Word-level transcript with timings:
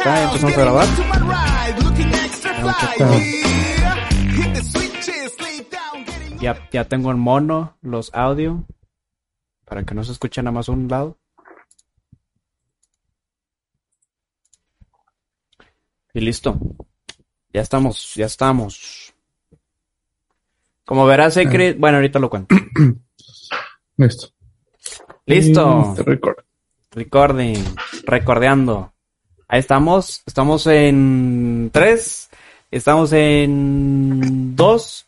Está, 0.00 0.24
empezamos 0.24 0.56
a 0.56 0.60
grabar. 0.60 0.88
Ya, 6.40 6.68
ya 6.72 6.84
tengo 6.84 7.10
el 7.10 7.16
mono, 7.18 7.76
los 7.82 8.14
audio, 8.14 8.66
para 9.66 9.84
que 9.84 9.94
no 9.94 10.02
se 10.04 10.12
escuche 10.12 10.42
nada 10.42 10.52
más 10.52 10.68
un 10.68 10.88
lado. 10.88 11.18
Y 16.14 16.20
listo. 16.20 16.58
Ya 17.52 17.60
estamos, 17.60 18.14
ya 18.14 18.26
estamos. 18.26 19.14
Como 20.84 21.06
verás, 21.06 21.34
Secret, 21.34 21.78
bueno, 21.78 21.98
ahorita 21.98 22.18
lo 22.18 22.30
cuento. 22.30 22.54
Listo. 23.96 24.28
Listo. 25.26 25.94
Recuerdo. 25.98 26.42
Recording, 26.92 27.62
recordeando. 28.06 28.92
Ahí 29.52 29.58
estamos, 29.58 30.22
estamos 30.26 30.64
en 30.68 31.70
3, 31.72 32.30
estamos 32.70 33.12
en 33.12 34.54
2 34.54 35.06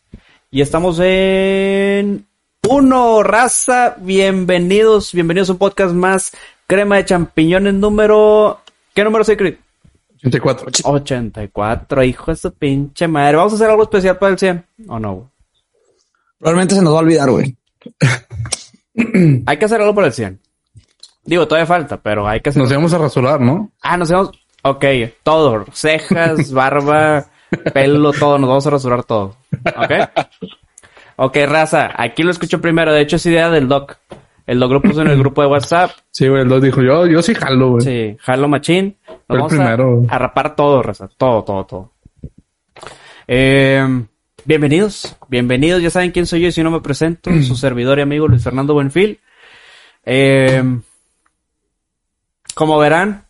y 0.51 0.59
estamos 0.59 0.99
en 1.01 2.25
1, 2.67 3.23
raza. 3.23 3.95
Bienvenidos, 4.01 5.13
bienvenidos 5.13 5.47
a 5.47 5.53
un 5.53 5.59
podcast 5.59 5.93
más. 5.93 6.33
Crema 6.67 6.97
de 6.97 7.05
champiñones 7.05 7.75
número... 7.75 8.59
¿Qué 8.93 9.05
número, 9.05 9.23
Secret? 9.23 9.61
84. 10.17 10.71
84, 10.83 12.03
hijo 12.03 12.31
de 12.31 12.35
su 12.35 12.51
pinche 12.51 13.07
madre. 13.07 13.37
¿Vamos 13.37 13.53
a 13.53 13.55
hacer 13.55 13.69
algo 13.69 13.83
especial 13.83 14.17
para 14.17 14.33
el 14.33 14.39
100? 14.39 14.65
¿O 14.89 14.99
no? 14.99 15.31
Probablemente 16.37 16.75
se 16.75 16.81
nos 16.81 16.93
va 16.93 16.97
a 16.97 17.01
olvidar, 17.01 17.31
güey. 17.31 17.55
Hay 19.45 19.57
que 19.57 19.63
hacer 19.63 19.79
algo 19.79 19.95
para 19.95 20.07
el 20.07 20.13
100. 20.13 20.37
Digo, 21.25 21.47
todavía 21.47 21.65
falta, 21.65 22.01
pero 22.01 22.27
hay 22.27 22.41
que 22.41 22.49
hacer... 22.49 22.61
Nos 22.61 22.69
íbamos 22.69 22.93
a 22.93 22.97
rasurar, 22.97 23.39
¿no? 23.39 23.71
Ah, 23.81 23.95
nos 23.95 24.11
vamos. 24.11 24.42
Ok, 24.63 24.85
todo. 25.23 25.65
Cejas, 25.73 26.51
barba, 26.53 27.25
pelo, 27.73 28.11
todo. 28.13 28.37
Nos 28.39 28.47
vamos 28.49 28.67
a 28.67 28.69
rasurar 28.71 29.03
todo. 29.03 29.35
Ok. 29.75 29.91
Ok, 31.15 31.37
raza. 31.47 31.91
Aquí 31.95 32.23
lo 32.23 32.31
escucho 32.31 32.59
primero. 32.61 32.91
De 32.93 33.01
hecho, 33.01 33.17
es 33.17 33.25
idea 33.25 33.49
del 33.49 33.67
doc. 33.67 33.97
El 34.47 34.59
doc 34.59 34.71
lo 34.71 34.81
puso 34.81 35.01
en 35.01 35.07
el 35.09 35.17
grupo 35.19 35.41
de 35.41 35.47
WhatsApp. 35.47 35.91
Sí, 36.11 36.27
güey, 36.27 36.43
lo 36.45 36.59
dijo 36.59 36.81
yo, 36.81 37.05
yo 37.07 37.21
sí 37.21 37.33
jalo, 37.33 37.71
güey. 37.71 37.81
Sí, 37.85 38.17
jalo 38.19 38.47
machín. 38.49 38.97
Nos 39.07 39.17
Fue 39.27 39.35
el 39.35 39.37
vamos 39.41 39.53
a- 39.53 39.55
primero. 39.57 40.05
A, 40.09 40.17
rapar 40.19 40.55
todo, 40.55 40.81
raza. 40.83 41.07
Todo, 41.17 41.43
todo, 41.43 41.65
todo. 41.65 41.91
Eh, 43.27 43.85
bienvenidos. 44.45 45.15
Bienvenidos. 45.29 45.81
Ya 45.81 45.89
saben 45.89 46.11
quién 46.11 46.25
soy 46.25 46.41
yo 46.41 46.47
y 46.47 46.51
si 46.51 46.63
no 46.63 46.71
me 46.71 46.81
presento. 46.81 47.29
Su 47.43 47.55
servidor 47.55 47.99
y 47.99 48.01
amigo 48.01 48.27
Luis 48.27 48.43
Fernando 48.43 48.73
Buenfil. 48.73 49.19
Eh, 50.05 50.61
como 52.55 52.77
verán, 52.79 53.22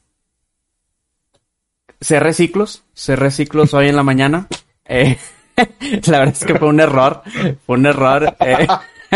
cerré 2.04 2.34
ciclos, 2.34 2.84
cerré 2.94 3.32
ciclos 3.32 3.74
hoy 3.74 3.88
en 3.88 3.96
la 3.96 4.04
mañana. 4.04 4.48
Eh, 4.86 5.18
la 6.08 6.20
verdad 6.20 6.36
es 6.40 6.46
que 6.46 6.56
fue 6.56 6.68
un 6.68 6.80
error, 6.80 7.22
fue 7.66 7.78
un 7.78 7.86
error. 7.86 8.36
eh, 8.40 8.68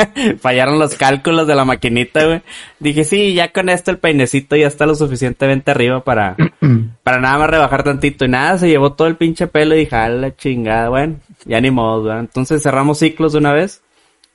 fallaron 0.39 0.79
los 0.79 0.95
cálculos 0.95 1.47
de 1.47 1.55
la 1.55 1.65
maquinita, 1.65 2.25
güey. 2.25 2.41
Dije, 2.79 3.03
sí, 3.03 3.33
ya 3.33 3.51
con 3.51 3.69
esto 3.69 3.91
el 3.91 3.97
peinecito 3.97 4.55
ya 4.55 4.67
está 4.67 4.85
lo 4.85 4.95
suficientemente 4.95 5.71
arriba 5.71 6.03
para, 6.03 6.35
para 7.03 7.19
nada 7.19 7.37
más 7.39 7.49
rebajar 7.49 7.83
tantito. 7.83 8.25
Y 8.25 8.29
nada, 8.29 8.57
se 8.57 8.69
llevó 8.69 8.93
todo 8.93 9.07
el 9.07 9.17
pinche 9.17 9.47
pelo 9.47 9.75
y 9.75 9.79
dije, 9.79 9.95
a 9.95 10.09
la 10.09 10.35
chingada, 10.35 10.89
bueno, 10.89 11.19
ya 11.45 11.59
ni 11.61 11.71
modo, 11.71 12.03
güey. 12.03 12.19
Entonces 12.19 12.61
cerramos 12.63 12.99
ciclos 12.99 13.33
de 13.33 13.39
una 13.39 13.53
vez 13.53 13.81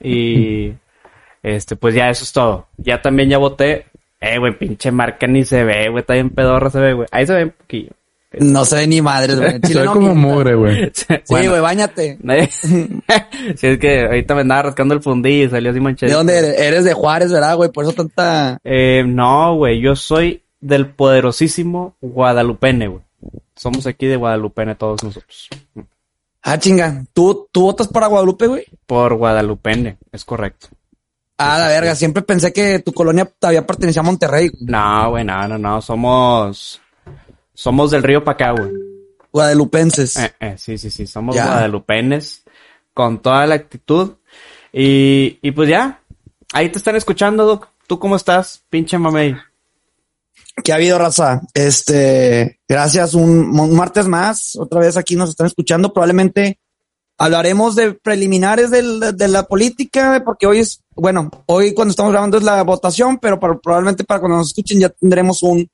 y 0.00 0.72
este, 1.42 1.76
pues 1.76 1.94
ya 1.94 2.10
eso 2.10 2.24
es 2.24 2.32
todo. 2.32 2.68
Ya 2.76 3.00
también 3.02 3.28
ya 3.28 3.38
voté. 3.38 3.86
Eh, 4.20 4.38
güey, 4.38 4.56
pinche 4.56 4.92
marca 4.92 5.26
ni 5.26 5.44
se 5.44 5.64
ve, 5.64 5.88
güey, 5.88 6.02
está 6.02 6.14
bien 6.14 6.30
pedorra 6.30 6.70
se 6.70 6.78
ve, 6.78 6.92
güey. 6.92 7.08
Ahí 7.10 7.26
se 7.26 7.34
ve 7.34 7.44
un 7.44 7.50
poquillo. 7.50 7.90
No 8.40 8.64
se 8.64 8.76
ve 8.76 8.86
ni 8.86 9.00
madres, 9.02 9.38
güey. 9.38 9.60
Se 9.62 9.74
ve 9.78 9.84
no 9.84 9.92
como 9.92 10.14
mienta. 10.14 10.28
mugre, 10.28 10.54
güey. 10.54 10.90
Sí, 10.94 11.04
Bueno, 11.28 11.50
güey, 11.50 11.62
bañate. 11.62 12.18
nadie- 12.22 12.48
sí, 12.50 13.66
es 13.66 13.78
que 13.78 14.02
ahorita 14.06 14.34
me 14.34 14.40
andaba 14.42 14.62
rascando 14.62 14.94
el 14.94 15.02
fundillo 15.02 15.46
y 15.46 15.50
salió 15.50 15.70
así 15.70 15.80
manchado. 15.80 16.10
¿De 16.10 16.16
dónde 16.16 16.38
eres? 16.38 16.58
Eres 16.58 16.84
de 16.84 16.92
Juárez, 16.94 17.32
¿verdad, 17.32 17.56
güey? 17.56 17.70
Por 17.70 17.84
eso 17.84 17.92
tanta... 17.92 18.58
Eh, 18.64 19.04
no, 19.06 19.56
güey, 19.56 19.80
yo 19.80 19.94
soy 19.96 20.42
del 20.60 20.86
poderosísimo 20.86 21.96
Guadalupene, 22.00 22.88
güey. 22.88 23.02
Somos 23.54 23.86
aquí 23.86 24.06
de 24.06 24.16
Guadalupene 24.16 24.74
todos 24.74 25.02
nosotros. 25.04 25.48
Ah, 26.42 26.58
chinga. 26.58 27.04
¿Tú, 27.12 27.48
tú 27.52 27.62
votas 27.62 27.86
para 27.88 28.08
Guadalupe, 28.08 28.46
güey? 28.48 28.64
Por 28.86 29.14
Guadalupene, 29.14 29.98
es 30.10 30.24
correcto. 30.24 30.66
Ah, 31.38 31.58
la 31.58 31.68
verga. 31.68 31.94
Siempre 31.94 32.22
pensé 32.22 32.52
que 32.52 32.80
tu 32.80 32.92
colonia 32.92 33.24
todavía 33.24 33.66
pertenecía 33.66 34.00
a 34.00 34.04
Monterrey. 34.04 34.48
güey. 34.48 34.64
No, 34.66 35.10
güey, 35.10 35.24
no, 35.24 35.46
no, 35.48 35.58
no, 35.58 35.80
somos... 35.80 36.80
Somos 37.54 37.90
del 37.90 38.02
río 38.02 38.24
güey. 38.24 38.72
Guadalupenses. 39.32 40.16
Eh, 40.16 40.32
eh, 40.40 40.54
sí, 40.58 40.78
sí, 40.78 40.90
sí, 40.90 41.06
somos 41.06 41.34
Ya. 41.36 41.46
guadalupenes 41.46 42.42
con 42.94 43.20
toda 43.20 43.46
la 43.46 43.54
actitud. 43.54 44.12
Y, 44.72 45.38
y 45.42 45.50
pues 45.52 45.68
ya, 45.68 46.00
ahí 46.52 46.68
te 46.70 46.78
están 46.78 46.96
escuchando, 46.96 47.44
Doc. 47.46 47.68
¿Tú 47.86 47.98
cómo 47.98 48.16
estás, 48.16 48.62
pinche 48.70 48.96
mamey? 48.98 49.34
¿Qué 50.64 50.72
ha 50.72 50.76
habido, 50.76 50.98
raza? 50.98 51.42
Este, 51.54 52.60
gracias. 52.68 53.14
Un, 53.14 53.58
un 53.58 53.76
martes 53.76 54.06
más. 54.06 54.56
Otra 54.56 54.80
vez 54.80 54.96
aquí 54.96 55.16
nos 55.16 55.30
están 55.30 55.46
escuchando. 55.46 55.92
Probablemente 55.92 56.58
hablaremos 57.18 57.74
de 57.74 57.92
preliminares 57.94 58.70
del- 58.70 59.16
de 59.16 59.28
la 59.28 59.44
política, 59.44 60.22
porque 60.24 60.46
hoy 60.46 60.58
es, 60.58 60.82
bueno, 60.94 61.30
hoy 61.46 61.72
cuando 61.74 61.90
estamos 61.90 62.12
grabando 62.12 62.36
es 62.38 62.44
la 62.44 62.62
votación, 62.62 63.18
pero 63.18 63.38
para- 63.40 63.58
probablemente 63.58 64.04
para 64.04 64.20
cuando 64.20 64.38
nos 64.38 64.48
escuchen 64.48 64.80
ya 64.80 64.88
tendremos 64.90 65.42
un, 65.42 65.68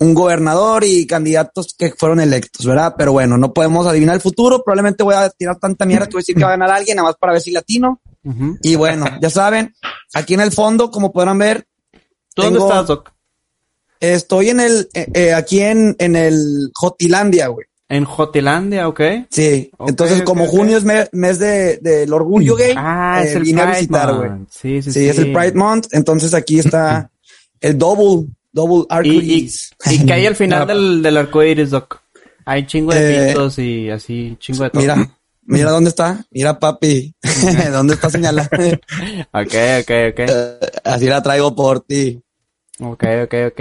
un 0.00 0.14
gobernador 0.14 0.82
y 0.84 1.06
candidatos 1.06 1.74
que 1.78 1.90
fueron 1.92 2.20
electos, 2.20 2.66
¿verdad? 2.66 2.94
Pero 2.98 3.12
bueno, 3.12 3.36
no 3.38 3.52
podemos 3.52 3.86
adivinar 3.86 4.14
el 4.16 4.20
futuro. 4.20 4.62
Probablemente 4.64 5.02
voy 5.04 5.14
a 5.14 5.30
tirar 5.30 5.56
tanta 5.58 5.84
mierda 5.86 6.06
que 6.06 6.12
voy 6.14 6.20
a 6.20 6.22
decir 6.22 6.34
que 6.34 6.42
va 6.42 6.48
a 6.48 6.56
ganar 6.56 6.70
alguien, 6.70 6.96
nada 6.96 7.08
más 7.08 7.16
para 7.16 7.32
ver 7.34 7.42
si 7.42 7.50
latino. 7.52 8.00
Y 8.62 8.74
bueno, 8.76 9.06
ya 9.20 9.30
saben, 9.30 9.74
aquí 10.14 10.34
en 10.34 10.40
el 10.40 10.52
fondo, 10.52 10.90
como 10.90 11.12
podrán 11.12 11.38
ver, 11.38 11.66
¿Tú 12.34 12.42
dónde 12.42 12.58
estás, 12.58 12.86
Doc? 12.86 13.12
estoy 14.00 14.48
en 14.50 14.60
el, 14.60 14.88
eh, 14.94 15.06
eh, 15.14 15.32
aquí 15.34 15.60
en, 15.60 15.94
en 15.98 16.16
el 16.16 16.70
Jotilandia, 16.74 17.48
güey. 17.48 17.66
En 17.88 18.04
Jotilandia, 18.04 18.88
¿ok? 18.88 19.00
Sí, 19.30 19.70
entonces 19.80 20.22
como 20.22 20.46
junio 20.46 20.76
es 20.78 20.84
me- 20.84 21.08
mes 21.12 21.38
de, 21.40 21.78
del 21.78 22.12
orgullo 22.12 22.54
gay, 22.56 22.72
Ah, 22.76 23.20
es 23.22 23.34
eh, 23.34 23.38
el 23.38 23.42
vine 23.42 23.62
Pride 23.62 23.72
a 23.74 23.78
visitar, 23.78 24.14
güey. 24.14 24.30
Sí, 24.48 24.80
sí, 24.82 24.92
Sí, 24.92 25.00
sí. 25.00 25.08
es 25.08 25.18
el 25.18 25.32
Pride 25.32 25.54
Month, 25.54 25.88
entonces 25.92 26.32
aquí 26.32 26.60
está 26.60 27.10
el 27.60 27.76
double, 27.76 28.28
double 28.52 28.80
Y, 28.80 28.86
y, 28.86 28.92
arcoiris. 28.94 29.72
y 29.90 30.06
que 30.06 30.12
hay 30.12 30.26
al 30.26 30.36
final 30.36 30.66
del, 30.66 31.02
del 31.02 31.16
arco 31.16 31.42
iris, 31.42 31.70
Doc. 31.70 32.00
Hay 32.46 32.66
chingo 32.66 32.92
de 32.92 33.00
Eh, 33.00 33.28
pitos 33.28 33.58
y 33.58 33.90
así, 33.90 34.36
chingo 34.40 34.64
de 34.64 34.70
todo. 34.70 34.82
Mira, 34.82 34.96
mira 35.44 35.70
dónde 35.70 35.90
está, 35.90 36.24
mira 36.30 36.58
papi, 36.58 37.14
dónde 37.72 37.94
está 37.94 38.10
señalada. 38.10 38.48
Ok, 39.32 39.54
ok, 39.82 39.90
ok. 40.10 40.20
Eh, 40.20 40.58
Así 40.84 41.06
la 41.06 41.22
traigo 41.22 41.54
por 41.54 41.80
ti. 41.80 42.20
Ok, 42.80 43.04
ok, 43.24 43.34
ok. 43.50 43.60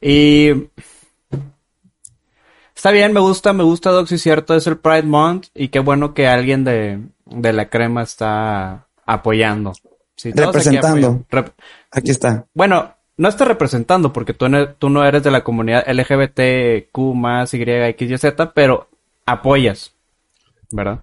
Y 0.00 0.50
está 2.74 2.90
bien, 2.90 3.12
me 3.12 3.20
gusta, 3.20 3.52
me 3.52 3.64
gusta 3.64 3.90
Doc, 3.90 4.06
sí 4.08 4.14
es 4.16 4.22
cierto, 4.22 4.54
es 4.54 4.66
el 4.66 4.78
Pride 4.78 5.02
Month 5.02 5.48
y 5.54 5.68
qué 5.68 5.80
bueno 5.80 6.14
que 6.14 6.26
alguien 6.26 6.64
de, 6.64 7.00
de 7.26 7.52
la 7.52 7.68
crema 7.68 8.02
está 8.02 8.86
apoyando. 9.06 9.72
Sí, 10.16 10.32
todos 10.32 10.48
aquí 10.48 10.76
Representando. 10.76 11.08
apoyan. 11.08 11.26
Rep- 11.30 11.52
Aquí 11.90 12.10
está. 12.10 12.46
bueno, 12.54 12.94
no 13.20 13.28
está 13.28 13.44
representando 13.44 14.12
porque 14.12 14.32
tú, 14.34 14.48
no- 14.48 14.68
tú 14.70 14.88
no 14.88 15.04
eres 15.04 15.22
de 15.22 15.30
la 15.30 15.44
comunidad 15.44 15.84
LGBTQ 15.86 16.98
más 17.14 17.52
Y, 17.54 17.62
X, 17.62 18.10
Y, 18.10 18.18
Z, 18.18 18.52
pero 18.54 18.88
apoyas, 19.26 19.92
¿verdad? 20.70 21.00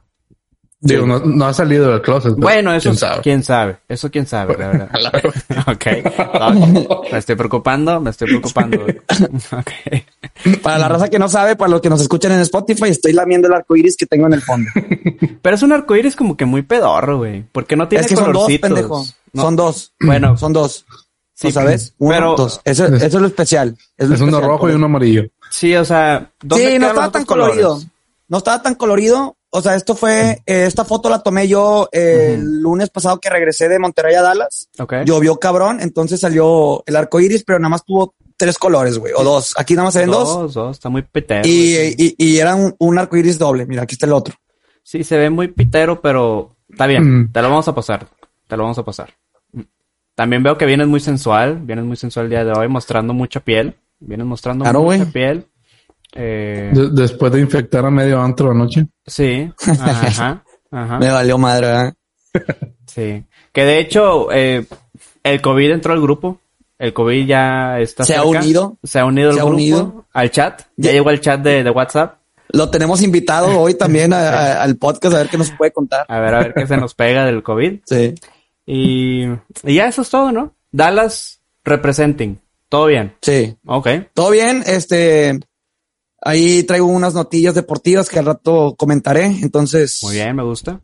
Digo, 0.80 1.08
no, 1.08 1.18
no 1.20 1.46
ha 1.48 1.54
salido 1.56 1.90
del 1.92 2.02
closet. 2.04 2.36
Bueno, 2.38 2.72
eso 2.72 2.90
quién 2.90 2.98
sabe. 3.00 3.22
quién 3.24 3.44
sabe, 3.44 3.78
eso 3.88 4.12
quién 4.12 4.28
sabe, 4.28 4.56
la 4.58 4.68
verdad. 4.68 4.90
A 4.94 5.00
la 5.00 5.10
verga. 5.12 5.32
Ok. 5.68 7.12
Me 7.12 7.18
estoy 7.18 7.36
preocupando, 7.36 8.00
me 8.00 8.10
estoy 8.12 8.28
preocupando. 8.28 8.78
Ok. 9.52 10.62
Para 10.62 10.78
la 10.78 10.88
raza 10.88 11.10
que 11.10 11.18
no 11.18 11.30
sabe, 11.30 11.56
para 11.56 11.70
los 11.72 11.82
que 11.82 11.90
nos 11.90 12.00
escuchan 12.02 12.32
en 12.34 12.42
Spotify, 12.42 12.90
estoy 12.90 13.14
lamiendo 13.14 13.48
el 13.48 13.56
arcoiris 13.56 13.98
que 13.98 14.06
tengo 14.06 14.28
en 14.28 14.34
el 14.34 14.42
fondo. 14.42 14.70
Pero 15.42 15.56
es 15.56 15.64
un 15.64 15.72
arcoíris 15.74 16.16
como 16.16 16.38
que 16.38 16.46
muy 16.46 16.62
pedorro, 16.62 17.18
güey. 17.18 17.44
Porque 17.52 17.76
no 17.76 17.88
tiene 17.88 18.02
es 18.04 18.08
que 18.10 18.16
son 18.16 18.26
dos, 18.32 18.44
colorcitos. 18.44 18.70
pendejo. 18.70 19.04
No. 19.34 19.42
Son 19.42 19.56
dos. 19.56 19.94
Bueno, 20.00 20.38
Son 20.38 20.54
dos. 20.54 20.86
Sí, 21.40 21.48
¿no 21.48 21.54
sabes? 21.54 21.94
Uno, 22.00 22.14
pero- 22.16 22.36
dos. 22.36 22.62
Eso, 22.64 22.86
Es- 22.86 22.94
eso 23.04 23.18
es 23.18 23.22
lo 23.22 23.28
especial. 23.28 23.78
Es, 23.96 24.10
lo 24.10 24.16
Es 24.16 24.22
uno 24.22 24.42
rojo 24.42 24.70
y 24.70 24.74
uno 24.74 24.86
amarillo. 24.88 25.24
Sí, 25.52 25.76
o 25.76 25.86
sea, 25.86 26.32
¿dónde 26.42 26.72
Sí, 26.74 26.80
no 26.80 26.88
estaba 26.88 27.12
tan 27.12 27.26
colores? 27.26 27.56
colorido. 27.64 27.90
No 28.28 28.38
estaba 28.40 28.62
tan 28.64 28.74
colorido. 28.76 29.38
O 29.50 29.62
sea, 29.62 29.76
esto 29.76 29.96
fue, 29.96 30.42
eh, 30.46 30.66
esta 30.66 30.84
foto 30.84 31.10
la 31.10 31.22
tomé 31.24 31.48
yo 31.48 31.88
eh, 31.92 32.34
el 32.34 32.60
lunes 32.60 32.90
pasado 32.90 33.20
que 33.20 33.30
regresé 33.30 33.70
de 33.70 33.80
Monterrey 33.80 34.16
a 34.16 34.22
Dallas. 34.22 34.68
Ok. 34.80 34.94
Llovió 35.06 35.38
cabrón, 35.40 35.78
entonces 35.80 36.20
salió 36.20 36.84
el 36.86 36.96
arco 36.96 37.20
iris, 37.22 37.44
pero 37.46 37.58
nada 37.60 37.70
más 37.70 37.86
tuvo 37.86 38.14
tres 38.36 38.58
colores, 38.58 38.98
güey, 38.98 39.14
o 39.16 39.24
dos. 39.24 39.54
Aquí 39.58 39.74
nada 39.76 39.86
más 39.86 39.94
se 39.94 40.02
ven 40.02 40.12
dos. 40.12 40.28
Dos, 40.28 40.54
dos, 40.56 40.76
está 40.78 40.90
muy 40.90 41.04
pitero. 41.04 41.48
Y, 41.48 41.96
y, 41.98 42.16
y 42.18 42.38
era 42.40 42.56
un, 42.56 42.76
un 42.80 42.98
arco 43.00 43.16
iris 43.16 43.38
doble. 43.40 43.66
Mira, 43.66 43.84
aquí 43.84 43.94
está 43.96 44.06
el 44.06 44.14
otro. 44.14 44.36
Sí, 44.84 45.04
se 45.04 45.18
ve 45.18 45.30
muy 45.30 45.48
pitero, 45.48 46.02
pero 46.02 46.56
está 46.70 46.86
bien. 46.88 47.22
Mm. 47.22 47.32
Te 47.32 47.42
lo 47.42 47.50
vamos 47.50 47.68
a 47.68 47.74
pasar. 47.76 48.08
Te 48.48 48.58
lo 48.58 48.64
vamos 48.64 48.78
a 48.80 48.84
pasar. 48.84 49.14
También 50.18 50.42
veo 50.42 50.58
que 50.58 50.66
vienes 50.66 50.88
muy 50.88 51.00
sensual. 51.00 51.60
Vienes 51.62 51.86
muy 51.86 51.96
sensual 51.96 52.26
el 52.26 52.32
día 52.32 52.44
de 52.44 52.52
hoy, 52.52 52.68
mostrando 52.68 53.14
mucha 53.14 53.40
piel. 53.40 53.76
Vienes 54.00 54.26
mostrando 54.26 54.64
Claro, 54.64 54.82
mucha 54.82 55.06
piel. 55.06 55.46
Eh, 56.16 56.72
De- 56.74 56.90
después 56.90 57.32
de 57.32 57.40
infectar 57.40 57.86
a 57.86 57.92
medio 57.92 58.20
antro 58.20 58.50
anoche. 58.50 58.88
sí. 59.06 59.48
Ajá. 59.68 60.44
Ajá. 60.72 60.98
Me 61.00 61.12
valió 61.12 61.38
madre, 61.38 61.68
¿verdad? 61.68 61.94
Sí. 62.88 63.24
Que 63.52 63.64
de 63.64 63.80
hecho, 63.80 64.32
eh, 64.32 64.66
el 65.22 65.40
COVID 65.42 65.72
entró 65.72 65.94
al 65.94 66.02
grupo. 66.02 66.40
El 66.80 66.94
COVID 66.94 67.28
ya 67.28 67.80
está 67.80 68.04
Se 68.04 68.16
ha 68.16 68.24
unido. 68.24 68.78
Se 68.84 68.98
ha 69.00 69.06
unido 69.06 69.32
Se 69.34 69.40
al 69.40 69.46
ha 69.46 69.50
grupo. 69.50 69.56
unido. 69.56 70.06
Al 70.14 70.32
chat. 70.32 70.62
Ya 70.78 70.90
Ya- 70.90 70.92
llegó 70.94 71.10
al 71.10 71.22
chat 71.22 71.40
de, 71.42 71.64
de 71.64 71.70
WhatsApp. 71.70 72.16
Lo 72.50 72.70
tenemos 72.72 73.04
invitado 73.04 73.60
hoy 73.60 73.76
también 73.76 74.14
a- 74.14 74.30
a- 74.30 74.64
al 74.64 74.78
podcast 74.78 75.14
a 75.16 75.18
ver 75.20 75.30
qué 75.30 75.38
nos 75.38 75.52
puede 75.52 75.72
contar. 75.72 76.06
A 76.10 76.20
ver, 76.20 76.34
a 76.34 76.40
ver 76.40 76.54
qué 76.56 76.66
se 76.66 76.78
nos 76.78 76.96
pega 76.96 77.26
del 77.26 77.44
COVID. 77.44 77.82
Sí. 77.86 78.16
Y, 78.68 79.24
y 79.64 79.74
ya 79.76 79.88
eso 79.88 80.04
es 80.04 80.10
todo, 80.10 80.32
¿no? 80.32 80.56
Dallas 80.72 81.42
representing. 81.64 82.40
Todo 82.70 82.88
bien. 82.88 83.16
Sí. 83.22 83.56
Ok. 83.66 83.88
Todo 84.14 84.30
bien, 84.32 84.62
este, 84.68 85.40
ahí 86.22 86.64
traigo 86.64 86.86
unas 86.86 87.14
notillas 87.14 87.56
deportivas 87.56 88.10
que 88.10 88.20
al 88.20 88.26
rato 88.26 88.76
comentaré, 88.78 89.26
entonces 89.42 90.00
Muy 90.04 90.16
bien, 90.16 90.36
me 90.36 90.44
gusta. 90.44 90.82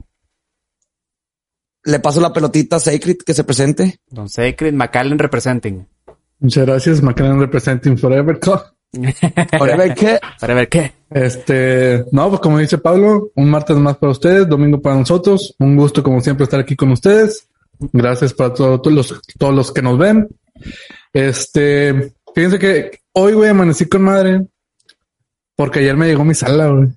le 1.84 2.00
paso 2.00 2.22
la 2.22 2.32
pelotita 2.32 2.78
a 2.78 2.80
Sacred 2.80 3.18
que 3.26 3.34
se 3.34 3.44
presente. 3.44 4.00
Don 4.10 4.30
Sacred 4.30 4.74
McAllen 4.74 5.20
representing. 5.20 5.86
Muchas 6.40 6.66
gracias, 6.66 7.02
McLaren 7.02 7.40
Representing 7.40 7.98
Forever. 7.98 8.40
Co. 8.40 8.62
Ahora 9.60 9.76
ver 9.78 9.94
qué. 9.96 10.20
Para 10.40 10.54
ver 10.54 10.68
qué. 10.70 10.92
Este, 11.10 12.06
no, 12.12 12.30
pues 12.30 12.42
como 12.42 12.60
dice 12.60 12.78
Pablo, 12.78 13.32
un 13.36 13.50
martes 13.50 13.78
más 13.78 13.98
para 13.98 14.12
ustedes, 14.12 14.48
domingo 14.48 14.82
para 14.82 14.98
nosotros. 14.98 15.56
Un 15.60 15.76
gusto, 15.78 16.04
como 16.04 16.20
siempre, 16.22 16.44
estar 16.44 16.60
aquí 16.60 16.76
con 16.76 16.92
ustedes. 16.92 17.48
Gracias 17.80 18.34
para 18.34 18.54
todo- 18.54 18.80
todos 18.82 18.96
los, 18.96 19.22
todos 19.38 19.54
los 19.54 19.72
que 19.72 19.82
nos 19.82 19.98
ven. 19.98 20.28
Este, 21.12 22.14
fíjense 22.34 22.60
que 22.60 23.00
hoy, 23.14 23.34
güey, 23.34 23.50
amanecí 23.50 23.88
con 23.88 24.04
madre. 24.04 24.46
Porque 25.56 25.80
ayer 25.80 25.96
me 25.96 26.08
llegó 26.08 26.24
mi 26.24 26.34
sala, 26.34 26.68
güey. 26.68 26.88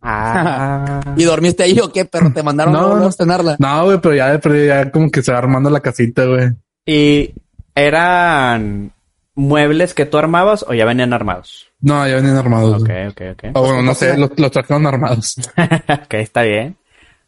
Ah. 0.00 1.00
¿Y 1.16 1.24
dormiste 1.24 1.64
ahí 1.64 1.80
o 1.80 1.92
qué, 1.92 2.04
perro? 2.04 2.32
¿Te 2.32 2.42
mandaron 2.44 2.72
No, 2.72 3.04
a 3.04 3.08
estrenarla? 3.08 3.56
No, 3.58 3.84
güey, 3.86 4.00
pero 4.00 4.14
ya, 4.14 4.38
pero 4.38 4.54
ya 4.64 4.90
como 4.92 5.10
que 5.10 5.22
se 5.22 5.32
va 5.32 5.38
armando 5.38 5.68
la 5.70 5.80
casita, 5.80 6.24
güey. 6.24 6.50
¿Y 6.86 7.34
eran 7.74 8.92
muebles 9.34 9.94
que 9.94 10.06
tú 10.06 10.18
armabas 10.18 10.64
o 10.68 10.74
ya 10.74 10.84
venían 10.84 11.12
armados? 11.12 11.66
No, 11.80 12.06
ya 12.06 12.14
venían 12.16 12.36
armados. 12.36 12.82
Ok, 12.82 12.90
ok, 13.10 13.20
ok. 13.32 13.44
O 13.54 13.62
bueno, 13.62 13.82
no 13.82 13.94
sé, 13.94 14.16
los, 14.16 14.30
los 14.38 14.50
trajeron 14.52 14.86
armados. 14.86 15.36
ok, 15.56 16.14
está 16.14 16.42
bien. 16.42 16.76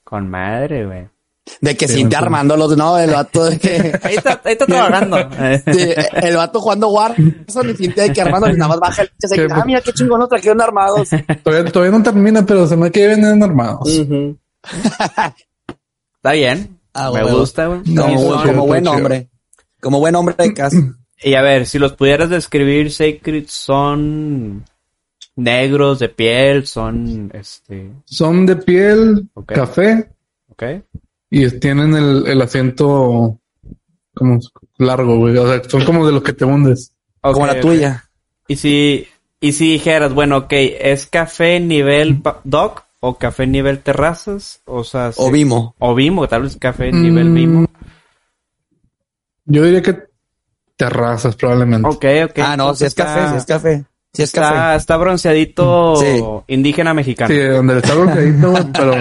Con 0.04 0.28
madre, 0.30 0.86
güey. 0.86 1.08
De 1.60 1.76
que 1.76 1.86
Sí, 1.88 1.94
sí, 1.94 2.00
te 2.00 2.06
acuerdo. 2.16 2.24
armándolos, 2.26 2.76
no, 2.76 2.98
el 2.98 3.10
vato 3.10 3.44
de 3.44 3.58
que... 3.58 3.98
Ahí 4.02 4.14
está, 4.16 4.40
ahí 4.44 4.52
está 4.52 4.66
trabajando. 4.66 5.16
Sí, 5.72 5.88
el 6.22 6.36
vato 6.36 6.60
jugando 6.60 6.88
War, 6.88 7.14
eso 7.46 7.62
ni 7.62 7.74
siente 7.74 8.02
de 8.02 8.12
que 8.12 8.22
armando, 8.22 8.48
nada 8.52 8.68
más 8.68 8.80
baja 8.80 9.02
el. 9.02 9.10
Sí, 9.18 9.40
Ah, 9.50 9.64
mira 9.66 9.80
qué 9.80 9.92
chingón, 9.92 10.20
lo 10.20 10.28
trajeron 10.28 10.60
armados. 10.60 11.10
Todavía, 11.42 11.70
todavía 11.70 11.98
no 11.98 12.02
termina, 12.02 12.44
pero 12.46 12.66
se 12.66 12.76
me 12.76 12.90
que 12.90 13.06
armados. 13.12 13.88
está 16.16 16.32
bien. 16.32 16.78
Ah, 16.94 17.10
me 17.12 17.22
gusta, 17.32 17.66
güey. 17.66 17.84
Son- 17.84 18.42
como 18.46 18.66
buen 18.66 18.86
hombre. 18.86 19.28
Como 19.80 19.98
buen 20.00 20.14
hombre 20.16 20.34
de 20.38 20.54
casa. 20.54 20.76
Y 21.22 21.34
a 21.34 21.42
ver, 21.42 21.66
si 21.66 21.78
los 21.78 21.92
pudieras 21.92 22.30
describir, 22.30 22.90
Sacred 22.90 23.44
son 23.46 24.64
negros 25.36 25.98
de 25.98 26.08
piel, 26.08 26.66
son 26.66 27.30
este, 27.34 27.90
Son 28.06 28.46
de 28.46 28.56
piel, 28.56 29.28
café, 29.46 30.08
¿ok? 30.48 30.62
Y 31.30 31.48
tienen 31.58 31.94
el, 31.94 32.26
el 32.26 32.42
asiento 32.42 33.38
como 34.14 34.40
largo, 34.78 35.16
güey. 35.18 35.36
O 35.36 35.46
sea, 35.46 35.62
son 35.68 35.84
como 35.84 36.06
de 36.06 36.12
los 36.12 36.22
que 36.22 36.32
te 36.32 36.44
hundes. 36.44 36.92
como 37.20 37.46
la 37.46 37.60
tuya. 37.60 38.04
Y 38.48 38.56
si, 38.56 39.06
y 39.40 39.52
si 39.52 39.72
dijeras, 39.72 40.12
bueno, 40.12 40.38
ok, 40.38 40.52
¿es 40.52 41.06
café 41.06 41.60
nivel 41.60 42.20
dock 42.44 42.82
o 42.98 43.16
café 43.16 43.46
nivel 43.46 43.78
terrazas? 43.78 44.60
O 44.64 44.82
sea, 44.84 45.12
O 45.16 45.30
Vimo. 45.30 45.74
o 45.78 45.94
Vimo, 45.94 46.26
tal 46.28 46.42
vez 46.42 46.56
café 46.56 46.90
nivel 46.92 47.30
Mm, 47.30 47.34
Vimo. 47.34 47.66
Yo 49.46 49.62
diría 49.64 49.82
que 49.82 49.98
terrazas 50.76 51.36
probablemente. 51.36 51.88
Ok, 51.88 52.04
ok. 52.30 52.38
Ah, 52.38 52.56
no, 52.56 52.74
si 52.74 52.84
es 52.84 52.88
Está- 52.88 53.04
café, 53.04 53.30
si 53.30 53.36
es 53.36 53.46
café. 53.46 53.84
Si 54.12 54.22
es 54.22 54.30
Está, 54.30 54.40
café. 54.50 54.76
está 54.76 54.96
bronceadito 54.96 55.96
Sí. 55.96 56.20
indígena 56.48 56.92
mexicano. 56.94 57.32
Sí, 57.32 57.40
donde 57.40 57.78
está 57.78 57.94
güey, 57.94 58.32
pero 58.72 58.92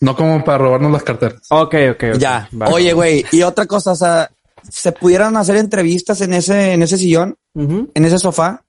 no 0.00 0.14
como 0.16 0.44
para 0.44 0.58
robarnos 0.58 0.92
las 0.92 1.02
carteras. 1.02 1.40
Ok, 1.50 1.74
ok, 1.92 2.04
ok. 2.14 2.18
Ya. 2.18 2.48
Oye, 2.70 2.92
güey, 2.92 3.24
y 3.32 3.42
otra 3.42 3.64
cosa, 3.66 3.92
o 3.92 3.96
sea, 3.96 4.30
¿se 4.68 4.92
pudieran 4.92 5.36
hacer 5.38 5.56
entrevistas 5.56 6.20
en 6.20 6.34
ese, 6.34 6.72
en 6.74 6.82
ese 6.82 6.98
sillón, 6.98 7.36
en 7.54 7.88
ese 8.04 8.18
sofá? 8.18 8.62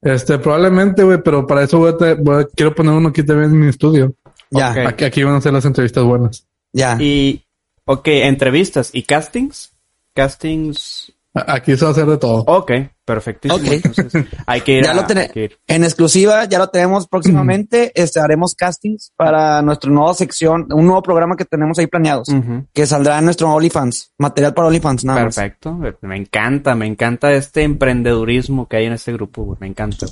Este, 0.00 0.38
probablemente, 0.40 1.04
güey, 1.04 1.22
pero 1.22 1.46
para 1.46 1.62
eso 1.62 1.78
voy 1.78 1.90
a 1.92 1.96
te- 1.96 2.14
voy 2.14 2.42
a- 2.42 2.48
quiero 2.56 2.74
poner 2.74 2.92
uno 2.92 3.10
aquí 3.10 3.22
también 3.22 3.50
en 3.50 3.60
mi 3.60 3.68
estudio. 3.68 4.12
Ya, 4.50 4.72
Ok. 4.72 4.76
Aquí, 4.88 5.04
aquí 5.04 5.22
van 5.22 5.34
a 5.34 5.38
hacer 5.38 5.52
las 5.52 5.64
entrevistas 5.64 6.02
buenas. 6.02 6.44
ya. 6.72 6.96
Y, 7.00 7.44
ok, 7.84 8.08
entrevistas 8.08 8.90
y 8.92 9.04
castings. 9.04 9.70
Castings. 10.14 11.12
Aquí 11.34 11.76
se 11.78 11.84
va 11.84 11.88
a 11.88 11.92
hacer 11.92 12.04
de 12.06 12.18
todo. 12.18 12.44
Ok, 12.46 12.72
perfectísimo. 13.06 13.58
Ok. 13.58 13.72
Entonces, 13.84 14.26
hay 14.46 14.60
que 14.60 14.72
ir 14.78 14.84
Ya 14.84 14.90
a- 14.90 14.94
lo 14.94 15.00
hay 15.08 15.28
que 15.30 15.44
ir. 15.44 15.58
En 15.66 15.82
exclusiva, 15.82 16.44
ya 16.44 16.58
lo 16.58 16.68
tenemos 16.68 17.08
próximamente. 17.08 17.90
Este, 17.94 18.20
haremos 18.20 18.54
castings 18.54 19.12
para 19.16 19.62
nuestra 19.62 19.90
nueva 19.90 20.12
sección, 20.12 20.66
un 20.70 20.84
nuevo 20.84 21.02
programa 21.02 21.34
que 21.36 21.46
tenemos 21.46 21.78
ahí 21.78 21.86
planeados, 21.86 22.28
que 22.74 22.84
saldrá 22.86 23.18
en 23.18 23.24
nuestro 23.24 23.50
OnlyFans, 23.50 24.12
material 24.18 24.52
para 24.52 24.68
OnlyFans, 24.68 25.04
nada 25.06 25.24
más. 25.24 25.34
Perfecto. 25.36 25.78
Me 26.02 26.16
encanta, 26.18 26.74
me 26.74 26.86
encanta 26.86 27.32
este 27.32 27.62
emprendedurismo 27.62 28.68
que 28.68 28.76
hay 28.76 28.84
en 28.86 28.92
este 28.92 29.12
grupo, 29.14 29.44
güey. 29.44 29.56
Me 29.60 29.68
encanta. 29.68 30.06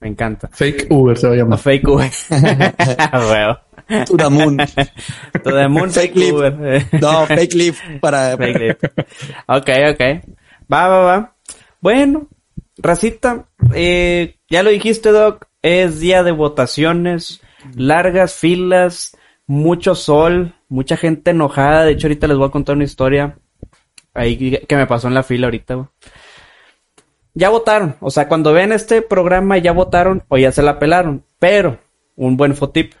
Me 0.00 0.08
encanta. 0.08 0.48
Fake 0.50 0.86
Uber 0.90 1.18
se 1.18 1.26
va 1.26 1.34
a 1.34 1.36
No 1.36 1.42
llamar. 1.42 1.58
fake 1.58 1.88
Uber. 1.88 2.10
Huevo. 3.12 3.58
To 4.06 4.16
the 4.16 4.30
moon. 4.30 4.56
To 4.56 5.50
the 5.52 5.68
moon 5.68 5.90
Fake 5.90 6.14
fake. 6.14 6.32
Uber. 6.32 6.86
No, 7.02 7.26
fake 7.26 7.54
leaf 7.54 7.80
para. 8.00 8.34
Fake 8.38 8.58
lip. 8.58 8.78
Ok, 9.46 9.68
ok. 9.92 10.02
Va, 10.72 10.88
va, 10.88 11.00
va. 11.02 11.36
Bueno, 11.80 12.28
Racita, 12.76 13.46
eh, 13.74 14.36
ya 14.48 14.62
lo 14.62 14.70
dijiste, 14.70 15.10
Doc, 15.10 15.46
es 15.62 16.00
día 16.00 16.22
de 16.22 16.32
votaciones, 16.32 17.40
largas 17.74 18.34
filas, 18.34 19.16
mucho 19.46 19.94
sol, 19.94 20.54
mucha 20.68 20.96
gente 20.96 21.30
enojada. 21.30 21.84
De 21.84 21.92
hecho, 21.92 22.06
ahorita 22.06 22.26
les 22.26 22.36
voy 22.36 22.48
a 22.48 22.52
contar 22.52 22.76
una 22.76 22.84
historia 22.84 23.38
ahí 24.12 24.58
que 24.66 24.76
me 24.76 24.86
pasó 24.86 25.08
en 25.08 25.14
la 25.14 25.22
fila 25.22 25.46
ahorita. 25.46 25.90
Ya 27.34 27.48
votaron, 27.48 27.96
o 28.00 28.10
sea, 28.10 28.28
cuando 28.28 28.52
ven 28.52 28.72
este 28.72 29.02
programa 29.02 29.58
ya 29.58 29.72
votaron 29.72 30.22
o 30.28 30.38
ya 30.38 30.52
se 30.52 30.62
la 30.62 30.78
pelaron. 30.78 31.24
Pero, 31.38 31.80
un 32.16 32.36
buen 32.36 32.54
fotip, 32.54 32.92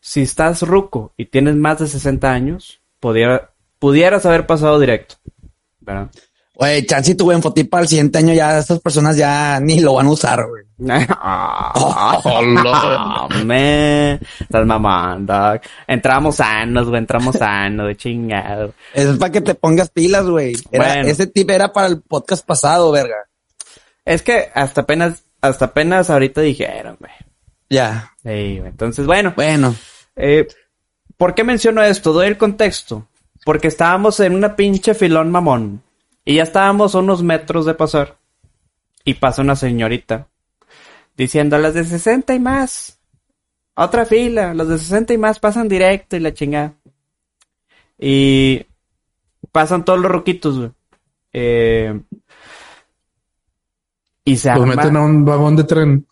si 0.00 0.22
estás 0.22 0.62
ruco 0.62 1.12
y 1.16 1.26
tienes 1.26 1.54
más 1.56 1.78
de 1.78 1.86
60 1.86 2.32
años, 2.32 2.80
pudiera, 3.00 3.52
pudieras 3.78 4.26
haber 4.26 4.46
pasado 4.46 4.80
directo. 4.80 5.16
Güey, 6.58 6.86
chance 6.86 7.12
y 7.12 7.14
tu 7.14 7.26
buen 7.26 7.42
fotip 7.42 7.68
para 7.68 7.82
el 7.82 7.88
siguiente 7.88 8.16
año 8.16 8.32
ya 8.32 8.58
estas 8.58 8.80
personas 8.80 9.14
ya 9.18 9.60
ni 9.60 9.80
lo 9.80 9.92
van 9.94 10.06
a 10.06 10.10
usar, 10.10 10.46
güey. 10.48 10.64
Me, 13.44 14.14
estás 14.40 14.66
mamando. 14.66 15.60
Entramos 15.86 16.36
sanos, 16.36 16.88
güey, 16.88 16.98
entramos 16.98 17.36
sanos, 17.36 17.94
chingado. 17.98 18.72
Eso 18.94 19.12
es 19.12 19.18
para 19.18 19.32
que 19.32 19.42
te 19.42 19.54
pongas 19.54 19.90
pilas, 19.90 20.24
güey. 20.26 20.54
Bueno. 20.70 21.06
Ese 21.08 21.26
tip 21.26 21.50
era 21.50 21.72
para 21.72 21.88
el 21.88 22.00
podcast 22.00 22.46
pasado, 22.46 22.90
verga. 22.90 23.16
Es 24.06 24.22
que 24.22 24.50
hasta 24.54 24.80
apenas, 24.82 25.24
hasta 25.42 25.66
apenas 25.66 26.08
ahorita 26.08 26.40
dijeron, 26.40 26.96
güey. 26.98 27.12
Ya. 27.68 28.12
Sí, 28.22 28.58
güey. 28.58 28.70
entonces, 28.70 29.04
bueno, 29.04 29.34
Bueno. 29.36 29.74
eh, 30.16 30.46
¿por 31.18 31.34
qué 31.34 31.44
menciono 31.44 31.82
esto? 31.82 32.14
Doy 32.14 32.28
el 32.28 32.38
contexto. 32.38 33.06
Porque 33.44 33.68
estábamos 33.68 34.18
en 34.20 34.34
una 34.34 34.56
pinche 34.56 34.94
filón 34.94 35.30
mamón. 35.30 35.82
Y 36.26 36.34
ya 36.34 36.42
estábamos 36.42 36.94
a 36.94 36.98
unos 36.98 37.22
metros 37.22 37.64
de 37.64 37.74
pasar. 37.74 38.18
Y 39.04 39.14
pasa 39.14 39.42
una 39.42 39.54
señorita. 39.54 40.26
Diciendo, 41.16 41.56
las 41.56 41.74
de 41.74 41.84
60 41.84 42.34
y 42.34 42.40
más. 42.40 42.98
Otra 43.76 44.04
fila. 44.04 44.52
Los 44.52 44.68
de 44.68 44.76
60 44.76 45.14
y 45.14 45.18
más 45.18 45.38
pasan 45.38 45.68
directo 45.68 46.16
y 46.16 46.20
la 46.20 46.34
chingada. 46.34 46.74
Y 47.96 48.66
pasan 49.52 49.84
todos 49.84 50.00
los 50.00 50.10
roquitos, 50.10 50.58
güey. 50.58 50.70
Eh, 51.32 52.00
Y 54.24 54.36
se 54.36 54.50
arma... 54.50 54.66
meten 54.66 54.96
a 54.96 55.04
un 55.04 55.24
vagón 55.24 55.54
de 55.54 55.62
tren. 55.62 56.06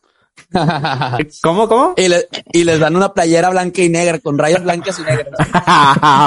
¿Cómo, 1.42 1.68
cómo? 1.68 1.94
y, 1.96 2.08
le- 2.08 2.28
y 2.52 2.64
les 2.64 2.78
dan 2.78 2.94
una 2.96 3.12
playera 3.12 3.50
blanca 3.50 3.82
y 3.82 3.88
negra 3.88 4.18
con 4.20 4.38
rayas 4.38 4.62
blancas 4.62 4.98
y 4.98 5.02
negras. 5.02 5.34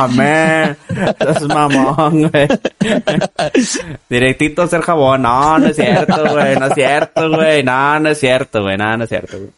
Man. 0.15 0.77
Es 1.19 1.41
mamón, 1.43 2.29
güey. 2.29 2.47
Directito 4.09 4.61
a 4.61 4.65
hacer 4.65 4.81
jabón. 4.81 5.21
No, 5.21 5.59
no 5.59 5.67
es 5.67 5.75
cierto, 5.75 6.25
güey. 6.33 6.55
No 6.57 6.65
es 6.67 6.73
cierto, 6.73 7.29
güey. 7.29 7.63
No, 7.63 7.99
no 7.99 8.09
es 8.09 8.19
cierto, 8.19 8.61
güey. 8.63 8.77
No, 8.77 8.97
no 8.97 9.03
es 9.03 9.09
cierto, 9.09 9.37
güey. 9.37 9.49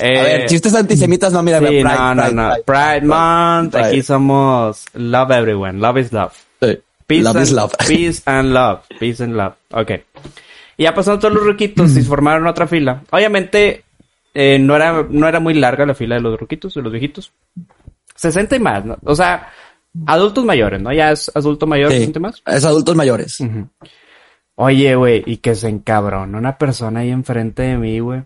Eh, 0.00 0.18
A 0.18 0.22
ver, 0.22 0.46
chistes 0.48 0.74
antisemitas, 0.74 1.32
no, 1.34 1.42
mira, 1.42 1.58
sí, 1.58 1.66
Pride, 1.66 1.82
no, 1.84 2.14
no, 2.14 2.22
Pride, 2.22 2.34
no. 2.34 2.48
Pride. 2.48 2.62
Pride, 2.64 3.00
Month. 3.06 3.74
Aquí 3.76 4.02
somos 4.02 4.84
love 4.94 5.30
everyone. 5.32 5.78
Love 5.80 5.98
is 5.98 6.12
love. 6.12 6.32
Sí. 6.62 6.78
Peace 7.06 7.22
Love 7.24 7.36
and, 7.36 7.42
is 7.44 7.52
love. 7.52 7.72
Peace 7.86 8.22
and 8.24 8.54
love. 8.54 8.80
Peace 8.98 9.22
and 9.22 9.36
love. 9.36 9.54
Ok. 9.72 9.90
Y 10.76 10.84
ya 10.84 10.94
pasaron 10.94 11.20
todos 11.20 11.34
los 11.34 11.44
ruquitos 11.44 11.90
y 11.90 11.94
se 11.94 12.02
formaron 12.08 12.46
otra 12.46 12.66
fila. 12.66 13.02
Obviamente, 13.10 13.84
eh, 14.34 14.58
no 14.58 14.76
era, 14.76 15.06
no 15.08 15.28
era 15.28 15.40
muy 15.40 15.54
larga 15.54 15.86
la 15.86 15.94
fila 15.94 16.14
de 16.16 16.20
los 16.22 16.38
ruquitos, 16.38 16.74
de 16.74 16.82
los 16.82 16.92
viejitos. 16.92 17.32
60 18.14 18.56
y 18.56 18.58
más, 18.60 18.84
¿no? 18.84 18.96
O 19.04 19.14
sea, 19.14 19.48
adultos 20.06 20.44
mayores, 20.44 20.80
¿no? 20.80 20.92
Ya 20.92 21.12
es 21.12 21.30
adulto 21.34 21.66
mayor, 21.66 21.90
Sí. 21.90 21.98
60 21.98 22.18
y 22.18 22.22
más. 22.22 22.42
Es 22.46 22.64
adultos 22.64 22.94
mayores. 22.96 23.38
Oye, 24.54 24.94
güey, 24.94 25.22
y 25.26 25.38
que 25.38 25.54
se 25.54 25.68
encabrona 25.68 26.38
una 26.38 26.58
persona 26.58 27.00
ahí 27.00 27.10
enfrente 27.10 27.62
de 27.62 27.76
mí, 27.78 27.98
güey. 28.00 28.22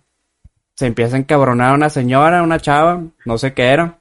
Se 0.75 0.87
empieza 0.87 1.17
a 1.17 1.21
encabronar 1.21 1.75
una 1.75 1.89
señora, 1.89 2.43
una 2.43 2.61
chava, 2.61 3.03
no 3.25 3.39
sé 3.39 3.55
qué 3.55 3.65
era. 3.69 3.99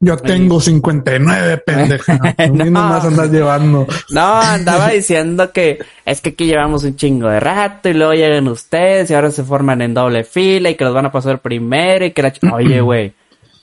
Yo 0.00 0.16
tengo 0.16 0.60
59, 0.60 1.58
pendeja. 1.58 2.18
A 2.38 2.46
mí 2.46 2.56
No. 2.58 2.64
nomás 2.66 3.04
andas 3.04 3.30
llevando. 3.30 3.86
No, 4.10 4.34
andaba 4.40 4.88
diciendo 4.88 5.52
que 5.52 5.78
es 6.06 6.20
que 6.20 6.30
aquí 6.30 6.46
llevamos 6.46 6.84
un 6.84 6.96
chingo 6.96 7.28
de 7.28 7.38
rato 7.40 7.88
y 7.88 7.94
luego 7.94 8.14
llegan 8.14 8.48
ustedes 8.48 9.10
y 9.10 9.14
ahora 9.14 9.30
se 9.30 9.44
forman 9.44 9.82
en 9.82 9.92
doble 9.94 10.24
fila 10.24 10.70
y 10.70 10.74
que 10.74 10.84
los 10.84 10.94
van 10.94 11.06
a 11.06 11.12
pasar 11.12 11.40
primero 11.40 12.04
y 12.06 12.12
que 12.12 12.22
la... 12.22 12.32
ch- 12.32 12.52
Oye, 12.52 12.80
güey, 12.82 13.12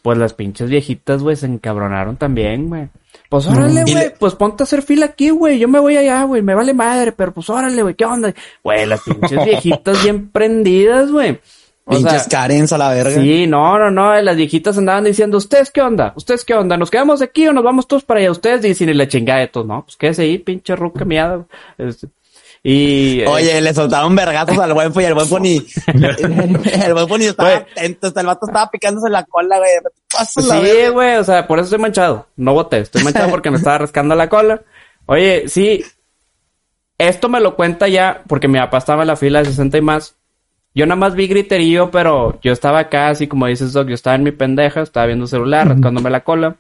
pues 0.03 0.17
las 0.17 0.33
pinches 0.33 0.69
viejitas, 0.69 1.24
güey, 1.24 1.36
se 1.36 1.47
encabronaron 1.47 2.17
también, 2.17 2.69
güey. 2.69 2.88
Pues 3.29 3.45
órale, 3.47 3.81
güey, 3.81 3.93
le- 3.95 4.09
pues 4.12 4.36
ponte 4.36 4.63
a 4.63 4.65
hacer 4.65 4.81
fila 4.83 5.07
aquí, 5.07 5.31
güey, 5.31 5.57
yo 5.59 5.67
me 5.67 5.79
voy 5.79 5.97
allá, 5.97 6.24
güey, 6.24 6.41
me 6.41 6.53
vale 6.55 6.74
madre, 6.74 7.12
pero 7.12 7.33
pues 7.33 7.50
órale, 7.50 7.81
güey, 7.81 7.95
¿qué 7.95 8.05
onda? 8.05 8.33
Güey, 8.63 8.86
las 8.86 9.01
pinches 9.01 9.43
viejitas 9.45 10.01
bien 10.03 10.29
prendidas, 10.29 11.12
güey. 11.12 11.39
Pinches 11.89 12.24
sea, 12.24 12.41
Karens 12.41 12.74
a 12.74 12.77
la 12.77 12.89
verga. 12.89 13.22
Sí, 13.22 13.48
no, 13.48 13.77
no, 13.79 13.89
no, 13.89 14.22
las 14.22 14.36
viejitas 14.36 14.77
andaban 14.77 15.06
diciendo, 15.06 15.38
¿ustedes 15.38 15.72
qué 15.72 15.82
onda? 15.82 16.13
¿Ustedes 16.15 16.44
qué 16.44 16.53
onda? 16.53 16.75
¿Nos 16.77 16.91
quedamos 16.91 17.22
aquí 17.22 17.48
o 17.48 17.53
nos 17.53 17.63
vamos 17.63 17.88
todos 17.88 18.03
para 18.03 18.20
allá? 18.20 18.32
Ustedes 18.32 18.62
dicen 18.62 18.89
y 18.89 18.94
la 18.94 19.08
chingada 19.08 19.39
de 19.39 19.48
todos, 19.48 19.67
no, 19.67 19.84
pues 19.84 19.96
quédese 19.96 20.24
ahí, 20.24 20.38
pinche 20.38 20.75
ruca 20.75 21.06
miada. 21.06 21.46
Este, 21.77 22.08
y... 22.62 23.22
eh, 23.22 23.27
Oye, 23.27 23.62
le 23.62 23.74
soltaron 23.74 24.13
vergazos 24.15 24.58
al 24.58 24.74
buen 24.74 24.91
y 24.94 25.03
el 25.03 25.13
buen 25.13 25.41
ni... 25.41 25.58
el 25.88 26.94
buen 27.08 27.22
ni 27.22 27.27
estaba 27.27 27.56
atento. 27.56 28.08
Hasta 28.08 28.20
el 28.20 28.27
vato 28.27 28.46
estaba 28.48 28.70
picándose 28.70 29.10
la 29.10 29.24
cola, 29.24 29.58
güey. 29.58 29.70
Sí, 30.27 30.88
güey, 30.91 31.15
o 31.15 31.24
sea, 31.24 31.48
por 31.48 31.60
eso 31.60 31.67
estoy 31.67 31.79
manchado. 31.79 32.27
No 32.36 32.53
voté, 32.53 32.79
estoy 32.79 33.03
manchado 33.03 33.29
porque 33.29 33.51
me 33.51 33.58
estaba 33.58 33.77
rascando 33.77 34.15
la 34.15 34.27
cola. 34.27 34.62
Oye, 35.06 35.48
sí, 35.48 35.82
esto 36.98 37.29
me 37.29 37.39
lo 37.39 37.56
cuenta 37.56 37.88
ya 37.88 38.24
porque 38.27 38.50
mi 38.50 38.60
papá 38.60 38.79
estaba 38.79 39.03
en 39.03 39.08
la 39.08 39.15
fila 39.15 39.39
de 39.39 39.46
60 39.46 39.77
y 39.77 39.82
más. 39.82 40.16
Yo 40.77 40.86
nada 40.86 40.96
más 40.96 41.15
vi 41.15 41.27
griterío, 41.27 41.89
pero 41.89 42.39
yo 42.41 42.51
estaba 42.53 42.77
acá, 42.79 43.10
así 43.10 43.25
como 43.27 43.48
dices, 43.48 43.74
Doc, 43.74 43.88
yo 43.88 43.96
estaba 43.96 44.15
en 44.15 44.24
mi 44.24 44.31
pendeja, 44.31 44.81
estaba 44.81 45.07
viendo 45.07 45.25
celular, 45.25 45.67
rascándome 45.67 46.10
la 46.12 46.24
cola. 46.24 46.55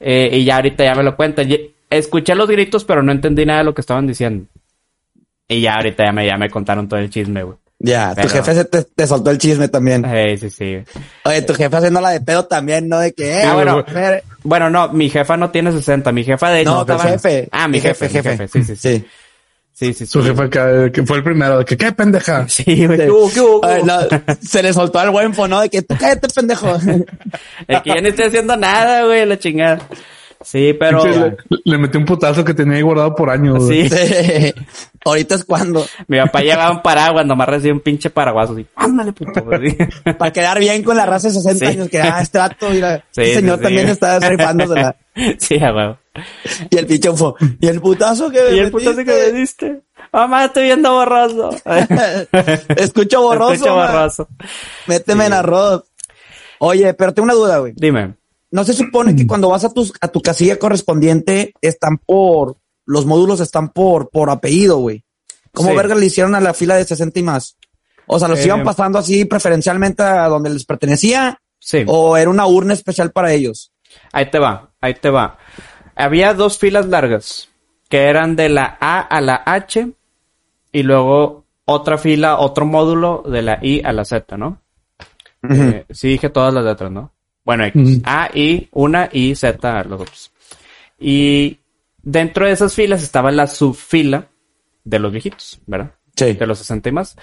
Eh, 0.00 0.28
y 0.32 0.44
ya 0.44 0.56
ahorita 0.56 0.84
ya 0.84 0.94
me 0.94 1.02
lo 1.02 1.16
cuenta. 1.16 1.42
Ye- 1.42 1.72
Escuché 1.90 2.34
los 2.34 2.50
gritos, 2.50 2.84
pero 2.84 3.02
no 3.02 3.10
entendí 3.10 3.46
nada 3.46 3.60
de 3.60 3.64
lo 3.64 3.72
que 3.74 3.80
estaban 3.80 4.06
diciendo. 4.06 4.44
Y 5.48 5.62
ya 5.62 5.76
ahorita 5.76 6.04
ya 6.04 6.12
me, 6.12 6.26
ya 6.26 6.36
me 6.36 6.50
contaron 6.50 6.86
todo 6.86 7.00
el 7.00 7.08
chisme, 7.08 7.42
güey. 7.42 7.56
Ya, 7.80 8.14
tu 8.14 8.28
jefe 8.28 8.54
se 8.54 8.64
te, 8.66 8.82
te 8.84 9.06
soltó 9.06 9.30
el 9.30 9.38
chisme 9.38 9.68
también. 9.68 10.04
Eh, 10.04 10.36
sí, 10.36 10.50
sí. 10.50 10.76
Oye, 11.24 11.40
tu 11.42 11.54
jefe 11.54 11.74
haciéndola 11.74 12.10
de 12.10 12.20
pedo 12.20 12.44
también, 12.44 12.88
¿no? 12.88 12.98
De 12.98 13.12
que, 13.14 13.40
eh, 13.40 13.44
Ah, 13.44 13.54
bueno. 13.54 13.82
Bueno, 14.42 14.68
no, 14.68 14.92
mi 14.92 15.08
jefa 15.08 15.36
no 15.38 15.50
tiene 15.50 15.72
60. 15.72 16.12
Mi 16.12 16.24
jefa 16.24 16.50
de 16.50 16.60
hecho 16.62 16.70
No, 16.74 16.84
tu 16.84 16.92
estaba- 16.92 17.10
jefe. 17.12 17.48
Ah, 17.50 17.66
mi 17.68 17.80
jefe, 17.80 18.08
jefe. 18.10 18.48
Sí, 18.48 18.62
sí, 18.64 18.76
sí. 18.76 18.98
Sí. 18.98 19.04
Sí, 19.78 19.94
sí, 19.94 20.06
sí. 20.06 20.06
Su 20.06 20.24
jefe 20.24 20.42
acá, 20.42 20.90
que 20.90 21.06
fue 21.06 21.18
el 21.18 21.22
primero, 21.22 21.58
de 21.58 21.64
que, 21.64 21.76
¿qué 21.76 21.92
pendeja? 21.92 22.46
Sí, 22.48 22.84
güey. 22.84 22.98
¿Qué 22.98 23.10
hubo, 23.12 23.30
qué 23.30 23.40
hubo, 23.40 23.60
qué 23.60 23.68
Oye, 23.68 23.82
hubo? 23.82 23.86
no, 23.86 24.00
se 24.40 24.60
le 24.60 24.72
soltó 24.72 24.98
al 24.98 25.10
buen 25.10 25.32
¿no? 25.48 25.60
De 25.60 25.70
que, 25.70 25.82
tú 25.82 25.94
cállate, 25.96 26.26
pendejo. 26.34 26.76
Es 27.68 27.82
que 27.82 27.90
yo 27.90 28.02
no 28.02 28.08
estoy 28.08 28.24
haciendo 28.24 28.56
nada, 28.56 29.04
güey, 29.04 29.24
la 29.24 29.38
chingada. 29.38 29.78
Sí, 30.40 30.72
pero... 30.78 31.02
Le, 31.04 31.36
le 31.64 31.78
metí 31.78 31.98
un 31.98 32.04
putazo 32.04 32.44
que 32.44 32.54
tenía 32.54 32.76
ahí 32.76 32.82
guardado 32.82 33.14
por 33.14 33.28
años. 33.30 33.64
güey. 33.64 33.88
Sí, 33.88 33.96
Sí. 33.96 34.54
Ahorita 35.04 35.34
es 35.36 35.44
cuando. 35.44 35.84
mi 36.06 36.18
papá 36.18 36.40
llevaba 36.42 36.70
un 36.72 36.82
paraguas, 36.82 37.24
nomás 37.26 37.48
recibió 37.48 37.74
un 37.74 37.80
pinche 37.80 38.10
paraguaso 38.10 38.52
así. 38.52 38.66
Ándale, 38.76 39.12
puto. 39.12 39.42
güey. 39.44 39.76
Para 40.18 40.32
quedar 40.32 40.58
bien 40.60 40.82
con 40.82 40.96
la 40.96 41.06
raza 41.06 41.28
de 41.28 41.34
60 41.34 41.58
Sí. 41.66 41.72
años, 41.72 41.88
que 41.88 42.00
ah, 42.00 42.20
este 42.20 42.38
vato, 42.38 42.68
mira, 42.70 43.04
Sí, 43.10 43.22
este 43.22 43.34
señor 43.40 43.58
sí. 43.58 43.62
también 43.64 43.88
está 43.88 44.18
rifándosela. 44.20 44.96
Sí, 45.38 45.56
a 45.58 45.72
huevo. 45.74 45.98
Y 46.70 46.76
el 46.78 46.86
pinche 46.86 47.12
fue, 47.12 47.32
y 47.60 47.66
el 47.68 47.80
putazo 47.80 48.30
que 48.30 48.42
me 48.42 48.56
Y 48.56 48.58
el 48.60 48.70
putazo 48.70 48.96
que 48.98 49.04
me 49.04 49.32
diste. 49.32 49.80
Mamá, 50.12 50.46
estoy 50.46 50.64
viendo 50.64 50.92
borroso. 50.92 51.50
Escucho 52.76 53.22
borroso. 53.22 53.52
Escucho 53.54 53.74
borroso. 53.74 54.28
Méteme 54.86 55.26
en 55.26 55.32
arroz. 55.32 55.84
Oye, 56.60 56.94
pero 56.94 57.12
tengo 57.14 57.24
una 57.24 57.34
duda, 57.34 57.58
güey. 57.58 57.72
Dime. 57.76 58.14
No 58.50 58.64
se 58.64 58.72
supone 58.72 59.14
que 59.14 59.26
cuando 59.26 59.50
vas 59.50 59.64
a 59.64 59.72
tus, 59.72 59.92
a 60.00 60.08
tu 60.08 60.22
casilla 60.22 60.58
correspondiente 60.58 61.52
están 61.60 61.98
por, 61.98 62.56
los 62.86 63.04
módulos 63.06 63.40
están 63.40 63.68
por, 63.70 64.08
por 64.10 64.30
apellido, 64.30 64.78
güey. 64.78 65.04
¿Cómo 65.52 65.70
Sí. 65.70 65.76
verga 65.76 65.94
le 65.94 66.06
hicieron 66.06 66.34
a 66.34 66.40
la 66.40 66.54
fila 66.54 66.76
de 66.76 66.84
60 66.84 67.18
y 67.18 67.22
más? 67.22 67.56
O 68.06 68.18
sea, 68.18 68.28
los 68.28 68.38
Eh, 68.40 68.46
iban 68.46 68.64
pasando 68.64 68.98
así 68.98 69.24
preferencialmente 69.26 70.02
a 70.02 70.28
donde 70.28 70.48
les 70.50 70.64
pertenecía 70.64 71.40
Sí. 71.58 71.84
o 71.86 72.16
era 72.16 72.30
una 72.30 72.46
urna 72.46 72.72
especial 72.72 73.10
para 73.12 73.32
ellos. 73.32 73.72
Ahí 74.12 74.30
te 74.30 74.38
va, 74.38 74.70
ahí 74.80 74.94
te 74.94 75.10
va. 75.10 75.38
Había 75.94 76.32
dos 76.32 76.58
filas 76.58 76.86
largas, 76.86 77.48
que 77.90 78.04
eran 78.04 78.36
de 78.36 78.48
la 78.48 78.78
A 78.80 79.00
a 79.00 79.20
la 79.20 79.42
H, 79.44 79.90
y 80.72 80.82
luego 80.84 81.44
otra 81.66 81.98
fila, 81.98 82.38
otro 82.38 82.64
módulo 82.64 83.24
de 83.28 83.42
la 83.42 83.58
I 83.60 83.82
a 83.84 83.92
la 83.92 84.04
Z, 84.06 84.36
¿no? 84.38 84.62
Eh, 85.50 85.84
sí 85.90 86.08
dije 86.08 86.30
todas 86.30 86.54
las 86.54 86.64
letras, 86.64 86.90
¿no? 86.90 87.12
Bueno, 87.48 87.64
X. 87.64 88.02
A, 88.04 88.28
I, 88.34 88.68
una 88.72 89.08
y 89.10 89.34
Z, 89.34 89.84
los 89.84 90.02
otros. 90.02 90.30
Y 91.00 91.60
dentro 92.02 92.44
de 92.44 92.52
esas 92.52 92.74
filas 92.74 93.02
estaba 93.02 93.32
la 93.32 93.46
subfila 93.46 94.28
de 94.84 94.98
los 94.98 95.10
viejitos, 95.10 95.58
¿verdad? 95.64 95.92
Sí. 96.14 96.34
de 96.34 96.46
los 96.46 96.58
60 96.58 96.90
y 96.90 96.92
más. 96.92 97.16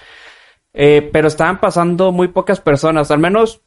Eh, 0.74 1.08
pero 1.12 1.28
estaban 1.28 1.60
pasando 1.60 2.10
muy 2.10 2.26
pocas 2.26 2.58
personas, 2.58 3.12
al 3.12 3.20
menos, 3.20 3.60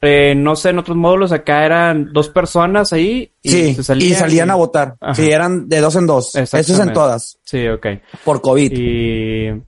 eh, 0.00 0.34
no 0.36 0.56
sé, 0.56 0.70
en 0.70 0.80
otros 0.80 0.96
módulos 0.96 1.30
acá 1.30 1.64
eran 1.64 2.12
dos 2.12 2.28
personas 2.28 2.92
ahí. 2.92 3.30
Y 3.40 3.50
Sí, 3.50 3.74
se 3.74 3.80
y 3.82 3.84
salían 3.84 4.18
salían 4.18 4.50
a 4.50 4.56
votar. 4.56 4.96
Ajá. 5.00 5.14
Sí, 5.14 5.30
eran 5.30 5.68
de 5.68 5.80
dos 5.80 5.94
en 5.94 6.08
dos. 6.08 6.34
Eso 6.34 6.56
es 6.56 6.70
en 6.70 6.92
todas. 6.92 7.38
Sí, 7.44 7.68
ok. 7.68 7.86
Por 8.24 8.40
COVID. 8.40 8.72
Y, 8.72 9.62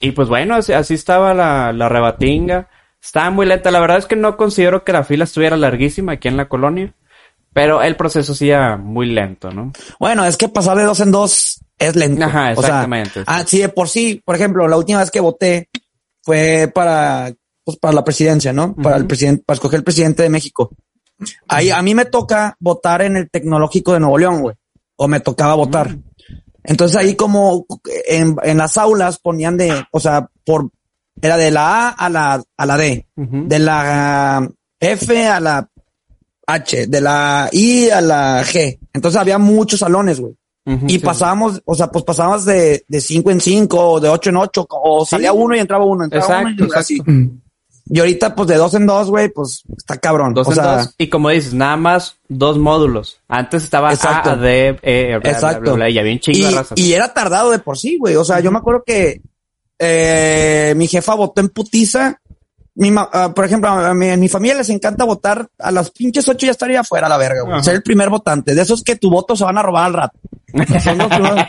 y 0.00 0.10
pues 0.10 0.26
bueno, 0.28 0.56
así, 0.56 0.72
así 0.72 0.94
estaba 0.94 1.32
la, 1.32 1.72
la 1.72 1.88
rebatinga. 1.88 2.68
Estaba 3.04 3.30
muy 3.30 3.46
lenta. 3.46 3.70
La 3.70 3.80
verdad 3.80 3.98
es 3.98 4.06
que 4.06 4.16
no 4.16 4.36
considero 4.36 4.82
que 4.82 4.92
la 4.92 5.04
fila 5.04 5.24
estuviera 5.24 5.56
larguísima 5.56 6.12
aquí 6.12 6.28
en 6.28 6.36
la 6.38 6.48
colonia. 6.48 6.94
Pero 7.52 7.82
el 7.82 7.94
proceso 7.94 8.34
sí 8.34 8.50
era 8.50 8.76
muy 8.76 9.06
lento, 9.06 9.50
¿no? 9.52 9.72
Bueno, 10.00 10.24
es 10.24 10.36
que 10.36 10.48
pasar 10.48 10.76
de 10.76 10.82
dos 10.82 10.98
en 10.98 11.12
dos 11.12 11.60
es 11.78 11.94
lento. 11.94 12.24
Ajá, 12.24 12.52
O 12.56 12.60
sea, 12.60 12.68
exactamente, 12.68 13.20
sí. 13.20 13.24
ah, 13.28 13.44
sí, 13.46 13.58
de 13.60 13.68
por 13.68 13.88
sí, 13.88 14.20
por 14.24 14.34
ejemplo, 14.34 14.66
la 14.66 14.76
última 14.76 14.98
vez 14.98 15.10
que 15.12 15.20
voté 15.20 15.68
fue 16.22 16.68
para, 16.74 17.32
pues, 17.62 17.78
para 17.78 17.94
la 17.94 18.02
presidencia, 18.02 18.52
¿no? 18.52 18.74
Para 18.74 18.96
el 18.96 19.06
presidente, 19.06 19.44
para 19.46 19.54
escoger 19.54 19.78
el 19.78 19.84
presidente 19.84 20.24
de 20.24 20.30
México. 20.30 20.70
Ahí, 21.46 21.70
a 21.70 21.80
mí 21.82 21.94
me 21.94 22.06
toca 22.06 22.56
votar 22.58 23.02
en 23.02 23.16
el 23.16 23.30
tecnológico 23.30 23.92
de 23.92 24.00
Nuevo 24.00 24.18
León, 24.18 24.40
güey. 24.40 24.56
O 24.96 25.06
me 25.06 25.20
tocaba 25.20 25.54
votar. 25.54 25.96
Entonces 26.64 26.96
ahí 26.96 27.14
como 27.14 27.66
en, 28.08 28.36
en 28.42 28.58
las 28.58 28.78
aulas 28.78 29.20
ponían 29.20 29.56
de, 29.56 29.84
o 29.92 30.00
sea, 30.00 30.28
por, 30.44 30.70
era 31.20 31.36
de 31.36 31.50
la 31.50 31.88
A 31.88 31.90
a 31.90 32.08
la, 32.08 32.42
a 32.56 32.66
la 32.66 32.76
D. 32.76 33.06
De 33.16 33.58
la 33.58 34.36
ah, 34.38 34.48
F 34.80 35.26
a 35.26 35.40
la 35.40 35.68
H, 36.46 36.86
de 36.86 37.00
la 37.00 37.48
I 37.52 37.90
a 37.90 38.00
la 38.00 38.42
G. 38.44 38.78
Entonces 38.92 39.20
había 39.20 39.38
muchos 39.38 39.80
salones, 39.80 40.20
güey. 40.20 40.34
Y 40.86 40.92
sí. 40.92 40.98
pasábamos, 40.98 41.60
o 41.66 41.74
sea, 41.74 41.88
pues 41.88 42.04
pasábamos 42.04 42.46
de, 42.46 42.84
de 42.88 43.00
cinco 43.02 43.30
en 43.30 43.40
cinco, 43.40 43.92
o 43.92 44.00
de 44.00 44.08
ocho 44.08 44.30
en 44.30 44.36
ocho, 44.36 44.66
o 44.70 45.04
salía 45.04 45.30
uno 45.32 45.54
y 45.54 45.58
entraba 45.58 45.84
uno, 45.84 46.04
entraba 46.04 46.24
Exacto, 46.24 46.48
uno 46.48 46.50
y 46.50 46.62
exacto. 46.62 46.78
así. 46.78 47.02
Y 47.86 47.98
ahorita, 47.98 48.34
pues 48.34 48.48
de 48.48 48.56
dos 48.56 48.72
en 48.72 48.86
dos, 48.86 49.10
güey, 49.10 49.28
pues 49.28 49.62
está 49.76 49.98
cabrón. 49.98 50.32
Dos 50.32 50.48
o 50.48 50.50
en 50.52 50.56
sea, 50.56 50.76
dos. 50.78 50.94
Y 50.96 51.08
como 51.08 51.28
dices, 51.28 51.52
nada 51.52 51.76
más 51.76 52.16
dos 52.28 52.56
módulos. 52.58 53.20
Antes 53.28 53.62
estaba 53.64 53.92
Exacto. 53.92 54.30
A, 54.30 54.36
D, 54.36 54.78
E, 54.80 55.18
bla, 55.18 55.30
Exacto. 55.30 55.60
bla, 55.60 55.72
bla, 55.74 55.90
y 55.90 55.98
había 55.98 56.12
un 56.14 56.20
chingo 56.20 56.46
de 56.46 56.52
y, 56.52 56.56
razas. 56.56 56.78
y 56.78 56.92
era 56.94 57.12
tardado 57.12 57.50
de 57.50 57.58
por 57.58 57.76
sí, 57.76 57.98
güey. 57.98 58.16
O 58.16 58.24
sea, 58.24 58.40
yo 58.40 58.50
me 58.50 58.58
acuerdo 58.58 58.84
que 58.86 59.20
eh, 59.78 60.53
mi 60.74 60.86
jefa 60.86 61.14
votó 61.14 61.40
en 61.40 61.48
putiza. 61.48 62.20
Mi 62.76 62.90
ma- 62.90 63.08
ah, 63.12 63.32
por 63.34 63.44
ejemplo, 63.44 63.68
a 63.70 63.94
mi, 63.94 64.28
familia 64.28 64.56
les 64.56 64.68
encanta 64.70 65.04
votar 65.04 65.48
a 65.58 65.70
las 65.70 65.90
pinches 65.90 66.28
ocho 66.28 66.46
ya 66.46 66.50
estaría 66.52 66.80
afuera 66.80 67.08
la 67.08 67.16
verga, 67.16 67.42
güey. 67.42 67.62
Ser 67.62 67.74
el 67.76 67.82
primer 67.82 68.08
votante. 68.10 68.54
De 68.54 68.62
esos 68.62 68.82
que 68.82 68.96
tu 68.96 69.10
voto 69.10 69.36
se 69.36 69.44
van 69.44 69.58
a 69.58 69.62
robar 69.62 69.84
al 69.86 69.92
rato. 69.94 70.18
Son 70.82 70.98
los 70.98 71.08
primeros- 71.08 71.46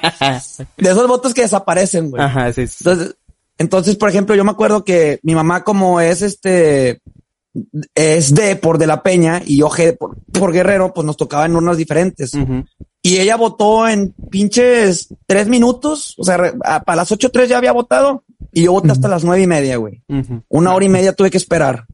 de 0.77 0.89
esos 0.89 1.07
votos 1.07 1.33
que 1.33 1.41
desaparecen, 1.43 2.11
güey. 2.11 2.21
Ajá, 2.23 2.51
sí, 2.53 2.67
sí. 2.67 2.77
Entonces, 2.81 3.15
Entonces, 3.57 3.95
por 3.95 4.09
ejemplo, 4.09 4.35
yo 4.35 4.43
me 4.43 4.51
acuerdo 4.51 4.83
que 4.83 5.19
mi 5.23 5.33
mamá, 5.33 5.63
como 5.63 5.99
es 6.01 6.21
este, 6.21 6.99
es 7.95 8.35
de 8.35 8.55
por 8.57 8.77
de 8.77 8.85
la 8.87 9.01
Peña 9.01 9.41
y 9.43 9.57
yo 9.57 9.69
G 9.69 9.97
por, 9.97 10.17
por 10.31 10.51
Guerrero, 10.51 10.93
pues 10.93 11.05
nos 11.05 11.17
tocaba 11.17 11.45
en 11.45 11.55
urnas 11.55 11.77
diferentes. 11.77 12.33
Y 13.05 13.19
ella 13.19 13.35
votó 13.35 13.87
en 13.87 14.15
pinches 14.31 15.13
tres 15.27 15.47
minutos. 15.47 16.15
O 16.17 16.23
sea, 16.23 16.55
para 16.83 16.95
las 16.95 17.11
ocho 17.11 17.29
tres 17.29 17.47
ya 17.47 17.59
había 17.59 17.71
votado 17.71 18.23
y 18.51 18.63
yo 18.63 18.71
voté 18.71 18.91
hasta 18.91 19.07
las 19.07 19.23
nueve 19.23 19.43
y 19.43 19.45
media, 19.45 19.77
güey. 19.77 20.01
Una 20.49 20.73
hora 20.73 20.85
y 20.85 20.89
media 20.89 21.13
tuve 21.13 21.29
que 21.29 21.37
esperar. 21.37 21.85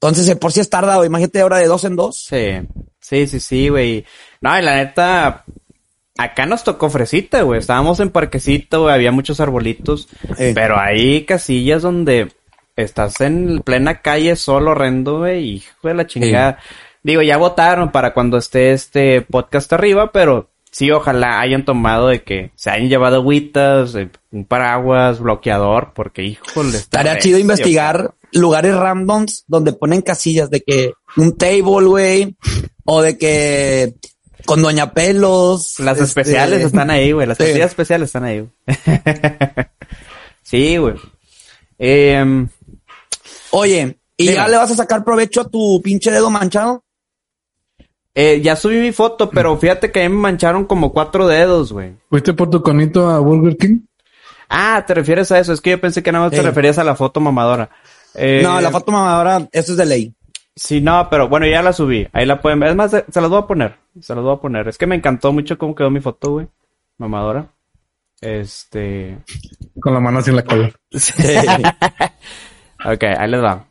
Entonces, 0.00 0.34
por 0.38 0.50
si 0.50 0.58
es 0.58 0.68
tardado. 0.68 1.04
Imagínate 1.04 1.40
ahora 1.40 1.58
de 1.58 1.68
dos 1.68 1.84
en 1.84 1.94
dos. 1.94 2.16
Sí, 2.16 2.50
sí, 2.98 3.28
sí, 3.28 3.38
sí, 3.38 3.68
güey. 3.68 4.04
No, 4.40 4.58
y 4.58 4.62
la 4.62 4.74
neta, 4.74 5.44
acá 6.18 6.46
nos 6.46 6.64
tocó 6.64 6.90
fresita, 6.90 7.42
güey. 7.42 7.60
Estábamos 7.60 8.00
en 8.00 8.10
parquecito, 8.10 8.82
güey, 8.82 8.94
había 8.96 9.12
muchos 9.12 9.38
arbolitos. 9.38 10.08
Eh. 10.36 10.50
Pero 10.52 10.80
hay 10.80 11.24
casillas 11.26 11.82
donde 11.82 12.32
estás 12.74 13.20
en 13.20 13.60
plena 13.60 14.02
calle 14.02 14.34
solo 14.34 14.72
horrendo, 14.72 15.18
güey, 15.18 15.48
hijo 15.48 15.86
de 15.86 15.94
la 15.94 16.08
chingada. 16.08 16.58
Digo, 17.02 17.22
ya 17.22 17.36
votaron 17.36 17.90
para 17.90 18.14
cuando 18.14 18.38
esté 18.38 18.72
este 18.72 19.22
podcast 19.22 19.72
arriba, 19.72 20.12
pero 20.12 20.50
sí, 20.70 20.90
ojalá 20.90 21.40
hayan 21.40 21.64
tomado 21.64 22.08
de 22.08 22.22
que 22.22 22.52
se 22.54 22.70
hayan 22.70 22.88
llevado 22.88 23.16
agüitas, 23.16 23.94
eh, 23.96 24.08
un 24.30 24.44
paraguas, 24.44 25.18
bloqueador, 25.18 25.92
porque 25.94 26.22
híjole, 26.22 26.76
Estaría 26.76 27.18
chido 27.18 27.38
investigar 27.38 28.14
lugares 28.32 28.74
randoms 28.74 29.44
donde 29.48 29.72
ponen 29.72 30.00
casillas 30.02 30.48
de 30.50 30.62
que 30.62 30.92
un 31.16 31.36
table, 31.36 31.86
güey, 31.86 32.36
o 32.84 33.02
de 33.02 33.18
que 33.18 33.94
con 34.46 34.62
Doña 34.62 34.92
Pelos. 34.92 35.78
Las 35.80 35.98
este, 35.98 36.04
especiales 36.20 36.62
están 36.64 36.90
ahí, 36.90 37.12
güey. 37.12 37.26
Las 37.26 37.36
Sí. 37.38 37.44
casillas 37.44 37.70
especiales 37.70 38.06
están 38.06 38.24
ahí, 38.24 38.40
güey. 38.40 38.50
sí, 40.42 40.76
güey. 40.76 40.94
Em, 41.78 42.48
Oye, 43.50 43.98
¿y 44.16 44.22
Dime. 44.24 44.36
ya 44.36 44.48
le 44.48 44.56
vas 44.56 44.70
a 44.70 44.76
sacar 44.76 45.04
provecho 45.04 45.42
a 45.42 45.48
tu 45.48 45.80
pinche 45.82 46.10
dedo 46.10 46.30
manchado? 46.30 46.84
Eh, 48.14 48.40
ya 48.42 48.56
subí 48.56 48.76
mi 48.78 48.92
foto, 48.92 49.30
pero 49.30 49.56
fíjate 49.56 49.90
que 49.90 50.04
a 50.04 50.08
mí 50.08 50.14
me 50.14 50.20
mancharon 50.22 50.64
como 50.66 50.92
cuatro 50.92 51.26
dedos, 51.26 51.72
güey. 51.72 51.94
¿Fuiste 52.10 52.32
por 52.34 52.50
tu 52.50 52.62
conito 52.62 53.08
a 53.08 53.18
Burger 53.20 53.56
King? 53.56 53.80
Ah, 54.48 54.84
¿te 54.86 54.92
refieres 54.94 55.32
a 55.32 55.38
eso? 55.38 55.52
Es 55.52 55.60
que 55.60 55.70
yo 55.70 55.80
pensé 55.80 56.02
que 56.02 56.12
nada 56.12 56.24
más 56.26 56.30
te 56.32 56.38
Sí. 56.40 56.42
referías 56.44 56.78
a 56.78 56.84
la 56.84 56.94
foto 56.94 57.20
mamadora. 57.20 57.70
Eh, 58.14 58.40
no, 58.42 58.60
la 58.60 58.70
foto 58.70 58.92
mamadora, 58.92 59.48
eso 59.52 59.72
es 59.72 59.78
de 59.78 59.86
ley. 59.86 60.14
Sí, 60.54 60.82
no, 60.82 61.08
pero 61.10 61.28
bueno, 61.28 61.46
ya 61.46 61.62
la 61.62 61.72
subí. 61.72 62.06
Ahí 62.12 62.26
la 62.26 62.42
pueden 62.42 62.60
ver. 62.60 62.68
Es 62.70 62.76
más, 62.76 62.90
se 62.90 63.04
se 63.10 63.20
las 63.22 63.30
voy 63.30 63.38
a 63.42 63.46
poner. 63.46 63.76
Se 64.00 64.14
las 64.14 64.22
voy 64.22 64.34
a 64.34 64.40
poner. 64.40 64.68
Es 64.68 64.76
que 64.76 64.86
me 64.86 64.94
encantó 64.96 65.32
mucho 65.32 65.56
cómo 65.56 65.74
quedó 65.74 65.88
mi 65.90 66.00
foto, 66.00 66.32
güey. 66.32 66.48
Mamadora. 66.98 67.46
Este... 68.20 69.18
Con 69.80 69.94
la 69.94 70.00
mano 70.00 70.18
así 70.18 70.28
en 70.30 70.36
la 70.36 70.44
cola. 70.44 70.70
Ok, 72.84 73.04
ahí 73.04 73.30
les 73.30 73.42
va. 73.42 73.64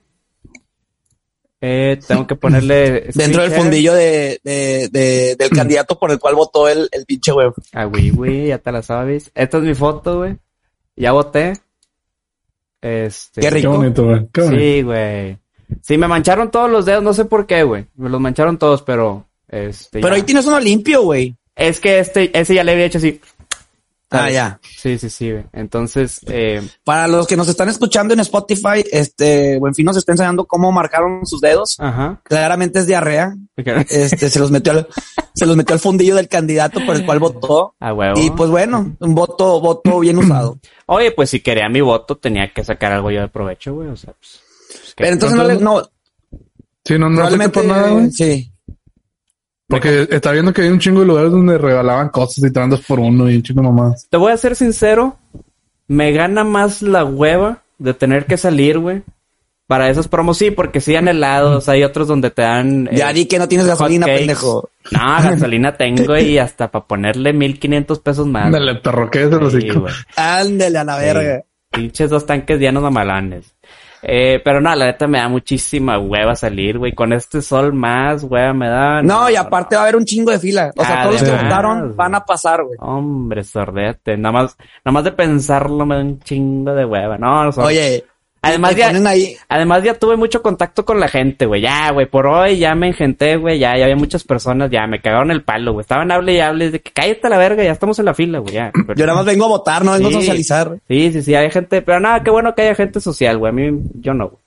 Eh, 1.63 1.99
tengo 2.07 2.25
que 2.25 2.35
ponerle... 2.35 3.09
Dentro 3.13 3.43
del 3.43 3.51
fundillo 3.51 3.93
de, 3.93 4.39
de, 4.43 4.89
de- 4.91 5.35
del 5.37 5.49
candidato 5.55 5.97
por 5.99 6.11
el 6.11 6.19
cual 6.19 6.35
votó 6.35 6.67
el, 6.67 6.89
el 6.91 7.05
pinche 7.05 7.31
güey. 7.31 7.47
Ah, 7.73 7.85
güey, 7.85 8.09
güey, 8.09 8.47
ya 8.47 8.57
te 8.57 8.71
la 8.71 8.81
sabes. 8.81 9.31
Esta 9.35 9.57
es 9.59 9.63
mi 9.63 9.75
foto, 9.75 10.17
güey. 10.19 10.37
Ya 10.95 11.11
voté. 11.11 11.53
Este. 12.81 13.41
Qué 13.41 13.47
Qué 13.47 13.49
rico. 13.51 13.71
bonito, 13.77 14.03
güey. 14.05 14.27
Qué 14.33 14.41
bonito. 14.41 14.59
Sí, 14.61 14.81
güey. 14.81 15.37
Sí, 15.81 15.97
me 15.97 16.07
mancharon 16.07 16.51
todos 16.51 16.69
los 16.69 16.85
dedos, 16.85 17.03
no 17.03 17.13
sé 17.13 17.25
por 17.25 17.45
qué, 17.45 17.63
güey. 17.63 17.85
Me 17.95 18.09
los 18.09 18.19
mancharon 18.19 18.57
todos, 18.57 18.81
pero. 18.81 19.27
Este. 19.47 19.99
Pero 19.99 20.09
ya. 20.09 20.15
ahí 20.15 20.23
tienes 20.23 20.45
uno 20.47 20.59
limpio, 20.59 21.03
güey. 21.03 21.35
Es 21.55 21.79
que 21.79 21.99
este, 21.99 22.37
ese 22.37 22.55
ya 22.55 22.63
le 22.63 22.71
había 22.71 22.85
hecho 22.85 22.97
así. 22.97 23.21
Ah, 24.11 24.29
ya. 24.29 24.59
Sí, 24.77 24.97
sí, 24.97 25.09
sí, 25.09 25.31
güey. 25.31 25.45
Entonces, 25.53 26.19
eh, 26.27 26.61
Para 26.83 27.07
los 27.07 27.25
que 27.27 27.37
nos 27.37 27.47
están 27.47 27.69
escuchando 27.69 28.13
en 28.13 28.19
Spotify, 28.19 28.83
este, 28.91 29.57
Buenfin 29.57 29.85
nos 29.85 29.95
está 29.97 30.11
enseñando 30.11 30.45
cómo 30.45 30.71
marcaron 30.71 31.25
sus 31.25 31.39
dedos. 31.39 31.77
ajá. 31.79 32.21
Claramente 32.25 32.79
es 32.79 32.87
diarrea. 32.87 33.33
Este, 33.89 34.29
se 34.29 34.39
los 34.39 34.49
metió 34.51 34.71
al, 34.73 34.87
se 35.35 35.45
los 35.45 35.55
metió 35.55 35.73
al 35.73 35.79
fundillo 35.79 36.15
del 36.15 36.27
candidato 36.27 36.83
por 36.85 36.95
el 36.95 37.05
cual 37.05 37.19
votó. 37.21 37.75
A 37.79 37.93
huevo. 37.93 38.19
Y 38.19 38.31
pues 38.31 38.49
bueno, 38.49 38.95
un 38.99 39.15
voto, 39.15 39.61
voto 39.61 39.99
bien 39.99 40.17
usado. 40.17 40.59
Oye, 40.87 41.11
pues 41.11 41.29
si 41.29 41.39
quería 41.41 41.69
mi 41.69 41.81
voto, 41.81 42.17
tenía 42.17 42.51
que 42.53 42.63
sacar 42.63 42.91
algo 42.91 43.11
yo 43.11 43.21
de 43.21 43.27
provecho, 43.29 43.73
güey. 43.75 43.87
O 43.89 43.95
sea, 43.95 44.13
pues. 44.13 44.41
pues. 44.67 44.93
Pero 44.97 45.13
entonces 45.13 45.37
no 45.37 45.43
le, 45.45 45.55
no, 45.57 45.81
Sí, 46.83 46.97
no, 46.97 47.09
no 47.09 47.27
fuiste 47.27 47.49
probablemente, 47.49 47.59
por 47.59 47.65
nada, 47.65 47.89
güey. 47.91 48.11
sí. 48.11 48.50
Porque 49.71 50.07
está 50.11 50.31
viendo 50.31 50.53
que 50.53 50.61
hay 50.61 50.69
un 50.69 50.79
chingo 50.79 50.99
de 50.99 51.07
lugares 51.07 51.31
donde 51.31 51.57
regalaban 51.57 52.09
cosas 52.09 52.37
y 52.43 52.51
te 52.53 52.59
dan 52.59 52.69
dos 52.69 52.81
por 52.81 52.99
uno 52.99 53.29
y 53.29 53.37
un 53.37 53.41
chingo 53.43 53.63
mamás. 53.63 54.05
Te 54.09 54.17
voy 54.17 54.31
a 54.31 54.37
ser 54.37 54.55
sincero, 54.55 55.17
me 55.87 56.11
gana 56.11 56.43
más 56.43 56.81
la 56.81 57.03
hueva 57.05 57.63
de 57.79 57.93
tener 57.93 58.25
que 58.25 58.37
salir, 58.37 58.77
güey. 58.79 59.01
Para 59.67 59.89
esos 59.89 60.09
promos, 60.09 60.37
sí, 60.37 60.51
porque 60.51 60.81
sí 60.81 60.95
han 60.97 61.07
helados, 61.07 61.69
hay 61.69 61.83
otros 61.83 62.05
donde 62.05 62.29
te 62.29 62.41
dan... 62.41 62.87
eh, 62.91 62.97
Ya 62.97 63.13
di 63.13 63.25
que 63.25 63.39
no 63.39 63.47
tienes 63.47 63.65
gasolina, 63.67 64.05
pendejo. 64.05 64.69
No, 64.91 64.99
gasolina 65.23 65.77
tengo 65.77 66.17
y 66.17 66.37
hasta 66.37 66.69
para 66.69 66.85
ponerle 66.85 67.31
1500 67.31 67.99
pesos 67.99 68.27
más. 68.27 68.47
Ándale, 68.47 68.75
perro, 68.75 69.09
¿qué 69.09 69.23
es 69.23 69.31
el 69.31 69.39
Sí, 69.39 69.57
hocico? 69.57 69.79
güey. 69.81 69.93
Ándele 70.17 70.77
a 70.77 70.83
la 70.83 70.97
verga. 70.97 71.43
Pinches 71.71 72.09
dos 72.09 72.25
tanques 72.25 72.59
llenos 72.59 72.83
de 72.83 72.89
malanes. 72.89 73.55
Eh, 74.03 74.41
pero 74.43 74.59
no, 74.61 74.73
la 74.75 74.85
neta 74.85 75.07
me 75.07 75.19
da 75.19 75.27
muchísima 75.27 75.99
hueva 75.99 76.35
salir, 76.35 76.77
güey. 76.77 76.93
Con 76.93 77.13
este 77.13 77.41
sol 77.41 77.73
más 77.73 78.23
hueva 78.23 78.53
me 78.53 78.67
da. 78.67 79.01
No, 79.01 79.29
y 79.29 79.35
aparte 79.35 79.75
va 79.75 79.81
a 79.81 79.83
haber 79.85 79.95
un 79.95 80.05
chingo 80.05 80.31
de 80.31 80.39
fila. 80.39 80.71
O 80.75 80.83
sea, 80.83 81.03
todos 81.03 81.21
los 81.21 81.23
que 81.23 81.43
votaron 81.43 81.95
van 81.95 82.15
a 82.15 82.25
pasar, 82.25 82.63
güey. 82.63 82.77
Hombre, 82.79 83.43
sordete. 83.43 84.17
Nada 84.17 84.33
más, 84.33 84.57
nada 84.83 84.93
más 84.93 85.03
de 85.03 85.11
pensarlo 85.11 85.85
me 85.85 85.95
da 85.95 86.01
un 86.01 86.19
chingo 86.19 86.73
de 86.73 86.85
hueva. 86.85 87.17
No, 87.17 87.43
no 87.43 87.51
son- 87.51 87.65
Oye, 87.65 88.03
Además 88.43 88.75
ya, 88.75 88.87
ahí. 89.07 89.35
además 89.49 89.83
ya 89.83 89.93
tuve 89.93 90.17
mucho 90.17 90.41
contacto 90.41 90.83
con 90.83 90.99
la 90.99 91.07
gente, 91.07 91.45
güey. 91.45 91.61
Ya, 91.61 91.91
güey, 91.91 92.07
por 92.07 92.25
hoy 92.25 92.57
ya 92.57 92.73
me 92.73 92.87
engenté, 92.87 93.35
güey. 93.37 93.59
Ya, 93.59 93.77
ya 93.77 93.83
había 93.83 93.95
muchas 93.95 94.23
personas, 94.23 94.71
ya 94.71 94.87
me 94.87 94.99
cagaron 94.99 95.29
el 95.29 95.43
palo, 95.43 95.73
güey. 95.73 95.81
Estaban 95.83 96.11
hable 96.11 96.33
y 96.33 96.39
hable 96.39 96.71
de 96.71 96.79
que 96.81 96.91
cállate 96.91 97.27
a 97.27 97.29
la 97.29 97.37
verga, 97.37 97.63
ya 97.63 97.71
estamos 97.71 97.99
en 97.99 98.05
la 98.05 98.15
fila, 98.15 98.39
güey. 98.39 98.55
Ya. 98.55 98.71
Pero- 98.87 98.95
Yo 98.97 99.05
nada 99.05 99.17
más 99.17 99.25
vengo 99.27 99.45
a 99.45 99.49
votar, 99.49 99.85
no 99.85 99.91
vengo 99.91 100.09
Sí. 100.09 100.15
a 100.15 100.19
socializar. 100.21 100.77
Sí, 100.87 101.11
sí, 101.13 101.21
sí, 101.21 101.35
hay 101.35 101.51
gente, 101.51 101.83
pero 101.83 101.99
nada, 101.99 102.23
qué 102.23 102.31
bueno 102.31 102.55
que 102.55 102.63
haya 102.63 102.73
gente 102.75 102.99
social, 102.99 103.37
güey. 103.37 103.49
A 103.51 103.53
mí, 103.53 103.79
yo 103.99 104.13
no, 104.15 104.29
güey. 104.29 104.41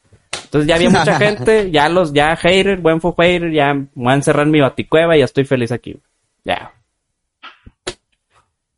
Entonces 0.45 0.69
ya 0.69 0.75
había 0.75 0.91
mucha 0.91 1.17
gente, 1.19 1.71
ya 1.71 1.89
los, 1.89 2.13
ya 2.13 2.35
hater, 2.37 2.79
buen 2.79 3.01
fue 3.01 3.13
hater, 3.17 3.53
ya 3.53 3.75
me 3.75 3.87
voy 3.95 4.13
a 4.13 4.17
encerrar 4.17 4.47
en 4.47 4.51
mi 4.53 4.61
baticueva 4.61 5.15
y 5.17 5.21
ya 5.21 5.25
estoy 5.27 5.45
feliz 5.45 5.71
aquí, 5.71 5.93
güey. 5.93 6.03
Ya. 6.45 6.73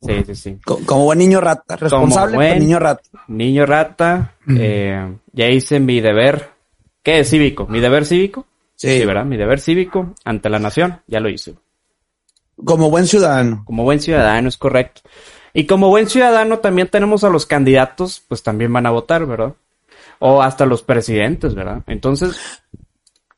Sí, 0.02 0.12
sí, 0.26 0.34
sí. 0.34 0.58
Co- 0.64 0.80
Como 0.86 1.04
buen 1.04 1.18
niño 1.18 1.40
rata. 1.40 1.76
Responsable, 1.76 2.36
buen- 2.36 2.48
pero 2.50 2.60
niño 2.60 2.78
rata. 2.78 3.02
Niño 3.28 3.66
rata, 3.66 4.34
eh, 4.48 5.16
ya 5.32 5.46
hice 5.48 5.80
mi 5.80 6.00
deber. 6.00 6.50
¿Qué 7.02 7.20
es 7.20 7.30
cívico? 7.30 7.66
¿Mi 7.66 7.80
deber 7.80 8.04
cívico? 8.04 8.46
Sí. 8.74 9.00
Sí, 9.00 9.06
¿verdad? 9.06 9.24
Mi 9.24 9.36
deber 9.36 9.58
cívico 9.60 10.14
ante 10.24 10.48
la 10.50 10.58
nación, 10.58 11.00
ya 11.06 11.20
lo 11.20 11.28
hice. 11.30 11.54
Como 12.62 12.90
buen 12.90 13.06
ciudadano. 13.06 13.62
Como 13.66 13.84
buen 13.84 14.00
ciudadano, 14.00 14.48
es 14.48 14.56
correcto. 14.56 15.02
Y 15.52 15.64
como 15.66 15.88
buen 15.88 16.08
ciudadano 16.08 16.58
también 16.58 16.88
tenemos 16.88 17.24
a 17.24 17.30
los 17.30 17.46
candidatos, 17.46 18.22
pues 18.28 18.42
también 18.42 18.72
van 18.72 18.86
a 18.86 18.90
votar, 18.90 19.24
¿verdad? 19.26 19.54
O 20.18 20.42
hasta 20.42 20.66
los 20.66 20.82
presidentes, 20.82 21.54
¿verdad? 21.54 21.82
Entonces, 21.86 22.36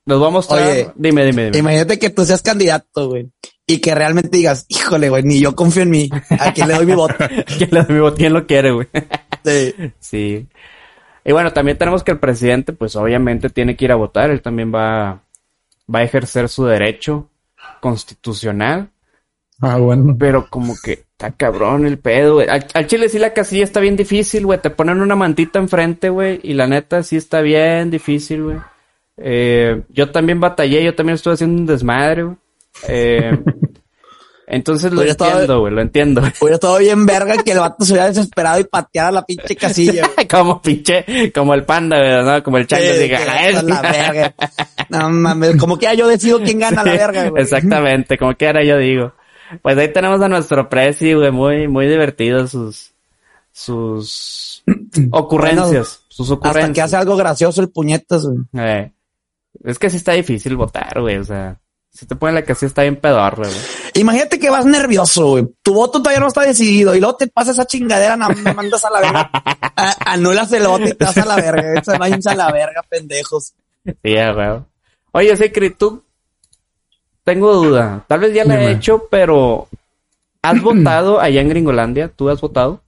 los 0.04 0.20
vamos 0.20 0.48
a 0.50 0.54
mostrar. 0.54 0.70
Oye, 0.70 0.90
dime, 0.96 1.24
dime, 1.24 1.44
dime. 1.46 1.58
Imagínate 1.58 1.98
que 1.98 2.10
tú 2.10 2.24
seas 2.24 2.42
candidato, 2.42 3.08
güey. 3.08 3.30
Y 3.70 3.82
que 3.82 3.94
realmente 3.94 4.34
digas, 4.34 4.64
híjole, 4.68 5.10
güey, 5.10 5.22
ni 5.24 5.40
yo 5.40 5.54
confío 5.54 5.82
en 5.82 5.90
mí. 5.90 6.08
¿A 6.40 6.54
quién 6.54 6.68
le 6.68 6.74
doy 6.74 6.86
mi 6.86 6.94
voto? 6.94 7.16
¿Quién 7.58 7.68
le 7.70 7.82
da 7.82 7.86
mi 7.86 8.00
voto? 8.00 8.16
¿Quién 8.16 8.32
lo 8.32 8.46
quiere, 8.46 8.70
güey? 8.70 8.88
Sí. 9.44 9.74
sí. 10.00 10.48
Y 11.22 11.32
bueno, 11.32 11.52
también 11.52 11.76
tenemos 11.76 12.02
que 12.02 12.12
el 12.12 12.18
presidente, 12.18 12.72
pues 12.72 12.96
obviamente 12.96 13.50
tiene 13.50 13.76
que 13.76 13.84
ir 13.84 13.92
a 13.92 13.96
votar. 13.96 14.30
Él 14.30 14.40
también 14.40 14.74
va, 14.74 15.22
va 15.94 15.98
a 15.98 16.02
ejercer 16.02 16.48
su 16.48 16.64
derecho 16.64 17.28
constitucional. 17.82 18.90
Ah, 19.60 19.76
bueno. 19.76 20.16
Pero 20.18 20.48
como 20.48 20.74
que 20.82 20.92
está 20.92 21.32
cabrón 21.32 21.84
el 21.84 21.98
pedo, 21.98 22.36
güey. 22.36 22.48
Al, 22.48 22.66
al 22.72 22.86
chile 22.86 23.10
sí 23.10 23.18
la 23.18 23.34
casilla 23.34 23.64
está 23.64 23.80
bien 23.80 23.96
difícil, 23.96 24.46
güey. 24.46 24.62
Te 24.62 24.70
ponen 24.70 25.02
una 25.02 25.14
mantita 25.14 25.58
enfrente, 25.58 26.08
güey. 26.08 26.40
Y 26.42 26.54
la 26.54 26.66
neta 26.66 27.02
sí 27.02 27.18
está 27.18 27.42
bien 27.42 27.90
difícil, 27.90 28.44
güey. 28.44 28.56
Eh, 29.18 29.82
yo 29.90 30.10
también 30.10 30.40
batallé, 30.40 30.82
yo 30.82 30.94
también 30.94 31.16
estuve 31.16 31.34
haciendo 31.34 31.60
un 31.60 31.66
desmadre, 31.66 32.22
güey. 32.22 32.36
Eh, 32.86 33.38
entonces 34.50 34.92
lo 34.92 35.02
estado- 35.02 35.30
entiendo, 35.32 35.60
güey, 35.60 35.72
lo 35.74 35.80
entiendo. 35.82 36.20
Hubiera 36.40 36.54
estado 36.54 36.78
bien 36.78 37.04
verga 37.06 37.36
que 37.42 37.52
el 37.52 37.58
vato 37.58 37.84
se 37.84 37.92
hubiera 37.92 38.08
desesperado 38.08 38.60
y 38.60 38.64
pateara 38.64 39.10
la 39.10 39.24
pinche 39.26 39.56
casilla. 39.56 40.08
como 40.30 40.62
pinche, 40.62 41.30
como 41.34 41.52
el 41.54 41.64
panda, 41.64 41.98
güey, 41.98 42.24
¿no? 42.24 42.42
Como 42.42 42.56
el 42.58 42.66
chango, 42.66 42.84
Sí, 42.84 42.98
diga, 42.98 43.18
"Ah, 43.28 43.62
la 43.62 43.82
verga. 43.82 44.34
No 44.88 45.10
mames, 45.10 45.56
como 45.56 45.76
que 45.78 45.84
ya 45.86 45.94
yo 45.94 46.06
decido 46.08 46.40
quién 46.40 46.58
gana 46.60 46.82
la 46.82 46.92
Sí, 46.92 46.98
verga, 46.98 47.28
güey. 47.28 47.42
Exactamente, 47.42 48.16
como 48.16 48.34
que 48.36 48.46
ahora 48.46 48.64
yo 48.64 48.78
digo. 48.78 49.12
Pues 49.62 49.76
ahí 49.78 49.92
tenemos 49.92 50.20
a 50.20 50.28
nuestro 50.28 50.68
presi, 50.68 51.14
güey, 51.14 51.30
muy, 51.30 51.68
muy 51.68 51.86
divertido 51.88 52.46
sus, 52.46 52.92
sus 53.52 54.62
ocurrencias, 55.10 56.02
sus 56.08 56.30
ocurrencias. 56.30 56.64
Hasta 56.64 56.72
que 56.74 56.80
hace 56.82 56.96
algo 56.96 57.16
gracioso 57.16 57.60
el 57.60 57.68
puñetas, 57.70 58.24
güey. 58.24 58.38
Eh, 58.54 58.92
es 59.64 59.78
que 59.78 59.90
sí 59.90 59.96
está 59.98 60.12
difícil 60.12 60.56
votar, 60.56 61.00
güey, 61.00 61.16
o 61.16 61.24
sea, 61.24 61.58
Si 61.98 62.06
te 62.06 62.14
ponen 62.14 62.36
la 62.36 62.42
casilla 62.44 62.68
está 62.68 62.82
bien 62.82 62.94
pedorro, 62.94 63.38
güey. 63.42 63.56
Imagínate 63.94 64.38
que 64.38 64.50
vas 64.50 64.64
nervioso, 64.64 65.30
güey. 65.30 65.48
Tu 65.62 65.74
voto 65.74 65.98
todavía 66.00 66.20
no 66.20 66.28
está 66.28 66.42
decidido 66.42 66.94
y 66.94 67.00
luego 67.00 67.16
te 67.16 67.26
pasa 67.26 67.50
esa 67.50 67.66
chingadera, 67.66 68.16
no, 68.16 68.28
me 68.28 68.54
mandas 68.54 68.84
a 68.84 68.90
la 68.90 69.00
verga. 69.00 69.30
A- 69.32 70.12
anulas 70.12 70.52
el 70.52 70.64
voto 70.68 70.84
y 70.86 70.94
te 70.94 71.04
vas 71.04 71.16
a 71.18 71.24
la 71.26 71.34
verga. 71.34 71.82
Se 71.82 71.98
váyanse 71.98 72.30
a 72.30 72.34
la 72.36 72.52
verga, 72.52 72.82
pendejos. 72.88 73.52
Sí, 73.84 73.94
güey. 74.04 74.60
Oye, 75.10 75.36
Secret, 75.36 75.76
tú... 75.76 76.04
Tengo 77.24 77.52
duda. 77.52 78.04
Tal 78.06 78.20
vez 78.20 78.32
ya 78.32 78.44
la 78.44 78.60
he 78.62 78.70
hecho, 78.70 79.08
pero... 79.10 79.66
¿Has 80.40 80.62
votado 80.62 81.20
allá 81.20 81.40
en 81.40 81.48
Gringolandia? 81.48 82.08
¿Tú 82.14 82.30
has 82.30 82.40
votado? 82.40 82.80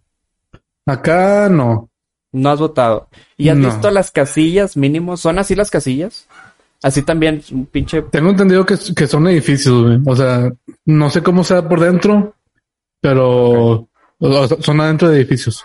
Acá 0.87 1.49
no. 1.51 1.91
No 2.33 2.51
has 2.51 2.61
votado. 2.61 3.09
¿Y 3.37 3.49
has 3.49 3.57
No. 3.57 3.69
visto 3.71 3.91
las 3.91 4.13
casillas 4.13 4.77
mínimo? 4.77 5.17
¿Son 5.17 5.39
así 5.41 5.57
las 5.57 5.69
casillas? 5.71 6.27
Así 6.83 7.03
también, 7.03 7.43
un 7.53 7.67
pinche... 7.67 8.03
Tengo 8.03 8.31
entendido 8.31 8.65
que, 8.65 8.77
que 8.97 9.07
son 9.07 9.29
edificios, 9.29 9.83
güey. 9.83 9.99
O 10.07 10.17
sea, 10.17 10.51
no 10.87 11.11
sé 11.11 11.23
cómo 11.23 11.45
sea 11.45 11.69
por 11.69 11.79
dentro, 11.81 12.35
pero 13.01 13.87
son 14.61 14.81
adentro 14.81 15.09
de 15.11 15.19
edificios. 15.19 15.65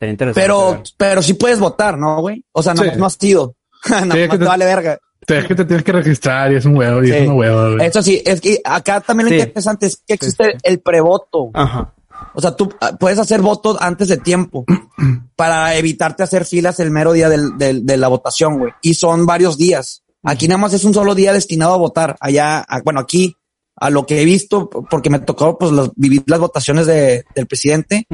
Interesante 0.00 0.40
Pero, 0.40 0.72
ver. 0.72 0.82
pero 0.96 1.22
sí 1.22 1.34
puedes 1.34 1.58
votar, 1.58 1.96
¿no, 1.98 2.20
güey? 2.20 2.44
O 2.52 2.62
sea, 2.62 2.74
no, 2.74 2.82
Sí. 2.82 2.90
no 2.96 3.06
has 3.06 3.14
sido. 3.14 3.54
Nada 3.88 4.02
Sí, 4.02 4.08
más 4.08 4.16
que 4.16 4.28
te 4.28 4.38
te- 4.38 4.44
vale 4.44 4.64
verga. 4.64 4.98
Te, 5.26 5.38
es 5.38 5.46
que 5.46 5.54
te 5.54 5.64
tienes 5.64 5.84
que 5.84 5.92
registrar 5.92 6.52
y 6.52 6.56
es 6.56 6.64
un 6.66 6.76
huevo, 6.76 7.02
y 7.02 7.06
Sí. 7.08 7.12
es 7.14 7.22
una 7.22 7.34
hueva, 7.34 7.70
güey. 7.74 7.86
Eso 7.86 8.02
sí, 8.02 8.22
es 8.24 8.40
que 8.40 8.60
acá 8.64 9.00
también 9.00 9.30
lo 9.30 9.34
Sí. 9.34 9.40
interesante 9.40 9.86
es 9.86 10.02
que 10.06 10.14
existe 10.14 10.44
Sí, 10.44 10.50
sí. 10.52 10.58
el 10.64 10.80
prevoto. 10.80 11.50
Ajá. 11.54 11.92
O 12.34 12.40
sea, 12.40 12.54
tú 12.56 12.68
ah, 12.80 12.96
puedes 12.98 13.18
hacer 13.18 13.40
votos 13.40 13.76
antes 13.80 14.08
de 14.08 14.16
tiempo 14.18 14.64
para 15.36 15.74
evitarte 15.76 16.22
hacer 16.22 16.44
filas 16.44 16.80
el 16.80 16.90
mero 16.90 17.12
día 17.12 17.28
del, 17.28 17.56
del- 17.58 17.84
de 17.86 17.96
la 17.96 18.08
votación, 18.08 18.58
güey. 18.58 18.72
Y 18.82 18.94
son 18.94 19.26
varios 19.26 19.56
días. 19.56 20.02
Aquí 20.22 20.48
nada 20.48 20.58
más 20.58 20.72
es 20.74 20.84
un 20.84 20.92
solo 20.94 21.14
día 21.14 21.32
destinado 21.32 21.74
a 21.74 21.78
votar. 21.78 22.16
Allá, 22.20 22.58
a- 22.60 22.80
bueno, 22.82 23.00
aquí, 23.00 23.36
a 23.76 23.90
lo 23.90 24.06
que 24.06 24.20
he 24.20 24.24
visto, 24.24 24.68
porque 24.68 25.10
me 25.10 25.18
tocó 25.20 25.56
pues 25.58 25.72
los- 25.72 25.92
vivir 25.96 26.24
las 26.26 26.40
votaciones 26.40 26.86
de, 26.86 27.24
del 27.34 27.46
presidente 27.46 28.06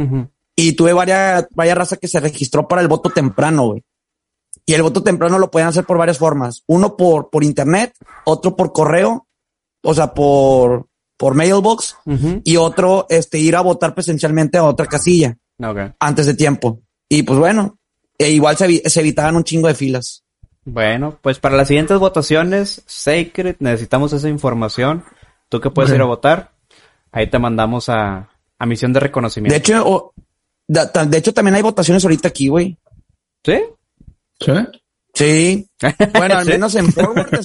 y 0.54 0.72
tuve 0.72 0.92
varias, 0.92 1.46
varias 1.54 1.78
raza 1.78 1.96
que 1.96 2.08
se 2.08 2.20
registró 2.20 2.68
para 2.68 2.82
el 2.82 2.88
voto 2.88 3.10
temprano, 3.10 3.66
güey. 3.68 3.82
Y 4.66 4.74
el 4.74 4.82
voto 4.82 5.02
temprano 5.02 5.38
lo 5.38 5.50
pueden 5.50 5.68
hacer 5.68 5.84
por 5.84 5.98
varias 5.98 6.18
formas. 6.18 6.62
Uno 6.68 6.96
por, 6.96 7.30
por 7.30 7.42
internet, 7.42 7.94
otro 8.24 8.54
por 8.54 8.72
correo, 8.72 9.26
o 9.82 9.94
sea, 9.94 10.14
por, 10.14 10.86
por 11.22 11.34
mailbox, 11.36 11.94
Ujú. 12.04 12.40
y 12.42 12.56
otro, 12.56 13.06
este, 13.08 13.38
ir 13.38 13.54
a 13.54 13.60
votar 13.60 13.94
presencialmente 13.94 14.58
a 14.58 14.64
otra 14.64 14.86
casilla 14.86 15.36
Ok. 15.62 15.78
antes 16.00 16.26
de 16.26 16.34
tiempo. 16.34 16.80
Y 17.08 17.22
pues 17.22 17.38
bueno, 17.38 17.78
e 18.18 18.32
igual 18.32 18.56
se, 18.56 18.66
evi- 18.66 18.88
se 18.88 18.98
evitaban 18.98 19.36
un 19.36 19.44
chingo 19.44 19.68
de 19.68 19.76
filas. 19.76 20.24
Bueno, 20.64 21.20
pues 21.22 21.38
para 21.38 21.56
las 21.56 21.68
siguientes 21.68 21.96
votaciones, 22.00 22.82
Sacred, 22.86 23.54
necesitamos 23.60 24.12
esa 24.12 24.28
información. 24.28 25.04
Tú 25.48 25.60
que 25.60 25.70
puedes 25.70 25.92
ir 25.94 26.00
a 26.00 26.06
votar, 26.06 26.50
ahí 27.12 27.30
te 27.30 27.38
mandamos 27.38 27.88
a, 27.88 28.28
a 28.58 28.66
misión 28.66 28.92
de 28.92 28.98
reconocimiento. 28.98 29.52
De 29.52 29.58
hecho, 29.58 29.80
o- 29.88 30.14
da- 30.66 30.90
ta- 30.90 31.06
de 31.06 31.18
hecho 31.18 31.32
también 31.32 31.54
hay 31.54 31.62
votaciones 31.62 32.02
ahorita 32.04 32.26
aquí, 32.26 32.48
güey. 32.48 32.76
¿Sí? 33.44 33.60
¿Sí? 34.40 34.52
Sí. 35.14 35.68
Bueno, 36.18 36.34
al 36.38 36.46
¿Sí? 36.46 36.50
menos 36.50 36.74
en 36.74 36.90
Forward. 36.92 37.44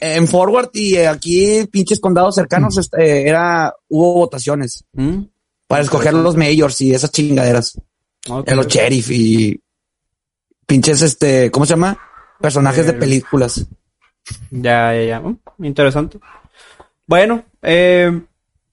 En 0.00 0.26
Forward 0.26 0.70
y 0.72 0.96
eh, 0.96 1.06
aquí, 1.06 1.66
pinches 1.70 2.00
condados 2.00 2.34
cercanos, 2.34 2.76
este, 2.78 3.28
era, 3.28 3.74
hubo 3.88 4.14
votaciones 4.14 4.84
¿Mm? 4.92 5.22
para 5.66 5.82
escoger 5.82 6.14
los 6.14 6.36
mayors 6.36 6.80
y 6.80 6.92
esas 6.94 7.12
chingaderas. 7.12 7.78
Ok. 8.28 8.48
En 8.48 8.56
los 8.56 8.66
sheriff 8.66 9.10
y 9.10 9.60
pinches, 10.66 11.02
este, 11.02 11.50
¿cómo 11.50 11.66
se 11.66 11.70
llama? 11.74 11.98
Personajes 12.40 12.86
de 12.86 12.92
Eh, 12.92 12.96
películas. 12.96 13.66
Ya, 14.50 14.94
ya, 14.94 15.04
ya. 15.04 15.20
Mm, 15.20 15.64
interesante. 15.64 16.18
Bueno, 17.06 17.44
eh, 17.62 18.20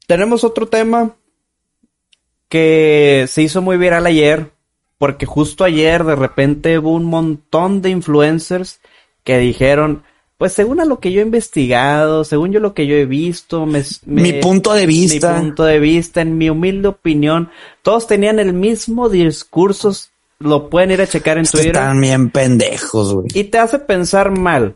tenemos 0.05 0.43
otro 0.43 0.67
tema 0.67 1.15
que 2.49 3.25
se 3.27 3.41
hizo 3.41 3.61
muy 3.61 3.77
viral 3.77 4.05
ayer, 4.05 4.51
porque 4.97 5.25
justo 5.25 5.63
ayer 5.63 6.03
de 6.03 6.15
repente 6.15 6.79
hubo 6.79 6.91
un 6.91 7.05
montón 7.05 7.81
de 7.81 7.89
influencers 7.89 8.79
que 9.23 9.37
dijeron, 9.37 10.03
pues 10.37 10.53
según 10.53 10.79
a 10.79 10.85
lo 10.85 10.99
que 10.99 11.11
yo 11.11 11.21
he 11.21 11.25
investigado, 11.25 12.23
según 12.23 12.51
yo 12.51 12.59
lo 12.59 12.73
que 12.73 12.85
yo 12.87 12.95
he 12.95 13.05
visto, 13.05 13.65
me, 13.65 13.83
me- 14.05 14.21
Mi 14.21 14.33
punto 14.33 14.73
de 14.73 14.85
vista. 14.85 15.33
mi 15.33 15.39
punto 15.41 15.63
de 15.63 15.79
vista, 15.79 16.21
en 16.21 16.37
mi 16.37 16.49
humilde 16.49 16.89
opinión, 16.89 17.49
todos 17.81 18.05
tenían 18.07 18.37
el 18.39 18.53
mismo 18.53 19.09
discurso, 19.09 19.95
lo 20.39 20.69
pueden 20.69 20.91
ir 20.91 21.01
a 21.01 21.07
checar 21.07 21.37
en 21.37 21.45
Estos 21.45 21.61
Twitter. 21.61 21.75
Están 21.81 21.99
bien 22.01 22.29
pendejos, 22.29 23.13
güey. 23.15 23.27
Y 23.33 23.45
te 23.45 23.57
hace 23.57 23.79
pensar 23.79 24.29
mal. 24.37 24.75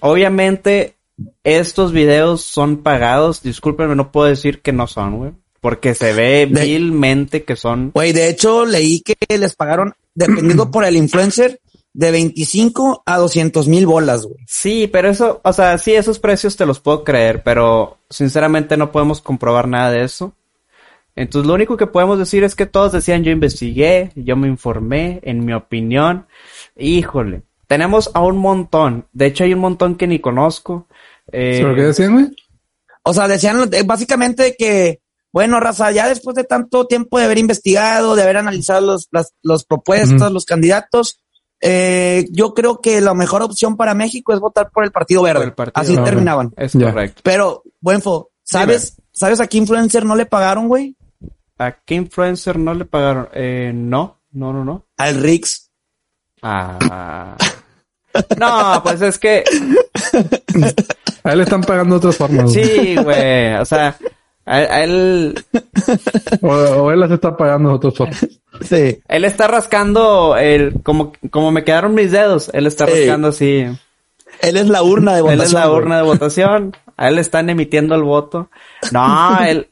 Obviamente, 0.00 0.94
estos 1.44 1.92
videos 1.92 2.42
son 2.42 2.78
pagados. 2.78 3.42
Discúlpenme, 3.42 3.94
no 3.96 4.10
puedo 4.12 4.26
decir 4.28 4.60
que 4.60 4.72
no 4.72 4.86
son, 4.86 5.16
güey. 5.18 5.32
Porque 5.60 5.94
se 5.94 6.12
ve 6.12 6.46
vilmente 6.50 7.44
que 7.44 7.54
son. 7.56 7.90
Güey, 7.94 8.12
de 8.12 8.28
hecho, 8.28 8.64
leí 8.64 9.00
que 9.00 9.14
les 9.38 9.54
pagaron, 9.54 9.94
dependiendo 10.14 10.70
por 10.72 10.84
el 10.84 10.96
influencer, 10.96 11.60
de 11.94 12.10
25 12.10 13.02
a 13.04 13.18
200 13.18 13.68
mil 13.68 13.86
bolas, 13.86 14.24
güey. 14.24 14.44
Sí, 14.46 14.88
pero 14.90 15.08
eso, 15.08 15.40
o 15.44 15.52
sea, 15.52 15.76
sí, 15.78 15.94
esos 15.94 16.18
precios 16.18 16.56
te 16.56 16.66
los 16.66 16.80
puedo 16.80 17.04
creer, 17.04 17.42
pero 17.42 17.98
sinceramente 18.08 18.76
no 18.76 18.92
podemos 18.92 19.20
comprobar 19.20 19.68
nada 19.68 19.90
de 19.90 20.04
eso. 20.04 20.32
Entonces, 21.14 21.46
lo 21.46 21.54
único 21.54 21.76
que 21.76 21.86
podemos 21.86 22.18
decir 22.18 22.42
es 22.42 22.54
que 22.54 22.64
todos 22.64 22.92
decían, 22.92 23.22
yo 23.22 23.30
investigué, 23.30 24.12
yo 24.14 24.36
me 24.36 24.48
informé, 24.48 25.20
en 25.22 25.44
mi 25.44 25.52
opinión. 25.52 26.26
Híjole, 26.76 27.42
tenemos 27.66 28.10
a 28.14 28.20
un 28.20 28.38
montón. 28.38 29.06
De 29.12 29.26
hecho, 29.26 29.44
hay 29.44 29.52
un 29.52 29.60
montón 29.60 29.96
que 29.96 30.06
ni 30.06 30.20
conozco. 30.20 30.86
Eh, 31.30 31.58
¿Pero 31.60 31.74
qué 31.74 31.82
decían, 31.82 32.14
güey? 32.14 32.26
O 33.02 33.12
sea, 33.12 33.28
decían 33.28 33.68
eh, 33.72 33.82
básicamente 33.84 34.56
que, 34.58 35.00
bueno, 35.32 35.60
raza, 35.60 35.90
ya 35.92 36.08
después 36.08 36.34
de 36.34 36.44
tanto 36.44 36.86
tiempo 36.86 37.18
de 37.18 37.26
haber 37.26 37.38
investigado, 37.38 38.14
de 38.14 38.22
haber 38.22 38.38
analizado 38.38 38.80
los, 38.80 39.08
las 39.10 39.34
los 39.42 39.64
propuestas, 39.64 40.32
los 40.32 40.46
candidatos, 40.46 41.21
eh, 41.62 42.26
yo 42.30 42.52
creo 42.52 42.80
que 42.80 43.00
la 43.00 43.14
mejor 43.14 43.42
opción 43.42 43.76
para 43.76 43.94
México 43.94 44.34
es 44.34 44.40
votar 44.40 44.70
por 44.70 44.84
el 44.84 44.90
Partido 44.92 45.22
Verde. 45.22 45.38
Por 45.40 45.48
el 45.48 45.54
Partido 45.54 45.80
Así 45.80 45.94
Verde. 45.94 46.10
terminaban. 46.10 46.52
Es 46.56 46.72
correcto. 46.72 47.20
Pero, 47.24 47.62
Buenfo, 47.80 48.30
¿sabes, 48.42 49.00
¿sabes 49.12 49.40
a 49.40 49.46
qué 49.46 49.58
influencer 49.58 50.04
no 50.04 50.16
le 50.16 50.26
pagaron, 50.26 50.68
güey? 50.68 50.96
¿A 51.58 51.72
qué 51.72 51.94
influencer 51.94 52.58
no 52.58 52.74
le 52.74 52.84
pagaron? 52.84 53.28
Eh, 53.32 53.70
no, 53.74 54.20
no, 54.32 54.52
no, 54.52 54.64
no. 54.64 54.86
Al 54.96 55.14
Rix. 55.22 55.70
Ah. 56.42 57.36
No, 58.36 58.82
pues 58.82 59.00
es 59.00 59.18
que 59.18 59.44
A 61.24 61.32
él 61.32 61.38
le 61.38 61.44
están 61.44 61.62
pagando 61.62 61.94
de 61.94 61.98
otras 61.98 62.16
formas. 62.16 62.52
sí, 62.52 62.96
güey. 62.96 63.54
O 63.54 63.64
sea, 63.64 63.96
a, 64.44 64.54
a 64.56 64.82
él, 64.84 65.34
O, 66.42 66.48
o 66.48 66.90
él 66.90 66.98
las 67.00 67.10
está 67.12 67.36
pagando 67.36 67.68
de 67.70 67.74
otras 67.76 67.94
formas. 67.96 68.26
Sí. 68.60 69.00
él 69.08 69.24
está 69.24 69.48
rascando 69.48 70.36
el, 70.36 70.82
como, 70.82 71.12
como 71.30 71.50
me 71.50 71.64
quedaron 71.64 71.94
mis 71.94 72.10
dedos, 72.12 72.50
él 72.52 72.66
está 72.66 72.86
Sí. 72.86 72.92
rascando 72.92 73.28
así. 73.28 73.66
Él 74.40 74.56
es 74.56 74.66
la 74.68 74.82
urna 74.82 75.14
de 75.14 75.22
votación. 75.22 75.40
Él 75.40 75.46
es 75.46 75.52
la 75.52 75.70
urna 75.70 75.96
de 75.96 76.02
votación. 76.02 76.76
A 76.96 77.08
él 77.08 77.14
le 77.16 77.20
están 77.20 77.48
emitiendo 77.50 77.94
el 77.94 78.02
voto. 78.02 78.50
No, 78.90 79.38
él. 79.46 79.68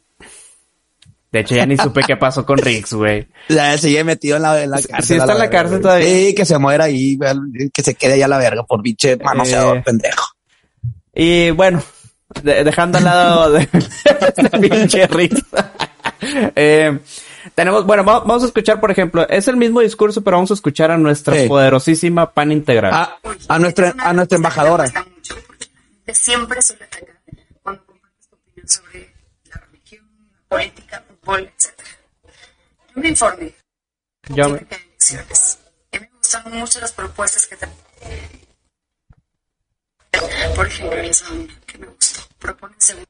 De 1.33 1.41
hecho, 1.41 1.55
ya 1.55 1.65
ni 1.65 1.77
supe 1.77 2.03
qué 2.05 2.17
pasó 2.17 2.45
con 2.45 2.59
Rix, 2.59 2.93
güey. 2.93 3.29
Ya 3.49 3.79
sigue 3.79 4.03
metido 4.03 4.37
en 4.37 4.43
la, 4.43 4.63
en 4.65 4.71
la 4.71 4.77
cárcel. 4.83 5.05
sí 5.05 5.15
está 5.15 5.33
en 5.33 5.39
la 5.39 5.45
verga, 5.45 5.51
cárcel 5.51 5.71
güey. 5.79 5.83
todavía. 5.83 6.07
Sí, 6.09 6.35
que 6.35 6.45
se 6.45 6.59
muera 6.59 6.85
ahí, 6.85 7.19
que 7.73 7.83
se 7.83 7.95
quede 7.95 8.15
allá 8.15 8.25
a 8.25 8.29
la 8.29 8.39
verga 8.39 8.65
por 8.65 8.83
biche 8.83 9.17
manoseador, 9.17 9.77
Eh. 9.79 9.83
pendejo. 9.85 10.25
Y 11.15 11.51
bueno, 11.51 11.83
de- 12.43 12.65
dejando 12.65 12.99
al 12.99 13.05
lado 13.05 13.53
de 13.53 13.69
este 14.37 14.59
pinche 14.59 15.07
Rix. 15.07 15.41
eh, 16.57 16.99
tenemos, 17.55 17.87
bueno, 17.87 18.05
va- 18.05 18.21
vamos 18.21 18.43
a 18.43 18.47
escuchar, 18.47 18.81
por 18.81 18.91
ejemplo, 18.91 19.27
es 19.29 19.49
el 19.49 19.57
mismo 19.57 19.81
discurso, 19.81 20.23
pero 20.23 20.37
vamos 20.37 20.51
a 20.51 20.55
escuchar 20.55 20.91
a 20.91 20.99
nuestra 20.99 21.35
Sí. 21.37 21.49
poderosísima 21.49 22.33
pan 22.33 22.53
integral. 22.53 22.93
A, 22.93 23.19
a 23.49 23.59
nuestra, 23.59 23.95
a 23.99 24.13
nuestra 24.13 24.37
embajadora. 24.37 24.85
Gente 24.91 26.15
siempre 26.15 26.61
se 26.63 26.77
le 26.77 26.85
ataca 26.85 27.13
cuando 27.63 27.85
compartes 27.87 28.29
tu 28.29 28.37
opinión 28.37 28.69
sobre 28.69 29.15
la 29.51 29.57
religión, 29.61 30.07
la 30.33 30.57
política, 30.57 31.05
fútbol, 31.09 31.41
etc. 31.43 31.81
Yo 32.95 33.03
me 33.03 33.09
informé 33.09 33.55
Yo 34.29 34.49
me- 34.49 34.57
acerca 34.57 34.77
de 34.77 34.83
elecciones. 34.83 35.59
Y 35.93 35.99
me 36.01 36.11
gustan 36.17 36.53
mucho 36.53 36.81
las 36.81 36.93
propuestas 36.93 37.47
que 37.47 37.57
te... 37.57 37.67
Por 40.55 40.67
ejemplo, 40.67 41.13
segunda, 41.15 41.55
que 41.67 41.79
me 41.79 41.87
gustó. 41.87 42.21
Proponen 42.39 42.77
según... 42.81 43.05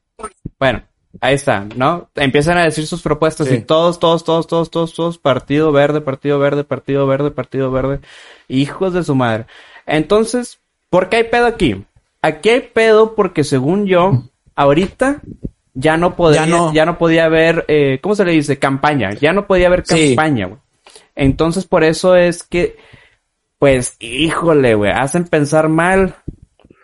Bueno, 0.59 0.83
ahí 1.19 1.35
está, 1.35 1.65
¿no? 1.75 2.09
Empiezan 2.15 2.57
a 2.57 2.63
decir 2.63 2.87
sus 2.87 3.01
propuestas 3.01 3.47
Sí. 3.47 3.55
y 3.55 3.61
todos, 3.61 3.99
todos, 3.99 4.23
todos, 4.23 4.47
todos, 4.47 4.71
todos, 4.71 4.93
todos, 4.93 5.17
partido 5.17 5.71
verde, 5.71 6.01
partido 6.01 6.39
verde, 6.39 6.63
partido 6.63 7.05
verde, 7.07 7.31
partido 7.31 7.71
verde, 7.71 7.99
hijos 8.47 8.93
de 8.93 9.03
su 9.03 9.15
madre. 9.15 9.45
Entonces, 9.85 10.59
¿por 10.89 11.09
qué 11.09 11.17
hay 11.17 11.23
pedo 11.25 11.45
aquí? 11.47 11.83
Aquí 12.21 12.49
hay 12.49 12.61
pedo 12.61 13.15
porque 13.15 13.43
según 13.43 13.87
yo, 13.87 14.23
ahorita 14.55 15.21
ya 15.73 15.97
no 15.97 16.15
podía, 16.15 16.45
Ya 16.45 16.47
no. 16.47 16.73
ya 16.73 16.85
no 16.85 16.97
podía 16.97 17.25
haber, 17.25 17.65
eh, 17.67 17.99
¿cómo 18.01 18.15
se 18.15 18.25
le 18.25 18.31
dice? 18.33 18.59
Campaña. 18.59 19.11
Ya 19.13 19.33
no 19.33 19.47
podía 19.47 19.67
haber 19.67 19.83
campaña, 19.83 20.47
güey. 20.47 20.59
Entonces, 21.15 21.65
por 21.65 21.83
eso 21.83 22.15
es 22.15 22.43
que, 22.43 22.77
pues, 23.59 23.95
híjole, 23.99 24.75
güey, 24.75 24.91
hacen 24.91 25.25
pensar 25.25 25.67
mal 25.69 26.15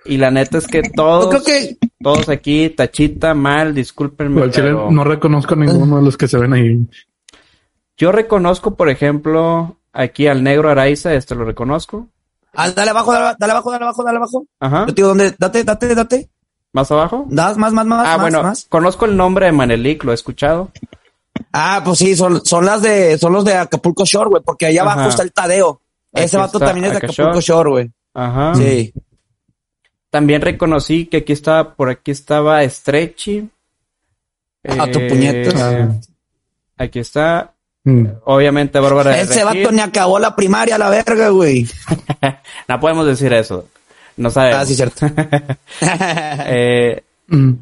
Y 0.05 0.17
la 0.17 0.31
neta 0.31 0.57
es 0.57 0.67
que 0.67 0.81
Yo 0.83 0.91
todos, 0.95 1.27
creo 1.29 1.43
que 1.43 1.77
todos 2.01 2.29
aquí, 2.29 2.69
tachita, 2.69 3.33
mal, 3.33 3.73
discúlpenme. 3.73 4.49
Pero 4.49 4.91
no 4.91 5.03
reconozco 5.03 5.53
a 5.53 5.57
ninguno 5.57 5.97
de 5.97 6.03
los 6.03 6.17
que 6.17 6.27
se 6.27 6.37
ven 6.37 6.53
ahí. 6.53 6.87
Yo 7.97 8.11
reconozco, 8.11 8.75
por 8.75 8.89
ejemplo, 8.89 9.77
aquí 9.91 10.27
al 10.27 10.43
negro 10.43 10.69
Araiza, 10.69 11.13
este 11.13 11.35
lo 11.35 11.45
reconozco. 11.45 12.07
Ah, 12.53 12.69
dale 12.71 12.91
abajo, 12.91 13.11
dale, 13.11 13.35
dale 13.39 13.51
abajo, 13.51 13.71
dale 13.71 13.83
abajo, 13.83 14.03
dale 14.03 14.17
abajo. 14.17 14.45
Ajá. 14.59 14.79
Yo 14.81 14.85
te 14.87 14.93
digo, 14.93 15.07
¿dónde? 15.09 15.35
Date, 15.37 15.63
date, 15.63 15.95
date. 15.95 16.29
¿Más 16.73 16.91
abajo? 16.91 17.25
Das 17.29 17.57
más, 17.57 17.73
más, 17.73 17.85
más, 17.85 18.07
ah, 18.07 18.17
más, 18.17 18.21
bueno, 18.21 18.43
más. 18.43 18.65
conozco 18.69 19.05
el 19.05 19.17
nombre 19.17 19.47
de 19.47 19.51
Manelik, 19.51 20.03
lo 20.03 20.11
he 20.11 20.15
escuchado. 20.15 20.71
Ah, 21.51 21.81
pues 21.83 21.99
sí, 21.99 22.15
son, 22.15 22.45
son 22.45 22.65
las 22.65 22.81
de, 22.81 23.17
son 23.17 23.33
los 23.33 23.45
de 23.45 23.55
Acapulco 23.55 24.05
Shore, 24.05 24.29
güey, 24.29 24.43
porque 24.43 24.67
allá 24.67 24.83
Ajá. 24.83 24.93
abajo 24.93 25.09
está 25.09 25.23
el 25.23 25.33
Tadeo. 25.33 25.81
Ese 26.11 26.37
Aquí 26.37 26.45
vato 26.45 26.57
está 26.57 26.67
también 26.67 26.85
es 26.85 26.91
de. 26.91 26.97
Acapulco 27.07 27.41
Shore, 27.41 27.69
güey. 27.69 27.91
Ajá. 28.13 28.55
Sí. 28.55 28.93
También 30.09 30.41
reconocí 30.41 31.05
que 31.07 31.17
aquí 31.17 31.33
estaba, 31.33 31.73
por 31.75 31.89
aquí 31.89 32.11
estaba 32.11 32.67
Stretchy. 32.67 33.49
Ah, 34.67 34.87
tu 34.91 34.99
Eh, 34.99 35.07
puñetas. 35.09 35.55
Ah. 35.61 35.89
Aquí 36.77 36.99
está, 36.99 37.53
Mm. 37.83 38.05
obviamente, 38.25 38.79
Bárbara 38.79 39.17
Ese 39.19 39.43
Regil. 39.45 39.63
vato 39.63 39.71
ni 39.71 39.81
acabó 39.81 40.19
la 40.19 40.35
primaria 40.35 40.75
a 40.75 40.77
la 40.77 40.89
verga, 40.89 41.29
güey. 41.29 41.65
No 42.67 42.79
podemos 42.79 43.05
decir 43.07 43.31
eso. 43.33 43.67
No 44.17 44.29
sabemos. 44.29 44.59
Ah, 44.61 44.65
sí, 44.65 44.75
cierto. 44.75 45.05
Eh, 45.81 47.03
Mm. 47.29 47.53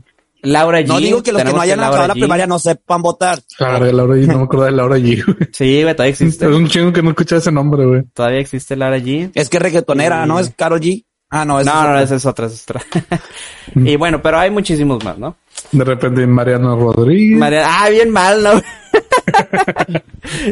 Laura 0.43 0.79
G. 0.81 0.87
no 0.87 0.99
digo 0.99 1.23
que 1.23 1.31
los 1.31 1.41
que 1.43 1.51
no 1.51 1.59
hayan 1.59 1.79
Laura 1.79 1.87
acabado 1.95 2.07
la 2.09 2.13
primaria 2.13 2.45
no 2.45 2.59
sepan 2.59 3.01
votar. 3.01 3.39
De 3.59 3.91
Laura 3.91 4.15
G, 4.15 4.27
no 4.27 4.37
me 4.37 4.43
acuerdo 4.43 4.65
de 4.65 4.71
Laura 4.71 4.97
G. 4.99 5.23
güey. 5.25 5.37
Sí, 5.51 5.81
güey, 5.81 5.95
todavía 5.95 6.11
existe. 6.11 6.45
Es 6.45 6.51
un 6.51 6.67
chingo 6.67 6.93
que 6.93 7.01
no 7.01 7.09
escuché 7.09 7.37
ese 7.37 7.51
nombre, 7.51 7.83
güey. 7.85 8.03
Todavía 8.13 8.39
existe 8.41 8.75
Laura 8.75 8.99
G. 8.99 9.31
Es 9.33 9.49
que 9.49 9.57
es 9.57 9.63
reggaetonera. 9.63 10.25
¿no? 10.27 10.39
Es 10.39 10.51
Carol 10.55 10.79
G. 10.81 11.03
Ah, 11.29 11.43
no, 11.43 11.59
es 11.59 11.65
No, 11.65 11.83
no, 11.83 11.99
esa 11.99 12.15
es 12.15 12.25
otra, 12.25 12.45
es 12.47 12.63
otra. 12.63 12.81
y 13.75 13.95
bueno, 13.95 14.21
pero 14.21 14.39
hay 14.39 14.51
muchísimos 14.51 15.03
más, 15.03 15.17
¿no? 15.17 15.35
De 15.71 15.83
repente 15.83 16.25
Mariano 16.27 16.75
Rodríguez. 16.75 17.41
Ah, 17.65 17.89
bien 17.89 18.09
mal, 18.11 18.43
¿no? 18.43 18.51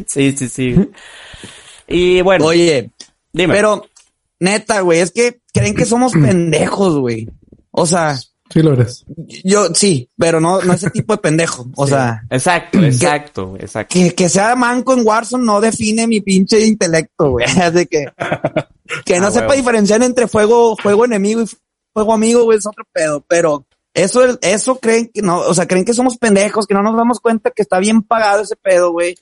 sí, 0.07 0.35
sí, 0.35 0.49
sí. 0.49 0.75
Y 1.87 2.21
bueno, 2.21 2.45
Oye, 2.45 2.91
dime. 3.31 3.53
pero 3.53 3.85
neta, 4.39 4.81
güey, 4.81 4.99
es 4.99 5.11
que 5.11 5.39
creen 5.53 5.75
que 5.75 5.85
somos 5.85 6.11
pendejos, 6.13 6.97
güey. 6.97 7.29
O 7.71 7.85
sea, 7.85 8.17
Sí 8.49 8.61
lo 8.61 8.73
eres. 8.73 9.03
yo 9.43 9.73
sí, 9.73 10.09
pero 10.15 10.39
no, 10.39 10.61
no 10.61 10.73
ese 10.73 10.91
tipo 10.91 11.13
de 11.13 11.21
pendejo. 11.21 11.65
O 11.75 11.87
sea, 11.87 12.21
Exacto, 12.29 12.83
exacto, 12.83 13.55
exacto. 13.59 13.93
que, 13.93 14.13
que 14.13 14.29
sea 14.29 14.55
manco 14.55 14.93
en 14.93 15.05
Warzone 15.05 15.43
no 15.43 15.59
define 15.59 16.05
mi 16.07 16.21
pinche 16.21 16.63
intelecto, 16.65 17.31
güey. 17.31 17.45
Así 17.61 17.87
que, 17.87 18.05
que 19.05 19.19
no 19.19 19.27
Ah, 19.27 19.31
sepa 19.31 19.47
huevo. 19.47 19.57
diferenciar 19.57 20.03
entre 20.03 20.27
fuego, 20.27 20.75
fuego 20.77 21.05
enemigo 21.05 21.41
y 21.41 21.45
fuego 21.93 22.13
amigo, 22.13 22.43
güey, 22.43 22.57
es 22.57 22.65
otro 22.67 22.85
pedo. 22.91 23.23
Pero 23.27 23.65
eso, 23.93 24.23
es- 24.25 24.39
eso 24.41 24.77
creen 24.79 25.09
que 25.13 25.21
no, 25.21 25.39
o 25.39 25.53
sea, 25.53 25.67
creen 25.67 25.85
que 25.85 25.93
somos 25.93 26.17
pendejos, 26.17 26.65
que 26.67 26.73
no 26.73 26.81
nos 26.83 26.95
damos 26.97 27.19
cuenta 27.19 27.51
que 27.51 27.61
está 27.61 27.79
bien 27.79 28.01
pagado 28.01 28.41
ese 28.43 28.55
pedo, 28.55 28.91
güey. 28.91 29.15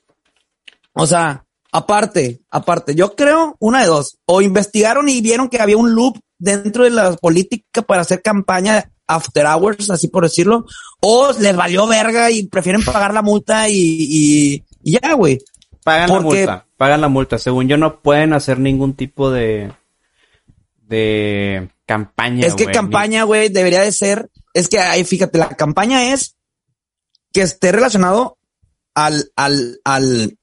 O 0.94 1.06
sea, 1.08 1.46
aparte, 1.72 2.42
aparte, 2.50 2.96
yo 2.96 3.16
creo 3.16 3.56
una 3.60 3.82
de 3.82 3.88
dos. 3.88 4.18
O 4.26 4.42
investigaron 4.42 5.08
y 5.10 5.22
vieron 5.22 5.50
que 5.50 5.62
había 5.62 5.78
un 5.78 5.94
loop 5.96 6.18
dentro 6.38 6.84
de 6.84 6.90
la 6.90 7.14
política 7.16 7.82
para 7.82 8.02
hacer 8.02 8.22
campaña 8.22 8.92
after 9.08 9.46
hours, 9.46 9.90
así 9.90 10.08
por 10.08 10.24
decirlo. 10.24 10.66
O 11.02 11.32
les 11.40 11.56
valió 11.56 11.86
verga 11.88 12.32
y 12.32 12.48
prefieren 12.48 12.84
pagar 12.84 13.14
la 13.14 13.22
multa 13.22 13.70
y, 13.70 13.76
y, 13.78 14.64
y 14.84 15.00
ya, 15.02 15.14
güey. 15.14 15.40
Pagan 15.84 16.10
la 16.10 16.20
multa, 16.20 16.66
pagan 16.82 17.02
la 17.02 17.10
multa. 17.10 17.38
Según 17.38 17.68
yo 17.68 17.78
no 17.78 18.00
pueden 18.00 18.34
hacer 18.34 18.58
ningún 18.58 18.96
tipo 18.96 19.30
de 19.30 19.72
de 20.88 21.70
campaña. 21.86 22.48
Es 22.48 22.56
que 22.56 22.66
campaña, 22.66 23.22
güey, 23.22 23.50
debería 23.50 23.82
de 23.82 23.92
ser, 23.92 24.32
es 24.56 24.68
que 24.68 24.80
ahí 24.80 25.04
fíjate, 25.04 25.38
la 25.38 25.50
campaña 25.50 26.12
es 26.12 26.38
que 27.32 27.44
esté 27.44 27.72
relacionado 27.72 28.40
al, 28.96 29.32
al, 29.36 29.80
al, 29.84 30.40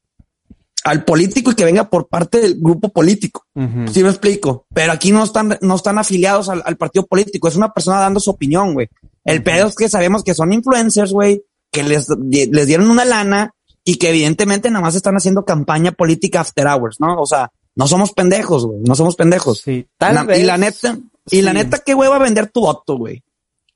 al 0.84 1.04
político 1.04 1.50
y 1.50 1.54
que 1.56 1.64
venga 1.64 1.90
por 1.90 2.06
parte 2.06 2.40
del 2.40 2.54
grupo 2.60 2.90
político. 2.90 3.44
Ujú. 3.56 3.88
Sí 3.92 4.04
me 4.04 4.10
explico. 4.10 4.64
Pero 4.72 4.92
aquí 4.92 5.10
no 5.10 5.24
están, 5.24 5.58
no 5.60 5.74
están 5.74 5.98
afiliados 5.98 6.48
al, 6.48 6.62
al 6.64 6.76
partido 6.76 7.04
político. 7.04 7.48
Es 7.48 7.56
una 7.56 7.74
persona 7.74 7.98
dando 7.98 8.20
su 8.20 8.30
opinión, 8.30 8.74
güey. 8.74 8.88
El 9.24 9.42
pedo 9.42 9.66
es 9.66 9.74
que 9.74 9.88
sabemos 9.88 10.22
que 10.22 10.34
son 10.34 10.52
influencers, 10.52 11.10
güey, 11.10 11.42
que 11.72 11.82
les, 11.82 12.06
les 12.20 12.66
dieron 12.68 12.88
una 12.88 13.04
lana 13.04 13.56
y 13.90 13.96
que 13.96 14.10
evidentemente 14.10 14.70
nada 14.70 14.82
más 14.84 14.94
están 14.94 15.14
haciendo 15.16 15.46
campaña 15.46 15.92
política 15.92 16.40
after 16.40 16.66
hours, 16.66 17.00
¿no? 17.00 17.16
O 17.18 17.24
sea, 17.24 17.50
no 17.74 17.86
somos 17.88 18.12
pendejos, 18.12 18.66
güey. 18.66 18.80
No 18.86 18.94
somos 18.94 19.16
pendejos. 19.16 19.60
Sí, 19.62 19.86
tal 19.96 20.14
La- 20.14 20.24
vez. 20.24 20.40
Y 20.40 20.42
la 20.42 20.58
neta, 20.58 20.98
y 21.30 21.40
la 21.40 21.54
neta, 21.54 21.78
qué 21.78 21.94
hueva 21.94 22.18
vender 22.18 22.48
tu 22.48 22.60
voto, 22.60 22.96
güey. 22.98 23.22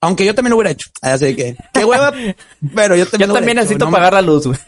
Aunque 0.02 0.26
yo 0.26 0.34
también 0.34 0.50
lo 0.50 0.56
hubiera 0.56 0.72
hecho. 0.72 0.90
Así 1.00 1.34
que, 1.34 1.56
qué 1.72 1.84
hueva, 1.86 2.12
pero 2.74 2.94
yo 2.94 3.06
también 3.06 3.20
Yo 3.20 3.26
lo 3.28 3.34
también 3.34 3.56
hubiera 3.56 3.62
hecho, 3.62 3.62
necesito 3.62 3.84
no 3.86 3.90
me- 3.90 3.96
pagar 3.96 4.12
la 4.12 4.20
luz, 4.22 4.46
güey. 4.48 4.58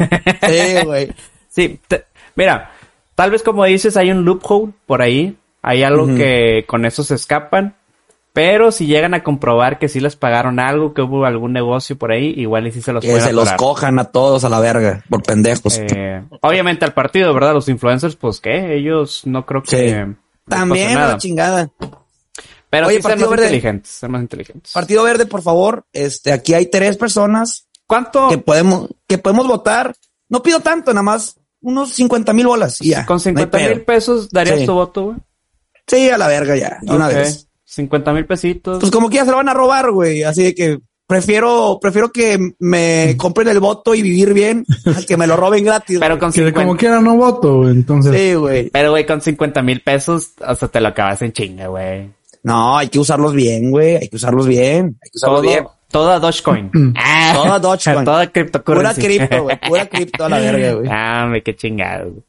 Sí, 0.48 0.80
güey. 0.86 1.12
Sí, 1.50 1.80
te- 1.88 2.04
mira, 2.36 2.70
tal 3.14 3.30
vez 3.30 3.42
como 3.42 3.64
dices, 3.64 3.98
hay 3.98 4.10
un 4.12 4.24
loophole 4.24 4.72
por 4.86 5.02
ahí. 5.02 5.36
Hay 5.60 5.82
algo 5.82 6.06
que 6.06 6.64
con 6.66 6.86
eso 6.86 7.04
se 7.04 7.16
escapan. 7.16 7.76
Pero 8.34 8.72
si 8.72 8.86
llegan 8.86 9.14
a 9.14 9.22
comprobar 9.22 9.78
que 9.78 9.88
sí 9.88 10.00
les 10.00 10.16
pagaron 10.16 10.58
algo, 10.58 10.92
que 10.92 11.02
hubo 11.02 11.24
algún 11.24 11.52
negocio 11.52 11.96
por 11.96 12.10
ahí, 12.10 12.34
igual 12.36 12.66
y 12.66 12.72
sí 12.72 12.82
se 12.82 12.92
los 12.92 13.02
Que 13.04 13.20
se 13.20 13.32
los 13.32 13.50
cojan 13.52 14.00
a 14.00 14.06
todos 14.06 14.44
a 14.44 14.48
la 14.48 14.58
verga, 14.58 15.04
por 15.08 15.22
pendejos. 15.22 15.78
Eh, 15.78 16.20
obviamente 16.42 16.84
al 16.84 16.92
partido, 16.92 17.32
¿verdad? 17.32 17.54
Los 17.54 17.68
influencers, 17.68 18.16
pues 18.16 18.40
qué, 18.40 18.74
ellos 18.76 19.22
no 19.24 19.46
creo 19.46 19.62
que... 19.62 19.88
Sí. 20.06 20.16
También 20.48 20.94
la 20.96 21.16
chingada. 21.16 21.70
Pero 22.70 22.88
Oye, 22.88 22.96
sí 22.96 23.02
ser 23.02 23.10
Partido 23.12 23.30
más 23.30 23.38
Verde. 23.38 23.54
inteligentes, 23.54 23.90
ser 23.92 24.08
más 24.10 24.20
inteligentes. 24.22 24.72
Partido 24.72 25.04
Verde, 25.04 25.26
por 25.26 25.40
favor. 25.42 25.86
Este, 25.92 26.32
aquí 26.32 26.54
hay 26.54 26.66
tres 26.66 26.96
personas 26.96 27.68
¿Cuánto? 27.86 28.28
que 28.28 28.38
podemos, 28.38 28.88
que 29.06 29.16
podemos 29.18 29.46
votar. 29.46 29.94
No 30.28 30.42
pido 30.42 30.58
tanto, 30.58 30.92
nada 30.92 31.04
más 31.04 31.36
unos 31.60 31.92
50 31.92 32.32
mil 32.32 32.48
bolas 32.48 32.80
y 32.80 32.88
ya. 32.90 33.06
Con 33.06 33.14
no 33.14 33.18
hay 33.18 33.22
50 33.22 33.58
mil 33.58 33.82
pesos 33.82 34.28
darías 34.28 34.58
Sí. 34.58 34.66
tu 34.66 34.72
voto, 34.74 35.02
güey. 35.04 35.16
Sí, 35.86 36.10
a 36.10 36.18
la 36.18 36.26
verga 36.26 36.56
ya, 36.56 36.78
de 36.82 36.92
una 36.92 37.06
vez. 37.06 37.46
50 37.64 38.12
mil 38.12 38.26
pesitos. 38.26 38.78
Pues 38.80 38.92
como 38.92 39.08
que 39.08 39.16
ya 39.16 39.24
se 39.24 39.30
lo 39.30 39.36
van 39.38 39.48
a 39.48 39.54
robar, 39.54 39.90
güey. 39.90 40.22
Así 40.22 40.42
de 40.42 40.54
que 40.54 40.78
prefiero, 41.06 41.78
prefiero 41.80 42.10
que 42.10 42.38
me 42.58 43.14
compren 43.18 43.48
el 43.48 43.60
voto 43.60 43.94
y 43.94 44.02
vivir 44.02 44.32
bien 44.34 44.64
a 44.86 45.02
que 45.02 45.16
me 45.16 45.26
lo 45.26 45.36
roben 45.36 45.64
gratis. 45.64 45.98
pero 46.00 46.18
con 46.18 46.30
Que 46.30 46.40
50... 46.40 46.60
como 46.62 46.76
quiera 46.76 47.00
no 47.00 47.16
voto, 47.16 47.58
güey. 47.58 47.70
Entonces, 47.72 48.14
Sí, 48.14 48.34
güey. 48.34 48.70
Pero, 48.70 48.90
güey, 48.90 49.06
con 49.06 49.20
50 49.20 49.62
mil 49.62 49.80
pesos, 49.82 50.32
hasta 50.44 50.68
te 50.68 50.80
lo 50.80 50.88
acabas 50.88 51.20
en 51.22 51.32
chinga, 51.32 51.66
güey. 51.68 52.10
No, 52.42 52.76
hay 52.76 52.88
que 52.88 52.98
usarlos 52.98 53.32
bien, 53.32 53.70
güey. 53.70 53.96
Hay 53.96 54.08
que 54.08 54.16
usarlos 54.16 54.46
bien. 54.46 54.98
Hay 55.02 55.10
que 55.10 55.16
usarlos 55.16 55.40
Todo, 55.40 55.50
bien. 55.50 55.64
toda 55.90 56.18
Dogecoin. 56.20 56.70
Ah, 56.96 57.32
Toda 57.34 57.58
Dogecoin. 57.58 58.04
toda 58.04 58.18
Pura 58.18 58.32
criptocurrency. 58.32 59.00
cripto, 59.02 59.42
güey. 59.44 59.60
Pura 59.66 59.86
cripto 59.86 60.24
a 60.26 60.28
la 60.28 60.38
verga, 60.38 60.72
güey. 60.74 60.88
Ah, 60.90 61.22
hombre, 61.24 61.42
qué 61.42 61.56
chingado. 61.56 62.10
güey. 62.10 62.22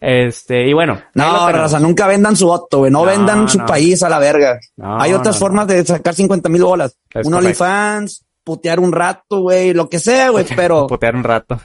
Este, 0.00 0.68
y 0.68 0.72
bueno. 0.72 1.00
No, 1.14 1.50
raza, 1.50 1.78
nunca 1.80 2.06
vendan 2.06 2.36
su 2.36 2.46
voto, 2.46 2.78
güey. 2.78 2.90
No, 2.90 3.00
No, 3.00 3.04
vendan 3.06 3.48
su 3.48 3.58
no. 3.58 3.66
país 3.66 4.02
a 4.02 4.08
la 4.08 4.18
verga. 4.18 4.58
No, 4.76 5.00
Hay 5.00 5.12
otras 5.12 5.38
formas 5.38 5.66
de 5.66 5.84
sacar 5.84 6.14
50 6.14 6.48
mil 6.48 6.62
bolas. 6.62 6.96
Es 7.10 7.26
un 7.26 7.32
correcto. 7.32 7.38
OnlyFans, 7.64 8.24
putear 8.44 8.78
un 8.78 8.92
rato, 8.92 9.40
güey, 9.40 9.72
lo 9.74 9.88
que 9.88 9.98
sea, 9.98 10.30
güey, 10.30 10.44
pero, 10.54 10.86
Putear 10.88 11.16
un 11.16 11.24
rato. 11.24 11.58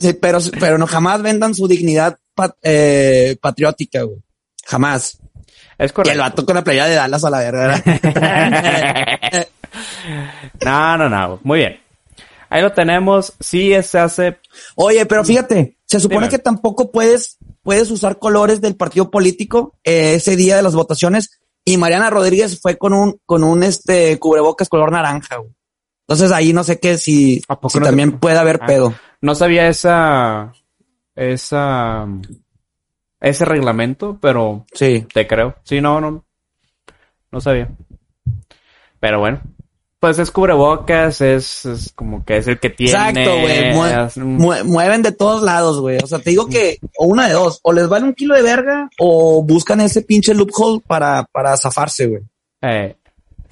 sí, 0.00 0.12
pero, 0.14 0.38
pero 0.58 0.78
no 0.78 0.86
jamás 0.86 1.22
vendan 1.22 1.54
su 1.54 1.66
dignidad 1.68 2.18
pat- 2.34 2.56
eh, 2.62 3.36
patriótica, 3.40 4.02
güey. 4.02 4.18
Jamás. 4.66 5.18
Es 5.78 5.78
Y 5.78 5.84
el 5.84 5.92
correcto. 5.92 6.20
vato 6.22 6.46
con 6.46 6.54
la 6.56 6.64
playa 6.64 6.86
de 6.86 6.94
Dallas 6.94 7.24
a 7.24 7.30
la 7.30 7.38
verga. 7.38 7.82
no, 10.64 10.96
no, 10.98 11.08
no. 11.08 11.40
Muy 11.42 11.58
bien. 11.60 11.80
Ahí 12.48 12.62
lo 12.62 12.72
tenemos. 12.72 13.32
Sí, 13.40 13.72
se 13.82 13.98
hace. 13.98 14.38
Oye, 14.74 15.04
pero 15.06 15.24
fíjate, 15.24 15.76
se 15.84 16.00
supone 16.00 16.20
Dime. 16.26 16.30
que 16.30 16.38
tampoco 16.38 16.90
puedes, 16.90 17.38
puedes 17.66 17.90
usar 17.90 18.20
colores 18.20 18.60
del 18.60 18.76
partido 18.76 19.10
político 19.10 19.74
eh, 19.82 20.14
ese 20.14 20.36
día 20.36 20.54
de 20.56 20.62
las 20.62 20.76
votaciones. 20.76 21.40
Y 21.64 21.78
Mariana 21.78 22.10
Rodríguez 22.10 22.60
fue 22.60 22.78
con 22.78 22.94
un, 22.94 23.20
con 23.26 23.42
un 23.42 23.64
este 23.64 24.20
cubrebocas 24.20 24.68
color 24.68 24.92
naranja, 24.92 25.38
güey. 25.38 25.50
Entonces 26.06 26.30
ahí 26.30 26.52
no 26.52 26.62
sé 26.62 26.78
qué 26.78 26.96
si, 26.96 27.42
¿A 27.48 27.56
poco 27.56 27.70
si 27.70 27.80
no 27.80 27.86
también 27.86 28.20
puede 28.20 28.38
haber 28.38 28.60
Ah. 28.62 28.66
pedo. 28.66 28.94
No 29.20 29.34
sabía 29.34 29.66
esa. 29.68 30.52
Esa. 31.16 32.06
Ese 33.20 33.44
reglamento, 33.44 34.16
pero 34.20 34.64
Sí. 34.72 35.04
te 35.12 35.26
creo. 35.26 35.56
Sí, 35.64 35.80
no, 35.80 36.00
no. 36.00 36.24
No 37.32 37.40
sabía. 37.40 37.68
Pero 39.00 39.18
bueno. 39.18 39.40
Pues 40.06 40.20
es 40.20 40.30
cubrebocas, 40.30 41.20
es, 41.20 41.66
es 41.66 41.92
como 41.92 42.24
que 42.24 42.36
es 42.36 42.46
el 42.46 42.60
que 42.60 42.70
tiene. 42.70 42.92
Exacto, 42.92 43.40
güey. 43.40 43.72
Mue- 43.74 44.10
mue- 44.38 44.62
mueven 44.62 45.02
de 45.02 45.10
todos 45.10 45.42
lados, 45.42 45.80
güey. 45.80 45.98
O 46.00 46.06
sea, 46.06 46.20
te 46.20 46.30
digo 46.30 46.46
que, 46.46 46.78
o 46.96 47.06
una 47.06 47.26
de 47.26 47.34
dos, 47.34 47.58
o 47.64 47.72
les 47.72 47.88
vale 47.88 48.04
un 48.04 48.14
kilo 48.14 48.36
de 48.36 48.42
verga, 48.42 48.88
o 49.00 49.42
buscan 49.42 49.80
ese 49.80 50.02
pinche 50.02 50.32
loophole 50.32 50.80
para, 50.86 51.24
para 51.32 51.56
zafarse, 51.56 52.06
güey. 52.06 52.22
eh, 52.62 52.94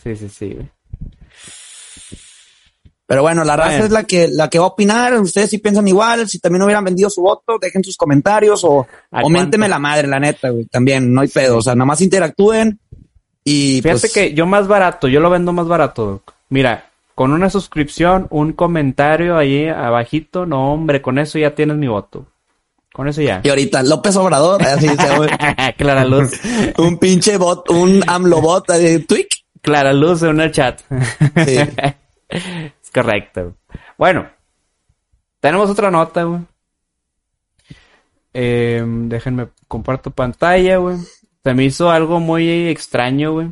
sí, 0.01 0.15
sí, 0.15 0.29
sí. 0.29 0.55
güey. 0.55 0.69
Pero 3.07 3.23
bueno, 3.23 3.43
la 3.43 3.57
raza 3.57 3.79
es 3.85 3.91
la 3.91 4.05
que, 4.05 4.29
la 4.29 4.49
que 4.49 4.61
va 4.61 4.67
a 4.67 4.69
opinar. 4.69 5.13
Ustedes 5.21 5.51
si 5.51 5.59
piensan 5.59 5.89
igual, 5.89 6.29
si 6.29 6.39
también 6.39 6.63
hubieran 6.63 6.85
vendido 6.85 7.11
su 7.11 7.21
voto, 7.21 7.59
dejen 7.61 7.83
sus 7.83 7.97
comentarios 7.97 8.63
o, 8.63 8.87
¿A 9.11 9.23
o 9.23 9.29
la 9.29 9.79
madre, 9.81 10.07
la 10.07 10.21
neta, 10.21 10.51
güey. 10.51 10.67
También, 10.67 11.13
no 11.13 11.21
hay 11.21 11.29
pedo. 11.29 11.59
O 11.59 11.63
sea, 11.63 11.75
nada 11.75 11.87
más 11.87 12.01
interactúen. 12.01 12.79
Y 13.43 13.83
Fíjate 13.83 14.01
pues, 14.03 14.13
que 14.13 14.35
yo 14.35 14.47
más 14.47 14.69
barato, 14.69 15.09
yo 15.09 15.19
lo 15.19 15.31
vendo 15.31 15.53
más 15.53 15.67
barato. 15.67 16.23
Mira, 16.49 16.91
con 17.15 17.33
una 17.33 17.51
suscripción, 17.51 18.27
un 18.31 18.53
comentario 18.53 19.37
ahí 19.37 19.69
abajito, 19.69 20.47
no 20.47 20.73
hombre, 20.73 21.01
con 21.01 21.19
eso 21.19 21.39
ya 21.39 21.55
tienes 21.55 21.77
mi 21.77 21.87
voto. 21.87 22.27
Con 22.93 23.09
eso 23.09 23.23
ya. 23.23 23.41
Y 23.43 23.49
ahorita 23.49 23.83
López 23.83 24.15
Obrador, 24.17 24.63
así 24.63 24.89
se 24.89 25.17
güey. 25.17 25.29
Clara 25.79 26.05
Luz. 26.05 26.41
un 26.79 26.99
pinche 26.99 27.37
bot, 27.37 27.69
un 27.71 28.03
AMLO 28.07 28.41
bot, 28.41 28.67
tweak. 28.67 29.29
Clara 29.61 29.93
Luz 29.93 30.23
en 30.23 30.41
el 30.41 30.53
chat. 30.53 30.81
Sí. 31.45 31.57
es 32.29 32.91
correcto. 32.93 33.57
Bueno, 33.99 34.29
tenemos 35.41 35.71
otra 35.71 35.91
nota, 35.91 36.23
güey. 36.23 36.41
Eh, 38.33 38.85
déjenme 38.87 39.49
comparto 39.69 40.11
pantalla, 40.11 40.77
güey. 40.77 40.99
Se 41.43 41.55
me 41.55 41.65
hizo 41.65 41.91
algo 41.91 42.21
muy 42.21 42.69
extraño, 42.69 43.33
güey. 43.33 43.49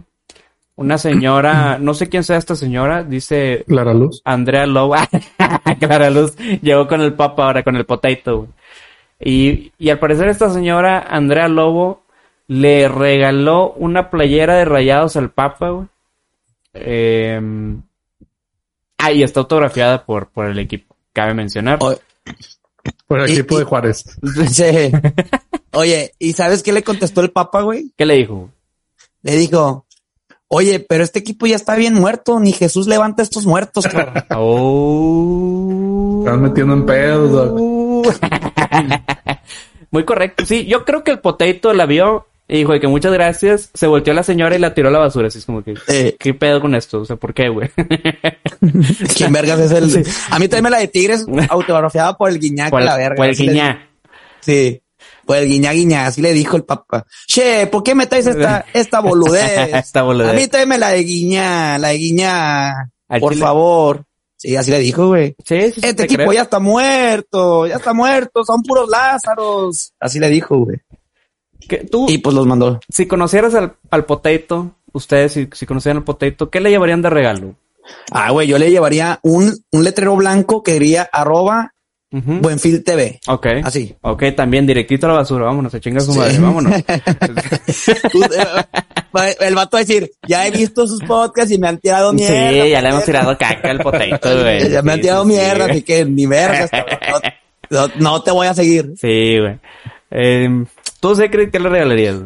Una 0.82 0.98
señora, 0.98 1.78
no 1.80 1.94
sé 1.94 2.08
quién 2.08 2.24
sea 2.24 2.36
esta 2.36 2.54
señora, 2.56 3.02
dice 3.04 3.64
Clara 3.66 3.94
Luz. 3.94 4.20
Andrea 4.24 4.66
Lobo. 4.66 4.94
Clara 5.80 6.10
Luz 6.10 6.36
llegó 6.60 6.86
con 6.88 7.00
el 7.00 7.14
papa 7.14 7.46
ahora, 7.46 7.62
con 7.62 7.76
el 7.76 7.86
potato. 7.86 8.38
güey. 8.38 8.48
Y, 9.24 9.72
y 9.78 9.90
al 9.90 9.98
parecer 10.00 10.28
esta 10.28 10.50
señora, 10.50 10.98
Andrea 11.08 11.48
Lobo, 11.48 12.02
le 12.48 12.88
regaló 12.88 13.72
una 13.74 14.10
playera 14.10 14.56
de 14.56 14.64
rayados 14.64 15.16
al 15.16 15.30
papa, 15.30 15.70
güey. 15.70 15.86
Eh, 16.74 17.40
ah, 18.98 19.12
y 19.12 19.22
está 19.22 19.40
autografiada 19.40 20.04
por, 20.04 20.28
por 20.28 20.46
el 20.46 20.58
equipo, 20.58 20.96
cabe 21.12 21.34
mencionar. 21.34 21.78
O- 21.80 21.94
Por 23.06 23.20
el 23.20 23.30
Y- 23.30 23.32
equipo 23.34 23.56
y- 23.56 23.58
de 23.60 23.64
Juárez. 23.64 24.04
sí. 24.50 24.64
Oye, 25.72 26.12
¿y 26.18 26.32
sabes 26.32 26.62
qué 26.62 26.72
le 26.72 26.82
contestó 26.82 27.20
el 27.20 27.30
Papa, 27.30 27.62
güey? 27.62 27.92
¿Qué 27.96 28.04
le 28.04 28.14
dijo? 28.16 28.50
Le 29.22 29.36
dijo, 29.36 29.86
oye, 30.54 30.80
pero 30.86 31.02
este 31.02 31.18
equipo 31.20 31.46
ya 31.46 31.56
está 31.56 31.76
bien 31.76 31.94
muerto, 31.94 32.38
ni 32.38 32.52
Jesús 32.52 32.86
levanta 32.86 33.22
estos 33.22 33.46
muertos, 33.46 33.86
cabrón. 33.86 34.22
Oh. 34.36 36.18
Estás 36.24 36.38
metiendo 36.38 36.74
en 36.74 36.86
pedos. 36.86 37.60
Muy 39.90 40.04
correcto. 40.04 40.44
Sí, 40.46 40.66
yo 40.66 40.84
creo 40.84 41.02
que 41.04 41.10
el 41.10 41.18
potato 41.20 41.72
la 41.72 41.86
vio 41.86 42.26
y 42.48 42.58
dijo 42.58 42.72
de 42.72 42.80
que 42.80 42.86
muchas 42.88 43.12
gracias. 43.12 43.70
Se 43.74 43.86
volteó 43.86 44.12
a 44.12 44.16
la 44.16 44.22
señora 44.22 44.54
y 44.54 44.58
la 44.58 44.74
tiró 44.74 44.88
a 44.88 44.92
la 44.92 44.98
basura. 44.98 45.28
Así 45.28 45.38
es 45.38 45.44
como 45.46 45.62
que, 45.62 45.74
Eh. 45.88 46.16
¿qué 46.18 46.34
pedo 46.34 46.60
con 46.60 46.74
esto? 46.74 47.00
O 47.00 47.04
sea, 47.04 47.16
¿por 47.16 47.34
qué, 47.34 47.48
güey? 47.48 47.70
¿Quién 49.16 49.32
vergas 49.32 49.58
es 49.60 49.72
el? 49.72 50.06
A 50.30 50.38
mí 50.38 50.48
también 50.48 50.64
me 50.64 50.70
la 50.70 50.78
de 50.78 50.88
Tigres 50.88 51.26
autografiada 51.48 52.16
por 52.16 52.30
el 52.30 52.38
Guiñac, 52.38 52.70
Por 52.70 52.80
el, 52.80 52.86
la 52.86 52.96
verga. 52.96 53.16
por 53.16 53.26
el 53.26 53.36
guiñá. 53.36 53.88
Sí. 54.40 54.80
Por 55.32 55.42
el 55.42 55.48
guiñá 55.48 55.72
guiñá, 55.72 56.06
así 56.06 56.20
le 56.22 56.32
dijo 56.32 56.56
el 56.56 56.64
Papa. 56.64 57.06
Che, 57.26 57.66
¿por 57.68 57.82
qué 57.82 57.94
me 57.94 58.06
traes 58.06 58.26
esta, 58.26 58.64
esta 58.74 59.00
boludez? 59.00 59.72
Esta 59.74 60.02
boludez. 60.02 60.30
A 60.30 60.32
mí 60.34 60.46
tráeme 60.48 60.78
la 60.78 60.90
de 60.90 61.02
guiñá, 61.04 61.78
la 61.78 61.88
de 61.88 61.96
guiñá. 61.98 62.70
Al 63.08 63.20
Por 63.20 63.32
chile- 63.32 63.44
favor. 63.44 64.04
Sí, 64.36 64.56
así 64.56 64.70
le 64.72 64.80
dijo, 64.80 65.06
güey. 65.08 65.36
Sí, 65.44 65.60
sí, 65.62 65.72
sí, 65.72 65.80
Este 65.82 65.94
te 65.94 66.02
equipo 66.04 66.22
creo. 66.22 66.32
ya 66.32 66.42
está 66.42 66.58
muerto, 66.58 67.66
ya 67.68 67.76
está 67.76 67.92
muerto, 67.92 68.42
son 68.44 68.60
puros 68.62 68.88
Lázaros. 68.88 69.92
Así 70.00 70.18
le 70.18 70.28
dijo, 70.28 70.58
güey. 70.58 70.78
Tú, 71.90 72.06
Y 72.08 72.18
pues 72.18 72.34
los 72.34 72.44
mandó. 72.46 72.80
si 72.88 73.06
conocieras 73.06 73.54
al, 73.54 73.76
al 73.90 74.04
potato, 74.04 74.74
ustedes 74.92 75.32
si, 75.32 75.48
si 75.52 75.64
conocieran 75.64 75.98
al 75.98 76.04
potato, 76.04 76.50
¿qué 76.50 76.60
le 76.60 76.70
llevarían 76.70 77.02
de 77.02 77.10
regalo? 77.10 77.54
Ah, 78.10 78.30
güey, 78.32 78.48
yo 78.48 78.58
le 78.58 78.70
llevaría 78.70 79.20
un, 79.22 79.64
un 79.70 79.84
letrero 79.84 80.16
blanco 80.16 80.62
que 80.64 80.72
diría 80.74 81.08
arroba 81.12 81.71
Ujú. 82.12 82.32
Buenfil 82.40 82.84
TV. 82.84 83.20
Ok. 83.26 83.46
Así. 83.64 83.94
Ok, 84.02 84.22
también 84.36 84.66
directito 84.66 85.06
a 85.06 85.10
la 85.10 85.14
basura. 85.16 85.46
Vámonos, 85.46 85.74
a 85.74 85.80
chingar 85.80 86.02
su 86.02 86.12
Sí. 86.12 86.18
madre. 86.18 86.38
Vámonos. 86.38 86.72
El 89.40 89.54
vato 89.54 89.76
va 89.76 89.80
a 89.80 89.84
decir, 89.84 90.10
ya 90.26 90.46
he 90.46 90.50
visto 90.50 90.86
sus 90.86 91.02
podcasts 91.02 91.52
y 91.52 91.58
me 91.58 91.68
han 91.68 91.78
tirado 91.78 92.12
mierda. 92.12 92.50
sí, 92.50 92.70
ya 92.70 92.82
le 92.82 92.88
hemos 92.88 93.04
puñeta". 93.04 93.06
tirado 93.06 93.38
caca 93.38 93.70
al 93.70 93.78
potato, 93.80 94.30
güey. 94.40 94.70
Ya 94.70 94.82
me 94.82 94.92
han 94.92 94.98
Sí, 94.98 95.02
tirado 95.02 95.24
sí, 95.24 95.30
sí, 95.30 95.36
mierda, 95.36 95.58
güey. 95.64 95.70
así 95.70 95.82
que 95.82 96.04
ni 96.04 96.26
vergas. 96.26 96.70
No, 97.70 97.86
no- 97.88 97.92
no 97.98 98.22
te 98.22 98.30
voy 98.30 98.46
a 98.46 98.54
seguir. 98.54 98.92
Sí, 99.00 99.38
güey. 99.38 99.58
Eh, 100.10 100.64
¿Tú 101.00 101.14
sé 101.14 101.30
qué 101.30 101.38
le 101.38 101.68
regalarías? 101.68 102.16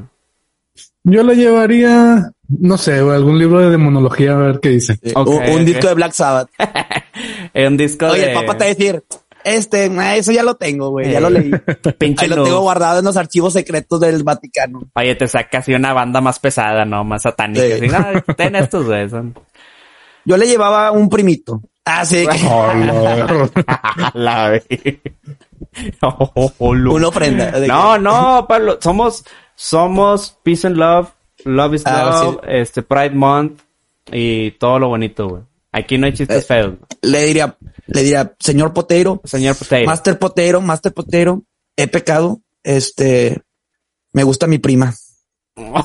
Yo 1.04 1.22
le 1.22 1.36
llevaría, 1.36 2.30
no 2.48 2.76
sé, 2.78 3.00
güey, 3.00 3.16
algún 3.16 3.38
libro 3.38 3.60
de 3.60 3.70
demonología 3.70 4.32
a 4.32 4.36
ver 4.36 4.60
qué 4.60 4.70
dice. 4.70 4.98
Un, 5.14 5.64
disco 5.64 5.86
de 5.88 5.94
Black 5.94 6.12
Sabbath. 6.12 6.48
Eh, 7.54 7.66
un 7.66 7.78
disco 7.78 8.08
Oye, 8.08 8.20
de... 8.20 8.26
el 8.28 8.34
papá 8.34 8.58
te 8.58 8.60
va 8.64 8.64
a 8.70 8.74
decir, 8.74 9.02
este, 9.46 9.90
eso 10.18 10.32
ya 10.32 10.42
lo 10.42 10.56
tengo, 10.56 10.90
güey, 10.90 11.10
ya 11.10 11.20
lo 11.20 11.30
leí. 11.30 11.50
Pinche 11.98 12.24
Ahí 12.24 12.30
lo 12.30 12.42
tengo 12.44 12.60
guardado 12.60 12.98
en 12.98 13.04
los 13.04 13.16
archivos 13.16 13.52
secretos 13.52 14.00
del 14.00 14.22
Vaticano. 14.24 14.80
Oye, 14.94 15.14
te 15.14 15.28
saca 15.28 15.58
así 15.58 15.72
una 15.74 15.92
banda 15.92 16.20
más 16.20 16.38
pesada, 16.38 16.84
¿no? 16.84 17.04
Más 17.04 17.22
satánica. 17.22 17.64
Sí. 17.64 17.72
Así, 17.72 17.88
no, 17.88 18.34
ten 18.34 18.56
estos, 18.56 18.86
güey. 18.86 19.08
Son... 19.08 19.34
Yo 20.24 20.36
le 20.36 20.46
llevaba 20.46 20.90
un 20.90 21.08
primito. 21.08 21.62
Ah, 21.84 22.04
sí, 22.04 22.26
que- 22.30 22.46
Oh, 22.48 22.72
no. 22.74 23.50
La 24.14 24.48
ve- 24.50 25.00
Oh, 26.02 26.32
una 26.70 27.08
ofrenda. 27.08 27.52
No, 27.66 27.98
no, 27.98 28.46
Pablo. 28.48 28.78
Somos, 28.80 29.24
somos 29.54 30.38
Peace 30.42 30.66
and 30.66 30.76
Love, 30.76 31.10
Love 31.44 31.74
is 31.74 31.86
Ah, 31.86 32.22
Love, 32.24 32.40
este 32.48 32.82
Pride 32.82 33.10
Month 33.14 33.60
y 34.10 34.52
todo 34.52 34.78
lo 34.78 34.88
bonito, 34.88 35.28
güey. 35.28 35.42
Aquí 35.76 35.98
no 35.98 36.06
hay 36.06 36.12
chistes 36.14 36.44
Eh, 36.44 36.46
feos. 36.46 36.74
Le 37.02 37.24
diría, 37.24 37.56
le 37.86 38.02
diría, 38.02 38.34
señor 38.40 38.72
Potero, 38.72 39.20
Señor 39.24 39.56
Potato. 39.56 39.84
Master 39.84 40.18
Potero, 40.18 40.60
Master 40.60 40.92
Potero, 40.94 41.42
he 41.76 41.86
pecado, 41.86 42.40
este, 42.62 43.42
me 44.12 44.22
gusta 44.24 44.46
mi 44.46 44.58
prima. 44.58 44.94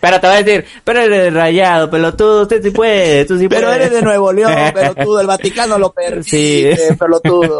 Pero 0.00 0.18
te 0.18 0.26
voy 0.26 0.36
a 0.36 0.42
decir, 0.42 0.64
pero 0.82 1.00
eres 1.02 1.34
rayado, 1.34 1.90
pelotudo, 1.90 2.42
usted 2.42 2.62
sí 2.62 2.70
puede, 2.70 3.26
tú 3.26 3.38
sí 3.38 3.48
Pero 3.48 3.66
puedes. 3.66 3.82
eres 3.82 3.92
de 3.92 4.00
Nuevo 4.02 4.32
León, 4.32 4.50
pelotudo, 4.74 5.20
el 5.20 5.26
Vaticano 5.26 5.76
lo 5.78 5.92
permite, 5.92 6.74
Sí. 6.74 6.94
pelotudo. 6.98 7.58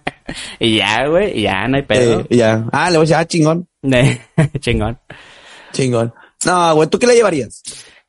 y 0.58 0.78
ya, 0.78 1.06
güey, 1.06 1.42
ya, 1.42 1.68
no 1.68 1.76
hay 1.76 1.82
pedo. 1.82 2.20
Eh, 2.20 2.26
ya. 2.30 2.64
Ah, 2.72 2.90
le 2.90 2.96
voy 2.96 3.04
a 3.04 3.06
decir, 3.08 3.16
ah, 3.16 3.26
chingón, 3.26 3.68
Chingón. 4.58 4.98
chingón. 5.72 6.14
No, 6.46 6.74
güey, 6.76 6.88
¿tú 6.88 6.98
qué 6.98 7.06
le 7.08 7.14
llevarías? 7.14 7.62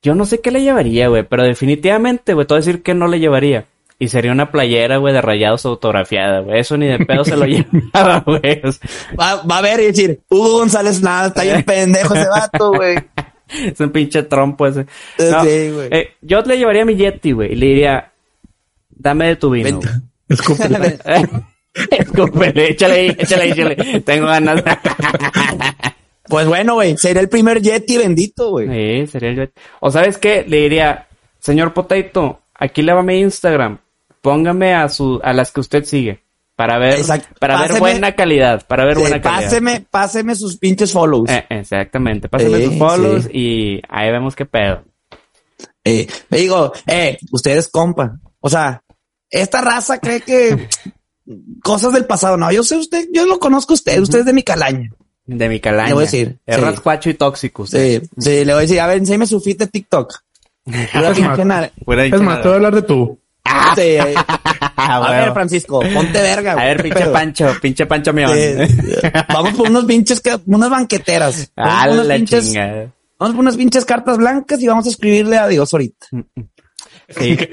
Yo 0.05 0.13
no 0.13 0.23
sé 0.27 0.39
qué 0.39 0.51
le 0.51 0.61
llevaría, 0.61 1.07
güey, 1.07 1.23
pero 1.23 1.41
definitivamente, 1.41 2.35
güey, 2.35 2.45
te 2.45 2.53
voy 2.53 2.59
a 2.59 2.63
decir 2.63 2.83
que 2.83 2.93
no 2.93 3.07
le 3.07 3.19
llevaría. 3.19 3.65
Y 3.97 4.09
sería 4.09 4.31
una 4.33 4.51
playera, 4.51 4.97
güey, 4.97 5.15
de 5.15 5.21
rayados 5.21 5.65
autografiada, 5.65 6.41
güey. 6.41 6.59
Eso 6.59 6.77
ni 6.77 6.85
de 6.85 6.99
pedo 6.99 7.25
se 7.25 7.35
lo 7.35 7.45
llevaba, 7.47 8.19
güey. 8.19 8.61
Va, 9.19 9.41
va 9.41 9.57
a 9.57 9.61
ver 9.61 9.79
y 9.79 9.85
decir, 9.87 10.21
Hugo 10.29 10.59
González 10.59 11.01
nada, 11.01 11.29
está 11.29 11.41
bien 11.41 11.63
pendejo 11.63 12.13
ese 12.13 12.29
vato, 12.29 12.71
güey. 12.73 12.97
es 13.49 13.79
un 13.79 13.89
pinche 13.89 14.21
trompo 14.21 14.67
ese. 14.67 14.85
No, 15.17 15.43
sí, 15.43 15.71
güey. 15.71 15.87
eh, 15.89 16.09
yo 16.21 16.41
le 16.43 16.59
llevaría 16.59 16.85
mi 16.85 16.95
Yeti, 16.95 17.31
güey, 17.31 17.53
y 17.53 17.55
le 17.55 17.65
diría, 17.65 18.11
dame 18.91 19.25
de 19.29 19.35
tu 19.37 19.49
vino. 19.49 19.79
Escúpele. 20.29 20.99
Escúpele, 21.89 22.69
échale 22.69 22.93
ahí, 22.93 23.15
échale 23.17 23.43
ahí, 23.43 23.51
échale. 23.53 24.01
Tengo 24.01 24.27
ganas. 24.27 24.61
Pues 26.27 26.47
bueno, 26.47 26.73
güey, 26.75 26.97
sería 26.97 27.21
el 27.21 27.29
primer 27.29 27.61
Yeti 27.61 27.97
bendito, 27.97 28.49
güey. 28.51 28.67
Sí, 29.05 29.11
sería 29.11 29.29
el 29.29 29.35
Yeti. 29.35 29.53
O 29.79 29.91
sabes 29.91 30.17
qué, 30.17 30.43
le 30.47 30.57
diría, 30.61 31.07
señor 31.39 31.73
Potato, 31.73 32.41
aquí 32.53 32.81
le 32.81 32.93
va 32.93 33.03
mi 33.03 33.19
Instagram. 33.19 33.77
Póngame 34.21 34.73
a 34.73 34.89
su, 34.89 35.19
a 35.23 35.33
las 35.33 35.51
que 35.51 35.59
usted 35.59 35.83
sigue. 35.85 36.23
Para 36.55 36.77
ver, 36.79 36.99
para 37.39 37.59
ver 37.61 37.71
Páseme- 37.71 37.79
buena 37.79 38.15
calidad, 38.15 38.65
para 38.65 38.85
ver 38.85 38.95
Sí, 38.95 39.01
buena 39.01 39.21
calidad. 39.21 39.43
páseme, 39.43 39.85
páseme 39.91 40.35
sus 40.35 40.57
pinches 40.57 40.93
follows. 40.93 41.29
Eh, 41.29 41.45
exactamente, 41.49 42.29
pásame 42.29 42.57
Sí, 42.59 42.65
sus 42.67 42.77
follows 42.77 43.23
sí. 43.25 43.29
y 43.33 43.81
ahí 43.89 44.09
vemos 44.11 44.35
qué 44.35 44.45
pedo. 44.45 44.83
Eh, 45.83 46.07
me 46.29 46.37
digo, 46.39 46.71
eh, 46.87 47.17
ustedes 47.31 47.67
compa. 47.67 48.17
O 48.39 48.49
sea, 48.49 48.81
esta 49.29 49.59
raza 49.61 49.99
cree 49.99 50.21
que 50.21 50.67
cosas 51.63 51.91
del 51.93 52.05
pasado. 52.05 52.37
No, 52.37 52.51
yo 52.51 52.63
sé 52.63 52.77
usted, 52.77 53.07
yo 53.13 53.25
lo 53.25 53.37
conozco 53.39 53.73
a 53.73 53.75
usted, 53.75 53.99
usted 53.99 54.19
es 54.19 54.25
de 54.25 54.33
mi 54.33 54.43
calaña. 54.43 54.89
De 55.27 55.49
mi 55.49 55.59
calaña. 55.59 55.87
Le 55.89 55.93
voy 55.95 56.03
a 56.03 56.05
decir, 56.05 56.37
Es 56.45 56.55
sí. 56.55 56.61
rascuacho 56.61 57.09
y 57.09 57.13
tóxico. 57.15 57.63
usted. 57.63 58.03
Sí, 58.03 58.09
sí, 58.19 58.45
le 58.45 58.53
voy 58.53 58.59
a 58.59 58.61
decir, 58.61 58.79
a 58.79 58.87
ver, 58.87 58.97
enséñame 58.99 59.25
su 59.27 59.39
feed 59.41 59.57
de 59.57 59.67
TikTok. 59.67 60.13
Pura 60.63 61.11
Es 61.11 61.19
más. 61.45 61.71
Fuera 61.83 62.05
es 62.05 62.21
más, 62.21 62.41
te 62.41 62.47
voy 62.47 62.53
a 62.53 62.55
hablar 62.55 62.75
de 62.75 62.81
tú. 62.83 63.19
Sí, 63.75 63.81
eh, 63.81 64.13
Ah, 64.77 64.97
a 64.97 65.11
ver, 65.11 65.33
Francisco, 65.33 65.79
ponte 65.93 66.21
verga. 66.21 66.51
A 66.53 66.65
ver, 66.65 66.83
pinche 66.83 67.05
Pancho, 67.07 67.55
pinche 67.61 67.85
Pancho 67.87 68.13
Mión. 68.13 68.29
eh, 68.35 68.67
vamos 69.29 69.53
por 69.53 69.69
unos 69.69 69.85
pinches, 69.85 70.21
unas 70.45 70.69
banqueteras. 70.69 71.51
Vamos 71.55 71.73
Ah, 71.73 71.83
por 71.85 71.93
unas 71.93 72.05
la 72.07 72.15
pinches, 72.17 72.45
chingada. 72.45 72.91
vamos 73.17 73.35
por 73.35 73.41
unas 73.43 73.57
pinches 73.57 73.85
cartas 73.85 74.17
blancas 74.17 74.61
y 74.61 74.67
vamos 74.67 74.85
a 74.85 74.89
escribirle 74.89 75.37
a 75.37 75.47
Dios 75.47 75.73
ahorita. 75.73 76.07
Sí. 77.09 77.37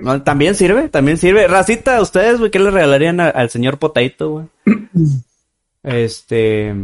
No, 0.00 0.22
también 0.22 0.54
sirve, 0.54 0.88
también 0.88 1.18
sirve. 1.18 1.46
Racita, 1.48 2.00
ustedes, 2.00 2.38
güey, 2.38 2.50
¿qué 2.50 2.58
le 2.58 2.70
regalarían 2.70 3.20
a- 3.20 3.28
al 3.28 3.50
señor 3.50 3.78
Potato, 3.78 4.30
güey? 4.30 4.46
Este. 5.82 6.74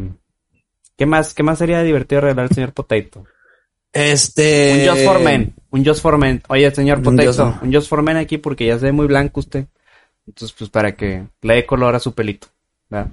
¿Qué 0.96 1.06
más, 1.06 1.34
qué 1.34 1.42
más 1.42 1.58
sería 1.58 1.82
divertido 1.82 2.20
regalar 2.22 2.46
al 2.46 2.54
señor 2.54 2.72
Potato? 2.72 3.24
Este. 3.92 4.82
Un 4.82 4.94
Just 4.94 5.04
for 5.04 5.20
Men. 5.20 5.54
Un 5.70 5.84
Just 5.84 6.02
for 6.02 6.18
Men. 6.18 6.42
Oye, 6.48 6.70
señor 6.74 7.02
Potato, 7.02 7.58
un 7.62 7.72
Just 7.72 7.88
for 7.88 8.02
Men 8.02 8.16
aquí 8.16 8.38
porque 8.38 8.66
ya 8.66 8.78
se 8.78 8.86
ve 8.86 8.92
muy 8.92 9.06
blanco 9.06 9.40
usted. 9.40 9.66
Entonces, 10.26 10.54
pues 10.58 10.70
para 10.70 10.94
que 10.94 11.26
le 11.42 11.54
dé 11.54 11.66
color 11.66 11.94
a 11.94 12.00
su 12.00 12.14
pelito. 12.14 12.48
¿verdad? 12.90 13.10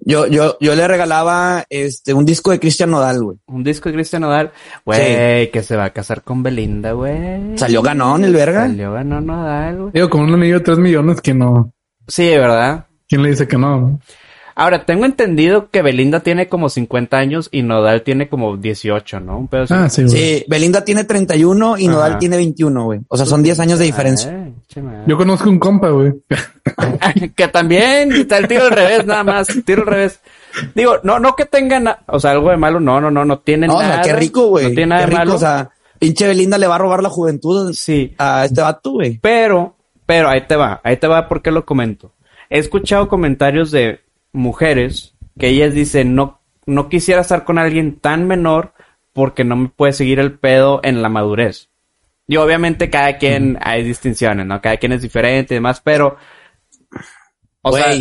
Yo, 0.00 0.26
yo, 0.26 0.56
yo 0.60 0.74
le 0.74 0.86
regalaba 0.86 1.64
este 1.68 2.14
un 2.14 2.24
disco 2.24 2.50
de 2.50 2.60
Cristian 2.60 2.90
Nodal, 2.90 3.22
güey. 3.22 3.38
Un 3.46 3.64
disco 3.64 3.88
de 3.88 3.94
Cristian 3.94 4.22
Nodal. 4.22 4.52
Güey, 4.84 5.50
que 5.50 5.62
se 5.62 5.76
va 5.76 5.86
a 5.86 5.92
casar 5.92 6.22
con 6.22 6.42
Belinda, 6.42 6.92
güey. 6.92 7.58
Salió 7.58 7.82
ganón 7.82 8.24
el 8.24 8.32
verga. 8.32 8.62
Salió 8.62 8.92
ganón 8.92 9.26
Nodal, 9.26 9.76
güey. 9.76 9.92
Digo, 9.92 10.10
con 10.10 10.22
un 10.22 10.34
anillo 10.34 10.58
de 10.58 10.64
3 10.64 10.78
millones 10.78 11.20
que 11.20 11.34
no. 11.34 11.72
Sí, 12.06 12.28
¿verdad? 12.28 12.86
¿Quién 13.08 13.22
le 13.22 13.30
dice 13.30 13.48
que 13.48 13.58
no? 13.58 14.00
Ahora, 14.58 14.84
tengo 14.84 15.04
entendido 15.06 15.70
que 15.70 15.82
Belinda 15.82 16.20
tiene 16.20 16.48
como 16.48 16.68
50 16.68 17.16
años 17.16 17.48
y 17.52 17.62
Nodal 17.62 18.02
tiene 18.02 18.28
como 18.28 18.56
18, 18.56 19.20
¿no? 19.20 19.38
Un 19.38 19.48
pedo 19.48 19.62
así. 19.62 19.74
Ah, 19.76 19.88
sí, 19.88 20.02
güey. 20.04 20.16
Sí, 20.16 20.44
Belinda 20.48 20.84
tiene 20.84 21.04
31 21.04 21.78
y 21.78 21.86
Nodal 21.86 22.10
Ajá. 22.12 22.18
tiene 22.18 22.36
21, 22.38 22.84
güey. 22.84 23.00
O 23.08 23.16
sea, 23.16 23.24
son 23.24 23.42
10 23.42 23.60
años 23.60 23.78
de 23.78 23.84
diferencia. 23.84 24.30
Ay, 24.30 24.54
che 24.66 24.82
madre. 24.82 25.02
Yo 25.06 25.16
conozco 25.16 25.48
un 25.48 25.58
compa, 25.60 25.90
güey. 25.90 26.12
que 27.36 27.48
también 27.48 28.12
está 28.12 28.38
el 28.38 28.48
tiro 28.48 28.64
al 28.64 28.70
revés, 28.72 29.06
nada 29.06 29.24
más, 29.24 29.46
tiro 29.64 29.82
al 29.82 29.86
revés. 29.88 30.20
Digo, 30.74 30.96
no, 31.04 31.18
no 31.20 31.36
que 31.36 31.44
tenga, 31.44 31.78
na- 31.78 32.00
o 32.08 32.18
sea, 32.18 32.32
algo 32.32 32.50
de 32.50 32.56
malo, 32.56 32.80
no, 32.80 33.00
no, 33.00 33.10
no, 33.10 33.24
no 33.24 33.38
tiene 33.38 33.66
No, 33.68 33.76
o 33.76 33.82
nada. 33.82 33.94
sea, 33.94 34.02
qué 34.02 34.12
rico, 34.18 34.46
güey. 34.48 34.64
No 34.64 34.70
tiene 34.70 34.86
nada 34.86 35.00
Qué 35.02 35.06
de 35.06 35.10
rico, 35.10 35.18
malo. 35.20 35.34
o 35.36 35.38
sea, 35.38 35.70
pinche 35.98 36.26
Belinda 36.26 36.58
le 36.58 36.66
va 36.66 36.74
a 36.74 36.78
robar 36.78 37.02
la 37.02 37.10
juventud 37.10 37.72
sí, 37.74 38.14
a 38.18 38.44
este 38.44 38.60
vato, 38.60 38.90
güey. 38.92 39.18
pero, 39.22 39.76
pero 40.04 40.28
ahí 40.28 40.46
te 40.48 40.56
va, 40.56 40.80
ahí 40.82 40.96
te 40.96 41.06
va 41.06 41.28
porque 41.28 41.50
lo 41.52 41.64
comento. 41.64 42.12
He 42.50 42.58
escuchado 42.58 43.08
comentarios 43.08 43.70
de 43.70 44.00
mujeres 44.38 45.14
que 45.38 45.48
ellas 45.48 45.74
dicen, 45.74 46.14
no, 46.14 46.40
no 46.66 46.88
quisiera 46.88 47.20
estar 47.20 47.44
con 47.44 47.58
alguien 47.58 47.98
tan 47.98 48.26
menor 48.26 48.72
porque 49.12 49.44
no 49.44 49.56
me 49.56 49.68
puede 49.68 49.92
seguir 49.92 50.18
el 50.20 50.38
pedo 50.38 50.80
en 50.82 51.02
la 51.02 51.08
madurez. 51.08 51.70
Y 52.26 52.36
obviamente 52.36 52.90
cada 52.90 53.18
quien 53.18 53.58
hay 53.60 53.82
distinciones, 53.82 54.46
¿no? 54.46 54.60
Cada 54.60 54.76
quien 54.76 54.92
es 54.92 55.02
diferente 55.02 55.54
y 55.54 55.56
demás, 55.56 55.80
pero, 55.82 56.16
o 57.62 57.72
sea, 57.72 57.94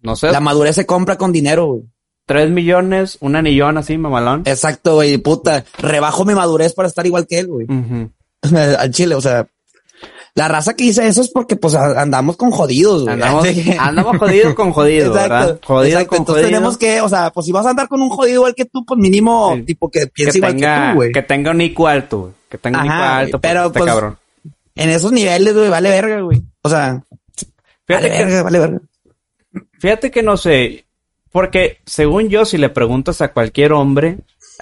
no 0.00 0.16
sé, 0.16 0.32
la 0.32 0.40
madurez 0.40 0.74
se 0.74 0.86
compra 0.86 1.16
con 1.16 1.32
dinero, 1.32 1.66
güey. 1.66 1.82
tres 2.24 2.50
millones, 2.50 3.18
un 3.20 3.36
anillón 3.36 3.76
así, 3.76 3.98
mamalón. 3.98 4.42
Exacto, 4.46 4.94
güey, 4.94 5.18
puta. 5.18 5.64
Rebajo 5.78 6.24
mi 6.24 6.34
madurez 6.34 6.72
para 6.72 6.88
estar 6.88 7.06
igual 7.06 7.26
que 7.26 7.38
él, 7.40 7.48
güey. 7.48 7.66
Al 8.78 8.90
chile, 8.90 9.14
o 9.14 9.20
sea. 9.20 9.46
La 10.38 10.46
raza 10.48 10.74
que 10.74 10.84
dice 10.84 11.06
eso 11.06 11.20
es 11.20 11.30
porque, 11.30 11.56
pues, 11.56 11.74
andamos 11.74 12.36
con 12.36 12.50
jodidos, 12.50 13.02
güey. 13.02 13.14
Andamos, 13.14 13.44
que- 13.48 13.76
andamos 13.78 14.18
jodidos 14.18 14.54
con 14.54 14.72
jodido, 14.72 15.12
¿verdad? 15.12 15.58
Jodido 15.64 15.98
exacto. 15.98 16.08
con 16.10 16.18
Entonces 16.18 16.44
jodido. 16.44 16.58
tenemos 16.58 16.78
que, 16.78 17.00
o 17.00 17.08
sea, 17.08 17.30
pues 17.30 17.46
si 17.46 17.52
vas 17.52 17.66
a 17.66 17.70
andar 17.70 17.88
con 17.88 18.00
un 18.00 18.08
jodido 18.10 18.36
igual 18.36 18.54
que 18.54 18.64
tú, 18.64 18.84
pues 18.84 18.98
mínimo, 18.98 19.54
Sí. 19.56 19.62
tipo 19.62 19.90
que 19.90 20.00
que 20.00 20.06
piense 20.08 20.38
igual 20.38 20.52
que 20.54 20.58
tenga, 20.60 20.90
tú, 20.90 20.96
güey. 20.96 21.12
que 21.12 21.22
tenga 21.22 21.50
un 21.50 21.60
IQ 21.60 21.86
alto, 21.86 22.18
güey. 22.20 22.32
Que 22.48 22.58
tenga 22.58 22.78
un 22.80 22.86
IQ 22.86 22.92
alto, 22.94 23.40
pero, 23.40 23.52
pero, 23.52 23.66
este 23.66 23.78
pues, 23.80 23.90
cabrón. 23.90 24.18
En 24.76 24.90
esos 24.90 25.10
niveles, 25.12 25.54
güey, 25.54 25.68
vale 25.68 25.90
verga, 25.90 26.20
güey. 26.20 26.40
O 26.62 26.68
sea, 26.68 27.02
Fíjate 27.86 28.08
vale 28.08 28.10
que, 28.18 28.24
verga, 28.24 28.42
vale 28.44 28.58
verga. 28.60 28.80
fíjate 29.80 30.10
que 30.10 30.22
no 30.22 30.36
sé, 30.36 30.84
porque 31.32 31.78
según 31.84 32.28
yo, 32.28 32.44
si 32.44 32.58
le 32.58 32.68
preguntas 32.68 33.20
a 33.20 33.32
cualquier 33.32 33.72
hombre, 33.72 34.18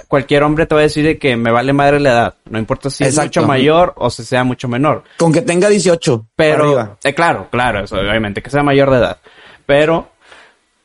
cualquier 0.09 0.42
hombre 0.42 0.66
te 0.66 0.74
va 0.74 0.80
a 0.80 0.84
decir 0.84 1.05
de 1.05 1.18
que 1.18 1.36
me 1.36 1.51
vale 1.51 1.72
madre 1.72 2.01
la 2.01 2.11
edad. 2.11 2.34
No 2.51 2.59
importa 2.59 2.90
si 2.90 3.05
Exacto. 3.05 3.40
es 3.40 3.44
mucho 3.44 3.49
mayor 3.49 3.94
o 3.97 4.11
si 4.11 4.24
sea 4.24 4.44
mucho 4.44 4.68
menor. 4.68 5.05
Con 5.18 5.32
que 5.32 5.42
tenga 5.42 5.68
18. 5.68 6.28
Pero, 6.36 6.97
eh, 7.03 7.14
claro, 7.14 7.49
claro, 7.51 7.84
eso, 7.84 7.97
obviamente, 7.97 8.42
que 8.42 8.51
sea 8.51 8.62
mayor 8.62 8.90
de 8.90 8.99
edad. 8.99 9.18
Pero 9.66 10.11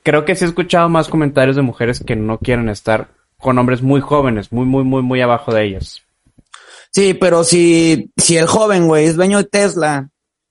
creo 0.03 0.25
que 0.25 0.35
sí 0.35 0.45
he 0.45 0.47
escuchado 0.47 0.89
más 0.89 1.07
comentarios 1.07 1.55
de 1.55 1.61
mujeres 1.61 2.03
que 2.05 2.15
no 2.15 2.37
quieren 2.39 2.69
estar 2.69 3.09
con 3.37 3.57
hombres 3.57 3.81
muy 3.81 4.01
jóvenes, 4.01 4.51
muy, 4.51 4.65
muy, 4.65 4.83
muy, 4.83 5.01
muy 5.01 5.21
abajo 5.21 5.53
de 5.53 5.65
ellas. 5.65 6.01
Sí, 6.91 7.13
pero 7.13 7.43
si, 7.43 8.11
si 8.17 8.37
el 8.37 8.47
joven, 8.47 8.87
güey, 8.87 9.05
es 9.05 9.15
dueño 9.15 9.37
de 9.37 9.45
Tesla 9.45 10.09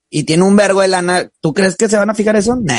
y 0.08 0.24
tiene 0.24 0.42
un 0.44 0.56
vergo 0.56 0.80
de 0.80 0.88
lana, 0.88 1.28
¿tú 1.40 1.52
crees 1.52 1.76
que 1.76 1.88
se 1.88 1.96
van 1.96 2.10
a 2.10 2.14
fijar 2.14 2.34
eso? 2.36 2.56
Nah. 2.56 2.74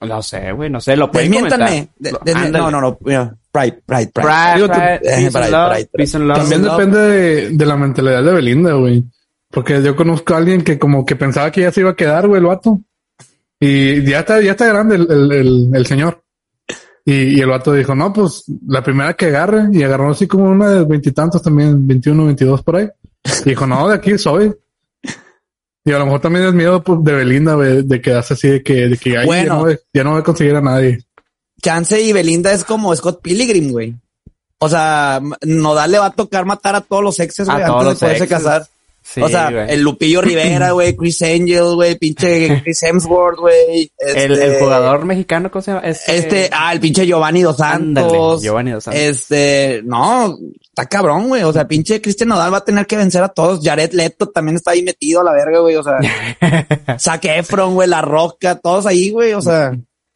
No 0.00 0.22
sé, 0.22 0.50
güey, 0.52 0.70
no 0.70 0.80
sé, 0.80 0.96
lo 0.96 1.10
pueden 1.10 1.30
Desmiéntanme. 1.30 1.88
comentar. 1.98 2.24
De- 2.24 2.32
ándale. 2.32 2.58
no, 2.64 2.70
no, 2.70 2.80
no. 2.80 2.98
Mira, 3.02 3.34
pride, 3.52 3.82
pride, 3.86 4.10
pride. 4.12 5.00
Eh, 5.02 5.30
love. 6.18 6.38
También 6.38 6.62
depende 6.62 6.98
de, 7.00 7.50
de 7.50 7.66
la 7.66 7.76
mentalidad 7.76 8.22
de 8.22 8.32
Belinda, 8.32 8.72
güey. 8.74 9.04
Porque 9.50 9.82
yo 9.82 9.96
conozco 9.96 10.34
a 10.34 10.38
alguien 10.38 10.62
que 10.62 10.78
como 10.78 11.04
que 11.04 11.16
pensaba 11.16 11.50
que 11.50 11.62
ya 11.62 11.72
se 11.72 11.80
iba 11.80 11.90
a 11.90 11.96
quedar, 11.96 12.28
güey, 12.28 12.40
el 12.40 12.46
vato. 12.46 12.80
Y 13.58 14.04
ya 14.04 14.20
está, 14.20 14.40
ya 14.40 14.52
está 14.52 14.66
grande 14.66 14.94
el, 14.96 15.10
el, 15.10 15.32
el, 15.32 15.70
el 15.74 15.86
señor. 15.86 16.22
Y, 17.04 17.36
y 17.36 17.40
el 17.40 17.48
vato 17.48 17.72
dijo, 17.72 17.94
no, 17.94 18.12
pues 18.12 18.44
la 18.66 18.82
primera 18.82 19.14
que 19.14 19.26
agarre. 19.26 19.64
Y 19.72 19.82
agarró 19.82 20.10
así 20.10 20.26
como 20.26 20.44
una 20.44 20.68
de 20.70 20.84
veintitantos 20.84 21.42
también, 21.42 21.86
21, 21.86 22.26
22 22.26 22.62
por 22.62 22.76
ahí. 22.76 22.88
Y 23.44 23.50
dijo, 23.50 23.66
no, 23.66 23.88
de 23.88 23.96
aquí 23.96 24.16
soy. 24.18 24.54
Y 25.84 25.92
a 25.92 25.98
lo 25.98 26.04
mejor 26.04 26.20
también 26.20 26.44
es 26.46 26.54
miedo 26.54 26.82
pues, 26.82 27.02
de 27.02 27.12
Belinda, 27.12 27.54
güey, 27.54 27.82
de 27.82 28.00
quedarse 28.00 28.34
así, 28.34 28.48
de 28.48 28.62
que, 28.62 28.88
de 28.88 28.96
que 28.98 29.16
ay, 29.16 29.26
Bueno. 29.26 29.66
ya, 29.66 29.72
no 29.74 29.78
ya 29.92 30.04
no 30.04 30.10
voy 30.12 30.20
a 30.20 30.24
conseguir 30.24 30.54
a 30.56 30.60
nadie. 30.60 30.98
Chance 31.60 32.00
y 32.00 32.12
Belinda 32.12 32.52
es 32.52 32.64
como 32.64 32.94
Scott 32.94 33.20
Pilgrim, 33.22 33.70
güey. 33.70 33.94
O 34.58 34.68
sea, 34.68 35.20
Nodal 35.42 35.90
le 35.90 35.98
va 35.98 36.06
a 36.06 36.10
tocar 36.12 36.44
matar 36.44 36.74
a 36.76 36.80
todos 36.82 37.02
los 37.02 37.18
exes, 37.20 37.46
güey, 37.46 37.62
antes 37.62 37.68
de 37.68 37.78
poderse 37.82 38.12
exes. 38.24 38.28
casar. 38.28 38.66
Sí, 39.02 39.22
o 39.22 39.28
sea, 39.30 39.50
güey. 39.50 39.70
el 39.70 39.80
Lupillo 39.80 40.20
Rivera, 40.22 40.72
güey, 40.72 40.94
Chris 40.94 41.22
Angel, 41.22 41.74
güey, 41.74 41.94
pinche 41.96 42.60
Chris 42.62 42.82
Hemsworth, 42.82 43.38
güey. 43.38 43.90
el, 43.98 44.32
este- 44.32 44.44
el 44.44 44.58
jugador 44.60 45.06
mexicano, 45.06 45.50
¿cómo 45.50 45.62
se 45.62 45.70
llama? 45.72 45.86
Este, 45.86 46.16
Este, 46.18 46.50
ah, 46.52 46.70
el 46.74 46.80
pinche 46.80 47.06
Giovanni 47.06 47.40
Dos 47.42 47.58
Ándale, 47.62 48.10
Santos. 48.10 48.42
Giovanni 48.42 48.70
Dos 48.72 48.84
Santos. 48.84 49.00
Este, 49.02 49.80
no, 49.86 50.36
está 50.62 50.84
cabrón, 50.86 51.28
güey. 51.28 51.42
O 51.44 51.52
sea, 51.54 51.66
pinche 51.66 52.02
Cristian 52.02 52.28
Nodal 52.28 52.52
va 52.52 52.58
a 52.58 52.64
tener 52.64 52.86
que 52.86 52.98
vencer 52.98 53.22
a 53.22 53.30
todos. 53.30 53.60
Jared 53.64 53.92
Leto 53.94 54.28
también 54.28 54.56
está 54.56 54.72
ahí 54.72 54.82
metido 54.82 55.22
a 55.22 55.24
la 55.24 55.32
verga, 55.32 55.60
güey. 55.60 55.76
O 55.76 55.82
sea, 55.82 55.96
Zac 57.00 57.24
Efron, 57.24 57.72
güey, 57.72 57.88
La 57.88 58.02
Roca, 58.02 58.56
todos 58.56 58.84
ahí, 58.84 59.10
güey. 59.10 59.32
O 59.32 59.40
sea, 59.40 59.72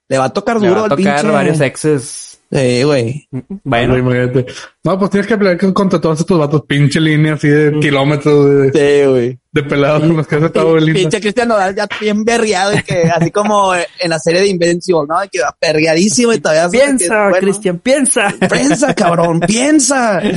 le 0.08 0.18
va 0.18 0.24
a 0.26 0.32
tocar 0.32 0.60
Le 0.60 0.68
duro 0.68 0.80
va 0.82 0.86
a 0.88 0.90
al 0.90 0.96
tocar 0.96 1.16
pinche. 1.20 1.30
varios 1.32 1.60
exes. 1.60 2.30
Sí, 2.52 2.82
güey. 2.84 3.26
Bueno, 3.64 3.94
Güey, 3.94 4.00
imagínate. 4.00 4.46
No, 4.84 4.96
pues 4.98 5.10
tienes 5.10 5.26
que 5.26 5.36
pelear 5.36 5.58
con- 5.58 5.72
contra 5.72 6.00
todos 6.00 6.20
estos 6.20 6.38
vatos, 6.38 6.62
pinche 6.68 7.00
línea 7.00 7.32
así 7.32 7.48
de 7.48 7.80
kilómetros 7.80 8.72
de, 8.72 8.72
Sí, 9.02 9.10
güey. 9.10 9.38
de 9.50 9.62
pelados 9.64 10.02
con 10.02 10.16
los 10.18 10.26
que 10.28 10.36
has 10.36 10.42
estado 10.44 10.72
Belinda. 10.74 11.00
Pinche 11.00 11.20
Cristian 11.20 11.48
Nodal 11.48 11.74
ya 11.74 11.88
bien 12.00 12.24
berriado 12.24 12.74
y 12.74 12.82
que 12.82 13.04
así 13.12 13.32
como 13.32 13.74
en 13.74 14.10
la 14.10 14.18
serie 14.20 14.42
de 14.42 14.48
Invincible, 14.48 15.02
¿no? 15.08 15.16
Que 15.32 15.40
va 15.40 15.56
berriadísimo 15.60 16.32
y 16.32 16.38
todavía 16.38 16.68
piensa, 16.68 17.22
bueno, 17.30 17.38
Cristian, 17.38 17.78
piensa. 17.78 18.32
Piensa, 18.48 18.94
cabrón, 18.94 19.40
piensa. 19.40 20.20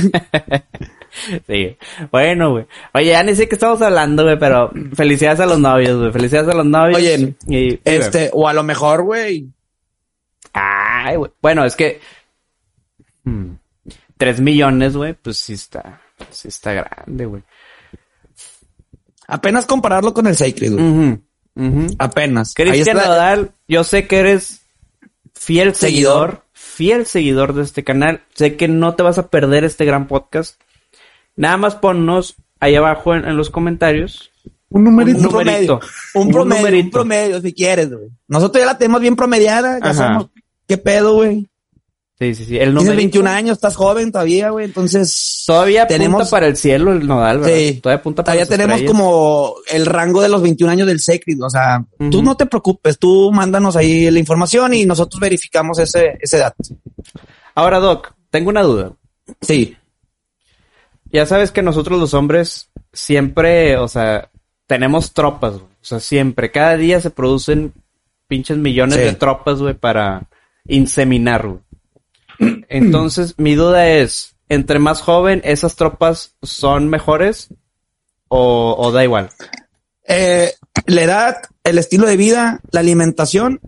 Sí. 1.48 1.76
Bueno, 2.12 2.50
güey. 2.52 2.66
Oye, 2.94 3.06
ya 3.06 3.22
ni 3.22 3.34
sé 3.34 3.48
qué 3.48 3.54
estamos 3.56 3.80
hablando, 3.82 4.22
güey, 4.24 4.38
pero 4.38 4.70
felicidades 4.94 5.40
a 5.40 5.46
los 5.46 5.58
novios, 5.58 5.98
güey. 5.98 6.12
Felicidades 6.12 6.48
a 6.50 6.54
los 6.54 6.66
novios. 6.66 6.98
Oye, 6.98 7.34
y, 7.48 7.56
y, 7.72 7.80
Este, 7.84 8.30
o 8.32 8.46
a 8.46 8.52
lo 8.52 8.62
mejor, 8.62 9.02
güey. 9.04 9.48
Ay, 10.52 11.16
güey. 11.16 11.30
Bueno, 11.42 11.64
es 11.64 11.76
que. 11.76 12.00
hmm, 13.24 13.52
Tres 14.16 14.40
millones, 14.40 14.96
güey, 14.96 15.14
pues 15.14 15.38
sí 15.38 15.52
está. 15.52 16.00
Sí 16.30 16.48
está 16.48 16.72
grande, 16.72 17.24
güey. 17.26 17.42
Apenas 19.28 19.66
compararlo 19.66 20.12
con 20.14 20.26
el 20.26 20.36
Sacred, 20.36 20.72
güey. 20.72 21.18
Apenas. 21.98 22.54
Cristian. 22.54 22.96
Nodal, 22.96 23.52
yo 23.68 23.84
sé 23.84 24.06
que 24.06 24.18
eres 24.18 24.62
fiel 25.34 25.74
seguidor, 25.74 26.30
Seguidor. 26.30 26.44
fiel 26.52 27.06
seguidor 27.06 27.52
de 27.54 27.62
este 27.62 27.84
canal. 27.84 28.22
Sé 28.34 28.56
que 28.56 28.66
no 28.68 28.94
te 28.94 29.02
vas 29.02 29.18
a 29.18 29.28
perder 29.28 29.64
este 29.64 29.84
gran 29.84 30.06
podcast. 30.08 30.60
Nada 31.36 31.56
más 31.56 31.74
ponnos 31.76 32.36
ahí 32.58 32.74
abajo 32.74 33.14
en, 33.14 33.24
en 33.24 33.36
los 33.36 33.50
comentarios. 33.50 34.32
Un 34.70 34.84
numerito. 34.84 35.18
Un 35.20 35.24
Un 35.26 35.30
promedio. 35.32 35.80
Un 36.14 36.30
promedio, 36.30 36.80
un 36.82 36.90
promedio, 36.90 37.40
si 37.40 37.52
quieres, 37.54 37.90
güey. 37.92 38.08
Nosotros 38.26 38.62
ya 38.62 38.66
la 38.66 38.78
tenemos 38.78 39.00
bien 39.00 39.14
promediada. 39.16 39.78
Ya 39.78 39.84
Ajá. 39.84 39.94
sabemos 39.94 40.30
qué 40.68 40.78
pedo, 40.78 41.14
güey. 41.14 41.48
Sí, 42.20 42.34
sí, 42.34 42.44
sí. 42.46 42.54
El 42.56 42.70
Tienes 42.70 42.74
numerito. 42.74 42.96
21 42.96 43.30
años, 43.30 43.52
estás 43.58 43.76
joven 43.76 44.10
todavía, 44.10 44.50
güey. 44.50 44.64
Entonces, 44.64 45.44
Todavía 45.46 45.86
Tenemos- 45.86 46.18
punta 46.22 46.30
para 46.30 46.46
el 46.48 46.56
cielo 46.56 46.92
el 46.92 47.06
Nodal, 47.06 47.38
¿verdad? 47.38 47.56
Sí. 47.56 47.80
Todavía 47.80 48.02
punta 48.02 48.24
para 48.24 48.34
todavía 48.34 48.46
tenemos 48.50 48.74
estrellas. 48.80 48.92
como 48.92 49.54
el 49.72 49.86
rango 49.86 50.20
de 50.20 50.28
los 50.28 50.42
21 50.42 50.72
años 50.72 50.86
del 50.88 50.98
Sacred. 51.00 51.40
O 51.40 51.48
sea, 51.48 51.84
tú 52.10 52.22
no 52.22 52.36
te 52.36 52.46
preocupes. 52.46 52.98
Tú 52.98 53.30
mándanos 53.32 53.76
ahí 53.76 54.10
la 54.10 54.18
información 54.18 54.74
y 54.74 54.84
nosotros 54.84 55.20
verificamos 55.20 55.78
ese, 55.78 56.18
ese 56.20 56.38
dato. 56.38 56.56
Ahora, 57.54 57.78
Doc, 57.78 58.12
tengo 58.30 58.50
una 58.50 58.62
duda. 58.62 58.92
Sí. 59.40 59.76
Ya 61.12 61.24
sabes 61.24 61.52
que 61.52 61.62
nosotros 61.62 61.98
los 62.00 62.14
hombres 62.14 62.68
siempre, 62.92 63.76
o 63.76 63.86
sea, 63.88 64.30
tenemos 64.66 65.12
tropas, 65.12 65.52
güey. 65.52 65.62
O 65.64 65.84
sea, 65.84 66.00
siempre. 66.00 66.50
Cada 66.50 66.76
día 66.76 67.00
se 67.00 67.10
producen 67.10 67.72
pinches 68.26 68.58
millones 68.58 68.96
Sí. 68.96 69.02
de 69.04 69.12
tropas, 69.14 69.60
güey, 69.60 69.74
para 69.74 70.28
inseminar. 70.66 71.60
Entonces, 72.68 73.34
mi 73.38 73.54
duda 73.54 73.88
es, 73.88 74.36
entre 74.48 74.78
más 74.78 75.00
joven, 75.00 75.40
¿esas 75.44 75.76
tropas 75.76 76.34
son 76.42 76.88
mejores 76.88 77.48
o, 78.28 78.76
o 78.78 78.92
da 78.92 79.04
igual? 79.04 79.30
Eh, 80.06 80.54
la 80.86 81.02
edad, 81.02 81.36
el 81.64 81.78
estilo 81.78 82.06
de 82.06 82.16
vida, 82.16 82.60
la 82.70 82.80
alimentación 82.80 83.60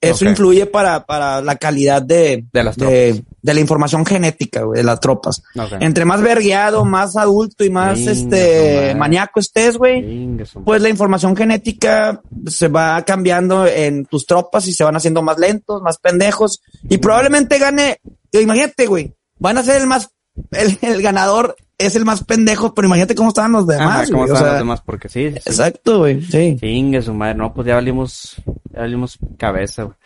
eso 0.00 0.24
influye 0.24 0.66
para, 0.66 1.04
para 1.04 1.40
la 1.40 1.56
calidad 1.56 2.02
de, 2.02 2.44
De 2.52 2.62
las 2.62 2.76
de, 2.76 3.24
de 3.42 3.54
la 3.54 3.60
información 3.60 4.06
genética, 4.06 4.62
güey, 4.62 4.78
de 4.78 4.84
las 4.84 5.00
tropas. 5.00 5.42
Entre 5.80 6.04
más 6.04 6.20
vergueado, 6.20 6.84
más 6.84 7.16
adulto 7.16 7.64
y 7.64 7.70
más 7.70 7.98
este 8.00 8.94
maníaco 8.94 9.40
estés, 9.40 9.76
güey, 9.76 10.36
pues 10.64 10.82
la 10.82 10.88
información 10.88 11.36
genética 11.36 12.20
se 12.46 12.68
va 12.68 13.02
cambiando 13.02 13.66
en 13.66 14.04
tus 14.06 14.26
tropas 14.26 14.66
y 14.68 14.72
se 14.72 14.84
van 14.84 14.96
haciendo 14.96 15.22
más 15.22 15.38
lentos, 15.38 15.82
más 15.82 15.98
pendejos. 15.98 16.62
Y 16.88 16.98
probablemente 16.98 17.58
gane, 17.58 18.00
imagínate, 18.32 18.86
güey, 18.86 19.14
van 19.38 19.58
a 19.58 19.64
ser 19.64 19.80
el 19.80 19.86
más, 19.86 20.10
el, 20.52 20.78
el 20.82 21.02
ganador 21.02 21.56
es 21.78 21.94
el 21.96 22.04
más 22.04 22.24
pendejo, 22.24 22.74
pero 22.74 22.86
imagínate 22.88 23.14
cómo 23.14 23.28
estaban 23.28 23.52
los 23.52 23.68
Ajá, 23.68 23.78
demás. 23.78 24.10
¿cómo 24.10 24.18
güey, 24.22 24.30
o 24.30 24.34
están 24.34 24.44
sea, 24.46 24.52
los 24.52 24.58
demás? 24.60 24.82
Porque 24.84 25.08
sí, 25.08 25.28
sí, 25.28 25.32
sí. 25.34 25.50
Exacto, 25.50 25.98
güey, 25.98 26.20
sí. 26.22 26.56
Chingue 26.60 27.00
su 27.02 27.14
madre, 27.14 27.34
no, 27.36 27.54
pues 27.54 27.66
ya 27.68 27.74
valimos, 27.76 28.36
ya 28.72 28.80
valimos 28.80 29.18
cabeza, 29.38 29.84
güey. 29.84 29.96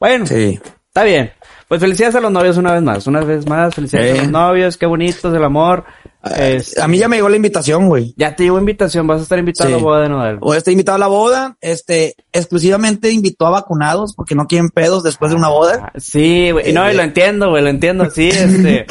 Bueno, 0.00 0.26
Sí. 0.26 0.58
está 0.86 1.04
bien. 1.04 1.30
Pues 1.68 1.80
felicidades 1.82 2.14
a 2.16 2.20
los 2.20 2.32
novios 2.32 2.56
una 2.56 2.72
vez 2.72 2.82
más, 2.82 3.06
una 3.06 3.20
vez 3.20 3.46
más, 3.46 3.74
felicidades 3.74 4.12
Sí. 4.12 4.18
a 4.18 4.22
los 4.22 4.30
novios, 4.32 4.76
qué 4.78 4.86
bonitos 4.86 5.34
el 5.34 5.44
amor. 5.44 5.84
Este, 6.36 6.80
A 6.82 6.88
mí 6.88 6.98
ya 6.98 7.08
me 7.08 7.16
llegó 7.16 7.28
la 7.28 7.36
invitación, 7.36 7.88
güey. 7.88 8.14
ya 8.16 8.34
te 8.36 8.44
llegó 8.44 8.58
invitación, 8.58 9.06
vas 9.06 9.20
a 9.20 9.22
estar 9.22 9.38
invitado 9.38 9.68
Sí. 9.68 9.74
a 9.74 9.76
la 9.78 9.82
boda 9.82 10.02
de 10.02 10.08
Nodal. 10.08 10.38
O 10.40 10.54
está 10.54 10.70
invitado 10.70 10.96
a 10.96 10.98
la 10.98 11.06
boda, 11.06 11.56
este, 11.60 12.14
exclusivamente 12.32 13.10
invitó 13.10 13.46
a 13.46 13.50
vacunados 13.50 14.14
porque 14.14 14.34
no 14.34 14.46
quieren 14.46 14.70
pedos 14.70 15.02
después 15.02 15.30
de 15.30 15.36
una 15.36 15.48
boda. 15.48 15.90
Ah, 15.94 15.98
Sí, 15.98 16.50
güey, 16.50 16.70
y 16.70 16.72
no, 16.72 16.90
y 16.90 16.94
lo 16.94 17.02
entiendo, 17.02 17.50
güey, 17.50 17.62
lo 17.62 17.68
entiendo, 17.70 18.08
sí, 18.10 18.28
este. 18.32 18.86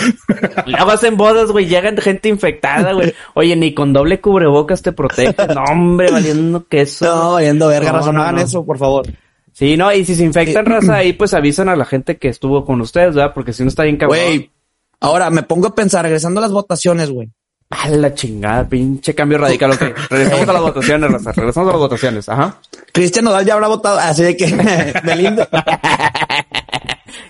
Luego 0.66 0.92
hacen 0.92 1.18
bodas, 1.18 1.52
güey, 1.52 1.66
llegan 1.68 1.98
gente 1.98 2.30
infectada, 2.30 2.94
güey. 2.94 3.14
Oye, 3.34 3.56
ni 3.56 3.74
con 3.74 3.94
doble 3.94 4.20
cubrebocas 4.22 4.82
te 4.82 4.92
protege. 4.92 5.36
No, 5.54 5.64
hombre, 5.72 6.12
valiendo 6.12 6.68
queso. 6.68 7.06
No, 7.06 7.32
valiendo 7.34 7.68
verga, 7.68 7.92
No, 7.92 8.12
no. 8.32 8.38
eso, 8.40 8.66
por 8.66 8.78
favor. 8.78 9.06
Sí, 9.54 9.76
no, 9.76 9.92
y 9.92 10.06
si 10.06 10.14
se 10.14 10.24
infectan 10.24 10.66
raza 10.68 10.98
ahí, 10.98 11.14
pues 11.14 11.34
avisan 11.34 11.68
a 11.68 11.76
la 11.76 11.86
gente 11.86 12.18
que 12.18 12.28
estuvo 12.28 12.64
con 12.64 12.80
ustedes, 12.80 13.16
¿verdad? 13.16 13.32
Porque 13.34 13.54
si 13.54 13.64
no 13.64 13.70
está 13.70 13.84
bien 13.84 13.98
cabrón. 13.98 14.20
Güey, 14.20 14.52
ahora 15.00 15.30
me 15.30 15.44
pongo 15.44 15.68
a 15.68 15.76
pensar, 15.76 16.04
regresando 16.04 16.40
a 16.40 16.44
las 16.44 16.52
votaciones, 16.52 17.10
güey. 17.12 17.30
A 17.70 17.90
la 17.90 18.14
chingada, 18.14 18.68
pinche 18.68 19.14
cambio 19.14 19.38
radical, 19.38 19.72
ok. 19.72 19.82
Regresamos 20.10 20.48
a 20.48 20.54
las 20.54 20.62
votaciones, 20.62 21.12
raza. 21.12 21.32
Regresamos 21.34 21.70
a 21.70 21.72
las 21.74 21.82
votaciones, 21.82 22.30
ajá. 22.30 22.62
Cristian 22.94 23.26
Nodal 23.26 23.46
ya 23.46 23.56
habrá 23.56 23.68
votado, 23.68 24.00
así 24.00 24.24
de 24.24 24.38
que 24.38 24.46
Belinda. 25.04 25.48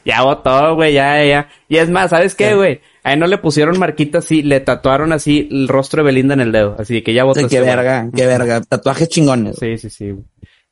Ya 0.06 0.24
votó, 0.24 0.76
güey, 0.76 0.94
ya, 0.94 1.22
ya. 1.26 1.50
Y 1.68 1.78
es 1.78 1.90
más, 1.90 2.12
¿sabes 2.12 2.34
qué, 2.34 2.56
güey? 2.56 2.80
A 3.04 3.12
él 3.12 3.20
no 3.20 3.28
le 3.28 3.38
pusieron 3.38 3.78
marquita 3.78 4.20
así, 4.20 4.42
le 4.42 4.62
tatuaron 4.62 5.12
así 5.12 5.50
el 5.52 5.68
rostro 5.68 6.02
de 6.02 6.06
Belinda 6.06 6.34
en 6.34 6.40
el 6.40 6.54
dedo. 6.54 6.78
Así 6.80 7.02
que 7.02 7.14
ya 7.14 7.26
votó. 7.26 7.42
Sí, 7.42 7.46
este 7.46 7.58
qué 7.58 7.62
güey. 7.62 7.76
verga, 7.76 8.10
qué 8.16 8.26
verga. 8.26 8.62
Tatuajes 8.62 9.10
chingones. 9.10 9.58
Sí, 9.60 9.78
sí, 9.78 9.90
sí. 9.90 10.16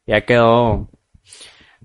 Ya 0.07 0.25
quedó. 0.25 0.89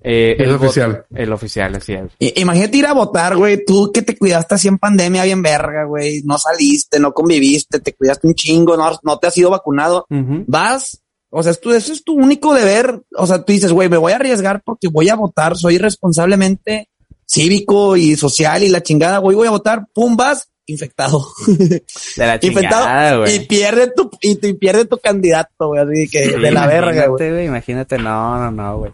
Eh, 0.03 0.35
Es 0.39 0.47
el 0.47 0.55
oficial. 0.55 1.05
El 1.13 1.31
oficial, 1.33 1.75
así 1.75 1.93
es. 1.93 2.11
I- 2.19 2.39
Imagínate 2.41 2.77
ir 2.77 2.85
a 2.87 2.93
votar, 2.93 3.35
güey. 3.37 3.63
Tú 3.65 3.91
que 3.93 4.01
te 4.01 4.17
cuidaste 4.17 4.55
así 4.55 4.67
en 4.67 4.77
pandemia, 4.79 5.23
bien 5.23 5.41
verga, 5.43 5.85
güey. 5.85 6.21
No 6.23 6.37
saliste, 6.37 6.99
no 6.99 7.13
conviviste, 7.13 7.79
te 7.79 7.93
cuidaste 7.93 8.27
un 8.27 8.33
chingo, 8.35 8.75
no, 8.77 8.91
no 9.03 9.19
te 9.19 9.27
has 9.27 9.33
sido 9.33 9.49
vacunado. 9.51 10.05
Vas, 10.47 11.01
o 11.29 11.43
sea, 11.43 11.51
es 11.51 11.61
tu- 11.61 11.71
eso 11.71 11.93
es 11.93 12.03
tu 12.03 12.13
único 12.15 12.53
deber. 12.53 13.01
O 13.15 13.27
sea, 13.27 13.43
tú 13.43 13.53
dices, 13.53 13.71
güey, 13.71 13.89
me 13.89 13.97
voy 13.97 14.11
a 14.13 14.15
arriesgar 14.15 14.61
porque 14.65 14.87
voy 14.87 15.09
a 15.09 15.15
votar, 15.15 15.55
soy 15.55 15.77
responsablemente 15.77 16.89
cívico 17.25 17.95
y 17.95 18.15
social 18.15 18.63
y 18.63 18.69
la 18.69 18.81
chingada, 18.83 19.19
güey, 19.19 19.35
voy 19.37 19.47
a 19.47 19.51
votar, 19.51 19.85
pum, 19.93 20.17
vas, 20.17 20.49
infectado. 20.65 21.25
De 21.47 21.81
la 22.17 22.39
chingada, 22.39 22.61
infectado 22.65 23.27
y 23.27 23.35
güey. 23.37 23.47
pierde 23.47 23.91
tu, 23.95 24.09
y, 24.21 24.35
te- 24.35 24.47
y 24.49 24.53
pierde 24.53 24.85
tu 24.85 24.97
candidato, 24.97 25.67
güey, 25.67 25.81
así 25.81 26.09
que 26.09 26.25
Sí, 26.25 26.31
de 26.39 26.51
la 26.51 26.67
verga, 26.67 27.07
güey. 27.07 27.45
Imagínate, 27.45 27.97
no, 27.97 28.37
no, 28.37 28.51
no, 28.51 28.77
güey. 28.79 28.91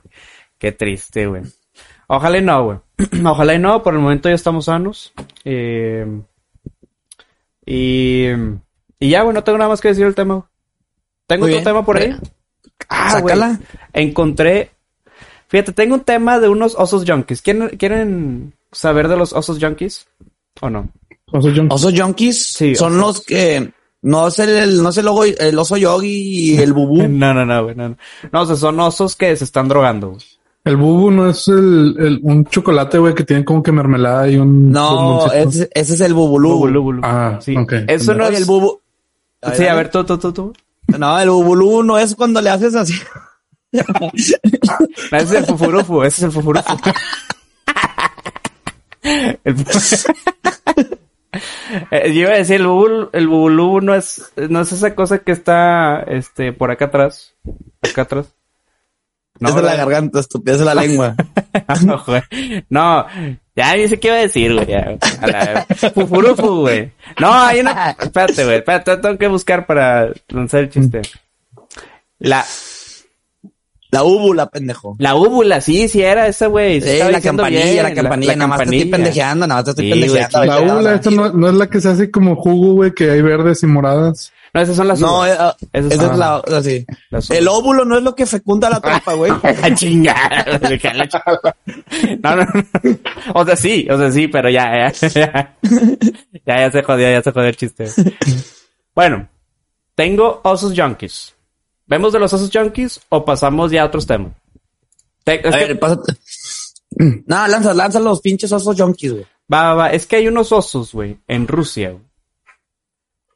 Qué 0.57 0.71
triste, 0.71 1.27
güey. 1.27 1.43
Ojalá 2.07 2.37
y 2.37 2.41
no, 2.41 2.63
güey. 2.63 2.77
Ojalá 3.25 3.53
y 3.53 3.59
no, 3.59 3.83
por 3.83 3.93
el 3.93 3.99
momento 3.99 4.29
ya 4.29 4.35
estamos 4.35 4.65
sanos. 4.65 5.13
Eh, 5.45 6.05
y, 7.65 8.27
y 8.99 9.09
ya, 9.09 9.21
güey, 9.23 9.33
no 9.33 9.43
tengo 9.43 9.57
nada 9.57 9.69
más 9.69 9.81
que 9.81 9.89
decir 9.89 10.05
del 10.05 10.15
tema. 10.15 10.35
güey. 10.35 10.45
¿Tengo 11.27 11.41
Muy 11.45 11.51
otro 11.51 11.57
bien. 11.57 11.63
tema 11.65 11.85
por 11.85 11.97
ahí? 11.97 12.15
Ah, 12.89 13.19
güey. 13.19 13.35
Sácala. 13.35 13.59
Encontré. 13.93 14.71
Fíjate, 15.49 15.73
tengo 15.73 15.95
un 15.95 16.01
tema 16.01 16.39
de 16.39 16.49
unos 16.49 16.75
osos 16.75 17.03
junkies. 17.05 17.41
¿Quieren, 17.41 17.69
¿Quieren 17.77 18.53
saber 18.71 19.07
de 19.07 19.17
los 19.17 19.33
osos 19.33 19.59
junkies? 19.59 20.07
¿O 20.61 20.69
no? 20.69 20.89
O 21.31 21.41
sea, 21.41 21.51
yo- 21.51 21.65
Osos 21.69 21.93
junkies 21.99 22.41
Sí, 22.53 22.75
son 22.75 22.93
osos. 22.99 23.17
los 23.17 23.25
que 23.25 23.71
no 24.01 24.27
es 24.29 24.39
el, 24.39 24.81
no 24.81 24.89
es 24.89 24.97
el, 24.97 25.05
logo- 25.05 25.25
el 25.25 25.59
oso 25.59 25.75
yogi 25.77 26.53
y 26.53 26.57
el 26.57 26.71
bubú. 26.73 27.03
No, 27.07 27.33
no, 27.33 27.45
no, 27.45 27.63
güey, 27.63 27.75
no, 27.75 27.89
no. 27.89 27.97
No, 28.31 28.41
o 28.41 28.45
sea, 28.45 28.55
son 28.55 28.79
osos 28.79 29.15
que 29.17 29.35
se 29.35 29.43
están 29.43 29.67
drogando. 29.67 30.11
güey. 30.11 30.21
El 30.67 30.77
bubu 30.77 31.11
no 31.11 31.29
es 31.29 31.47
el, 31.47 31.95
el- 31.99 32.19
un 32.23 32.45
chocolate, 32.45 32.97
güey, 32.99 33.13
que 33.15 33.23
tiene 33.23 33.43
como 33.45 33.63
que 33.63 33.71
mermelada 33.71 34.27
y 34.29 34.37
un... 34.37 34.71
No, 34.71 35.31
ese, 35.31 35.69
ese 35.73 35.93
es 35.95 36.01
el 36.01 36.13
bubulú. 36.13 36.49
Bubulú, 36.53 36.81
bubulú. 36.81 37.01
Ah, 37.03 37.39
Sí. 37.41 37.55
Eso 37.87 38.13
no 38.13 38.27
es... 38.27 38.37
el 38.37 38.45
bubu. 38.45 38.79
Sí, 39.53 39.65
a 39.67 39.75
ver, 39.75 39.89
tú, 39.91 40.03
tú, 40.03 40.17
tú, 40.17 40.31
tú. 40.33 40.53
No, 40.97 41.19
el 41.19 41.29
bubulú 41.29 41.83
no 41.83 41.97
es 41.97 42.15
cuando 42.15 42.41
le 42.41 42.49
haces 42.49 42.75
así. 42.75 42.93
No, 43.71 43.83
ese 44.13 44.37
es 45.11 45.31
el 45.31 45.45
fufurufu, 45.45 46.03
ese 46.03 46.17
es 46.21 46.23
el 46.23 46.31
fufurufu. 46.31 46.73
El 49.43 49.55
Eh, 51.91 52.13
Yo 52.13 52.21
iba 52.21 52.31
a 52.31 52.37
decir, 52.37 52.55
el 52.61 52.67
bubul, 52.67 53.09
el 53.13 53.27
bubulú 53.27 53.81
no 53.81 53.93
es, 53.93 54.31
no 54.49 54.61
es 54.61 54.71
esa 54.71 54.95
cosa 54.95 55.19
que 55.19 55.31
está, 55.33 55.99
este, 56.01 56.51
por 56.53 56.71
acá 56.71 56.85
atrás. 56.85 57.35
Acá 57.81 58.03
atrás. 58.03 58.33
Es 59.39 59.55
de 59.55 59.61
la 59.61 59.75
garganta, 59.75 60.19
estúpido, 60.19 60.53
es 60.53 60.59
de 60.59 60.65
la 60.65 60.75
lengua. 60.75 61.15
no, 61.85 62.03
güey. 62.05 62.21
No, 62.69 63.05
ya 63.55 63.75
ni 63.75 63.87
sé 63.87 63.99
qué 63.99 64.07
iba 64.07 64.17
a 64.17 64.21
decir, 64.21 64.53
güey. 64.53 64.73
A 64.73 64.97
la- 65.27 65.65
Fufurufu, 65.93 66.61
güey. 66.61 66.91
No, 67.19 67.33
hay 67.33 67.59
una. 67.61 67.91
Espérate, 67.99 68.43
güey. 68.45 68.57
Espérate, 68.57 68.97
tengo 68.97 69.17
que 69.17 69.27
buscar 69.27 69.65
para 69.65 70.09
lanzar 70.29 70.61
el 70.61 70.69
chiste. 70.69 71.01
La, 72.19 72.43
La 73.91 74.03
úvula, 74.03 74.47
pendejo. 74.49 74.95
la 74.99 75.15
úvula, 75.15 75.61
sí, 75.61 75.87
sí 75.87 76.01
era 76.01 76.27
esa, 76.27 76.47
güey. 76.47 76.81
Sí, 76.81 76.99
la 77.09 77.21
campanilla, 77.21 77.63
bien, 77.63 77.83
la 77.83 77.93
campanilla, 77.93 78.35
nada 78.35 78.47
más 78.47 78.57
te 78.59 78.63
estoy 78.65 78.79
campanilla. 78.79 78.97
pendejeando, 78.97 79.47
nada 79.47 79.59
más 79.59 79.65
te 79.65 79.71
estoy 79.71 79.85
Sí, 79.85 79.91
pendejeando. 79.91 80.45
La 80.45 80.59
güey, 80.59 80.79
ula, 80.79 80.93
esta 80.95 81.09
no, 81.11 81.29
no 81.31 81.47
es 81.47 81.53
la 81.53 81.67
que 81.69 81.79
se 81.81 81.89
hace 81.89 82.11
como 82.11 82.35
jugo, 82.35 82.73
güey, 82.73 82.91
que 82.93 83.09
hay 83.11 83.21
verdes 83.21 83.63
y 83.63 83.67
moradas. 83.67 84.33
No, 84.53 84.61
esas 84.61 84.75
son 84.75 84.87
las 84.87 84.99
No, 84.99 85.17
uvas. 85.17 85.29
eh, 85.29 85.35
ah, 85.39 85.55
esa 85.73 85.95
son- 85.95 86.11
es 86.11 86.17
la. 86.17 86.91
Las 87.11 87.29
El 87.29 87.47
óvulo 87.47 87.85
no 87.85 87.97
es 87.97 88.03
lo 88.03 88.15
que 88.15 88.25
fecunda 88.25 88.69
la 88.69 88.79
trompa, 88.79 89.13
güey. 89.13 89.31
La 89.61 89.75
chingada, 89.75 90.57
güey, 90.59 90.79
que 90.79 90.93
la 90.93 91.07
chingada. 91.07 91.55
No, 92.23 92.35
no, 92.35 92.43
no. 92.45 92.63
O 93.35 93.45
sea, 93.45 93.55
sí, 93.55 93.87
o 93.89 93.97
sea, 93.97 94.11
sí, 94.11 94.27
pero 94.27 94.49
ya, 94.49 94.91
ya, 94.91 95.07
ya. 95.09 95.57
Ya, 96.45 96.59
ya 96.59 96.71
se 96.71 96.83
jodió, 96.83 97.11
ya 97.11 97.21
se 97.21 97.31
jodió 97.31 97.47
el 97.49 97.55
chiste. 97.57 97.87
Bueno, 98.95 99.27
tengo 99.95 100.41
osos 100.43 100.73
junkies. 100.75 101.33
¿Vemos 101.85 102.11
de 102.13 102.19
los 102.19 102.33
osos 102.33 102.49
junkies 102.53 102.99
o 103.09 103.23
pasamos 103.23 103.71
ya 103.71 103.83
a 103.83 103.85
otros 103.85 104.05
temas? 104.07 104.33
Te- 105.23 105.33
A 105.39 105.41
que- 105.41 105.49
ver, 105.49 105.79
pásate. 105.79 106.13
No, 107.27 107.47
lanza, 107.47 107.73
lanza 107.75 107.99
los 107.99 108.21
pinches 108.21 108.51
osos 108.51 108.75
junkies, 108.79 109.11
güey. 109.11 109.25
va, 109.53 109.61
va, 109.67 109.73
va, 109.75 109.89
es 109.91 110.07
que 110.07 110.15
hay 110.15 110.27
unos 110.29 110.51
osos, 110.51 110.93
güey, 110.93 111.19
en 111.27 111.47
Rusia, 111.47 111.91
güey, 111.91 112.01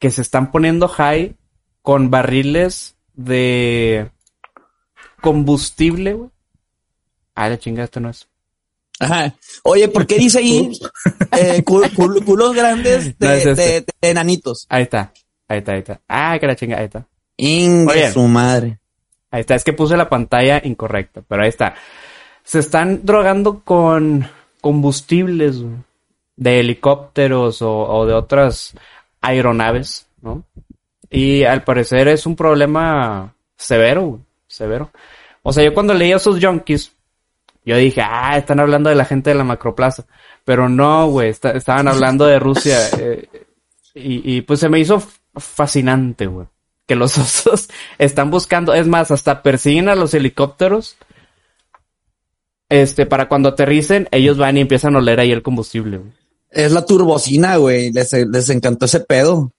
que 0.01 0.09
se 0.11 0.21
están 0.21 0.51
poniendo 0.51 0.89
high 0.89 1.35
con 1.81 2.09
barriles 2.09 2.97
de 3.13 4.09
combustible, 5.21 6.13
güey. 6.13 6.29
Ah, 7.35 7.49
la 7.49 7.57
chingada, 7.59 7.85
esto 7.85 7.99
no 7.99 8.09
es. 8.09 8.27
Ajá. 8.99 9.33
Oye, 9.63 9.87
¿por 9.87 10.05
qué 10.05 10.17
dice 10.17 10.39
ahí 10.39 10.71
eh, 11.31 11.63
cu- 11.63 11.81
cul- 11.95 12.23
culos 12.25 12.53
grandes 12.53 13.17
de, 13.17 13.27
No 13.27 13.33
es 13.33 13.45
este. 13.45 13.61
de- 13.63 13.85
de 14.01 14.09
enanitos? 14.09 14.65
Ahí 14.69 14.83
está, 14.83 15.11
ahí 15.47 15.59
está, 15.59 15.71
ahí 15.73 15.79
está. 15.79 16.01
Ah, 16.07 16.37
que 16.39 16.47
la 16.47 16.55
chingada, 16.55 16.81
ahí 16.81 16.85
está. 16.87 17.07
Oye. 17.37 18.11
su 18.11 18.23
madre. 18.27 18.79
Ahí 19.31 19.41
está, 19.41 19.55
es 19.55 19.63
que 19.63 19.73
puse 19.73 19.95
la 19.97 20.09
pantalla 20.09 20.61
incorrecta, 20.63 21.21
pero 21.27 21.43
ahí 21.43 21.49
está. 21.49 21.73
Se 22.43 22.59
están 22.59 23.01
drogando 23.05 23.61
con 23.63 24.27
combustibles 24.59 25.61
güey, 25.61 25.75
de 26.35 26.59
helicópteros 26.59 27.61
o, 27.61 27.71
o 27.71 28.05
de 28.05 28.13
otras 28.13 28.73
aeronaves, 29.21 30.07
¿no? 30.21 30.43
Y 31.09 31.43
al 31.43 31.63
parecer 31.63 32.07
es 32.07 32.25
un 32.25 32.35
problema 32.35 33.35
severo, 33.55 34.21
severo. 34.47 34.91
O 35.43 35.53
sea, 35.53 35.63
yo 35.63 35.73
cuando 35.73 35.93
leía 35.93 36.15
esos 36.17 36.43
junkies, 36.43 36.93
yo 37.65 37.77
dije, 37.77 38.01
ah, 38.01 38.37
están 38.37 38.59
hablando 38.59 38.89
de 38.89 38.95
la 38.95 39.05
gente 39.05 39.29
de 39.29 39.35
la 39.35 39.43
macroplaza. 39.43 40.05
Pero 40.43 40.69
no, 40.69 41.07
güey, 41.09 41.29
estaban 41.29 41.87
hablando 41.87 42.25
de 42.25 42.39
Rusia. 42.39 42.77
eh, 42.99 43.27
y, 43.93 44.37
y 44.37 44.41
pues 44.41 44.59
se 44.59 44.69
me 44.69 44.79
hizo 44.79 45.03
fascinante, 45.35 46.27
güey. 46.27 46.47
Que 46.87 46.95
los 46.95 47.17
osos 47.17 47.69
están 47.97 48.31
buscando, 48.31 48.73
es 48.73 48.87
más, 48.87 49.11
hasta 49.11 49.43
persiguen 49.43 49.89
a 49.89 49.95
los 49.95 50.13
helicópteros. 50.13 50.97
Este, 52.69 53.05
para 53.05 53.27
cuando 53.27 53.49
aterricen, 53.49 54.07
ellos 54.11 54.37
van 54.37 54.57
y 54.57 54.61
empiezan 54.61 54.95
a 54.95 54.99
oler 54.99 55.19
ahí 55.19 55.31
el 55.31 55.43
combustible, 55.43 55.97
güey. 55.97 56.20
Es 56.51 56.71
la 56.71 56.85
turbocina, 56.85 57.55
güey. 57.57 57.91
Les, 57.91 58.11
les 58.11 58.49
encantó 58.49 58.85
ese 58.85 58.99
pedo. 58.99 59.51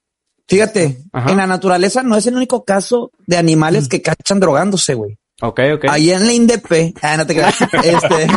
Fíjate, 0.47 1.01
Ajá. 1.11 1.31
en 1.31 1.37
la 1.37 1.47
naturaleza 1.47 2.03
no 2.03 2.15
es 2.15 2.27
el 2.27 2.35
único 2.35 2.63
caso 2.63 3.11
de 3.27 3.37
animales 3.37 3.87
que 3.87 4.01
cachan 4.01 4.39
drogándose, 4.39 4.93
güey. 4.93 5.17
Ok, 5.41 5.59
ok. 5.75 5.85
Ahí 5.89 6.11
en 6.11 6.25
la 6.27 6.33
INDEP. 6.33 6.93
Ah, 7.01 7.17
no 7.17 7.25
te 7.25 7.33
creas. 7.33 7.55
Este. 7.83 8.27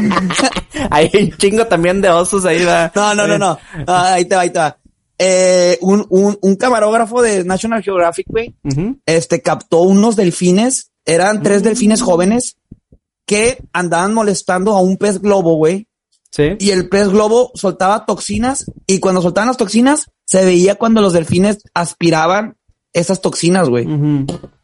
Hay 0.90 1.10
un 1.14 1.36
chingo 1.36 1.66
también 1.66 2.00
de 2.00 2.08
osos 2.10 2.44
ahí, 2.44 2.64
va. 2.64 2.90
No, 2.94 3.14
no, 3.14 3.26
no, 3.26 3.38
no. 3.38 3.58
Ah, 3.86 4.14
ahí 4.14 4.24
te 4.24 4.34
va, 4.34 4.42
ahí 4.42 4.50
te 4.50 4.58
va. 4.58 4.78
Eh, 5.18 5.78
un, 5.80 6.04
un, 6.10 6.38
un 6.42 6.56
camarógrafo 6.56 7.22
de 7.22 7.42
National 7.44 7.82
Geographic, 7.82 8.26
güey, 8.28 8.54
este 9.06 9.40
captó 9.40 9.80
unos 9.82 10.16
delfines. 10.16 10.90
Eran 11.06 11.42
tres 11.42 11.62
delfines 11.62 12.02
jóvenes 12.02 12.56
que 13.26 13.58
andaban 13.72 14.12
molestando 14.12 14.74
a 14.74 14.80
un 14.80 14.96
pez 14.96 15.20
globo, 15.20 15.54
güey. 15.56 15.86
Sí. 16.36 16.56
Y 16.58 16.70
el 16.70 16.88
pez 16.90 17.08
globo 17.08 17.50
soltaba 17.54 18.04
toxinas 18.04 18.70
y 18.86 19.00
cuando 19.00 19.22
soltaban 19.22 19.48
las 19.48 19.56
toxinas 19.56 20.10
se 20.26 20.44
veía 20.44 20.74
cuando 20.74 21.00
los 21.00 21.12
delfines 21.14 21.58
aspiraban 21.72 22.56
esas 22.92 23.20
toxinas, 23.22 23.68
güey. 23.68 23.86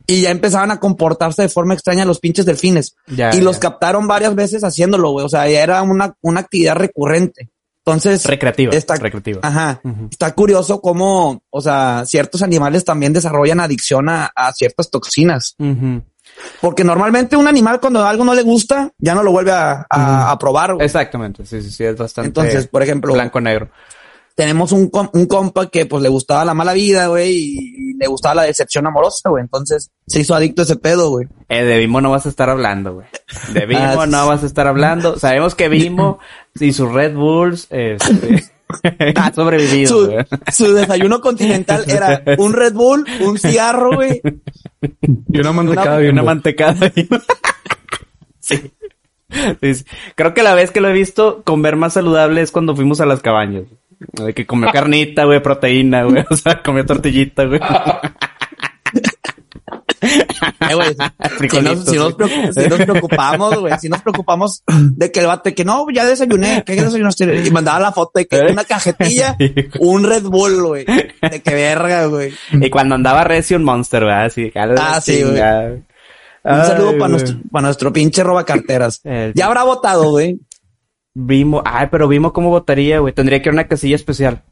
Y 0.06 0.22
ya 0.22 0.30
empezaban 0.30 0.70
a 0.70 0.80
comportarse 0.80 1.42
de 1.42 1.48
forma 1.48 1.74
extraña 1.74 2.04
los 2.04 2.18
pinches 2.18 2.44
delfines. 2.44 2.94
Ya, 3.06 3.34
y 3.34 3.40
los 3.40 3.58
captaron 3.58 4.06
varias 4.08 4.34
veces 4.34 4.64
haciéndolo, 4.64 5.10
güey. 5.12 5.24
O 5.24 5.28
sea, 5.28 5.48
ya 5.48 5.62
era 5.62 5.80
una, 5.82 6.14
una 6.20 6.40
actividad 6.40 6.74
recurrente. 6.74 7.50
Entonces, 7.84 8.24
Recreativa. 8.26 8.72
Está- 8.74 8.94
Recreativa. 8.96 9.40
ajá, 9.42 9.80
está 10.10 10.32
curioso 10.34 10.80
cómo, 10.80 11.42
o 11.50 11.60
sea, 11.60 12.04
ciertos 12.06 12.42
animales 12.42 12.84
también 12.84 13.12
desarrollan 13.12 13.58
adicción 13.60 14.08
a, 14.08 14.30
a 14.36 14.52
ciertas 14.52 14.88
toxinas. 14.90 15.56
Porque 16.60 16.84
normalmente 16.84 17.36
un 17.36 17.48
animal 17.48 17.80
cuando 17.80 18.04
algo 18.04 18.24
no 18.24 18.34
le 18.34 18.42
gusta, 18.42 18.90
ya 18.98 19.14
no 19.14 19.22
lo 19.22 19.32
vuelve 19.32 19.52
a, 19.52 19.86
a- 19.90 20.30
a 20.30 20.38
probar. 20.38 20.74
güey. 20.74 20.84
Exactamente. 20.86 21.44
Sí, 21.46 21.62
sí, 21.62 21.70
sí. 21.70 21.84
Es 21.84 21.96
bastante. 21.96 22.28
Entonces, 22.28 22.66
por 22.68 22.82
ejemplo, 22.82 23.12
Blanco-negro. 23.14 23.68
tenemos 24.34 24.72
un, 24.72 24.90
un 25.12 25.26
compa 25.26 25.68
que 25.68 25.86
pues 25.86 26.02
le 26.02 26.08
gustaba 26.08 26.44
la 26.44 26.54
mala 26.54 26.72
vida, 26.72 27.08
güey, 27.08 27.32
y, 27.32 27.94
le 27.98 28.06
gustaba 28.08 28.34
la 28.36 28.42
decepción 28.42 28.86
amorosa, 28.86 29.28
güey. 29.28 29.42
Entonces 29.42 29.90
se 30.06 30.20
hizo 30.20 30.34
adicto 30.34 30.62
a 30.62 30.64
ese 30.64 30.76
pedo, 30.76 31.10
güey. 31.10 31.28
Eh, 31.48 31.62
de 31.64 31.78
Bimo 31.78 32.00
no 32.00 32.10
vas 32.10 32.26
a 32.26 32.30
estar 32.30 32.50
hablando, 32.50 32.94
güey. 32.94 33.06
De 33.52 33.66
Bimo 33.66 33.80
Ah, 34.00 34.06
no 34.06 34.26
vas 34.26 34.42
a 34.42 34.46
estar 34.46 34.66
hablando. 34.66 35.18
Sabemos 35.18 35.54
que 35.54 35.68
Bimo 35.68 36.18
y 36.58 36.72
sus 36.72 36.90
Red 36.92 37.14
Bulls, 37.14 37.66
este, 37.70 38.44
ha 39.16 39.32
sobrevivido, 39.32 40.24
Su, 40.52 40.72
desayuno 40.72 41.20
continental 41.20 41.84
era 41.86 42.22
un 42.38 42.52
Red 42.52 42.74
Bull, 42.74 43.06
un 43.20 43.38
cigarro, 43.38 43.94
güey. 43.94 44.20
Y 44.80 45.40
una 45.40 45.52
mantecada 45.52 45.90
Una, 45.90 45.98
bien. 45.98 46.12
una 46.12 46.22
mantecada. 46.22 46.92
Sí, 48.44 48.72
sí. 49.60 49.84
Creo 50.16 50.34
que 50.34 50.42
la 50.42 50.54
vez 50.56 50.72
que 50.72 50.80
lo 50.80 50.88
he 50.88 50.92
visto 50.92 51.42
comer 51.44 51.76
más 51.76 51.92
saludable 51.92 52.42
es 52.42 52.50
cuando 52.50 52.74
fuimos 52.74 53.00
a 53.00 53.06
las 53.06 53.20
cabañas. 53.20 53.64
De 54.12 54.34
que 54.34 54.46
comió 54.46 54.68
carnita, 54.72 55.24
güey, 55.24 55.40
proteína, 55.40 56.02
güey. 56.04 56.24
O 56.28 56.36
sea, 56.36 56.60
comió 56.60 56.84
tortillita, 56.84 57.44
güey. 57.44 57.60
Eh, 60.68 60.74
güey, 60.74 60.88
si, 60.94 60.96
nos, 60.96 61.32
Frijolitos, 61.38 61.84
si 61.86 61.96
nos 61.96 62.14
güey. 62.14 62.30
preocu- 62.30 62.52
si 62.62 62.68
nos 62.68 62.78
preocupamos, 62.80 63.58
güey, 63.60 63.78
si 63.78 63.88
nos 63.88 64.02
preocupamos 64.02 64.62
de 64.66 65.10
que 65.12 65.20
el 65.20 65.26
vato, 65.26 65.54
que 65.54 65.64
no, 65.64 65.86
ya 65.92 66.04
desayuné, 66.04 66.62
que 66.64 66.74
desayunaste, 66.74 67.44
y 67.46 67.50
mandaba 67.50 67.80
la 67.80 67.92
foto 67.92 68.12
de 68.18 68.26
que 68.26 68.36
¿Eh? 68.38 68.52
una 68.52 68.64
cajetilla, 68.64 69.36
un 69.80 70.04
Red 70.04 70.24
Bull, 70.24 70.62
güey, 70.62 70.84
de 70.84 71.42
que 71.42 71.54
verga, 71.54 72.06
güey. 72.06 72.32
Y 72.52 72.70
cuando 72.70 72.94
andaba 72.94 73.24
recio 73.24 73.56
un 73.56 73.64
monster, 73.64 74.04
güey. 74.04 74.14
Así, 74.14 74.52
Ah, 74.54 75.00
sí, 75.00 75.22
güey. 75.22 75.40
Un 76.44 76.50
Ay, 76.50 76.66
saludo 76.66 76.98
para 76.98 77.08
nuestro, 77.08 77.36
para 77.52 77.62
nuestro 77.66 77.92
pinche 77.92 78.24
roba 78.24 78.44
carteras. 78.44 79.00
El- 79.04 79.32
Ya 79.34 79.46
habrá 79.46 79.62
votado, 79.62 80.10
güey. 80.10 80.40
Vimo, 81.14 81.62
ay, 81.64 81.88
pero 81.90 82.08
Vimo 82.08 82.32
cómo 82.32 82.48
votaría, 82.50 82.98
güey. 82.98 83.12
Tendría 83.12 83.40
que 83.40 83.48
ir 83.48 83.50
a 83.50 83.54
una 83.54 83.68
casilla 83.68 83.94
especial. 83.96 84.42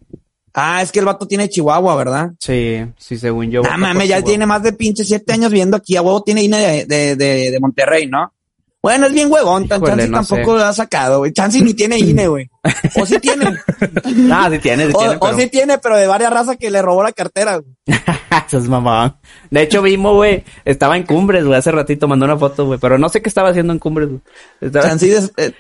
Ah, 0.55 0.83
es 0.83 0.91
que 0.91 0.99
el 0.99 1.05
vato 1.05 1.27
tiene 1.27 1.49
Chihuahua, 1.49 1.95
¿verdad? 1.97 2.33
Sí, 2.41 2.85
sí, 2.99 3.17
según 3.19 3.51
yo. 3.51 3.63
Ah, 3.65 3.77
mames, 3.77 4.09
ya 4.09 4.17
Chihuahua. 4.17 4.25
tiene 4.25 4.47
más 4.47 4.63
de 4.63 4.73
pinche 4.73 5.05
siete 5.05 5.33
años 5.33 5.51
viviendo 5.51 5.77
aquí. 5.77 5.97
A 5.97 6.03
huevo 6.03 6.23
tiene 6.23 6.43
INE 6.43 6.59
de, 6.59 6.87
de, 6.87 7.17
de, 7.17 7.51
de 7.51 7.61
Monterrey, 7.61 8.07
¿no? 8.09 8.33
Bueno, 8.83 9.07
es 9.07 9.13
bien 9.13 9.31
huevón. 9.31 9.69
Tan 9.69 9.83
Híjole, 9.83 10.09
no 10.09 10.19
tampoco 10.25 10.57
lo 10.57 10.65
ha 10.65 10.73
sacado, 10.73 11.19
güey. 11.19 11.33
Chansey 11.33 11.61
ni 11.63 11.75
tiene 11.75 11.99
INE, 11.99 12.29
güey. 12.29 12.49
O 12.97 13.05
sí 13.07 13.19
tiene. 13.19 13.47
Ah, 14.33 14.49
sí 14.51 14.59
tiene, 14.59 14.87
sí 14.87 14.93
o, 14.95 14.99
tiene, 14.99 15.17
o 15.21 15.35
sí 15.39 15.47
tiene, 15.49 15.79
pero 15.79 15.97
de 15.97 16.07
varias 16.07 16.33
razas 16.33 16.57
que 16.57 16.71
le 16.71 16.81
robó 16.83 17.03
la 17.03 17.13
cartera, 17.13 17.57
güey. 17.59 17.75
Eso 18.47 18.59
es 18.59 18.69
mamón. 18.69 19.17
De 19.51 19.63
hecho, 19.63 19.83
Vimo, 19.83 20.15
güey, 20.15 20.45
estaba 20.65 20.97
en 20.97 21.05
Cumbres, 21.05 21.45
güey, 21.45 21.59
hace 21.59 21.71
ratito 21.73 22.07
mandó 22.09 22.25
una 22.27 22.37
foto, 22.37 22.67
güey, 22.67 22.79
pero 22.79 22.99
no 22.99 23.09
sé 23.09 23.21
qué 23.23 23.29
estaba 23.29 23.51
haciendo 23.51 23.73
en 23.73 23.79
Cumbres, 23.79 24.09
güey. 24.09 24.21
Estaba- 24.61 24.89
Chansey, 24.89 25.11
des- 25.11 25.33
eh, 25.37 25.53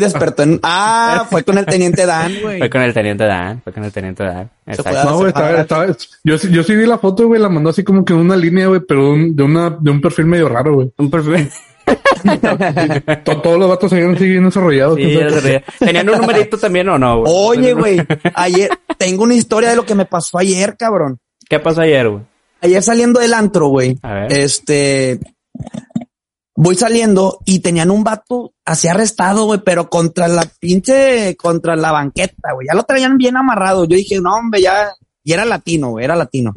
despertó 0.00 0.42
en... 0.42 0.60
Ah, 0.62 1.26
fue 1.30 1.42
con 1.44 1.58
el 1.58 1.66
teniente 1.66 2.06
Dan, 2.06 2.32
güey. 2.42 2.58
Fue 2.58 2.70
con 2.70 2.82
el 2.82 2.92
teniente 2.94 3.24
Dan, 3.24 3.60
fue 3.62 3.72
con 3.72 3.84
el 3.84 3.92
teniente 3.92 4.24
Dan. 4.24 4.50
Exacto. 4.66 5.04
No, 5.04 5.16
güey, 5.16 5.28
estaba, 5.28 5.60
estaba, 5.60 5.86
yo, 6.24 6.38
sí- 6.38 6.48
yo 6.50 6.62
sí 6.62 6.74
vi 6.76 6.86
la 6.86 6.98
foto, 6.98 7.26
güey, 7.26 7.40
la 7.40 7.48
mandó 7.48 7.70
así 7.70 7.82
como 7.84 8.04
que 8.04 8.12
en 8.12 8.20
una 8.20 8.36
línea, 8.36 8.66
güey, 8.66 8.80
pero 8.86 9.10
un- 9.10 9.34
de 9.34 9.42
una, 9.42 9.70
de 9.70 9.90
un 9.90 10.00
perfil 10.00 10.26
medio 10.26 10.48
raro, 10.48 10.74
güey. 10.74 10.92
Un 10.98 11.10
perfil. 11.10 11.50
To- 13.24 13.40
Todos 13.40 13.58
los 13.58 13.68
vatos 13.68 13.90
se 13.90 13.96
siguen 13.96 14.14
bien 14.14 14.44
desarrollados. 14.44 14.96
Sí, 14.96 15.16
reía. 15.16 15.62
¿Tenían 15.78 16.08
un 16.10 16.18
numerito 16.20 16.58
también 16.58 16.88
o 16.88 16.98
no, 16.98 17.20
güey? 17.20 17.32
Oye, 17.34 17.72
güey, 17.74 18.00
ayer... 18.34 18.70
Tengo 18.96 19.22
una 19.24 19.34
historia 19.34 19.70
de 19.70 19.76
lo 19.76 19.86
que 19.86 19.94
me 19.94 20.06
pasó 20.06 20.38
ayer, 20.38 20.76
cabrón. 20.76 21.18
¿Qué 21.48 21.60
pasó 21.60 21.82
ayer, 21.82 22.08
güey? 22.08 22.22
Ayer 22.60 22.82
saliendo 22.82 23.20
del 23.20 23.32
antro, 23.32 23.68
güey. 23.68 23.96
A 24.02 24.12
ver. 24.14 24.32
Este. 24.32 25.20
Voy 26.56 26.74
saliendo 26.74 27.38
y 27.44 27.60
tenían 27.60 27.92
un 27.92 28.02
vato 28.02 28.52
así 28.64 28.88
arrestado, 28.88 29.44
güey, 29.44 29.60
pero 29.64 29.88
contra 29.88 30.26
la 30.26 30.44
pinche, 30.58 31.36
contra 31.36 31.76
la 31.76 31.92
banqueta, 31.92 32.52
güey. 32.52 32.66
Ya 32.68 32.74
lo 32.74 32.82
traían 32.82 33.16
bien 33.16 33.36
amarrado. 33.36 33.84
Yo 33.84 33.96
dije, 33.96 34.20
no, 34.20 34.34
hombre, 34.34 34.62
ya. 34.62 34.92
Y 35.28 35.32
era 35.34 35.44
latino, 35.44 35.90
güey, 35.90 36.06
era 36.06 36.16
latino. 36.16 36.54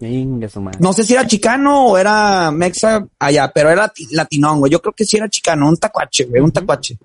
No 0.80 0.94
sé 0.94 1.04
si 1.04 1.12
era 1.12 1.28
chicano 1.28 1.88
o 1.88 1.98
era 1.98 2.52
mexa 2.52 3.06
allá, 3.20 3.52
pero 3.54 3.70
era 3.70 3.88
lati- 3.88 4.08
latinón, 4.12 4.60
güey. 4.60 4.72
Yo 4.72 4.82
creo 4.82 4.94
que 4.94 5.04
sí 5.04 5.18
era 5.18 5.28
chicano, 5.28 5.68
un 5.68 5.76
tacuache, 5.76 6.24
güey, 6.24 6.42
un 6.42 6.54
tacuache. 6.54 6.98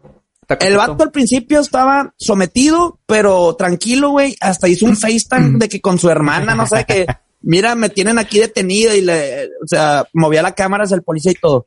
El 0.61 0.77
vato 0.77 1.03
al 1.03 1.11
principio 1.11 1.59
estaba 1.59 2.15
sometido, 2.17 3.01
pero 3.05 3.57
tranquilo, 3.57 4.11
güey. 4.11 4.37
Hasta 4.41 4.69
hizo 4.69 4.87
un 4.87 4.97
FaceTime 4.97 5.59
de 5.59 5.69
que 5.69 5.81
con 5.81 5.99
su 5.99 6.09
hermana, 6.09 6.55
no 6.55 6.69
sé, 6.69 6.85
que 6.85 7.05
mira, 7.43 7.75
me 7.75 7.89
tienen 7.89 8.21
aquí 8.21 8.39
detenido 8.39 8.95
y 8.95 9.01
le, 9.01 9.47
o 9.47 9.67
sea, 9.67 10.07
movía 10.13 10.43
la 10.43 10.55
cámara 10.55 10.85
hacia 10.85 10.95
el 10.95 11.03
policía 11.03 11.33
y 11.33 11.35
todo. 11.43 11.67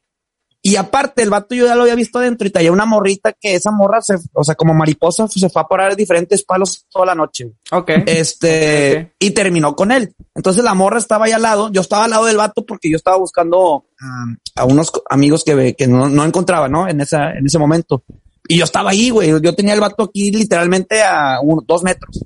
Y 0.62 0.76
aparte, 0.76 1.24
el 1.24 1.30
vato 1.30 1.56
yo 1.56 1.66
ya 1.66 1.76
lo 1.76 1.84
había 1.84 1.96
visto 1.96 2.20
adentro 2.20 2.46
y 2.46 2.52
traía 2.52 2.72
una 2.72 2.86
morrita 2.86 3.32
que 3.32 3.56
esa 3.56 3.72
morra 3.72 4.02
se, 4.02 4.16
o 4.34 4.44
sea, 4.44 4.56
como 4.56 4.74
mariposa, 4.74 5.26
se 5.30 5.50
fue 5.50 5.62
a 5.62 5.66
parar 5.68 5.96
diferentes 5.96 6.44
palos 6.44 6.86
toda 6.90 7.06
la 7.06 7.16
noche. 7.16 7.54
Ok. 7.72 7.92
Este, 8.06 9.14
y 9.20 9.32
terminó 9.32 9.76
con 9.76 9.92
él. 9.92 10.14
Entonces 10.36 10.64
la 10.64 10.74
morra 10.74 10.98
estaba 11.00 11.26
ahí 11.26 11.32
al 11.32 11.42
lado, 11.44 11.72
yo 11.72 11.80
estaba 11.80 12.04
al 12.06 12.12
lado 12.12 12.26
del 12.26 12.38
vato 12.38 12.66
porque 12.66 12.90
yo 12.90 12.98
estaba 12.98 13.18
buscando 13.18 13.86
um, 14.02 14.36
a 14.56 14.66
unos 14.66 14.92
amigos 15.10 15.44
que, 15.46 15.76
que 15.76 15.88
no, 15.88 16.10
no 16.10 16.26
encontraba, 16.26 16.68
¿no? 16.68 16.88
En 16.90 17.00
esa, 17.02 17.32
en 17.32 17.46
ese 17.46 17.58
momento. 17.58 18.04
Y 18.48 18.58
yo 18.58 18.66
estaba 18.66 18.90
ahí, 18.92 19.12
güey. 19.12 19.30
Yo 19.42 19.56
tenía 19.56 19.74
el 19.76 19.80
vato 19.80 20.04
aquí 20.04 20.32
literalmente 20.32 21.02
a 21.04 21.40
un- 21.42 21.64
dos 21.66 21.84
metros. 21.84 22.26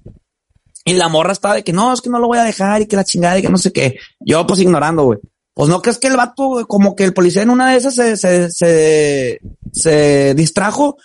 Y 0.86 0.94
la 0.94 1.08
morra 1.08 1.34
estaba 1.34 1.56
de 1.56 1.64
que 1.64 1.72
no, 1.74 1.94
es 1.94 2.02
que 2.02 2.10
no 2.10 2.20
lo 2.20 2.28
voy 2.28 2.40
a 2.40 2.44
dejar 2.44 2.82
y 2.82 2.88
que 2.88 2.96
la 2.96 3.04
chingada 3.04 3.38
y 3.38 3.42
que 3.42 3.50
no 3.50 3.58
sé 3.58 3.72
qué. 3.72 3.98
Yo 4.20 4.46
pues 4.48 4.60
ignorando, 4.60 5.04
güey. 5.04 5.20
Pues 5.54 5.70
no 5.70 5.82
crees 5.82 6.00
que 6.00 6.08
el 6.08 6.18
vato, 6.18 6.66
como 6.68 6.96
que 6.96 7.04
el 7.04 7.14
policía 7.14 7.44
en 7.44 7.50
una 7.52 7.72
de 7.72 7.78
esas 7.78 7.94
se, 7.96 8.18
se, 8.18 8.52
se, 8.52 9.40
se 9.72 10.34
distrajo, 10.34 10.98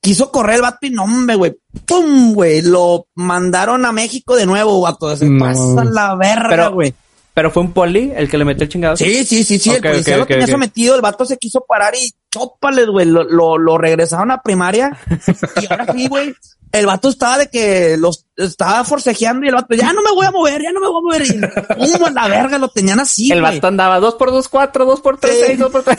quiso 0.00 0.30
correr 0.30 0.56
el 0.56 0.62
vato 0.62 0.78
y 0.86 0.90
no, 0.90 1.04
hombre, 1.04 1.34
güey. 1.34 1.56
¡Pum! 1.86 2.32
Güey. 2.32 2.62
Lo 2.62 3.06
mandaron 3.16 3.84
a 3.84 3.90
México 3.92 4.36
de 4.36 4.46
nuevo, 4.46 4.80
vato. 4.80 5.16
Se 5.16 5.28
No. 5.28 5.44
pasa 5.44 5.84
la 5.84 6.14
verga, 6.14 6.68
güey. 6.68 6.94
Pero 7.36 7.50
fue 7.50 7.62
un 7.62 7.72
poli 7.74 8.14
el 8.16 8.30
que 8.30 8.38
le 8.38 8.46
metió 8.46 8.64
el 8.64 8.70
chingado. 8.70 8.96
Sí, 8.96 9.22
sí, 9.26 9.44
sí, 9.44 9.58
sí. 9.58 9.68
Ok, 9.68 9.76
el 9.76 9.82
policía 9.82 10.14
ok, 10.14 10.18
lo 10.20 10.22
ok, 10.22 10.28
tenía 10.28 10.46
sometido, 10.46 10.96
el 10.96 11.02
vato 11.02 11.26
se 11.26 11.36
quiso 11.36 11.66
parar 11.68 11.92
y 11.94 12.10
chópales, 12.30 12.86
güey. 12.86 13.04
Lo, 13.04 13.24
lo, 13.24 13.58
lo 13.58 13.76
regresaron 13.76 14.30
a 14.30 14.40
primaria. 14.40 14.96
y 15.60 15.66
ahora 15.70 15.92
sí, 15.92 16.08
güey. 16.08 16.34
El 16.72 16.86
vato 16.86 17.10
estaba 17.10 17.36
de 17.36 17.48
que 17.48 17.96
los 17.98 18.24
estaba 18.38 18.84
forcejeando 18.84 19.44
y 19.44 19.50
el 19.50 19.54
vato, 19.54 19.74
ya 19.74 19.92
no 19.92 20.00
me 20.02 20.12
voy 20.14 20.24
a 20.24 20.30
mover, 20.30 20.62
ya 20.62 20.72
no 20.72 20.80
me 20.80 20.88
voy 20.88 20.98
a 20.98 21.02
mover. 21.02 21.26
Y 21.26 21.92
pum, 21.92 22.04
a 22.06 22.10
la 22.10 22.28
verga, 22.28 22.58
lo 22.58 22.68
tenían 22.68 23.00
así, 23.00 23.30
el 23.30 23.42
vato 23.42 23.66
andaba 23.66 24.00
2 24.00 24.14
por 24.14 24.30
2 24.30 24.48
4, 24.48 24.84
2 24.86 25.00
por 25.02 25.18
3 25.18 25.34
Sí. 25.34 25.42
6, 25.46 25.58
2 25.58 25.72
por 25.72 25.82
3. 25.84 25.96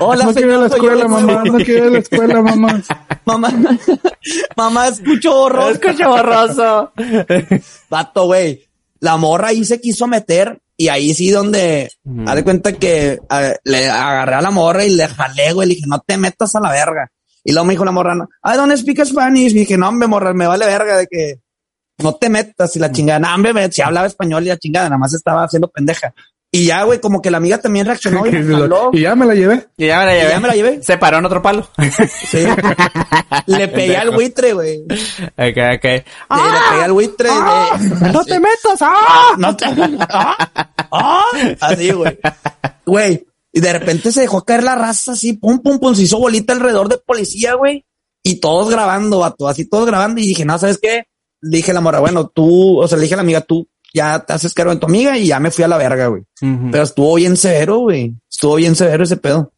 Hola, 0.00 0.24
no 0.26 0.34
quiero 0.34 0.48
ir 0.48 0.54
a 0.54 0.58
la 0.58 0.66
escuela, 0.66 1.08
mamá. 1.08 1.42
No 1.44 1.56
quiero 1.56 1.72
ir 1.72 1.82
a 1.84 1.90
la 1.90 1.98
escuela, 1.98 2.42
mamá. 2.42 2.82
Mamá, 3.24 3.52
mamá, 4.56 4.88
escucho 4.88 5.34
horror. 5.34 5.72
Escucha 5.72 6.06
borroso. 6.06 6.92
Vato, 7.88 8.26
güey. 8.26 8.67
La 9.00 9.16
morra 9.16 9.48
ahí 9.48 9.64
se 9.64 9.80
quiso 9.80 10.06
meter 10.06 10.60
y 10.76 10.88
ahí 10.88 11.14
sí 11.14 11.30
donde, 11.30 11.90
Ujú. 12.04 12.24
haz 12.28 12.34
de 12.36 12.44
cuenta 12.44 12.72
que 12.72 13.18
a- 13.28 13.54
le 13.64 13.88
agarré 13.88 14.34
a 14.34 14.40
la 14.42 14.50
morra 14.50 14.84
y 14.84 14.90
le 14.90 15.06
jalé, 15.08 15.52
güey. 15.52 15.68
Le 15.68 15.74
dije, 15.74 15.86
no 15.88 16.00
te 16.06 16.16
metas 16.16 16.54
a 16.54 16.60
la 16.60 16.70
verga. 16.70 17.10
Y 17.44 17.52
luego 17.52 17.64
me 17.66 17.74
dijo 17.74 17.84
la 17.84 17.92
morra, 17.92 18.14
no, 18.14 18.28
I 18.44 18.56
don't 18.56 18.76
speak 18.76 19.04
Spanish. 19.04 19.52
Y 19.52 19.60
dije, 19.60 19.76
no, 19.78 19.88
hombre, 19.88 20.08
morra, 20.08 20.32
me 20.34 20.46
vale 20.46 20.66
verga 20.66 20.98
de 20.98 21.06
que 21.06 21.40
no 21.98 22.14
te 22.16 22.28
metas. 22.28 22.74
Y 22.76 22.78
la 22.78 22.92
chingada, 22.92 23.18
no, 23.20 23.34
hombre, 23.34 23.70
si 23.72 23.82
hablaba 23.82 24.06
español 24.06 24.44
y 24.44 24.48
la 24.48 24.56
chingada, 24.58 24.88
nada 24.88 24.98
más 24.98 25.14
estaba 25.14 25.44
haciendo 25.44 25.68
pendeja. 25.68 26.12
Y 26.50 26.64
ya, 26.64 26.82
güey, 26.84 26.98
como 26.98 27.20
que 27.20 27.30
la 27.30 27.36
amiga 27.36 27.58
también 27.58 27.84
reaccionó 27.84 28.26
y 28.26 28.30
jaló. 28.32 28.90
y 28.94 29.00
ya 29.02 29.14
me 29.14 29.26
la 29.26 29.34
llevé. 29.34 29.68
Y 29.76 29.86
ya 29.88 29.98
me 30.00 30.06
la 30.06 30.14
Y 30.14 30.18
llevé. 30.20 30.30
ya 30.30 30.40
me 30.40 30.48
la 30.48 30.54
llevé. 30.54 30.82
Se 30.82 30.96
paró 30.96 31.18
en 31.18 31.26
otro 31.26 31.42
palo. 31.42 31.68
Sí. 32.30 32.44
le 33.46 33.68
pegué 33.68 33.96
al 33.96 34.10
buitre, 34.10 34.52
güey. 34.54 34.80
Ok, 34.82 35.58
ok. 35.76 35.84
le 35.84 36.04
pegué 36.70 36.84
al 36.84 36.92
buitre. 36.92 37.28
güey. 37.28 38.12
¡No 38.12 38.24
te 38.24 38.40
metas! 38.40 38.78
¡Ah! 38.80 39.34
No 39.36 39.54
te... 39.56 39.66
¡Ah! 40.08 40.36
¡Ah! 40.90 41.22
Así, 41.60 41.90
güey. 41.92 42.18
Güey. 42.86 43.26
Y 43.52 43.60
de 43.60 43.72
repente 43.72 44.12
se 44.12 44.20
dejó 44.22 44.44
caer 44.44 44.62
la 44.62 44.74
raza 44.74 45.12
así, 45.12 45.32
pum, 45.34 45.60
pum, 45.60 45.78
pum, 45.78 45.94
se 45.94 46.02
hizo 46.02 46.18
bolita 46.18 46.52
alrededor 46.52 46.88
de 46.88 46.98
policía, 46.98 47.54
güey. 47.54 47.84
Y 48.22 48.36
todos 48.40 48.70
grabando, 48.70 49.20
vato, 49.20 49.48
así 49.48 49.64
todos 49.68 49.86
grabando. 49.86 50.20
Y 50.20 50.26
dije, 50.26 50.44
no, 50.44 50.58
¿sabes 50.58 50.78
qué? 50.80 51.04
Le 51.40 51.58
dije 51.58 51.70
a 51.70 51.74
la 51.74 51.80
morra, 51.80 52.00
bueno, 52.00 52.26
tú, 52.28 52.78
o 52.78 52.86
sea, 52.88 52.96
le 52.98 53.02
dije 53.02 53.14
a 53.14 53.16
la 53.16 53.22
amiga, 53.22 53.40
tú 53.40 53.68
ya 53.98 54.18
te 54.24 54.32
haces 54.32 54.54
cargo 54.54 54.72
de 54.74 54.80
tu 54.80 54.86
amiga 54.86 55.16
y 55.18 55.26
ya 55.26 55.38
me 55.40 55.50
fui 55.50 55.62
a 55.64 55.68
la 55.68 55.76
verga, 55.76 56.06
güey. 56.06 56.22
Pero 56.40 56.82
estuvo 56.82 57.14
bien 57.16 57.36
severo, 57.36 57.78
güey. 57.78 58.14
Estuvo 58.30 58.54
bien 58.56 58.74
severo 58.74 59.04
ese 59.04 59.16
pedo. 59.16 59.52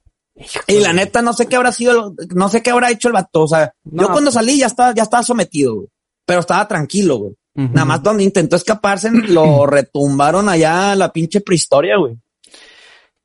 Y 0.67 0.81
la 0.81 0.93
neta, 0.93 1.23
no 1.23 1.33
sé 1.33 1.47
qué 1.47 1.57
habrá 1.57 1.71
sido, 1.73 2.15
no 2.35 2.49
sé 2.49 2.63
qué 2.63 2.71
habrá 2.71 2.91
hecho 2.91 3.09
el 3.09 3.15
vato. 3.15 3.43
O 3.43 3.49
sea, 3.49 3.73
No. 3.85 4.05
yo 4.05 4.13
cuando 4.13 4.31
salí 4.33 4.59
ya 4.59 4.67
estaba, 4.67 4.95
ya 4.95 5.03
estaba 5.03 5.23
sometido, 5.23 5.75
güey. 5.77 5.89
Pero 6.27 6.41
estaba 6.41 6.67
tranquilo, 6.67 7.19
güey. 7.19 7.33
Ujú. 7.57 7.69
Nada 7.75 7.85
más 7.85 8.03
donde 8.03 8.23
intentó 8.25 8.57
escaparse, 8.57 9.11
lo 9.29 9.67
retumbaron 9.67 10.49
allá 10.49 10.93
a 10.93 10.97
la 10.97 11.13
pinche 11.13 11.41
prehistoria, 11.41 11.97
güey. 11.99 12.17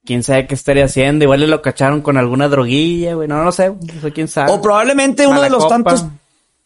quién 0.03 0.23
sabe 0.23 0.45
qué 0.47 0.55
estaría 0.55 0.85
haciendo. 0.85 1.23
Igual 1.23 1.39
le 1.41 1.47
lo 1.47 1.61
cacharon 1.61 2.01
con 2.01 2.17
alguna 2.17 2.47
droguilla, 2.47 3.13
güey. 3.15 3.27
No, 3.27 3.43
no 3.43 3.51
sé. 3.51 3.69
No 3.69 4.01
sé 4.01 4.11
quién 4.11 4.27
sabe. 4.27 4.51
O 4.51 4.61
probablemente 4.61 5.25
uno 5.25 5.35
Mala 5.35 5.45
de 5.45 5.49
los 5.51 5.63
copa. 5.63 5.75
tantos, 5.75 6.05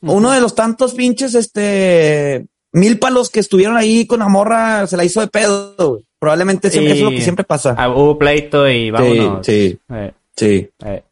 uno 0.02 0.32
de 0.32 0.42
los 0.42 0.56
tantos 0.56 0.94
pinches, 0.94 1.36
este, 1.36 2.48
mil 2.72 3.00
palos 3.00 3.30
que 3.30 3.40
estuvieron 3.40 3.78
ahí 3.78 4.06
con 4.06 4.20
la 4.20 4.28
morra 4.28 4.86
se 4.88 4.98
la 4.98 5.04
hizo 5.06 5.22
de 5.22 5.28
pedo, 5.28 5.76
güey. 5.78 6.06
Probablemente 6.20 6.70
siempre, 6.70 6.94
eso 6.94 7.06
es 7.06 7.12
lo 7.12 7.18
que 7.18 7.22
siempre 7.24 7.46
pasa. 7.46 7.76
Ah, 7.78 7.90
hubo 7.90 8.18
pleito 8.18 8.68
y 8.70 8.92
vámonos. 8.92 9.46
sí, 9.46 9.80
Eh, 9.90 10.12
sí. 10.36 10.70
eh. 10.86 11.04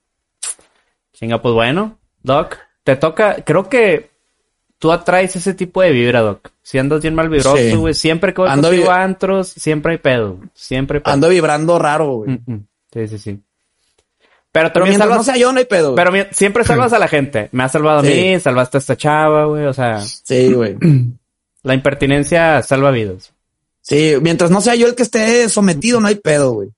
Chinga, 1.13 1.41
pues 1.41 1.53
bueno. 1.53 1.97
Doc, 2.23 2.57
te 2.83 2.95
toca. 2.95 3.37
Creo 3.45 3.69
que 3.69 4.09
tú 4.79 4.91
atraes 4.91 5.35
ese 5.35 5.53
tipo 5.53 5.81
de 5.81 5.91
vibra, 5.91 6.21
Doc. 6.21 6.49
Si 6.61 6.77
andas 6.77 7.01
bien 7.01 7.15
mal 7.15 7.27
Sí. 7.27 7.31
vibroso, 7.33 7.79
güey. 7.79 7.93
Siempre 7.93 8.33
que 8.33 8.41
voy 8.41 8.49
Ando 8.49 8.67
contigo 8.67 8.91
a 8.91 9.01
antros, 9.03 9.47
siempre 9.47 9.93
hay 9.93 9.97
pedo. 9.97 10.39
Siempre 10.53 10.97
hay 10.97 11.03
pedo. 11.03 11.13
Ando 11.13 11.29
vibrando 11.29 11.79
raro, 11.79 12.17
güey. 12.17 12.31
Mm, 12.45 12.51
mm. 12.53 12.67
Sí, 12.93 13.07
sí, 13.07 13.17
sí. 13.17 13.39
Pero 14.51 14.69
Pero 14.69 14.73
también 14.73 14.89
mientras 14.91 15.09
salvas... 15.09 15.17
no 15.17 15.23
sea 15.33 15.37
yo, 15.41 15.51
no 15.53 15.59
hay 15.59 15.65
pedo. 15.65 15.95
Pero 15.95 16.11
mi- 16.11 16.25
siempre 16.31 16.63
salvas 16.63 16.91
a 16.93 16.99
la 16.99 17.07
gente. 17.07 17.49
Me 17.51 17.63
has 17.63 17.71
salvado 17.71 17.99
a 17.99 18.03
Sí. 18.03 18.09
mí, 18.09 18.39
salvaste 18.39 18.77
a 18.77 18.79
esta 18.79 18.97
chava, 18.97 19.45
güey. 19.45 19.65
O 19.65 19.73
sea, 19.73 19.99
Sí, 20.01 20.51
güey. 20.53 20.75
la 21.67 21.73
impertinencia 21.73 22.63
salva 22.63 22.91
vidas. 22.91 23.33
Sí, 23.81 24.15
mientras 24.21 24.49
no 24.51 24.61
sea 24.61 24.75
yo 24.75 24.87
el 24.87 24.95
que 24.95 25.03
esté 25.03 25.47
sometido, 25.49 25.99
no 25.99 26.07
hay 26.07 26.15
pedo, 26.15 26.51
güey. 26.53 26.69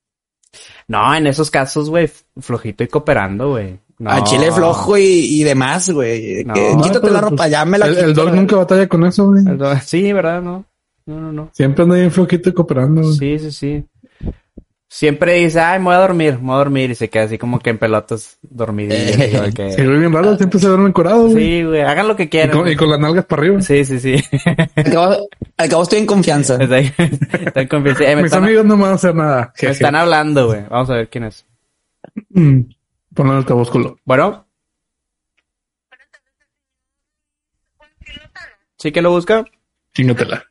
No, 0.88 1.16
en 1.16 1.28
esos 1.28 1.52
casos, 1.52 1.90
güey, 1.90 2.10
flojito 2.40 2.84
y 2.84 2.88
cooperando, 2.88 3.50
güey. 3.52 3.80
No. 4.00 4.12
A 4.12 4.24
chile 4.24 4.52
flojo 4.52 4.98
y, 4.98 5.04
y 5.04 5.44
demás, 5.44 5.90
güey. 5.90 6.44
No. 6.46 6.54
Quítate 6.54 7.02
pero, 7.02 7.14
la 7.14 7.22
ropa, 7.22 7.36
pues, 7.36 7.52
ya 7.52 7.66
me 7.66 7.78
la 7.78 7.86
El, 7.88 7.96
quito. 7.96 8.06
el 8.06 8.14
dog 8.14 8.34
nunca 8.34 8.56
batalla 8.56 8.88
con 8.88 9.06
eso, 9.06 9.28
güey. 9.28 9.44
Sí, 9.84 10.12
¿verdad? 10.14 10.42
No. 10.42 10.66
No, 11.06 11.20
no, 11.20 11.32
no. 11.32 11.50
Siempre 11.54 11.84
anda 11.84 11.96
bien 11.96 12.12
flojito 12.12 12.50
y 12.50 12.54
cooperando, 12.54 13.02
güey. 13.02 13.14
Sí, 13.16 13.40
sí, 13.40 13.52
sí. 13.52 13.86
Siempre 14.92 15.34
dice, 15.36 15.60
ay, 15.60 15.78
me 15.78 15.86
voy 15.86 15.94
a 15.94 16.00
dormir, 16.00 16.34
me 16.40 16.48
voy 16.48 16.56
a 16.56 16.58
dormir. 16.58 16.90
Y 16.90 16.96
se 16.96 17.12
queda 17.12 17.26
así 17.26 17.38
como 17.38 17.60
que 17.60 17.70
en 17.70 17.78
pelotas 17.78 18.40
dormidillo. 18.42 18.96
Eh. 19.46 19.52
que- 19.56 19.72
Se 19.72 19.86
ve 19.86 20.00
bien 20.00 20.12
raro, 20.12 20.36
siempre 20.36 20.60
se 20.60 20.68
duerme 20.68 20.90
encorado, 20.90 21.28
güey. 21.28 21.36
Sí, 21.36 21.64
güey, 21.64 21.82
hagan 21.82 22.08
lo 22.08 22.16
que 22.16 22.24
y, 22.24 22.28
quieran. 22.28 22.58
con, 22.58 22.68
y 22.68 22.76
con 22.76 22.90
las 22.90 23.00
nalgas 23.00 23.26
para 23.26 23.44
arriba. 23.44 23.62
Sí, 23.62 23.86
sí, 23.86 24.00
sí. 24.00 24.16
Al 24.76 24.84
cabo, 24.92 25.30
al 25.58 25.70
cabo 25.70 25.84
estoy 25.84 26.00
en 26.00 26.06
confianza. 26.08 26.56
Estoy, 26.56 26.92
estoy 27.46 27.68
confiado. 27.68 28.02
Eh, 28.04 28.16
Mis 28.16 28.26
están, 28.26 28.44
amigos 28.44 28.66
no 28.66 28.78
me 28.78 28.82
van 28.84 28.92
a 28.94 28.96
hacer 28.96 29.14
nada. 29.14 29.54
me 29.62 29.70
están 29.70 29.96
hablando, 29.96 30.48
güey. 30.48 30.64
Vamos 30.68 30.90
a 30.90 30.96
ver 30.96 31.08
quién 31.10 31.26
es. 31.26 31.46
Mm. 32.30 32.62
Ponlo 33.14 33.34
en 33.34 33.38
el 33.40 33.46
tabúsculo. 33.46 34.00
Bueno. 34.06 34.48
¿Sí 38.78 38.92
que 38.92 39.02
lo 39.04 39.12
busca? 39.12 39.46
Chingatela. 39.94 40.46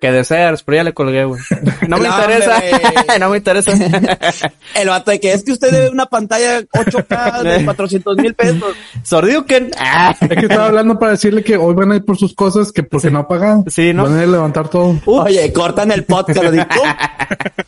Que 0.00 0.12
deseas, 0.12 0.62
pero 0.62 0.76
ya 0.76 0.84
le 0.84 0.92
colgué, 0.92 1.24
güey. 1.24 1.40
No 1.88 1.96
me 1.98 2.08
No, 2.08 2.14
interesa. 2.18 2.54
hombre. 2.56 3.18
no 3.20 3.30
me 3.30 3.36
interesa. 3.38 3.72
El 4.74 4.88
vato 4.88 5.10
de 5.10 5.18
que 5.20 5.32
es 5.32 5.42
que 5.42 5.52
usted 5.52 5.70
debe 5.70 5.88
una 5.88 6.04
pantalla 6.06 6.60
8K 6.60 7.42
de 7.42 7.64
400 7.64 8.16
mil 8.18 8.34
pesos. 8.34 8.74
¿Sordido 9.02 9.46
que 9.46 9.70
Ah. 9.78 10.14
Es 10.20 10.28
que 10.28 10.46
estaba 10.46 10.66
hablando 10.66 10.98
para 10.98 11.12
decirle 11.12 11.42
que 11.42 11.56
hoy 11.56 11.74
van 11.74 11.92
a 11.92 11.96
ir 11.96 12.04
por 12.04 12.18
sus 12.18 12.34
cosas 12.34 12.72
que 12.72 12.82
porque 12.82 13.10
no 13.10 13.20
ha 13.20 13.28
pagado. 13.28 13.64
Sí, 13.68 13.94
¿no? 13.94 14.02
Van 14.04 14.14
a 14.18 14.22
ir 14.22 14.28
a 14.28 14.32
levantar 14.32 14.68
todo. 14.68 15.00
Oye, 15.06 15.50
cortan 15.52 15.90
el 15.92 16.04
podcast. 16.04 16.40
¡pum! 16.44 17.64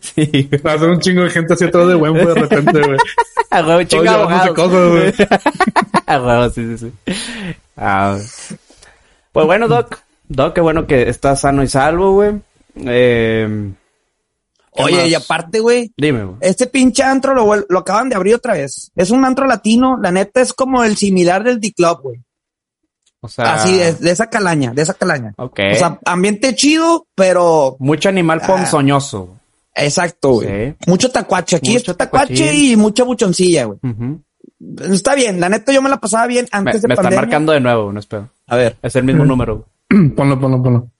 Sí. 0.00 0.48
Va 0.64 0.72
a 0.74 0.78
ser 0.78 0.88
un 0.88 1.00
chingo 1.00 1.24
de 1.24 1.30
gente 1.30 1.52
así 1.54 1.64
atrás 1.64 1.88
de 1.88 1.94
buen 1.94 2.14
de 2.14 2.34
repente, 2.34 2.80
güey. 2.80 2.98
A 3.50 3.60
huevo, 3.62 3.82
chingo 3.82 4.08
abogados. 4.10 4.54
cosas, 4.54 4.88
güey. 4.90 5.14
A 6.06 6.20
huevo, 6.22 6.50
sí, 6.50 6.76
sí, 6.78 6.86
sí. 7.06 7.14
Ah, 7.76 8.16
pues 9.32 9.46
bueno, 9.46 9.68
Doc. 9.68 9.98
Doc, 10.28 10.54
qué 10.54 10.60
bueno 10.60 10.86
que 10.86 11.08
estás 11.08 11.40
sano 11.40 11.62
y 11.62 11.68
salvo, 11.68 12.12
güey. 12.12 12.40
Eh, 12.76 13.72
¿Qué 14.74 14.82
Oye, 14.84 14.96
más? 14.96 15.08
y 15.08 15.14
aparte, 15.14 15.60
güey, 15.60 15.92
dime, 15.96 16.24
güey. 16.24 16.36
este 16.40 16.66
pinche 16.68 17.02
antro 17.02 17.34
lo, 17.34 17.66
lo 17.68 17.78
acaban 17.78 18.08
de 18.08 18.14
abrir 18.16 18.34
otra 18.36 18.52
vez. 18.54 18.92
Es 18.94 19.10
un 19.10 19.24
antro 19.24 19.46
latino. 19.46 19.98
La 20.00 20.10
neta 20.12 20.40
es 20.40 20.52
como 20.52 20.84
el 20.84 20.96
similar 20.96 21.42
del 21.42 21.58
D-Club, 21.60 22.00
güey. 22.02 22.20
O 23.20 23.26
sea, 23.28 23.54
Así, 23.54 23.76
de, 23.76 23.94
de 23.94 24.10
esa 24.12 24.28
calaña, 24.30 24.72
de 24.72 24.82
esa 24.82 24.94
calaña. 24.94 25.34
Ok. 25.38 25.58
O 25.72 25.74
sea, 25.74 25.98
ambiente 26.04 26.54
chido, 26.54 27.06
pero 27.16 27.74
Mucho 27.80 28.08
animal 28.08 28.40
Ah. 28.44 28.46
ponzoñoso. 28.46 29.36
exacto, 29.74 30.34
güey. 30.34 30.70
Sí. 30.70 30.76
Mucho 30.86 31.10
tacuache. 31.10 31.56
Aquí 31.56 31.72
Mucho 31.72 31.90
es 31.92 31.96
tacuache 31.96 32.34
tacuachín. 32.36 32.70
y 32.72 32.76
mucha 32.76 33.02
buchoncilla, 33.02 33.64
güey. 33.64 33.78
Está 34.92 35.14
bien, 35.16 35.40
la 35.40 35.48
neta 35.48 35.72
yo 35.72 35.82
me 35.82 35.88
la 35.88 35.98
pasaba 35.98 36.26
bien 36.28 36.44
Me, 36.52 36.58
antes 36.58 36.82
de 36.82 36.88
me 36.88 36.94
están 36.94 37.04
pandemia. 37.06 37.20
marcando 37.26 37.52
de 37.52 37.60
nuevo, 37.60 37.92
no 37.92 37.98
espero. 37.98 38.28
A 38.46 38.54
ver. 38.56 38.76
Es 38.82 38.94
el 38.94 39.02
mismo 39.04 39.24
número. 39.24 39.66
ponlo, 40.16 40.38
ponlo, 40.38 40.62
ponlo. 40.62 40.92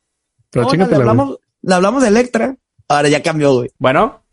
Pero 0.51 0.65
Ahora 0.65 0.87
le 0.87 0.95
hablamos, 0.97 1.39
le 1.63 1.75
hablamos 1.75 2.03
de 2.03 2.09
Electra. 2.09 2.57
Ahora 2.89 3.09
ya 3.09 3.23
cambió, 3.23 3.55
güey. 3.55 3.71
Bueno. 3.79 4.25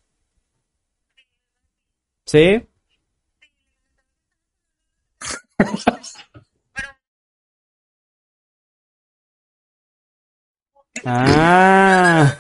¿Sí? 2.26 2.66
Ah. 11.08 12.36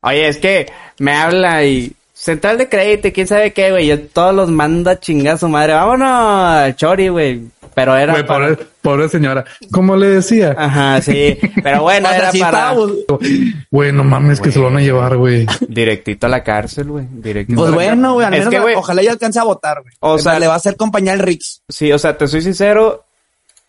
Oye, 0.00 0.28
es 0.28 0.38
que 0.38 0.66
me 0.98 1.12
habla 1.12 1.64
y 1.64 1.94
central 2.32 2.58
de 2.58 2.68
crédito, 2.68 3.08
y 3.08 3.12
quién 3.12 3.26
sabe 3.26 3.52
qué, 3.52 3.70
güey. 3.70 3.86
Yo 3.86 3.98
todos 4.08 4.34
los 4.34 4.50
manda 4.50 4.92
a 4.92 5.00
chingar 5.00 5.34
a 5.36 5.38
su 5.38 5.48
madre. 5.48 5.72
Vámonos, 5.72 6.76
chori, 6.76 7.08
güey. 7.08 7.42
Pero 7.74 7.96
era 7.96 8.12
Güey, 8.12 8.26
para- 8.26 8.48
pobre, 8.48 8.66
pobre 8.82 9.08
señora. 9.08 9.44
Como 9.70 9.94
le 9.96 10.08
decía, 10.08 10.52
Ajá, 10.58 11.00
sí. 11.00 11.38
Pero 11.62 11.82
bueno, 11.82 12.10
era 12.10 12.32
sí 12.32 12.40
para 12.40 12.74
güey, 13.70 13.92
no 13.92 14.02
mames 14.02 14.40
que 14.40 14.50
se 14.50 14.58
lo 14.58 14.64
van 14.66 14.78
a 14.78 14.80
llevar, 14.80 15.16
güey. 15.16 15.46
directito 15.68 16.26
a 16.26 16.28
la 16.30 16.42
cárcel, 16.42 16.88
güey. 16.88 17.06
Directito 17.08 17.56
Pues 17.60 17.68
a 17.68 17.70
la 17.70 17.76
bueno, 17.76 18.12
güey, 18.14 18.26
al 18.26 18.32
cárcel. 18.32 18.46
Es 18.48 18.50
menos 18.50 18.54
que, 18.54 18.62
güey, 18.62 18.74
ojalá 18.74 19.02
ya 19.02 19.12
alcance 19.12 19.38
a 19.38 19.44
votar, 19.44 19.80
güey. 19.82 19.94
O 20.00 20.18
sea- 20.18 20.38
le 20.40 20.48
va 20.48 20.54
a 20.54 20.56
hacer 20.56 20.76
compañía 20.76 21.12
al 21.12 21.20
Rix. 21.20 21.62
Sí, 21.68 21.92
o 21.92 21.98
sea, 21.98 22.18
te 22.18 22.26
soy 22.26 22.42
sincero. 22.42 23.04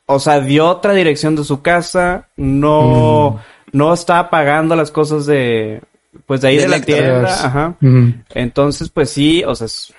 O 0.08 0.20
sea, 0.20 0.40
dio 0.42 0.68
otra 0.68 0.94
dirección 0.94 1.36
de 1.36 1.44
su 1.44 1.62
casa. 1.62 2.30
No, 2.36 3.40
no 3.74 3.94
estaba 3.94 4.32
pagando 4.32 4.76
las 4.76 4.90
cosas 4.90 5.28
de, 5.28 5.82
pues 6.26 6.42
de 6.42 6.48
ahí 6.50 6.56
De 6.58 6.64
de, 6.64 6.68
la 6.70 6.82
tienda. 6.82 7.46
Ajá. 7.46 7.76
Mm. 7.80 8.10
Entonces, 8.34 8.90
pues 8.90 9.10
sí, 9.10 9.44
o 9.46 9.56
sea, 9.56 9.66
es- 9.66 9.94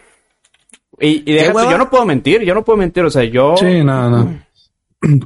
y, 0.98 1.22
y 1.30 1.34
déjate, 1.34 1.70
yo 1.70 1.78
no 1.78 1.88
puedo 1.88 2.04
mentir, 2.04 2.42
yo 2.42 2.54
no 2.54 2.62
puedo 2.64 2.76
mentir, 2.76 3.02
o 3.04 3.11
sea, 3.11 3.24
yo, 3.24 3.56
Sí, 3.56 3.82
no, 3.82 4.11
no. 4.11 4.38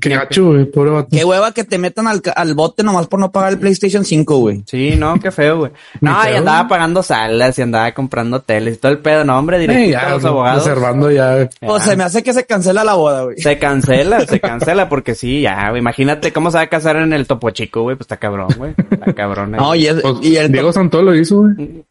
Qué 0.01 0.11
gacho, 0.11 0.47
güey, 0.53 0.67
pobre 0.67 0.91
vato. 0.91 1.09
Qué 1.11 1.25
hueva 1.25 1.51
que 1.53 1.65
te 1.65 1.79
metan 1.79 2.07
al, 2.07 2.23
al 2.37 2.55
bote 2.55 2.85
nomás 2.85 3.09
por 3.09 3.19
no 3.19 3.33
pagar 3.33 3.55
el 3.55 3.59
PlayStation 3.59 4.05
5, 4.05 4.37
güey. 4.39 4.63
sí, 4.67 4.95
no, 4.97 5.19
qué 5.19 5.33
feo, 5.33 5.59
güey. 5.59 5.73
No, 6.01 6.17
y 6.31 6.35
andaba 6.37 6.69
pagando 6.69 7.03
salas 7.03 7.59
y 7.59 7.63
andaba 7.63 7.91
comprando 7.93 8.41
teles 8.41 8.77
y 8.77 8.79
todo 8.79 8.93
el 8.93 8.99
pedo, 8.99 9.25
no, 9.25 9.37
hombre, 9.37 9.57
Eh, 9.57 9.61
directo 9.61 9.91
ya, 9.91 10.07
a 10.07 10.11
los 10.11 10.25
abogados. 10.25 10.65
reservando 10.65 11.11
ya. 11.11 11.49
O 11.63 11.81
se 11.81 11.97
me 11.97 12.05
hace 12.05 12.23
que 12.23 12.33
se 12.33 12.47
cancela 12.47 12.85
la 12.85 12.95
boda, 12.95 13.25
güey. 13.25 13.37
Se 13.39 13.59
cancela, 13.59 14.21
se 14.27 14.39
cancela, 14.41 14.89
porque 14.89 15.17
sí, 15.17 15.41
ya, 15.41 15.71
güey. 15.71 15.81
Imagínate 15.81 16.33
cómo 16.33 16.53
se 16.53 16.59
va 16.59 16.63
a 16.63 16.69
casar 16.69 16.95
en 16.97 17.13
el 17.13 17.27
Topo 17.27 17.51
Chico, 17.51 17.83
güey. 17.83 17.97
Pues 17.97 18.05
está 18.05 18.19
cabrón, 18.19 18.49
güey. 18.57 18.75
Está 18.91 19.13
cabrón. 19.13 19.55
eh. 19.57 19.59
No, 19.59 19.75
y, 19.75 19.89
es- 19.89 20.01
Pues, 20.01 20.15
y 20.23 20.37
el 20.37 20.53
Diego 20.53 20.73
Santoro 20.73 21.03
lo 21.03 21.17
hizo, 21.17 21.39
güey. 21.43 21.85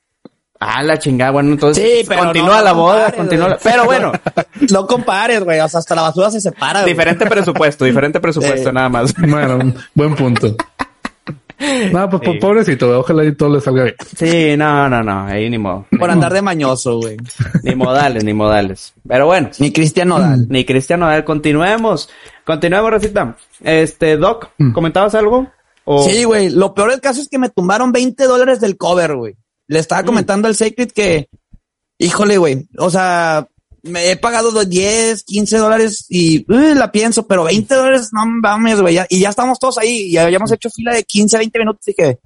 Ah, 0.66 0.84
la 0.84 0.98
chingada. 1.00 1.32
Bueno, 1.32 1.52
entonces 1.54 1.84
Sí, 1.84 2.06
pero 2.08 2.24
continúa 2.24 2.58
no, 2.58 2.64
la 2.64 2.72
boda, 2.74 2.94
compares, 3.12 3.18
continúa. 3.18 3.48
la-. 3.50 3.58
Pero 3.64 3.86
bueno, 3.86 4.12
no 4.72 4.88
compares, 4.88 5.44
güey. 5.44 5.60
O 5.60 5.68
sea, 5.68 5.80
hasta 5.80 5.96
la 5.96 6.04
basura 6.04 6.32
se 6.32 6.42
separa, 6.42 6.82
güey. 6.82 6.94
diferente 6.94 7.26
presupuesto, 7.26 7.86
diferente 7.86 8.20
presupuesto, 8.20 8.70
Sí. 8.70 8.76
nada 8.76 8.90
más. 8.90 9.14
Bueno, 9.28 9.74
buen 9.94 10.16
punto. 10.16 10.56
No, 11.94 12.10
pues 12.10 12.24
Sí. 12.26 12.40
pobrecito. 12.40 13.00
Ojalá 13.00 13.24
y 13.24 13.36
todo 13.36 13.50
le 13.56 13.62
salga 13.62 13.84
bien. 13.84 13.96
Sí, 14.18 14.58
no, 14.58 14.90
no, 14.90 15.02
no. 15.02 15.26
Ahí 15.28 15.50
ni 15.50 15.58
modo. 15.58 15.86
Por 15.98 16.10
andar 16.10 16.34
de 16.34 16.42
mañoso, 16.42 16.98
güey. 16.98 17.16
Ni 17.64 17.74
modales, 17.76 18.24
ni 18.24 18.34
modales. 18.34 18.94
Pero 19.08 19.28
bueno. 19.28 19.50
Ni 19.60 19.72
Cristian 19.72 20.10
Nodal. 20.10 20.46
Ni 20.50 20.66
Cristiano, 20.66 21.06
a 21.08 21.12
ver, 21.12 21.24
continuemos. 21.24 22.10
Continuemos, 22.46 22.92
Rosita. 22.92 23.38
Este, 23.64 24.18
Doc, 24.18 24.50
¿comentabas 24.74 25.16
algo? 25.16 25.48
O... 25.86 26.04
Sí, 26.04 26.26
güey. 26.26 26.50
Lo 26.50 26.74
peor 26.74 26.92
del 26.92 27.00
caso 27.02 27.22
es 27.22 27.30
que 27.30 27.38
me 27.38 27.50
tumbaron 27.50 27.92
20 27.94 28.26
dólares 28.26 28.60
del 28.60 28.76
cover, 28.76 29.16
güey. 29.16 29.36
Le 29.68 29.80
estaba 29.80 30.04
comentando 30.04 30.48
al 30.48 30.56
Sacred 30.56 30.92
que, 30.92 31.30
híjole, 31.98 32.38
güey. 32.38 32.68
O 32.78 32.90
sea, 32.90 33.48
me 33.84 34.12
he 34.12 34.16
pagado 34.18 34.52
los 34.52 34.70
10, 34.70 35.24
15 35.24 35.58
dólares 35.58 36.06
y 36.10 36.40
uh, 36.52 36.74
la 36.76 36.92
pienso, 36.92 37.28
pero 37.28 37.44
20 37.44 37.74
dólares, 37.76 38.10
no 38.14 38.26
mames, 38.26 38.80
güey. 38.82 38.96
ya- 38.96 39.08
Y 39.10 39.20
ya 39.20 39.30
estamos 39.30 39.60
todos 39.60 39.78
ahí 39.78 40.08
y 40.10 40.18
habíamos 40.18 40.52
hecho 40.52 40.70
fila 40.70 40.94
de 40.94 41.04
15, 41.04 41.38
20 41.38 41.60
minutos 41.60 41.88
y 41.88 41.94
que, 41.94 42.20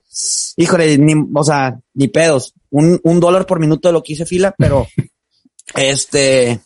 híjole, 0.57 0.97
ni, 0.97 1.13
o 1.33 1.43
sea, 1.43 1.79
ni 1.93 2.07
pedos. 2.07 2.53
Un, 2.69 2.99
un 3.03 3.19
dólar 3.19 3.45
por 3.45 3.59
minuto 3.59 3.87
de 3.89 3.93
lo 3.93 4.03
que 4.03 4.13
hice 4.13 4.25
fila, 4.25 4.53
pero 4.57 4.87
este, 5.75 6.59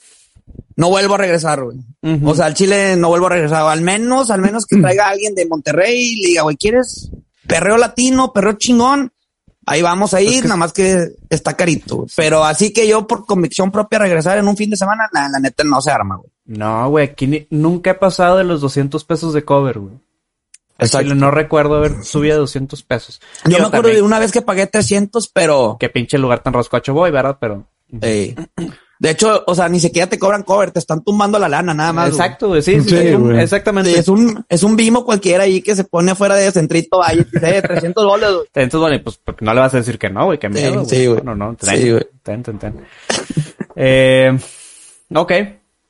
no 0.76 0.90
vuelvo 0.90 1.16
a 1.16 1.20
regresar, 1.20 1.64
güey. 1.64 1.78
O 2.26 2.36
sea, 2.36 2.46
al 2.48 2.54
Chile 2.54 2.96
no 2.96 3.10
vuelvo 3.10 3.28
a 3.28 3.30
regresar. 3.30 3.62
Al 3.64 3.82
menos, 3.82 4.32
al 4.32 4.42
menos 4.42 4.66
que 4.66 4.78
traiga 4.82 5.08
a 5.08 5.10
alguien 5.12 5.36
de 5.36 5.46
Monterrey 5.46 6.00
y 6.02 6.22
le 6.22 6.28
diga, 6.30 6.42
güey, 6.44 6.58
¿quieres 6.58 7.12
perreo 7.48 7.78
latino, 7.78 8.32
perreo 8.34 8.54
chingón? 8.54 9.12
Ahí 9.66 9.82
vamos 9.82 10.14
a 10.14 10.22
ir, 10.22 10.44
nada 10.46 10.56
más 10.58 10.74
que 10.74 11.10
está 11.30 11.56
carito. 11.56 11.98
güey. 11.98 12.10
Pero 12.16 12.44
así 12.44 12.74
que 12.74 12.88
yo 12.88 13.06
por 13.06 13.26
convicción 13.26 13.72
propia 13.72 14.00
regresar 14.00 14.38
en 14.40 14.48
un 14.48 14.58
fin 14.58 14.70
de 14.72 14.78
semana, 14.78 15.08
nah, 15.14 15.30
la 15.30 15.40
neta 15.40 15.64
no 15.64 15.80
se 15.82 15.92
arma, 15.92 16.16
güey. 16.16 16.30
No, 16.46 16.90
güey, 16.90 17.06
aquí 17.10 17.28
ni- 17.28 17.48
nunca 17.52 17.92
he 17.92 17.96
pasado 17.96 18.38
de 18.38 18.44
los 18.44 18.60
200 18.62 19.04
pesos 19.06 19.34
de 19.34 19.44
cover, 19.46 19.80
güey. 19.80 19.94
Exacto. 20.80 21.14
No 21.14 21.30
recuerdo 21.30 21.76
haber 21.76 22.04
subido 22.04 22.36
a 22.36 22.40
200 22.40 22.82
pesos. 22.82 23.22
Yo 23.44 23.50
Digo, 23.50 23.60
me 23.60 23.66
acuerdo 23.68 23.82
también, 23.84 23.98
de 23.98 24.02
una 24.02 24.18
vez 24.18 24.32
que 24.32 24.42
pagué 24.42 24.66
300, 24.66 25.28
pero... 25.28 25.78
Qué 25.80 25.90
pinche 25.90 26.18
lugar 26.18 26.42
tan 26.42 26.54
roscocho 26.54 26.94
voy, 26.96 27.12
¿verdad? 27.12 27.38
Pero... 27.40 27.68
de 29.02 29.10
hecho, 29.10 29.44
o 29.48 29.56
sea, 29.56 29.68
ni 29.68 29.80
siquiera 29.80 30.08
te 30.08 30.20
cobran 30.20 30.44
cover, 30.44 30.70
te 30.70 30.78
están 30.78 31.04
tumbando 31.04 31.40
la 31.40 31.50
lana 31.50 31.74
nada 31.74 31.92
más. 31.92 32.10
Exacto, 32.10 32.50
güey, 32.50 32.62
sí, 32.62 32.80
sí, 32.82 32.90
Sí, 32.90 32.96
es 32.98 33.16
un- 33.16 33.40
exactamente. 33.40 33.92
Sí, 33.92 33.98
es 33.98 34.08
un, 34.08 34.46
es 34.48 34.62
un 34.62 34.76
bimo 34.76 35.04
cualquiera 35.04 35.46
ahí 35.46 35.64
que 35.64 35.76
se 35.76 35.86
pone 35.86 36.12
afuera 36.12 36.36
de 36.36 36.52
Centrito, 36.52 37.04
ahí, 37.04 37.26
dice, 37.34 37.62
300 37.64 38.04
dólares. 38.04 38.36
güey. 38.36 38.48
Entonces, 38.54 38.80
bueno, 38.80 39.04
pues 39.04 39.18
porque 39.18 39.44
no 39.44 39.56
le 39.56 39.60
vas 39.60 39.74
a 39.74 39.78
decir 39.78 39.98
que 39.98 40.12
no, 40.12 40.26
güey, 40.26 40.38
que 40.38 40.50
miedo, 40.50 40.86
sí, 40.86 41.08
güey. 41.08 41.22
No, 41.24 41.34
no, 41.34 41.58
Sí, 41.60 41.90
güey. 41.92 42.08
ten, 42.22 42.44
ten, 42.44 42.60
ten. 42.60 42.86
Eh, 43.76 44.38
ok, 45.16 45.32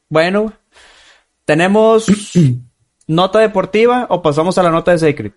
bueno. 0.07 0.53
Tenemos 1.43 2.05
nota 3.07 3.39
deportiva 3.39 4.05
o 4.09 4.21
pasamos 4.21 4.57
a 4.57 4.63
la 4.63 4.71
nota 4.71 4.91
de 4.91 4.99
Sacred. 4.99 5.31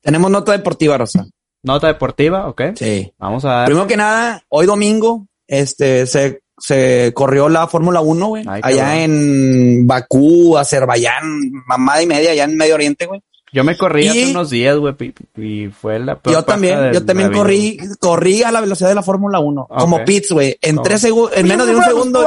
Tenemos 0.00 0.30
nota 0.30 0.52
deportiva, 0.52 0.98
Rosa. 0.98 1.26
Nota 1.62 1.86
deportiva, 1.88 2.48
ok. 2.48 2.62
Sí. 2.74 3.12
Vamos 3.18 3.44
a 3.44 3.48
dar. 3.50 3.66
Primero 3.66 3.86
que 3.86 3.96
nada, 3.96 4.42
hoy 4.48 4.66
domingo, 4.66 5.26
este, 5.46 6.06
se, 6.06 6.42
se 6.58 7.12
corrió 7.14 7.48
la 7.48 7.66
Fórmula 7.66 8.00
1, 8.00 8.26
güey. 8.26 8.44
Allá 8.46 8.60
cabrón. 8.60 8.88
en 8.92 9.86
Bakú, 9.86 10.56
Azerbaiyán, 10.56 11.22
mamada 11.66 12.02
y 12.02 12.06
media, 12.06 12.30
allá 12.30 12.44
en 12.44 12.56
Medio 12.56 12.74
Oriente, 12.74 13.06
güey. 13.06 13.22
Yo 13.52 13.64
me 13.64 13.76
corrí 13.76 14.08
hace 14.08 14.30
unos 14.32 14.50
días, 14.50 14.76
güey, 14.76 14.94
y, 15.36 15.68
fue 15.68 15.98
la 15.98 16.18
peor 16.18 16.34
Yo 16.36 16.44
también, 16.44 16.92
yo 16.92 17.04
también 17.06 17.32
corrí, 17.32 17.78
corrí 18.00 18.42
a 18.42 18.50
la 18.52 18.60
velocidad 18.60 18.88
de 18.88 18.94
la 18.94 19.02
Fórmula 19.02 19.38
1, 19.38 19.62
Ok. 19.70 19.78
como 19.78 20.04
pits, 20.04 20.32
güey. 20.32 20.58
En 20.60 20.78
Oh. 20.78 20.82
tres 20.82 21.00
segundos, 21.00 21.36
en 21.36 21.46
menos 21.46 21.66
de 21.66 21.76
un 21.76 21.84
segundo, 21.84 22.26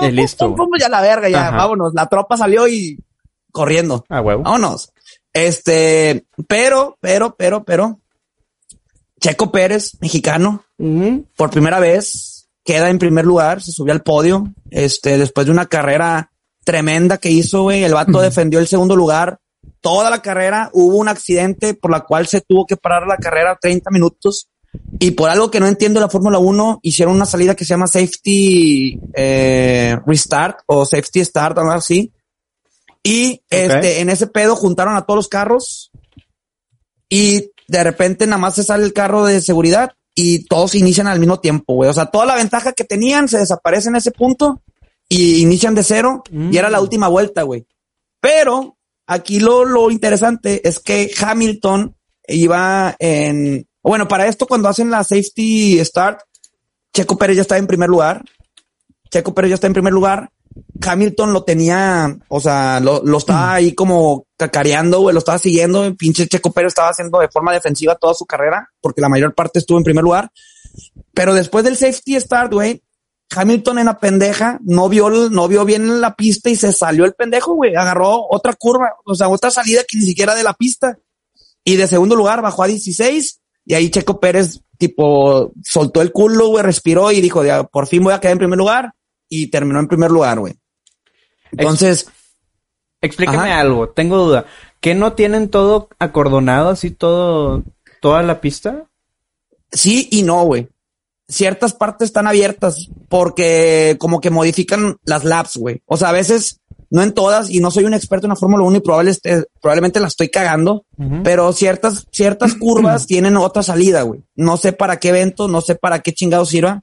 Y 0.00 0.10
listo, 0.10 0.56
ya 0.80 0.88
la 0.88 1.00
verga, 1.00 1.28
ya, 1.28 1.48
Ajá. 1.48 1.58
vámonos. 1.58 1.92
La 1.94 2.06
tropa 2.06 2.36
salió 2.36 2.66
y 2.66 2.98
corriendo. 3.52 4.04
Ah, 4.08 4.20
huevo. 4.20 4.42
Vámonos. 4.42 4.92
Este, 5.32 6.24
pero, 6.48 6.96
pero, 7.00 7.36
pero, 7.36 7.62
pero, 7.64 8.00
Checo 9.20 9.52
Pérez, 9.52 9.92
mexicano, 10.00 10.64
por 11.36 11.50
primera 11.50 11.78
vez 11.78 12.31
queda 12.64 12.90
en 12.90 12.98
primer 12.98 13.24
lugar, 13.24 13.62
se 13.62 13.72
subió 13.72 13.92
al 13.92 14.02
podio, 14.02 14.52
este, 14.70 15.18
después 15.18 15.46
de 15.46 15.52
una 15.52 15.66
carrera 15.66 16.30
tremenda 16.64 17.18
que 17.18 17.30
hizo, 17.30 17.62
güey, 17.62 17.82
el 17.84 17.94
vato 17.94 18.20
defendió 18.20 18.58
el 18.58 18.68
segundo 18.68 18.94
lugar, 18.94 19.40
toda 19.80 20.10
la 20.10 20.22
carrera, 20.22 20.70
hubo 20.72 20.96
un 20.96 21.08
accidente 21.08 21.74
por 21.74 21.90
la 21.90 22.00
cual 22.00 22.26
se 22.26 22.40
tuvo 22.40 22.66
que 22.66 22.76
parar 22.76 23.06
la 23.06 23.16
carrera 23.16 23.58
30 23.60 23.90
minutos, 23.90 24.48
y 24.98 25.10
por 25.10 25.28
algo 25.28 25.50
que 25.50 25.60
no 25.60 25.66
entiendo 25.66 26.00
la 26.00 26.08
Fórmula 26.08 26.38
1, 26.38 26.80
hicieron 26.82 27.14
una 27.14 27.26
salida 27.26 27.54
que 27.54 27.64
se 27.64 27.70
llama 27.70 27.86
Safety 27.86 28.98
eh, 29.14 29.98
Restart 30.06 30.60
o 30.66 30.86
Safety 30.86 31.24
Start, 31.24 31.58
algo 31.58 31.72
así, 31.72 32.12
y 33.02 33.42
este, 33.50 34.00
en 34.00 34.08
ese 34.08 34.28
pedo 34.28 34.54
juntaron 34.54 34.96
a 34.96 35.02
todos 35.02 35.18
los 35.18 35.28
carros, 35.28 35.90
y 37.08 37.50
de 37.66 37.84
repente 37.84 38.26
nada 38.26 38.38
más 38.38 38.54
se 38.54 38.62
sale 38.62 38.84
el 38.84 38.92
carro 38.92 39.24
de 39.24 39.40
seguridad 39.40 39.92
y 40.14 40.44
todos 40.46 40.74
inician 40.74 41.06
al 41.06 41.20
mismo 41.20 41.40
tiempo, 41.40 41.74
güey. 41.74 41.90
O 41.90 41.92
sea, 41.92 42.06
toda 42.06 42.26
la 42.26 42.36
ventaja 42.36 42.72
que 42.72 42.84
tenían 42.84 43.28
se 43.28 43.38
desaparece 43.38 43.88
en 43.88 43.96
ese 43.96 44.10
punto 44.10 44.62
y 45.08 45.42
inician 45.42 45.74
de 45.74 45.82
cero 45.82 46.22
y 46.30 46.56
era 46.56 46.70
la 46.70 46.80
última 46.80 47.08
vuelta, 47.08 47.42
güey. 47.42 47.66
Pero 48.20 48.76
aquí 49.06 49.40
lo, 49.40 49.64
lo 49.64 49.90
interesante 49.90 50.66
es 50.66 50.78
que 50.78 51.10
Hamilton 51.18 51.94
iba 52.28 52.94
en, 52.98 53.66
bueno, 53.82 54.06
para 54.08 54.26
esto 54.26 54.46
cuando 54.46 54.68
hacen 54.68 54.90
la 54.90 55.04
safety 55.04 55.84
start, 55.84 56.20
Checo 56.94 57.16
Pérez 57.16 57.36
ya 57.36 57.42
está 57.42 57.58
en 57.58 57.66
primer 57.66 57.88
lugar. 57.88 58.22
Checo 59.10 59.34
Pérez 59.34 59.50
ya 59.50 59.54
está 59.54 59.66
en 59.66 59.72
primer 59.72 59.92
lugar. 59.92 60.30
Hamilton 60.84 61.32
lo 61.32 61.44
tenía, 61.44 62.16
o 62.28 62.40
sea, 62.40 62.80
lo, 62.80 63.16
estaba 63.16 63.54
ahí 63.54 63.74
como 63.74 64.26
cacareando, 64.36 65.00
güey, 65.00 65.14
lo 65.14 65.18
estaba 65.18 65.38
siguiendo. 65.38 65.94
Pinche 65.96 66.26
Checo 66.26 66.50
Pérez 66.52 66.68
estaba 66.68 66.90
haciendo 66.90 67.20
de 67.20 67.28
forma 67.28 67.52
defensiva 67.52 67.94
toda 67.94 68.14
su 68.14 68.26
carrera, 68.26 68.68
porque 68.80 69.00
la 69.00 69.08
mayor 69.08 69.34
parte 69.34 69.58
estuvo 69.58 69.78
en 69.78 69.84
primer 69.84 70.02
lugar. 70.02 70.30
Pero 71.14 71.34
después 71.34 71.64
del 71.64 71.76
safety 71.76 72.18
start, 72.20 72.52
güey, 72.52 72.82
Hamilton 73.34 73.78
en 73.78 73.86
la 73.86 73.98
pendeja 73.98 74.58
no 74.62 74.88
vio, 74.88 75.08
no 75.10 75.48
vio 75.48 75.64
bien 75.64 76.00
la 76.00 76.14
pista 76.14 76.50
y 76.50 76.56
se 76.56 76.72
salió 76.72 77.04
el 77.04 77.14
pendejo, 77.14 77.54
güey. 77.54 77.74
Agarró 77.76 78.26
otra 78.28 78.54
curva, 78.54 78.94
o 79.04 79.14
sea, 79.14 79.28
otra 79.28 79.50
salida 79.50 79.82
que 79.86 79.98
ni 79.98 80.04
siquiera 80.04 80.34
de 80.34 80.42
la 80.42 80.54
pista. 80.54 80.98
Y 81.64 81.76
de 81.76 81.86
segundo 81.86 82.16
lugar 82.16 82.42
bajó 82.42 82.64
a 82.64 82.68
16 82.68 83.40
y 83.64 83.74
ahí 83.74 83.90
Checo 83.90 84.18
Pérez, 84.18 84.60
tipo, 84.78 85.52
soltó 85.62 86.02
el 86.02 86.10
culo, 86.10 86.48
güey, 86.48 86.64
respiró 86.64 87.12
y 87.12 87.20
dijo, 87.20 87.42
por 87.70 87.86
fin 87.86 88.02
voy 88.02 88.12
a 88.12 88.18
quedar 88.18 88.32
en 88.32 88.38
primer 88.38 88.58
lugar 88.58 88.92
y 89.34 89.46
terminó 89.46 89.78
en 89.80 89.88
primer 89.88 90.10
lugar, 90.10 90.38
güey. 90.40 90.54
Entonces, 91.52 92.06
Explícame 93.00 93.50
Ajá. 93.50 93.60
algo, 93.60 93.88
tengo 93.88 94.16
duda. 94.18 94.44
¿Que 94.80 94.94
no 94.94 95.14
tienen 95.14 95.48
todo 95.48 95.88
acordonado 95.98 96.68
así 96.70 96.90
todo, 96.90 97.62
toda 98.00 98.22
la 98.22 98.40
pista? 98.40 98.84
sí 99.72 100.06
y 100.12 100.22
no, 100.22 100.44
güey. 100.44 100.68
Ciertas 101.28 101.72
partes 101.72 102.06
están 102.06 102.26
abiertas 102.26 102.88
porque 103.08 103.96
como 103.98 104.20
que 104.20 104.28
modifican 104.30 104.98
las 105.04 105.24
laps, 105.24 105.56
güey. 105.56 105.82
O 105.86 105.96
sea, 105.96 106.10
a 106.10 106.12
veces, 106.12 106.60
no 106.90 107.02
en 107.02 107.12
todas, 107.12 107.48
y 107.48 107.58
no 107.60 107.70
soy 107.70 107.84
un 107.84 107.94
experto 107.94 108.26
en 108.26 108.30
la 108.30 108.36
Fórmula 108.36 108.64
1 108.64 108.76
y 108.76 108.80
probable 108.80 109.10
esté- 109.12 109.46
probablemente 109.62 109.98
la 109.98 110.08
estoy 110.08 110.28
cagando, 110.28 110.84
pero 111.24 111.52
ciertas, 111.54 112.06
ciertas 112.12 112.54
curvas 112.60 113.06
tienen 113.06 113.36
otra 113.38 113.62
salida, 113.62 114.02
güey. 114.02 114.20
No 114.36 114.58
sé 114.58 114.72
para 114.74 114.98
qué 115.00 115.08
evento, 115.08 115.48
no 115.48 115.60
sé 115.62 115.74
para 115.74 116.00
qué 116.00 116.12
chingados 116.12 116.50
sirva. 116.50 116.82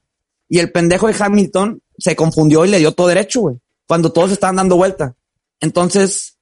Y 0.50 0.58
el 0.58 0.70
pendejo 0.72 1.06
de 1.06 1.14
Hamilton 1.18 1.80
se 1.96 2.16
confundió 2.16 2.66
y 2.66 2.68
le 2.68 2.78
dio 2.78 2.92
todo 2.92 3.06
derecho, 3.06 3.40
güey. 3.40 3.56
Cuando 3.86 4.12
todos 4.12 4.32
estaban 4.32 4.56
dando 4.56 4.76
vuelta. 4.76 5.14
Entonces, 5.60 6.36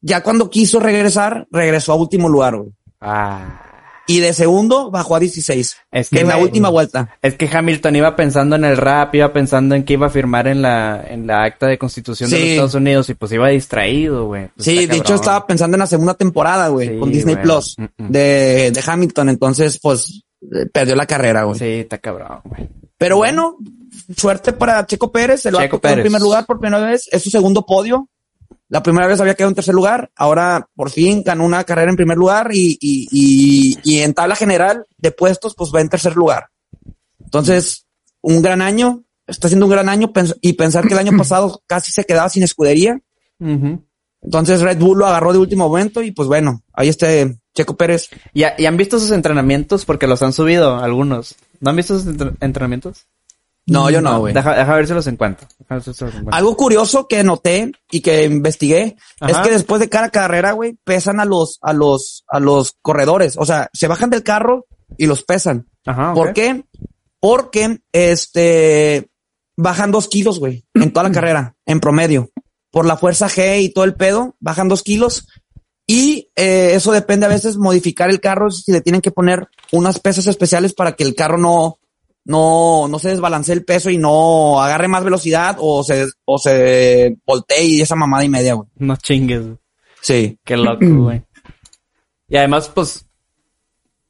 ya 0.00 0.22
cuando 0.22 0.50
quiso 0.50 0.80
regresar, 0.80 1.46
regresó 1.50 1.92
a 1.92 1.94
último 1.94 2.28
lugar, 2.28 2.56
güey. 2.56 2.70
Ah. 3.00 3.60
Y 4.08 4.18
de 4.18 4.34
segundo 4.34 4.90
bajó 4.90 5.14
a 5.14 5.20
16. 5.20 5.76
Es 5.92 6.10
que 6.10 6.20
en 6.20 6.28
la 6.28 6.38
última 6.38 6.68
vuelta. 6.70 7.16
Es 7.22 7.34
que 7.34 7.48
Hamilton 7.50 7.96
iba 7.96 8.16
pensando 8.16 8.56
en 8.56 8.64
el 8.64 8.76
rap, 8.76 9.14
iba 9.14 9.32
pensando 9.32 9.76
en 9.76 9.84
que 9.84 9.92
iba 9.92 10.08
a 10.08 10.10
firmar 10.10 10.48
en 10.48 10.60
la, 10.60 11.04
en 11.08 11.28
la 11.28 11.44
acta 11.44 11.68
de 11.68 11.78
constitución 11.78 12.28
de 12.28 12.38
los. 12.38 12.48
Estados 12.48 12.74
Unidos 12.74 13.08
y 13.10 13.14
pues 13.14 13.30
iba 13.30 13.48
distraído, 13.48 14.26
güey. 14.26 14.48
Pues 14.56 14.64
Sí, 14.64 14.86
de 14.86 14.96
hecho 14.96 15.14
estaba 15.14 15.46
pensando 15.46 15.76
en 15.76 15.80
la 15.80 15.86
segunda 15.86 16.14
temporada, 16.14 16.66
güey, 16.68 16.88
Sí, 16.88 16.98
con 16.98 17.12
Disney. 17.12 17.36
Plus 17.36 17.76
Mm, 17.78 17.84
mm. 17.96 18.08
de, 18.10 18.70
de 18.72 18.82
Hamilton. 18.84 19.28
Entonces, 19.28 19.78
pues, 19.80 20.24
eh, 20.42 20.66
perdió 20.72 20.96
la 20.96 21.06
carrera, 21.06 21.44
güey. 21.44 21.58
Sí, 21.58 21.64
está 21.66 21.98
cabrón, 21.98 22.40
güey. 22.44 22.68
Pero 23.02 23.16
bueno, 23.16 23.56
suerte 24.16 24.52
para 24.52 24.86
Checo 24.86 25.10
Pérez. 25.12 25.44
El 25.46 25.54
Checo 25.54 25.80
quedó 25.80 25.90
en 25.90 25.94
Pérez. 25.96 26.04
primer 26.04 26.22
lugar 26.22 26.46
por 26.46 26.58
primera 26.60 26.84
vez. 26.84 27.08
Es 27.12 27.22
su 27.22 27.30
segundo 27.30 27.66
podio. 27.66 28.08
La 28.68 28.82
primera 28.82 29.06
vez 29.06 29.20
había 29.20 29.34
quedado 29.34 29.50
en 29.50 29.54
tercer 29.56 29.74
lugar. 29.74 30.10
Ahora, 30.16 30.66
por 30.74 30.88
fin, 30.90 31.22
ganó 31.22 31.44
una 31.44 31.64
carrera 31.64 31.90
en 31.90 31.96
primer 31.96 32.16
lugar 32.16 32.50
y, 32.54 32.78
y, 32.80 33.08
y, 33.10 33.78
y 33.84 33.98
en 34.00 34.14
tabla 34.14 34.34
general 34.36 34.86
de 34.98 35.10
puestos, 35.12 35.54
pues 35.54 35.70
va 35.74 35.80
en 35.80 35.88
tercer 35.90 36.16
lugar. 36.16 36.46
Entonces, 37.24 37.86
un 38.20 38.40
gran 38.42 38.62
año. 38.62 39.02
Está 39.26 39.48
siendo 39.48 39.66
un 39.66 39.72
gran 39.72 39.88
año 39.88 40.12
pens- 40.12 40.36
y 40.40 40.54
pensar 40.54 40.86
que 40.86 40.94
el 40.94 40.98
año 41.00 41.12
pasado 41.18 41.62
casi 41.66 41.92
se 41.92 42.04
quedaba 42.04 42.28
sin 42.28 42.42
escudería. 42.42 42.98
Entonces 44.22 44.60
Red 44.60 44.78
Bull 44.78 44.98
lo 44.98 45.06
agarró 45.06 45.32
de 45.32 45.38
último 45.38 45.68
momento 45.68 46.02
y 46.02 46.12
pues 46.12 46.28
bueno, 46.28 46.62
ahí 46.72 46.88
está 46.88 47.08
Checo 47.54 47.76
Pérez. 47.76 48.08
¿Y, 48.32 48.44
ha- 48.44 48.54
y 48.58 48.66
han 48.66 48.76
visto 48.76 48.98
sus 48.98 49.10
entrenamientos? 49.10 49.84
Porque 49.84 50.06
los 50.06 50.22
han 50.22 50.32
subido 50.32 50.76
algunos. 50.76 51.34
¿No 51.62 51.70
han 51.70 51.76
visto 51.76 51.96
sus 51.98 52.06
entre- 52.08 52.32
entrenamientos? 52.40 53.06
No, 53.66 53.88
yo 53.88 54.00
no, 54.00 54.18
güey. 54.18 54.34
Deja, 54.34 54.54
deja 54.56 54.74
ver 54.74 54.86
si 54.88 54.92
los 54.92 55.06
encuentro. 55.06 55.46
Deja 55.58 55.74
ver 55.76 55.82
si 55.84 55.90
los 55.90 56.00
encuentro. 56.02 56.34
Algo 56.34 56.56
curioso 56.56 57.06
que 57.06 57.22
noté 57.22 57.70
y 57.92 58.00
que 58.00 58.24
investigué 58.24 58.96
Ajá. 59.20 59.30
es 59.32 59.38
que 59.38 59.52
después 59.54 59.80
de 59.80 59.88
cada 59.88 60.10
carrera, 60.10 60.52
güey, 60.52 60.76
pesan 60.84 61.20
a 61.20 61.24
los, 61.24 61.58
a 61.62 61.72
los, 61.72 62.24
a 62.28 62.40
los 62.40 62.76
corredores. 62.82 63.36
O 63.38 63.46
sea, 63.46 63.70
se 63.72 63.86
bajan 63.86 64.10
del 64.10 64.24
carro 64.24 64.66
y 64.98 65.06
los 65.06 65.22
pesan. 65.22 65.68
Ajá. 65.86 66.12
¿Por 66.12 66.32
qué? 66.32 66.64
Porque, 67.20 67.78
este, 67.92 69.08
bajan 69.56 69.92
dos 69.92 70.08
kilos, 70.08 70.40
güey, 70.40 70.64
en 70.74 70.92
toda 70.92 71.04
la 71.08 71.12
carrera, 71.14 71.54
en 71.64 71.78
promedio. 71.78 72.30
Por 72.72 72.84
la 72.86 72.96
fuerza 72.96 73.28
G 73.28 73.62
y 73.62 73.68
todo 73.72 73.84
el 73.84 73.94
pedo, 73.94 74.34
bajan 74.40 74.66
dos 74.68 74.82
kilos. 74.82 75.28
Y 75.92 76.30
eh, 76.36 76.72
eso 76.74 76.92
depende 76.92 77.26
a 77.26 77.28
veces 77.30 77.56
modificar 77.56 78.08
el 78.10 78.20
carro 78.20 78.50
si 78.50 78.72
le 78.72 78.80
tienen 78.80 79.00
que 79.02 79.10
poner 79.10 79.48
unas 79.72 79.98
pesas 80.00 80.26
especiales 80.26 80.72
para 80.74 80.92
que 80.92 81.04
el 81.04 81.14
carro 81.14 81.38
no, 81.38 81.78
no, 82.24 82.86
no 82.88 82.98
se 82.98 83.10
desbalancee 83.10 83.52
el 83.54 83.64
peso 83.64 83.90
y 83.90 83.98
no 83.98 84.62
agarre 84.62 84.88
más 84.88 85.04
velocidad 85.04 85.56
o 85.60 85.82
se, 85.82 86.06
o 86.24 86.38
se 86.38 87.16
voltee 87.26 87.64
y 87.64 87.80
esa 87.80 87.96
mamada 87.96 88.24
y 88.24 88.28
media, 88.28 88.54
güey. 88.54 88.68
No 88.76 88.96
chingues. 88.96 89.42
Sí. 90.00 90.38
Qué 90.44 90.56
loco, 90.56 90.84
güey. 91.04 91.22
Y 92.28 92.36
además, 92.36 92.70
pues, 92.74 93.04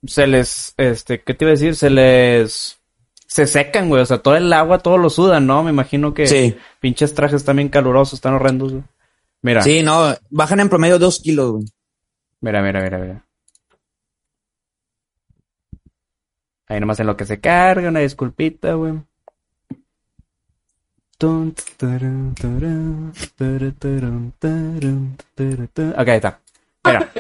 se 0.07 0.27
les, 0.27 0.75
este, 0.77 1.23
¿qué 1.23 1.35
te 1.35 1.45
iba 1.45 1.51
a 1.51 1.55
decir? 1.57 1.75
Se 1.75 1.91
les, 1.91 2.79
se 3.27 3.47
secan, 3.47 3.89
güey. 3.89 4.03
O 4.03 4.07
sea, 4.07 4.19
todo 4.19 4.37
el 4.37 4.53
agua, 4.53 4.79
todo 4.79 4.99
lo 4.99 5.11
sudan, 5.11 5.47
¿no? 5.47 5.63
Me 5.65 5.71
imagino 5.71 6.15
que 6.15 6.27
Sí. 6.27 6.57
pinches 6.81 7.15
trajes 7.15 7.37
están 7.39 7.57
bien 7.57 7.69
calurosos, 7.71 8.15
están 8.15 8.35
horrendos, 8.35 8.73
güey. 8.73 8.85
Mira, 9.43 9.63
Sí, 9.63 9.83
no, 9.83 10.15
bajan 10.31 10.61
en 10.61 10.69
promedio 10.69 10.99
dos 10.99 11.21
kilos, 11.21 11.53
güey. 11.53 11.65
mira, 12.41 12.63
mira, 12.63 12.81
mira, 12.81 12.99
mira. 12.99 13.27
Ahí 16.69 16.81
nomás 16.81 17.01
en 17.01 17.07
lo 17.07 17.17
que 17.17 17.27
se 17.27 17.41
carga, 17.41 17.89
una 17.89 18.01
disculpita, 18.01 18.75
güey. 18.75 18.95
Ok, 25.93 26.09
ahí 26.09 26.17
está. 26.17 26.41
Mira. 26.85 27.13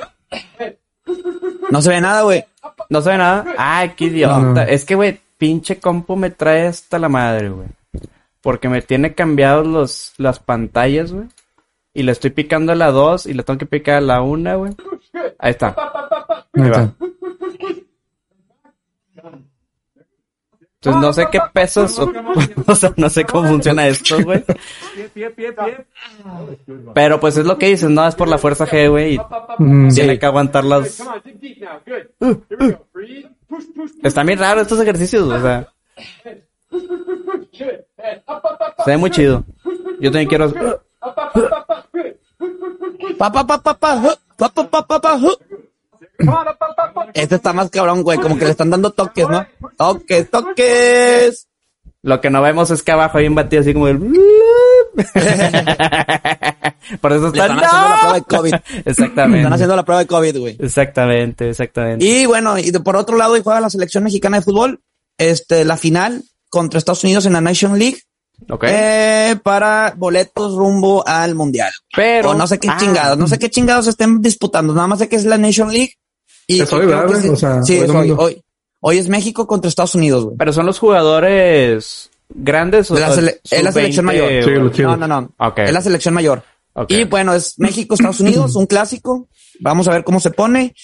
No 1.70 1.82
se 1.82 1.88
ve 1.88 2.00
nada, 2.00 2.22
güey. 2.22 2.44
¿No 2.88 3.00
se 3.02 3.10
ve 3.10 3.18
nada? 3.18 3.54
Ay, 3.58 3.92
qué 3.96 4.06
idiota. 4.06 4.38
No. 4.38 4.60
Es 4.62 4.84
que, 4.84 4.94
güey, 4.94 5.20
pinche 5.38 5.78
compu 5.78 6.16
me 6.16 6.30
trae 6.30 6.66
hasta 6.66 6.98
la 6.98 7.08
madre, 7.08 7.50
güey. 7.50 7.68
Porque 8.40 8.68
me 8.68 8.82
tiene 8.82 9.14
cambiados 9.14 9.66
los, 9.66 10.12
las 10.18 10.38
pantallas, 10.40 11.12
güey. 11.12 11.28
Y 11.94 12.02
le 12.02 12.12
estoy 12.12 12.30
picando 12.30 12.72
a 12.72 12.74
la 12.74 12.90
2 12.90 13.26
y 13.26 13.34
le 13.34 13.42
tengo 13.42 13.58
que 13.58 13.66
picar 13.66 13.96
a 13.96 14.00
la 14.00 14.22
1, 14.22 14.58
güey. 14.58 14.72
Ahí 15.38 15.50
está. 15.50 15.74
Ahí 16.54 16.62
está. 16.62 16.94
Entonces 20.84 21.00
no 21.00 21.12
sé 21.12 21.28
qué 21.30 21.38
pesos, 21.52 21.96
o, 22.00 22.10
o 22.66 22.74
sea, 22.74 22.92
no 22.96 23.08
sé 23.08 23.24
cómo 23.24 23.48
funciona 23.48 23.86
esto, 23.86 24.20
güey. 24.24 24.42
Pero 26.92 27.20
pues 27.20 27.36
es 27.36 27.46
lo 27.46 27.56
que 27.56 27.66
dices, 27.66 27.88
no, 27.88 28.04
es 28.04 28.16
por 28.16 28.26
la 28.26 28.36
fuerza 28.36 28.66
G, 28.66 28.90
güey, 28.90 29.14
y 29.14 29.20
Mm, 29.58 29.88
tiene 29.88 30.18
que 30.18 30.26
aguantar 30.26 30.64
las... 30.64 31.02
Están 34.02 34.26
bien 34.26 34.38
raros 34.38 34.62
estos 34.62 34.80
ejercicios, 34.80 35.28
o 35.28 35.40
sea. 35.40 35.68
Se 38.84 38.90
ve 38.90 38.96
muy 38.96 39.10
chido. 39.10 39.44
Yo 40.00 40.10
también 40.10 40.28
quiero... 40.28 40.52
Pa, 43.18 43.30
pa, 43.32 43.46
pa, 43.46 43.58
pa, 43.62 43.74
pa, 43.74 44.16
pa, 44.36 44.48
pa, 44.50 44.64
pa, 44.70 44.82
pa, 44.86 44.98
pa. 44.98 45.18
Este 47.14 47.34
está 47.36 47.52
más 47.52 47.70
cabrón, 47.70 48.02
güey. 48.02 48.18
Como 48.18 48.38
que 48.38 48.44
le 48.44 48.50
están 48.52 48.70
dando 48.70 48.90
toques, 48.90 49.28
¿no? 49.28 49.46
Toques, 49.76 50.30
toques. 50.30 51.48
Lo 52.02 52.20
que 52.20 52.30
no 52.30 52.42
vemos 52.42 52.70
es 52.70 52.82
que 52.82 52.90
abajo 52.92 53.18
hay 53.18 53.28
un 53.28 53.34
batido 53.36 53.62
así 53.62 53.72
como 53.72 53.86
el... 53.88 53.98
Por 57.00 57.12
eso 57.12 57.28
están... 57.28 57.58
están 57.58 57.62
haciendo 57.62 57.76
la 57.88 57.94
prueba 58.00 58.14
de 58.14 58.22
COVID. 58.22 58.54
Exactamente. 58.84 59.38
Están 59.38 59.52
haciendo 59.52 59.76
la 59.76 59.84
prueba 59.84 60.00
de 60.00 60.06
COVID, 60.06 60.38
güey. 60.38 60.56
Exactamente, 60.60 61.48
exactamente. 61.48 62.04
Y 62.04 62.26
bueno, 62.26 62.58
y 62.58 62.70
de- 62.70 62.80
por 62.80 62.96
otro 62.96 63.16
lado, 63.16 63.34
hoy 63.34 63.40
juega 63.42 63.60
la 63.60 63.70
selección 63.70 64.02
mexicana 64.04 64.38
de 64.38 64.42
fútbol. 64.42 64.80
Este, 65.18 65.64
la 65.64 65.76
final 65.76 66.22
contra 66.48 66.78
Estados 66.78 67.04
Unidos 67.04 67.26
en 67.26 67.34
la 67.34 67.40
Nation 67.40 67.78
League. 67.78 67.98
Ok. 68.50 68.64
eh, 68.68 69.36
para 69.42 69.94
boletos 69.96 70.54
rumbo 70.54 71.06
al 71.06 71.34
mundial. 71.34 71.72
Pero... 71.94 72.30
O 72.30 72.34
no 72.34 72.46
sé 72.46 72.58
qué 72.58 72.68
Ah, 72.70 72.76
chingados, 72.78 73.18
no 73.18 73.26
sé 73.28 73.38
qué 73.38 73.50
chingados 73.50 73.86
estén 73.86 74.20
disputando. 74.22 74.74
Nada 74.74 74.86
más 74.88 74.98
sé 74.98 75.08
que 75.08 75.16
es 75.16 75.24
la 75.24 75.38
Nation 75.38 75.72
League. 75.72 75.94
Y 76.46 76.60
Es 76.60 76.72
hoy, 76.72 76.80
creo 76.86 76.90
¿verdad, 76.90 77.02
que 77.06 77.10
güey? 77.12 77.22
sí- 77.22 77.28
O 77.30 77.36
sea, 77.36 77.62
sí, 77.62 77.72
hoy 77.74 77.84
es 77.84 77.90
hoy, 77.90 77.96
domingo. 77.96 78.22
hoy. 78.22 78.42
Hoy 78.84 78.98
es 78.98 79.08
México 79.08 79.46
contra 79.46 79.68
Estados 79.68 79.94
Unidos, 79.94 80.24
güey. 80.24 80.36
Pero 80.36 80.52
son 80.52 80.66
los 80.66 80.78
jugadores 80.80 82.10
grandes 82.34 82.90
o 82.90 82.94
De 82.94 83.00
la 83.00 83.08
es 83.08 83.16
la 83.16 83.30
sub-20 83.32 83.72
selección 83.72 84.04
mayor. 84.06 84.32
No, 84.80 84.96
no, 84.96 85.06
no. 85.06 85.34
Es 85.56 85.72
la 85.72 85.80
selección 85.82 86.14
mayor. 86.14 86.42
Y 86.88 87.04
bueno, 87.04 87.34
es 87.34 87.58
México, 87.58 87.94
Estados 87.94 88.20
Unidos, 88.20 88.56
un 88.56 88.66
clásico. 88.66 89.28
Vamos 89.60 89.86
a 89.86 89.92
ver 89.92 90.02
cómo 90.04 90.18
se 90.18 90.30
pone. 90.30 90.74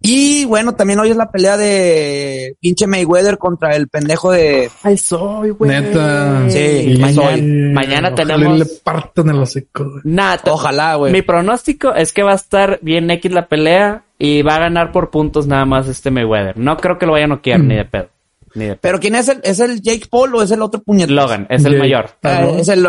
Y 0.00 0.44
bueno, 0.44 0.74
también 0.74 0.98
hoy 1.00 1.10
es 1.10 1.16
la 1.16 1.30
pelea 1.30 1.56
de 1.56 2.56
pinche 2.60 2.86
Mayweather 2.86 3.38
contra 3.38 3.74
el 3.76 3.88
pendejo 3.88 4.30
de. 4.30 4.70
Ay, 4.82 4.96
soy, 4.96 5.50
güey. 5.50 5.70
Neta. 5.70 6.48
Sí, 6.50 6.96
mañana, 7.00 7.30
soy. 7.32 7.42
mañana 7.42 8.08
Ojalá 8.08 8.14
tenemos... 8.14 8.58
le 8.58 8.64
partan 8.82 9.28
el 9.30 9.38
hocico, 9.40 9.84
güey. 9.84 10.00
Nada, 10.04 10.40
Ojalá, 10.50 10.94
güey. 10.96 11.12
Mi 11.12 11.22
pronóstico 11.22 11.94
es 11.94 12.12
que 12.12 12.22
va 12.22 12.32
a 12.32 12.36
estar 12.36 12.78
bien 12.82 13.10
X 13.10 13.32
la 13.32 13.46
pelea 13.48 14.04
y 14.18 14.42
va 14.42 14.56
a 14.56 14.60
ganar 14.60 14.92
por 14.92 15.10
puntos 15.10 15.46
nada 15.46 15.64
más 15.64 15.86
este 15.88 16.10
Mayweather. 16.10 16.56
No 16.58 16.76
creo 16.76 16.98
que 16.98 17.06
lo 17.06 17.12
vaya 17.12 17.26
a 17.26 17.28
noquear 17.28 17.60
ni 17.60 17.76
de 17.76 17.84
pedo. 17.84 18.08
Ni 18.54 18.64
de 18.64 18.70
pedo. 18.70 18.78
Pero 18.80 19.00
¿quién 19.00 19.14
es 19.14 19.28
el? 19.28 19.40
¿Es 19.44 19.60
el 19.60 19.80
Jake 19.80 20.06
Paul 20.10 20.34
o 20.34 20.42
es 20.42 20.50
el 20.50 20.62
otro 20.62 20.82
puñetón? 20.82 21.16
Logan, 21.16 21.46
es 21.50 21.64
el 21.64 21.72
Jake. 21.72 21.78
mayor. 21.78 22.10
Ah, 22.22 22.40
¿no? 22.42 22.56
es 22.56 22.68
el, 22.68 22.86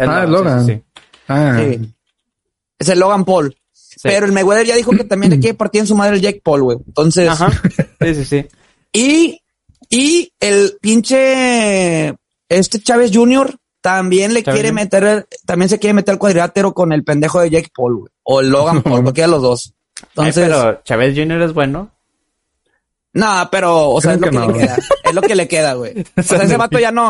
Ah, 0.00 0.22
sí, 0.24 0.30
Logan. 0.30 0.64
sí, 0.66 0.72
sí. 0.74 0.82
Ah, 1.26 1.58
sí. 1.58 1.94
es 2.78 2.88
el 2.88 2.98
Logan 3.00 3.24
Paul. 3.24 3.54
Sí. 3.88 4.00
Pero 4.02 4.26
el 4.26 4.32
Mayweather 4.32 4.66
ya 4.66 4.76
dijo 4.76 4.92
que 4.92 5.04
también 5.04 5.30
le 5.32 5.40
quiere 5.40 5.54
partir 5.54 5.80
en 5.80 5.86
su 5.86 5.96
madre 5.96 6.16
el 6.16 6.22
Jake 6.22 6.40
Paul, 6.44 6.62
güey. 6.62 6.78
Entonces, 6.86 7.28
Ajá. 7.28 7.50
Sí, 8.00 8.14
sí, 8.14 8.24
sí. 8.24 8.46
y, 8.92 9.40
y 9.88 10.32
el 10.40 10.76
pinche, 10.80 12.14
este 12.48 12.80
Chávez 12.80 13.10
Jr. 13.12 13.56
también 13.80 14.34
le 14.34 14.42
Chávez 14.42 14.60
quiere 14.60 14.68
Jr. 14.68 14.74
meter, 14.74 15.28
también 15.46 15.68
se 15.68 15.78
quiere 15.78 15.94
meter 15.94 16.12
al 16.12 16.18
cuadrilátero 16.18 16.74
con 16.74 16.92
el 16.92 17.02
pendejo 17.02 17.40
de 17.40 17.50
Jake 17.50 17.70
Paul, 17.74 17.96
güey. 18.00 18.12
O 18.24 18.40
el 18.40 18.50
Logan 18.50 18.82
Paul, 18.84 19.02
cualquiera 19.02 19.26
de 19.28 19.32
los 19.32 19.42
dos. 19.42 19.74
Ay, 20.00 20.04
Entonces, 20.28 20.48
pero 20.48 20.80
Chávez 20.84 21.16
Jr. 21.16 21.42
es 21.42 21.52
bueno. 21.54 21.90
no, 23.14 23.48
pero, 23.50 23.90
o 23.90 24.00
sea, 24.00 24.14
es 24.14 24.20
lo 24.20 24.26
que, 24.26 24.30
que 24.30 24.38
le 24.38 24.46
no. 24.46 24.52
queda. 24.54 24.76
Es 25.04 25.14
lo 25.14 25.22
que 25.22 25.34
le 25.34 25.48
queda, 25.48 25.72
güey. 25.74 26.04
O 26.16 26.22
sea, 26.22 26.42
ese 26.42 26.56
vato 26.56 26.78
ya 26.78 26.92
no. 26.92 27.08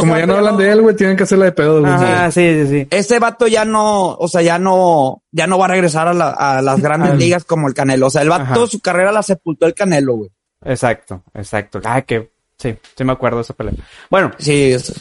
Como 0.00 0.16
ya 0.18 0.26
no 0.26 0.34
hablan 0.34 0.56
de 0.56 0.70
él, 0.70 0.82
güey, 0.82 0.96
tienen 0.96 1.16
que 1.16 1.22
hacerla 1.22 1.44
de 1.46 1.52
pedo. 1.52 1.80
güey. 1.80 1.92
Ajá, 1.92 2.30
sí, 2.32 2.40
sí, 2.64 2.68
sí. 2.68 2.88
Ese 2.90 3.18
vato 3.20 3.46
ya 3.46 3.64
no, 3.64 4.14
o 4.14 4.26
sea, 4.28 4.42
ya 4.42 4.58
no, 4.58 5.22
ya 5.30 5.46
no 5.46 5.58
va 5.58 5.66
a 5.66 5.68
regresar 5.68 6.08
a, 6.08 6.14
la- 6.14 6.30
a 6.30 6.60
las 6.60 6.80
grandes 6.80 7.14
ligas 7.16 7.44
como 7.44 7.68
el 7.68 7.74
Canelo. 7.74 8.08
O 8.08 8.10
sea, 8.10 8.22
el 8.22 8.28
vato, 8.28 8.42
Ajá. 8.42 8.66
su 8.66 8.80
carrera 8.80 9.12
la 9.12 9.22
sepultó 9.22 9.64
el 9.66 9.74
Canelo, 9.74 10.14
güey. 10.14 10.30
Exacto, 10.64 11.22
exacto. 11.34 11.80
Ah, 11.84 12.02
que 12.02 12.30
sí, 12.58 12.74
sí 12.96 13.04
me 13.04 13.12
acuerdo 13.12 13.36
de 13.38 13.42
esa 13.42 13.54
pelea. 13.54 13.74
Bueno, 14.10 14.32
Sí, 14.38 14.72
es- 14.72 14.92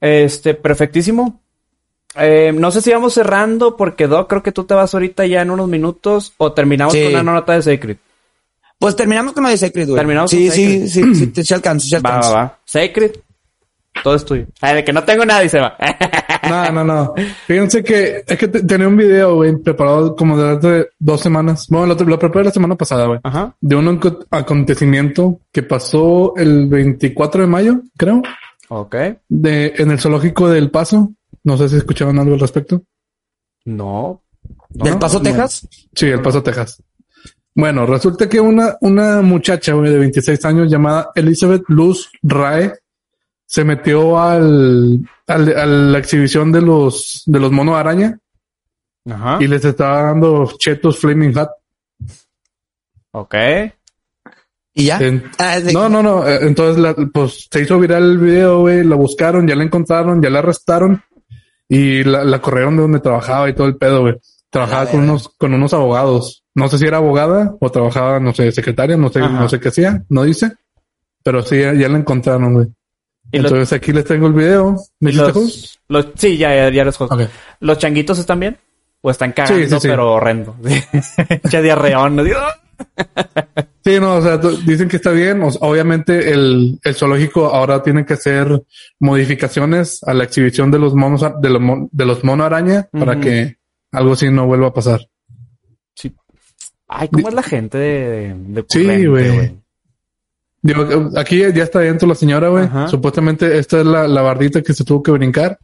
este, 0.00 0.54
perfectísimo. 0.54 1.40
Eh, 2.16 2.52
no 2.54 2.70
sé 2.70 2.80
si 2.80 2.90
vamos 2.92 3.14
cerrando 3.14 3.76
porque 3.76 4.06
Doc, 4.06 4.28
creo 4.28 4.42
que 4.42 4.52
tú 4.52 4.64
te 4.64 4.74
vas 4.74 4.92
ahorita 4.94 5.26
ya 5.26 5.42
en 5.42 5.50
unos 5.50 5.68
minutos 5.68 6.32
o 6.38 6.52
terminamos 6.52 6.94
Sí. 6.94 7.04
con 7.04 7.12
una 7.20 7.32
nota 7.34 7.52
de 7.52 7.62
Secret. 7.62 7.98
Pues 8.78 8.96
terminamos 8.96 9.32
con 9.32 9.42
lo 9.44 9.48
de 9.50 9.56
Secret, 9.58 9.86
güey. 9.86 9.98
Terminamos 9.98 10.30
sí, 10.30 10.46
con 10.48 10.54
sí, 10.56 10.88
sí, 10.88 11.14
sí, 11.14 11.30
sí, 11.34 11.44
sí 11.44 11.54
alcanzo, 11.54 11.86
sí 11.86 11.92
Va, 11.94 11.96
alcanzo. 11.98 12.32
va, 12.34 12.42
va. 12.42 12.58
Secret. 12.64 13.20
Todo 14.02 14.14
es 14.14 14.24
tuyo. 14.24 14.46
Ay, 14.60 14.76
de 14.76 14.84
que 14.84 14.92
no 14.92 15.02
tengo 15.04 15.24
nada 15.24 15.42
y 15.44 15.48
se 15.48 15.58
va. 15.60 15.76
No, 16.48 16.70
no, 16.72 16.84
no. 16.84 17.14
Fíjense 17.46 17.82
que 17.82 18.22
es 18.26 18.38
que 18.38 18.48
te- 18.48 18.62
tenía 18.62 18.86
un 18.88 18.96
video, 18.96 19.36
güey, 19.36 19.56
preparado 19.56 20.14
como 20.14 20.38
de 20.38 20.56
hace 20.56 20.88
dos 20.98 21.20
semanas. 21.20 21.66
Bueno, 21.68 21.94
lo, 21.94 22.04
lo 22.04 22.18
preparé 22.18 22.44
la 22.44 22.50
semana 22.52 22.76
pasada, 22.76 23.06
güey. 23.06 23.18
Ajá. 23.24 23.56
De 23.60 23.74
un 23.76 23.88
aco- 23.88 24.24
acontecimiento 24.30 25.40
que 25.52 25.62
pasó 25.64 26.34
el 26.36 26.68
24 26.68 27.42
de 27.42 27.46
mayo, 27.48 27.80
creo, 27.96 28.22
Ok. 28.68 28.94
de, 29.28 29.74
en 29.76 29.90
el 29.90 29.98
zoológico 29.98 30.48
del 30.48 30.70
Paso. 30.70 31.12
No 31.42 31.56
sé 31.56 31.68
si 31.68 31.76
escucharon 31.76 32.18
algo 32.18 32.34
al 32.34 32.40
respecto. 32.40 32.82
No. 33.64 34.22
¿Del 34.68 34.98
Paso, 34.98 35.18
no. 35.18 35.24
Texas? 35.24 35.68
Sí, 35.94 36.06
El 36.06 36.22
Paso, 36.22 36.42
Texas. 36.42 36.82
Bueno, 37.54 37.86
resulta 37.86 38.28
que 38.28 38.38
una, 38.38 38.76
una 38.82 39.22
muchacha, 39.22 39.72
güey, 39.72 39.90
de 39.90 39.98
26 39.98 40.44
años 40.44 40.70
llamada 40.70 41.10
Elizabeth 41.14 41.62
Luz 41.68 42.10
Rae 42.22 42.72
se 43.46 43.64
metió 43.64 44.18
al, 44.20 45.00
al- 45.26 45.56
a 45.56 45.66
la 45.66 45.98
exhibición 45.98 46.50
de 46.52 46.60
los, 46.62 47.22
de 47.26 47.40
los 47.40 47.50
monos 47.52 47.76
araña 47.76 48.18
Ajá. 49.08 49.38
y 49.40 49.46
les 49.46 49.64
estaba 49.64 50.02
dando 50.02 50.50
chetos 50.58 50.98
Flaming 50.98 51.32
Hot. 51.34 51.50
Ok. 53.12 53.34
¿Y 54.74 54.86
ya? 54.86 54.98
En- 54.98 55.24
Ah, 55.38 55.58
de- 55.60 55.72
no, 55.72 55.88
no, 55.88 56.02
no. 56.02 56.26
eh, 56.28 56.38
Entonces, 56.42 56.78
la- 56.82 56.94
pues 57.12 57.48
se 57.50 57.62
hizo 57.62 57.78
viral 57.78 58.02
el 58.02 58.18
video, 58.18 58.60
güey. 58.60 58.84
La 58.84 58.96
buscaron, 58.96 59.46
ya 59.48 59.54
la 59.56 59.64
encontraron, 59.64 60.20
ya 60.22 60.28
la 60.28 60.40
arrestaron 60.40 61.02
y 61.68 62.04
la, 62.04 62.24
la 62.24 62.40
corrieron 62.40 62.76
de 62.76 62.82
donde 62.82 63.00
trabajaba 63.00 63.48
y 63.48 63.54
todo 63.54 63.66
el 63.68 63.76
pedo, 63.76 64.02
güey. 64.02 64.16
Trabajaba 64.50 64.86
con 64.90 65.00
unos, 65.00 65.28
con 65.38 65.54
unos 65.54 65.72
abogados. 65.72 66.44
No 66.54 66.68
sé 66.68 66.78
si 66.78 66.86
era 66.86 66.98
abogada 66.98 67.54
o 67.60 67.70
trabajaba, 67.70 68.20
no 68.20 68.32
sé, 68.34 68.52
secretaria, 68.52 68.96
no 68.96 69.08
sé, 69.08 69.20
Ajá. 69.20 69.40
no 69.40 69.48
sé 69.48 69.60
qué 69.60 69.68
hacía, 69.68 70.04
no 70.08 70.22
dice. 70.24 70.52
Pero 71.22 71.42
sí, 71.42 71.60
ya, 71.60 71.72
ya 71.74 71.88
la 71.88 71.98
encontraron, 71.98 72.52
güey. 72.54 72.66
Los, 73.32 73.44
Entonces 73.52 73.72
aquí 73.72 73.92
les 73.92 74.04
tengo 74.04 74.26
el 74.28 74.32
video. 74.32 74.76
Los, 75.00 75.78
los- 75.88 76.06
sí, 76.16 76.36
ya, 76.38 76.70
ya, 76.70 76.84
ya. 76.84 76.88
Ok. 76.98 77.22
¿Los 77.60 77.78
changuitos 77.78 78.18
están 78.18 78.40
bien? 78.40 78.56
¿O 79.02 79.10
están 79.10 79.32
cagando, 79.32 79.62
Sí, 79.62 79.68
sí, 79.70 79.80
sí. 79.80 79.88
pero 79.88 80.12
horrendo? 80.14 80.56
Che 81.50 81.62
diarreón. 81.62 82.16
Digo, 82.24 82.38
Sí, 83.84 84.00
no, 84.00 84.16
o 84.16 84.22
sea, 84.22 84.38
dicen 84.64 84.88
que 84.88 84.96
está 84.96 85.10
bien. 85.10 85.42
O 85.42 85.50
sea, 85.50 85.60
obviamente 85.68 86.32
el, 86.32 86.78
el 86.82 86.94
zoológico 86.94 87.46
ahora 87.46 87.82
tiene 87.82 88.04
que 88.04 88.14
hacer 88.14 88.62
modificaciones 89.00 90.02
a 90.04 90.12
la 90.14 90.24
exhibición 90.24 90.70
de 90.70 90.78
los 90.78 90.94
monos, 90.94 91.24
de 91.40 91.50
los, 91.50 91.60
mon- 91.60 91.88
de 91.92 92.06
los 92.06 92.24
mono 92.24 92.44
araña 92.44 92.88
para 92.92 93.20
que 93.20 93.56
algo 93.92 94.12
así 94.14 94.30
no 94.30 94.46
vuelva 94.46 94.68
a 94.68 94.72
pasar. 94.74 95.00
Ay, 96.88 97.08
¿cómo 97.08 97.28
es 97.28 97.34
la 97.34 97.42
gente 97.42 97.78
de, 97.78 98.34
de 98.34 98.64
Sí, 98.68 98.80
ocurrente, 98.80 99.08
güey. 99.08 99.56
Digo, 100.66 101.10
aquí 101.16 101.38
ya 101.54 101.62
está 101.62 101.80
dentro 101.80 102.08
la 102.08 102.14
señora, 102.14 102.48
güey. 102.48 102.68
Supuestamente 102.88 103.58
esta 103.58 103.80
es 103.80 103.86
la, 103.86 104.08
la 104.08 104.22
bardita 104.22 104.62
que 104.62 104.74
se 104.74 104.84
tuvo 104.84 105.02
que 105.02 105.10
brincar. 105.12 105.58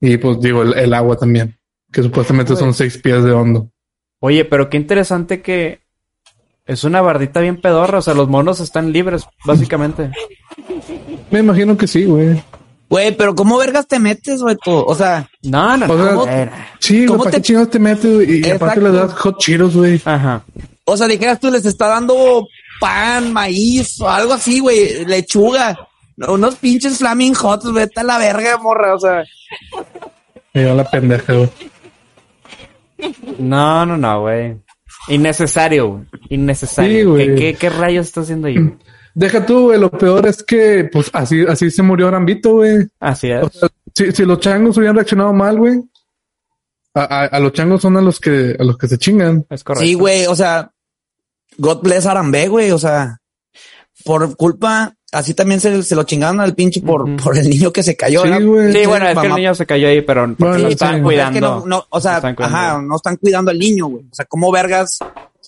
Y 0.00 0.16
pues 0.18 0.40
digo, 0.40 0.62
el, 0.62 0.74
el 0.74 0.94
agua 0.94 1.16
también. 1.16 1.56
Que 1.92 2.02
supuestamente 2.02 2.56
son 2.56 2.74
seis 2.74 2.98
pies 2.98 3.24
de 3.24 3.32
hondo. 3.32 3.70
Oye, 4.20 4.44
pero 4.44 4.68
qué 4.68 4.76
interesante 4.76 5.40
que 5.40 5.80
es 6.64 6.84
una 6.84 7.00
bardita 7.00 7.40
bien 7.40 7.60
pedorra. 7.60 7.98
O 7.98 8.02
sea, 8.02 8.14
los 8.14 8.28
monos 8.28 8.60
están 8.60 8.92
libres, 8.92 9.24
básicamente. 9.44 10.10
Me 11.30 11.38
imagino 11.40 11.76
que 11.76 11.86
sí, 11.86 12.04
güey. 12.04 12.42
Güey, 12.88 13.16
pero 13.16 13.34
¿cómo 13.34 13.58
vergas 13.58 13.86
te 13.88 13.98
metes, 13.98 14.42
güey? 14.42 14.56
tú? 14.62 14.70
O 14.72 14.94
sea, 14.94 15.28
No, 15.42 15.76
no, 15.76 15.86
O 15.92 15.96
sea, 15.96 16.12
no. 16.12 16.20
¿cómo- 16.20 16.30
Era. 16.32 16.68
Sí, 16.80 16.94
güey, 16.98 17.06
¿Cómo 17.06 17.18
¿para 17.24 17.30
te- 17.32 17.36
qué 17.38 17.42
chingados 17.42 17.70
te 17.70 17.78
metes, 17.78 18.14
güey? 18.14 18.40
Y 18.46 18.50
aparte 18.50 18.80
le 18.80 18.90
das 18.92 19.12
hot 19.14 19.38
cheetos, 19.38 19.76
güey. 19.76 20.00
Ajá. 20.04 20.44
o 20.84 20.96
sea, 20.96 21.08
dijeras 21.08 21.40
tú, 21.40 21.50
les 21.50 21.64
está 21.66 21.88
dando 21.88 22.46
pan, 22.80 23.32
maíz 23.32 24.00
o 24.00 24.08
algo 24.08 24.34
así, 24.34 24.60
güey, 24.60 25.04
lechuga. 25.04 25.76
Unos 26.28 26.56
pinches 26.56 26.98
flaming 26.98 27.34
hots, 27.40 27.72
vete 27.72 28.00
a 28.00 28.04
la 28.04 28.18
verga, 28.18 28.56
morra, 28.58 28.94
o 28.94 28.98
sea. 28.98 29.24
Me 30.54 30.62
dio 30.64 30.74
la 30.74 30.90
pendeja, 30.90 31.34
güey. 31.34 31.50
No, 33.38 33.84
no, 33.84 33.96
no, 33.96 34.20
güey. 34.22 34.56
Innecesario, 35.08 35.88
güey. 35.88 36.04
Innecesario. 36.30 36.98
Sí, 36.98 37.04
güey. 37.04 37.26
¿Qué, 37.28 37.34
qué, 37.34 37.54
qué 37.54 37.70
rayos 37.70 38.06
está 38.06 38.22
haciendo 38.22 38.48
ahí? 38.48 38.56
Deja 39.14 39.44
tú, 39.46 39.64
güey. 39.64 39.78
Lo 39.78 39.90
peor 39.90 40.26
es 40.26 40.42
que, 40.42 40.88
pues, 40.92 41.10
así, 41.12 41.44
así 41.46 41.70
se 41.70 41.82
murió 41.82 42.08
Arambito, 42.08 42.52
güey. 42.54 42.86
Así 43.00 43.30
O 43.32 43.46
es. 43.46 43.52
sea, 43.52 43.68
si, 43.94 44.12
si 44.12 44.24
los 44.24 44.40
changos 44.40 44.76
hubieran 44.76 44.96
reaccionado 44.96 45.32
mal, 45.32 45.58
güey. 45.58 45.80
A, 46.94 47.02
a, 47.02 47.24
a 47.26 47.40
los 47.40 47.52
changos 47.52 47.82
son 47.82 47.96
a 47.98 48.00
los 48.00 48.18
que, 48.18 48.56
a 48.58 48.64
los 48.64 48.78
que 48.78 48.88
se 48.88 48.96
chingan. 48.98 49.44
Es 49.50 49.62
correcto. 49.62 49.86
Sí, 49.86 49.94
güey, 49.94 50.26
o 50.26 50.34
sea, 50.34 50.70
God 51.58 51.80
bless 51.82 52.06
Arambe, 52.06 52.48
güey, 52.48 52.70
o 52.70 52.78
sea, 52.78 53.18
por 54.04 54.36
culpa, 54.36 54.94
así 55.12 55.34
también 55.34 55.60
se, 55.60 55.82
se 55.82 55.94
lo 55.96 56.04
chingaron 56.04 56.40
al 56.40 56.54
pinche 56.54 56.80
por, 56.82 57.16
por 57.16 57.36
el 57.36 57.48
niño 57.48 57.72
que 57.72 57.82
se 57.82 57.96
cayó. 57.96 58.22
Sí, 58.22 58.28
¿verdad? 58.30 58.46
güey. 58.46 58.72
Sí, 58.72 58.86
bueno, 58.86 59.08
es 59.08 59.18
que 59.18 59.26
el 59.26 59.34
niño 59.34 59.54
se 59.54 59.66
cayó 59.66 59.88
ahí, 59.88 60.02
pero 60.02 60.22
porque 60.26 60.42
Bueno, 60.44 60.58
lo 60.58 60.66
sí. 60.68 60.72
estaban 60.74 60.94
O 60.94 60.96
sea, 60.96 61.00
Es 61.00 61.04
cuidando. 61.04 61.34
que 61.34 61.40
no, 61.40 61.66
no, 61.66 61.86
o 61.90 62.00
sea, 62.00 62.16
están 62.16 62.34
cuidando. 62.34 62.56
ajá, 62.56 62.82
no 62.82 62.96
están 62.96 63.16
cuidando 63.16 63.50
al 63.50 63.58
niño, 63.58 63.86
güey. 63.86 64.04
O 64.10 64.14
sea, 64.14 64.24
¿cómo 64.26 64.52
vergas? 64.52 64.98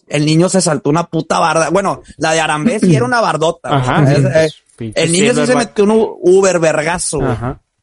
El 0.08 0.24
niño 0.24 0.48
se 0.48 0.60
saltó 0.62 0.88
una 0.90 1.04
puta 1.04 1.38
barda. 1.38 1.68
Bueno, 1.70 2.02
la 2.16 2.32
de 2.32 2.40
Arambe 2.40 2.80
sí 2.80 2.96
era 2.96 3.04
una 3.04 3.20
bardota. 3.20 3.68
Ajá. 3.76 4.10
Es- 4.12 4.24
eh, 4.24 4.50
Pinche 4.76 5.02
el 5.02 5.12
niño 5.12 5.34
sí 5.34 5.44
se 5.46 5.56
metió 5.56 5.84
un 5.84 5.90
Uber 6.22 6.58
vergazo. 6.60 7.18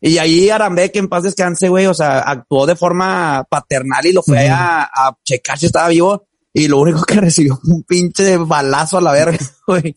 Y 0.02 0.18
ahí 0.18 0.50
Arambe, 0.50 0.92
que 0.92 1.00
en 1.00 1.08
paz 1.10 1.24
descanse, 1.24 1.68
güey, 1.70 1.86
o 1.88 1.94
sea, 1.94 2.20
actuó 2.20 2.66
de 2.66 2.76
forma 2.76 3.46
paternal 3.50 4.06
y 4.06 4.14
lo 4.14 4.24
fue 4.24 4.48
a, 4.50 4.84
a 4.84 5.16
checar 5.24 5.58
si 5.60 5.66
estaba 5.68 5.90
vivo. 5.90 6.26
Y 6.58 6.70
lo 6.70 6.80
único 6.80 7.04
que 7.04 7.16
recibió 7.22 7.60
un 7.66 7.84
pinche 7.84 8.38
balazo 8.38 8.98
a 8.98 9.02
la 9.02 9.12
verga, 9.12 9.38
güey. 9.68 9.94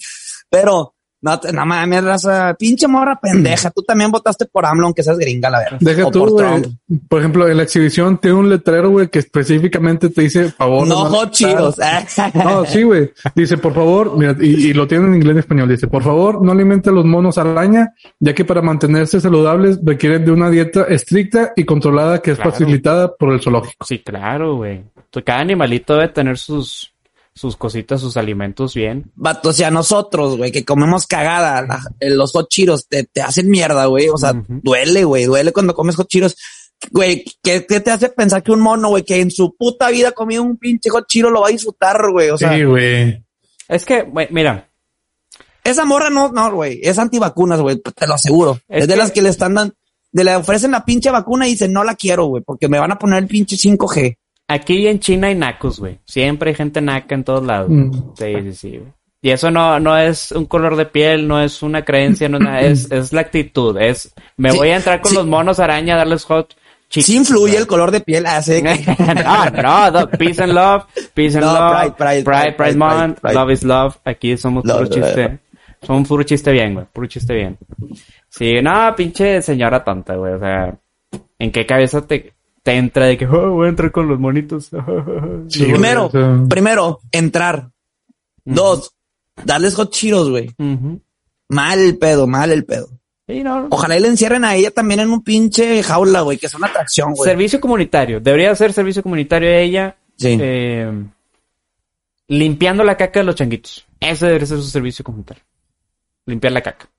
Pero, 0.51 0.97
no, 1.21 1.41
te- 1.41 1.53
no 1.53 1.67
mames, 1.67 2.05
raza, 2.05 2.55
pinche 2.59 2.87
morra 2.87 3.19
pendeja. 3.21 3.71
Tú 3.71 3.83
también 3.83 4.11
votaste 4.11 4.47
por 4.47 4.65
AMLO, 4.67 4.87
aunque 4.87 5.03
seas 5.03 5.19
gringa, 5.19 5.51
la 5.51 5.59
verga. 5.61 5.79
Deja 5.81 6.07
O 6.07 6.11
tú, 6.11 6.21
por. 6.27 6.63
Por 7.09 7.19
ejemplo, 7.21 7.49
en 7.49 7.57
la 7.57 7.63
exhibición 7.65 8.19
tiene 8.19 8.37
un 8.37 8.49
letrero, 8.49 8.91
güey, 8.91 9.09
que 9.09 9.19
específicamente 9.19 10.11
te 10.11 10.23
dice, 10.23 10.51
favor. 10.53 10.87
No 10.87 11.05
de 11.05 11.11
hot 11.11 11.31
Cheetos. 11.33 11.77
No, 12.35 12.65
sí, 12.65 12.83
güey. 12.83 13.11
Dice, 13.35 13.59
por 13.59 13.75
favor, 13.75 14.17
mira, 14.17 14.37
y, 14.41 14.69
y 14.69 14.73
lo 14.73 14.87
tiene 14.87 15.07
en 15.07 15.15
inglés 15.17 15.37
y 15.37 15.39
español. 15.41 15.69
Dice, 15.69 15.87
por 15.89 16.03
favor, 16.03 16.43
no 16.43 16.53
alimente 16.53 16.91
a 16.91 16.93
los 16.93 17.05
monos 17.05 17.39
araña, 17.39 17.93
ya 18.21 18.33
que 18.35 18.45
para 18.45 18.63
mantenerse 18.63 19.21
saludables 19.21 19.79
requieren 19.85 20.25
de 20.25 20.33
una 20.33 20.51
dieta 20.51 20.85
estricta 20.85 21.53
y 21.57 21.65
controlada 21.65 22.21
que 22.23 22.31
es 22.33 22.37
Claro. 22.37 22.53
facilitada 22.53 23.15
por 23.17 23.33
el 23.33 23.41
zoológico. 23.41 23.85
Sí, 23.85 23.99
claro, 23.99 24.57
güey. 24.57 24.83
Cada 25.25 25.41
animalito 25.41 25.95
debe 25.95 26.09
tener 26.09 26.39
sus, 26.39 26.93
sus 27.39 27.57
cositas, 27.57 28.01
sus 28.01 28.17
alimentos 28.17 28.75
bien. 28.75 29.11
Vato, 29.15 29.51
o 29.51 29.53
sea, 29.53 29.71
nosotros, 29.71 30.37
güey, 30.37 30.51
que 30.51 30.65
comemos 30.65 31.07
cagada, 31.07 31.63
la- 31.63 31.83
eh, 32.01 32.11
los 32.11 32.33
hot 32.33 32.49
Cheetos 32.49 32.89
te, 32.89 33.05
te 33.05 33.23
hacen 33.23 33.49
mierda, 33.49 33.87
güey. 33.87 34.09
O 34.09 34.17
sea, 34.19 34.33
duele, 34.49 35.05
güey, 35.05 35.25
duele 35.27 35.53
cuando 35.53 35.75
comes 35.75 35.95
hot 35.97 36.09
Cheetos. 36.09 36.37
Güey, 36.91 37.25
¿qué, 37.43 37.65
qué 37.67 37.81
te 37.81 37.91
hace 37.91 38.09
pensar 38.09 38.43
que 38.43 38.53
un 38.53 38.61
mono, 38.61 38.89
güey, 38.89 39.05
que 39.05 39.21
en 39.21 39.31
su 39.31 39.55
puta 39.57 39.89
vida 39.91 40.09
ha 40.09 40.13
comido 40.13 40.43
un 40.43 40.57
pinche 40.57 40.91
hot 40.91 41.07
Cheeto 41.09 41.31
lo 41.31 41.41
va 41.43 41.49
a 41.49 41.51
disfrutar, 41.53 42.11
güey? 42.11 42.31
O 42.31 42.39
sea, 42.39 42.55
sí, 42.55 42.65
güey. 42.65 43.25
Es 43.69 43.85
que, 43.85 44.03
güey, 44.03 44.29
mira, 44.31 44.69
esa 45.65 45.85
morra 45.85 46.09
no, 46.11 46.31
no, 46.33 46.53
güey, 46.53 46.81
es 46.83 46.99
antivacunas, 46.99 47.61
güey, 47.61 47.81
te 47.81 48.07
lo 48.07 48.15
aseguro. 48.15 48.59
Es 48.69 48.83
Es, 48.83 48.89
de 48.89 48.95
que- 48.95 48.99
las 48.99 49.13
que 49.13 49.23
le 49.23 49.29
están 49.29 49.55
dando, 49.55 49.75
de 50.11 50.25
le 50.25 50.35
ofrecen 50.37 50.71
la 50.71 50.85
pinche 50.85 51.11
vacuna 51.11 51.47
y 51.47 51.51
dicen, 51.51 51.73
no 51.73 51.85
la 51.85 51.95
quiero, 51.95 52.27
güey, 52.27 52.43
porque 52.43 52.69
me 52.69 52.79
van 52.79 52.93
a 52.93 52.99
poner 52.99 53.19
el 53.23 53.29
pinche 53.29 53.57
5G. 53.57 54.17
Aquí 54.49 54.89
en 54.89 54.99
China 54.99 55.29
hay 55.29 55.35
nacos, 55.35 55.79
güey. 55.79 55.99
Siempre 56.05 56.51
hay 56.51 56.57
gente 56.57 56.81
naca 56.81 57.15
en 57.15 57.25
todos 57.25 57.45
lados. 57.45 57.69
Mm. 57.71 57.93
Sí, 58.17 58.35
sí, 58.43 58.53
sí. 58.55 58.83
Y 59.21 59.31
eso 59.31 59.51
no, 59.51 59.81
no 59.81 59.99
es 59.99 60.31
un 60.33 60.47
color 60.47 60.77
de 60.77 60.87
piel, 60.87 61.27
no 61.27 61.41
es 61.43 61.63
una 61.63 61.85
creencia, 61.85 62.29
no 62.29 62.39
es 62.39 62.45
nada, 62.45 62.61
es, 62.61 62.89
es 62.93 63.13
la 63.13 63.21
actitud, 63.23 63.77
es, 63.81 64.15
me 64.37 64.53
Sí, 64.53 64.57
voy 64.59 64.69
a 64.69 64.77
entrar 64.77 65.01
con 65.01 65.11
sí. 65.11 65.17
los 65.17 65.27
monos 65.27 65.59
araña 65.59 65.95
a 65.95 65.99
darles 65.99 66.25
hot 66.25 66.55
chicos. 66.89 67.07
Sí 67.07 67.17
influye 67.17 67.57
el 67.57 67.67
color 67.67 67.91
de 67.91 68.01
piel, 68.01 68.27
hace 68.27 68.63
que... 68.63 68.97
no, 69.25 69.51
no, 69.63 69.91
no, 69.91 70.09
peace 70.11 70.41
and 70.43 70.53
love, 70.53 70.85
peace 71.15 71.37
and 71.37 71.47
No, 71.47 71.53
love, 71.53 71.71
pride, 71.73 71.93
pride, 71.97 72.23
pride, 72.23 72.25
pride, 72.25 72.53
pride, 72.53 72.57
pride, 72.57 72.77
month, 72.77 73.21
pride. 73.21 73.35
love 73.35 73.51
is 73.51 73.65
love, 73.65 73.97
aquí 74.05 74.37
somos 74.37 74.65
Love, 74.65 74.89
puro 74.89 74.89
chiste, 74.89 75.39
somos 75.83 76.09
puro 76.09 76.23
chiste 76.23 76.53
bien, 76.53 76.75
güey, 76.75 76.87
puro 76.93 77.07
chiste 77.09 77.35
bien. 77.35 77.59
Sí, 78.29 78.63
no, 78.63 78.95
pinche 78.97 79.43
señora 79.43 79.83
tonta, 79.83 80.15
güey, 80.15 80.35
o 80.35 80.39
sea, 80.39 80.79
¿en 81.41 81.51
qué 81.51 81.67
cabeza 81.67 82.07
te, 82.07 82.35
te 82.69 82.75
entra 82.77 83.07
de 83.07 83.17
que, 83.17 83.25
oh, 83.25 83.53
voy 83.53 83.65
a 83.65 83.71
entrar 83.71 83.91
con 83.91 84.09
los 84.09 84.21
monitos? 84.21 84.69
Sí, 85.49 85.65
Primero, 85.65 86.11
güey, 86.11 86.49
primero, 86.49 87.01
entrar. 87.11 87.71
Dos, 88.45 88.95
darles 89.43 89.75
hot 89.75 89.97
güey. 90.29 90.55
Mal 91.49 91.79
el 91.79 91.97
pedo, 91.97 92.27
mal 92.27 92.51
el 92.53 92.67
pedo. 92.67 92.89
Sí, 93.27 93.43
no, 93.43 93.69
Ojalá 93.71 93.97
y 93.97 94.01
le 94.01 94.09
encierren 94.09 94.45
a 94.45 94.55
ella 94.55 94.71
también 94.71 95.01
en 95.01 95.11
un 95.11 95.25
pinche 95.25 95.83
jaula, 95.83 96.21
güey, 96.21 96.37
que 96.37 96.45
es 96.45 96.55
una 96.55 96.67
atracción, 96.67 97.15
güey. 97.15 97.31
Servicio 97.31 97.59
comunitario. 97.59 98.21
Debería 98.21 98.55
ser 98.55 98.75
servicio 98.75 99.03
comunitario 99.03 99.49
ella. 99.49 99.97
Sí. 100.19 100.37
eh, 100.39 100.93
limpiando 102.27 102.85
la 102.85 102.99
caca 102.99 103.21
de 103.21 103.25
los 103.25 103.35
changuitos. 103.35 103.87
Ese 103.99 104.27
debería 104.27 104.47
ser 104.47 104.59
su 104.59 104.65
servicio 104.69 105.03
comunitario. 105.03 105.43
Limpiar 106.27 106.53
la 106.53 106.61
caca. 106.61 106.91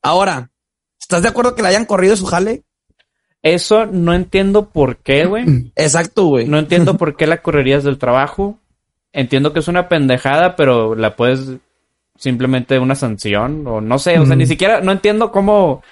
Ahora, 0.00 0.50
¿estás 0.98 1.20
de 1.20 1.28
acuerdo 1.28 1.54
que 1.54 1.60
le 1.60 1.68
hayan 1.68 1.84
corrido 1.84 2.16
su 2.16 2.24
jale? 2.24 2.62
Eso 3.42 3.86
no 3.86 4.12
entiendo 4.14 4.70
por 4.70 4.98
qué, 4.98 5.24
güey. 5.24 5.44
Exacto, 5.76 6.26
güey. 6.26 6.46
No 6.46 6.58
entiendo 6.58 6.96
por 6.98 7.16
qué 7.16 7.26
la 7.26 7.42
correrías 7.42 7.84
del 7.84 7.98
trabajo. 7.98 8.58
Entiendo 9.12 9.52
que 9.52 9.60
es 9.60 9.68
una 9.68 9.88
pendejada, 9.88 10.56
pero 10.56 10.94
la 10.94 11.16
puedes 11.16 11.56
simplemente 12.20 12.78
una 12.78 12.94
sanción 12.94 13.66
o 13.66 13.80
no 13.80 13.98
sé, 13.98 14.18
o 14.18 14.26
sea, 14.26 14.36
ni 14.36 14.44
siquiera 14.44 14.82
no 14.82 14.92
entiendo 14.92 15.32
cómo 15.32 15.82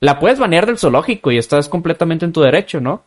la 0.00 0.18
puedes 0.18 0.38
banear 0.38 0.64
del 0.64 0.78
zoológico 0.78 1.30
y 1.30 1.36
estás 1.36 1.68
completamente 1.68 2.24
en 2.24 2.32
tu 2.32 2.40
derecho, 2.40 2.80
¿no? 2.80 3.04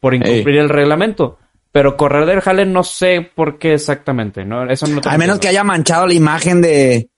Por 0.00 0.14
incumplir 0.14 0.56
el 0.56 0.68
reglamento. 0.68 1.38
Pero 1.70 1.96
correr 1.96 2.26
del 2.26 2.40
jale 2.40 2.66
no 2.66 2.82
sé 2.82 3.30
por 3.34 3.58
qué 3.58 3.74
exactamente, 3.74 4.44
¿no? 4.44 4.68
Eso 4.68 4.86
no 4.88 5.00
te 5.00 5.08
Al 5.08 5.18
menos 5.18 5.38
que 5.38 5.48
haya 5.48 5.62
manchado 5.62 6.06
la 6.06 6.14
imagen 6.14 6.60
de, 6.60 7.08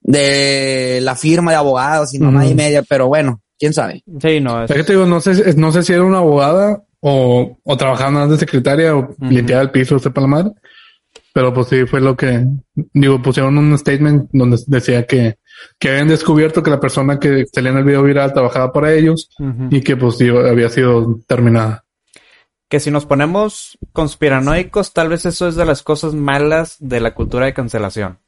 de 0.00 1.00
la 1.02 1.14
firma 1.14 1.52
de 1.52 1.56
abogados 1.56 2.12
y 2.14 2.18
mamá 2.18 2.46
y 2.46 2.54
media, 2.54 2.82
pero 2.82 3.06
bueno, 3.06 3.40
quién 3.60 3.72
sabe. 3.74 4.02
Sí, 4.20 4.40
no, 4.40 4.64
es... 4.64 4.70
Te 4.70 4.92
digo, 4.92 5.06
no 5.06 5.20
sé, 5.20 5.54
no 5.54 5.70
sé 5.70 5.84
si 5.84 5.92
era 5.92 6.02
una 6.02 6.18
abogada 6.18 6.82
o, 6.98 7.58
o 7.62 7.76
trabajaba 7.76 8.10
nada 8.10 8.26
de 8.26 8.38
secretaria 8.38 8.96
o 8.96 9.14
limpiaba 9.20 9.62
el 9.62 9.70
piso, 9.70 9.98
sepa 10.00 10.22
la 10.22 10.26
madre. 10.26 10.50
Pero 11.32 11.52
pues 11.54 11.68
sí, 11.68 11.86
fue 11.86 12.00
lo 12.00 12.16
que, 12.16 12.44
digo, 12.92 13.22
pusieron 13.22 13.56
un 13.58 13.76
statement 13.78 14.30
donde 14.32 14.58
decía 14.66 15.06
que, 15.06 15.38
que 15.78 15.90
habían 15.90 16.08
descubierto 16.08 16.62
que 16.62 16.70
la 16.70 16.80
persona 16.80 17.20
que 17.20 17.46
salía 17.52 17.70
en 17.70 17.78
el 17.78 17.84
video 17.84 18.02
viral 18.02 18.32
trabajaba 18.32 18.72
para 18.72 18.92
ellos 18.92 19.28
y 19.70 19.80
que 19.82 19.96
pues 19.96 20.18
digo, 20.18 20.40
había 20.40 20.68
sido 20.68 21.20
terminada. 21.28 21.84
que 22.68 22.80
si 22.80 22.90
nos 22.90 23.06
ponemos 23.06 23.78
conspiranoicos, 23.92 24.92
tal 24.92 25.08
vez 25.08 25.26
eso 25.26 25.48
es 25.48 25.56
de 25.56 25.66
las 25.66 25.82
cosas 25.82 26.14
malas 26.14 26.76
de 26.80 27.00
la 27.00 27.14
cultura 27.14 27.46
de 27.46 27.54
cancelación. 27.54 28.18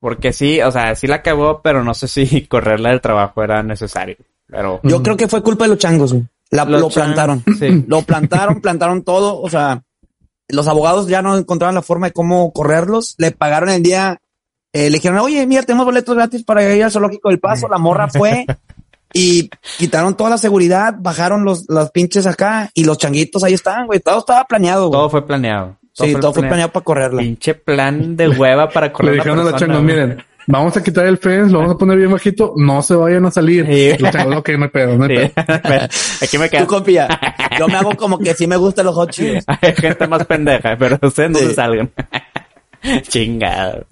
Porque 0.00 0.32
sí, 0.32 0.60
o 0.60 0.70
sea, 0.70 0.94
sí 0.96 1.06
la 1.06 1.16
acabó, 1.16 1.62
pero 1.62 1.82
no 1.82 1.94
sé 1.94 2.08
si 2.08 2.46
correrla 2.48 2.90
del 2.90 3.00
trabajo 3.00 3.42
era 3.42 3.62
necesario. 3.62 4.16
Pero 4.48 4.80
Yo 4.82 5.02
creo 5.02 5.16
que 5.16 5.28
fue 5.28 5.42
culpa 5.42 5.64
de 5.64 5.70
los 5.70 5.78
changos, 5.78 6.12
güey. 6.12 6.24
La- 6.50 6.64
Los 6.64 6.80
lo 6.80 6.88
chan- 6.90 7.04
plantaron. 7.04 7.44
sí. 7.58 7.84
Lo 7.88 8.02
plantaron, 8.02 8.60
plantaron 8.60 9.02
todo. 9.02 9.40
O 9.40 9.48
sea, 9.50 9.82
los 10.48 10.68
abogados 10.68 11.08
ya 11.08 11.22
no 11.22 11.36
encontraron 11.36 11.74
la 11.74 11.82
forma 11.82 12.06
de 12.08 12.12
cómo 12.12 12.52
correrlos. 12.52 13.14
Le 13.18 13.30
pagaron 13.32 13.70
el 13.70 13.82
día. 13.82 14.20
eh, 14.72 14.90
le 14.90 14.96
dijeron, 14.98 15.18
oye, 15.18 15.46
mira, 15.46 15.62
tenemos 15.62 15.84
boletos 15.86 16.14
gratis 16.14 16.44
para 16.44 16.74
ir 16.74 16.84
al 16.84 16.90
zoológico 16.92 17.28
del 17.30 17.40
paso. 17.40 17.68
La 17.68 17.78
morra 17.78 18.08
fue 18.08 18.44
y 19.12 19.48
quitaron 19.78 20.16
toda 20.16 20.30
la 20.30 20.38
seguridad, 20.38 20.94
bajaron 20.98 21.44
los, 21.44 21.64
los 21.68 21.90
pinches 21.90 22.26
acá 22.26 22.70
y 22.74 22.84
los 22.84 22.98
changuitos 22.98 23.42
ahí 23.44 23.54
estaban, 23.54 23.86
güey. 23.86 24.00
Todo 24.00 24.18
estaba 24.18 24.44
planeado. 24.44 24.88
güey. 24.88 24.98
todo 24.98 25.10
fue 25.10 25.26
planeado. 25.26 25.76
sí, 25.92 26.14
todo 26.20 26.32
fue 26.34 26.42
planeado 26.42 26.72
para 26.72 26.84
correrla. 26.84 27.22
Pinche 27.22 27.54
plan 27.54 28.16
de 28.16 28.28
hueva 28.28 28.68
para 28.68 28.92
correr. 28.92 29.12
Le 29.12 29.16
dijeron 29.18 29.38
a 29.40 29.44
los 29.44 29.56
changos, 29.56 29.82
miren, 29.82 30.22
vamos 30.46 30.76
a 30.76 30.82
quitar 30.82 31.06
el 31.06 31.18
fence, 31.18 31.52
lo 31.52 31.58
vamos 31.60 31.74
a 31.74 31.78
poner 31.78 31.96
bien 31.98 32.10
bajito, 32.10 32.52
no 32.56 32.82
se 32.82 32.94
vayan 32.94 33.24
a 33.26 33.30
salir. 33.30 33.66
Sí. 33.66 34.02
Los 34.02 34.10
changos, 34.12 34.36
ok, 34.36 34.48
no 34.58 34.64
hay 34.64 34.70
pedo, 34.70 34.96
no 34.96 35.04
hay 35.04 35.16
Sí. 35.16 35.32
pedo. 35.34 35.88
Aquí 36.22 36.38
me 36.38 36.48
Tú 36.48 36.56
quedo. 36.56 36.66
confía. 36.66 37.08
Yo 37.58 37.68
me 37.68 37.74
hago 37.76 37.96
como 37.96 38.18
que 38.18 38.34
sí 38.34 38.46
me 38.46 38.56
gustan 38.56 38.86
los 38.86 38.94
hot 38.94 39.10
Cheetos. 39.10 39.44
Hay 39.62 39.74
gente 39.74 40.06
más 40.08 40.24
pendeja, 40.26 40.76
pero 40.78 40.98
ustedes 41.02 41.30
no 41.30 41.38
Sí. 41.38 41.46
se 41.46 41.54
salgan. 41.54 41.90
Chingado. 43.08 43.86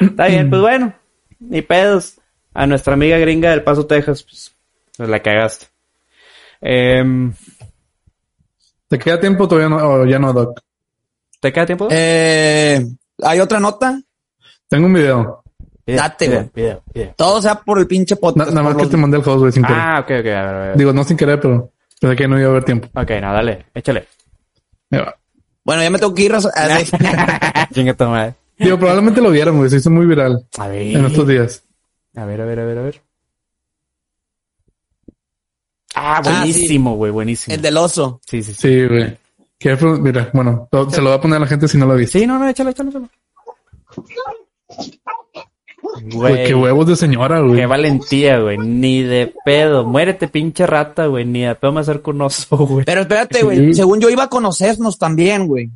Está 0.00 0.26
bien, 0.28 0.48
pues 0.48 0.60
bueno. 0.62 0.94
ni 1.40 1.62
pedos. 1.62 2.14
A 2.54 2.66
nuestra 2.66 2.94
amiga 2.94 3.18
gringa 3.18 3.50
del 3.50 3.62
Paso, 3.62 3.86
Texas, 3.86 4.22
pues, 4.24 4.52
pues 4.96 5.08
la 5.08 5.20
cagaste. 5.22 5.66
Em, 6.60 7.32
¿Te 8.88 8.98
queda 8.98 9.20
tiempo 9.20 9.44
o 9.44 9.48
todavía 9.48 9.68
no? 9.68 9.76
o 9.76 10.06
ya 10.06 10.18
no, 10.18 10.32
Doc? 10.32 10.60
¿Te 11.40 11.52
queda 11.52 11.66
tiempo? 11.66 11.88
Eh, 11.90 12.84
¿Hay 13.22 13.38
otra 13.38 13.60
nota? 13.60 14.00
Tengo 14.68 14.86
un 14.86 14.94
video. 14.94 15.37
Video, 15.88 16.02
date, 16.02 16.26
güey. 16.28 16.50
video, 16.54 16.82
video. 16.94 17.14
Todo 17.16 17.40
sea 17.40 17.54
por 17.56 17.78
el 17.78 17.86
pinche 17.86 18.16
podcast. 18.16 18.50
nada 18.50 18.62
más 18.62 18.76
que 18.76 18.82
los- 18.82 18.90
te 18.90 18.96
mandé 18.98 19.16
el 19.16 19.22
host, 19.26 19.38
güey, 19.38 19.52
sin 19.52 19.62
querer. 19.64 19.80
Ah, 19.80 20.00
ok, 20.00 20.04
ok, 20.04 20.10
a 20.10 20.20
ver, 20.20 20.36
a 20.36 20.58
ver. 20.58 20.76
Digo, 20.76 20.92
no 20.92 21.02
sin 21.04 21.16
querer, 21.16 21.40
pero 21.40 21.72
pensé 22.00 22.14
que 22.16 22.28
no 22.28 22.38
iba 22.38 22.48
a 22.48 22.50
haber 22.50 22.64
tiempo. 22.64 22.88
Ok, 22.94 23.10
no, 23.22 23.32
dale, 23.32 23.66
échale. 23.74 24.06
Ahí 24.90 24.98
va. 25.00 25.16
Bueno, 25.64 25.82
ya 25.82 25.90
me 25.90 25.98
tengo 25.98 26.14
que 26.14 26.22
ir. 26.22 26.32
Chinga 27.72 27.94
tu 27.94 28.04
madre. 28.04 28.34
Digo, 28.58 28.78
probablemente 28.78 29.20
lo 29.20 29.30
vieron, 29.30 29.56
güey. 29.56 29.70
Se 29.70 29.76
hizo 29.76 29.90
muy 29.90 30.04
viral 30.06 30.46
A 30.58 30.68
en 30.74 31.04
estos 31.06 31.26
ver, 31.26 31.36
días. 31.38 31.64
a 32.16 32.24
ver, 32.24 32.40
a 32.40 32.44
ver, 32.44 32.60
a 32.60 32.64
ver, 32.64 32.78
a 32.78 32.82
ver. 32.82 33.02
Ah, 35.94 36.18
Ah, 36.18 36.22
sí. 36.22 36.30
buenísimo, 36.52 36.96
güey, 36.96 37.12
buenísimo. 37.12 37.54
el 37.54 37.62
del 37.62 37.76
oso. 37.76 38.20
Sí, 38.26 38.42
sí, 38.42 38.52
sí. 38.54 38.60
Sí, 38.60 38.86
güey. 38.86 39.16
Que 39.58 39.74
Mira, 40.00 40.30
bueno, 40.32 40.68
lo- 40.70 40.90
se 40.90 41.00
lo 41.02 41.10
va 41.10 41.16
a 41.16 41.20
poner 41.20 41.38
a 41.38 41.40
la 41.40 41.46
gente 41.46 41.66
si 41.66 41.76
no 41.78 41.86
lo 41.86 41.94
ha 41.94 41.96
visto. 41.96 42.18
Sí, 42.18 42.26
no, 42.26 42.38
no, 42.38 42.46
échalo, 42.48 42.70
échalo, 42.70 42.90
échalo. 42.90 43.08
Güey, 46.02 46.46
qué 46.46 46.54
huevos 46.54 46.86
de 46.86 46.96
señora, 46.96 47.40
güey. 47.40 47.56
qué 47.60 47.66
valentía, 47.66 48.38
güey. 48.40 48.58
Ni 48.58 49.02
de 49.02 49.34
pedo. 49.44 49.84
Muérete, 49.84 50.28
pinche 50.28 50.66
rata, 50.66 51.06
güey. 51.06 51.24
Ni 51.24 51.42
de 51.42 51.54
pedo 51.54 51.72
me 51.72 51.80
acerco 51.80 52.10
un 52.10 52.22
oso, 52.22 52.56
güey. 52.58 52.84
Pero 52.84 53.00
espérate, 53.02 53.38
Sí. 53.38 53.44
güey. 53.44 53.74
Según 53.74 54.00
yo 54.00 54.08
iba 54.10 54.24
a 54.24 54.28
conocernos 54.28 54.98
también, 54.98 55.46
güey. 55.46 55.70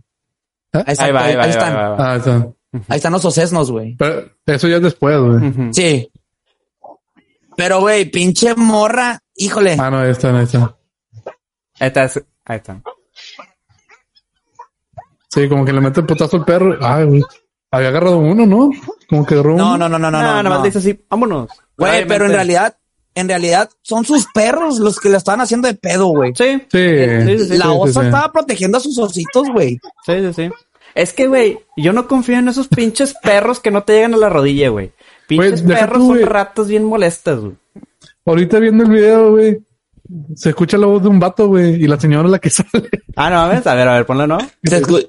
¿Ah? 0.72 0.84
Ahí, 0.86 0.94
Ahí 0.98 1.12
va, 1.12 1.24
ahí 1.24 1.36
va, 1.36 1.42
ahí 1.44 1.50
ahí 1.50 1.56
va, 1.56 1.62
están. 1.62 1.76
ahí 1.76 1.82
va. 1.82 2.12
Ah, 2.12 2.16
está. 2.16 2.48
Ahí 2.88 2.96
están 2.96 3.12
los 3.12 3.24
ocesnos, 3.24 3.70
güey. 3.70 3.96
Pero 3.96 4.30
eso 4.46 4.68
ya 4.68 4.76
es 4.76 4.82
después, 4.82 5.18
güey. 5.18 5.72
Sí. 5.72 6.10
Pero, 7.56 7.80
güey, 7.80 8.04
pinche 8.10 8.54
morra. 8.54 9.18
Híjole. 9.36 9.76
Ah, 9.78 9.90
no, 9.90 9.98
ahí 9.98 10.10
está, 10.10 10.36
ahí 10.36 10.44
está. 10.44 10.76
Ahí 11.80 11.88
está, 11.88 12.02
ahí 12.46 12.56
está. 12.56 12.82
Sí, 15.28 15.48
como 15.48 15.64
que 15.64 15.72
le 15.72 15.80
mete 15.80 16.00
el 16.00 16.06
putazo 16.06 16.36
al 16.36 16.44
perro. 16.44 16.76
Ay, 16.80 17.04
güey. 17.06 17.22
Había 17.72 17.88
agarrado 17.88 18.18
uno, 18.18 18.46
¿no? 18.46 18.70
Como 19.08 19.26
que 19.26 19.34
agarró 19.34 19.56
No, 19.56 19.74
uno. 19.74 19.88
no, 19.88 19.88
no, 19.88 19.98
no, 19.98 20.10
no. 20.10 20.18
No, 20.18 20.22
no, 20.22 20.28
nada 20.28 20.42
más 20.50 20.58
no. 20.60 20.64
dice 20.64 20.78
así, 20.78 21.04
vámonos. 21.10 21.48
Güey, 21.76 22.06
pero 22.06 22.26
en 22.26 22.32
realidad, 22.32 22.76
en 23.14 23.28
realidad 23.28 23.68
son 23.82 24.04
sus 24.04 24.26
perros 24.32 24.78
los 24.78 25.00
que 25.00 25.08
le 25.08 25.16
estaban 25.16 25.40
haciendo 25.40 25.66
de 25.68 25.74
pedo, 25.74 26.06
güey. 26.08 26.32
Sí, 26.36 26.62
Sí. 26.70 26.88
Sí, 27.26 27.38
sí, 27.38 27.44
sí. 27.48 27.58
La 27.58 27.64
sí, 27.66 27.70
osa 27.78 28.00
sí. 28.00 28.06
estaba 28.06 28.30
protegiendo 28.32 28.78
a 28.78 28.80
sus 28.80 28.98
ositos, 28.98 29.48
güey. 29.52 29.78
sí, 30.06 30.12
sí, 30.20 30.32
sí. 30.34 30.50
Es 30.94 31.14
que, 31.14 31.26
güey, 31.26 31.58
yo 31.78 31.94
no 31.94 32.06
confío 32.06 32.36
en 32.38 32.48
esos 32.48 32.68
pinches 32.68 33.14
perros 33.22 33.60
que 33.60 33.70
no 33.70 33.82
te 33.82 33.94
llegan 33.94 34.12
a 34.12 34.18
la 34.18 34.28
rodilla, 34.28 34.68
güey. 34.68 34.92
Pinches 35.26 35.66
deja 35.66 35.80
perros 35.80 35.98
tú, 36.00 36.06
son 36.08 36.14
güey. 36.16 36.24
ratas 36.26 36.68
bien 36.68 36.84
molestas, 36.84 37.40
güey. 37.40 37.54
Ahorita 38.26 38.58
viendo 38.58 38.84
el 38.84 38.90
video, 38.90 39.30
güey. 39.30 39.58
Se 40.36 40.50
escucha 40.50 40.76
la 40.78 40.86
voz 40.86 41.02
de 41.02 41.08
un 41.08 41.18
vato, 41.20 41.46
güey. 41.48 41.74
Y 41.82 41.86
la 41.86 41.98
señora 41.98 42.26
es 42.26 42.32
la 42.32 42.38
que 42.38 42.50
sale. 42.50 42.88
Ah, 43.16 43.30
no 43.30 43.36
mames, 43.36 43.66
a 43.66 43.74
ver, 43.74 43.88
a 43.88 43.94
ver, 43.94 44.06
ponlo, 44.06 44.26
¿no? 44.26 44.38
Se 44.64 44.82
escu- 44.82 45.06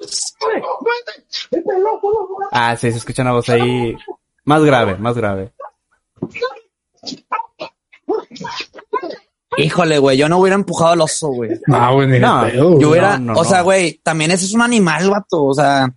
Ah, 2.52 2.76
sí, 2.76 2.90
se 2.90 2.98
escucha 2.98 3.22
una 3.22 3.32
voz 3.32 3.48
ahí 3.48 3.96
más 4.44 4.62
grave, 4.64 4.96
más 4.96 5.16
grave. 5.16 5.52
Híjole, 9.56 9.98
güey, 9.98 10.16
yo 10.16 10.28
no 10.28 10.38
hubiera 10.38 10.56
empujado 10.56 10.92
al 10.92 11.00
oso, 11.00 11.28
güey. 11.28 11.50
No, 11.68 11.94
güey, 11.94 12.08
ni 12.08 12.18
No, 12.18 12.42
pedo. 12.42 12.80
Yo 12.80 12.90
hubiera, 12.90 13.18
no, 13.18 13.34
no, 13.34 13.40
o 13.40 13.44
sea, 13.44 13.62
güey, 13.62 14.00
también 14.02 14.32
ese 14.32 14.46
es 14.46 14.52
un 14.54 14.62
animal, 14.62 15.10
vato. 15.10 15.44
O 15.44 15.54
sea, 15.54 15.88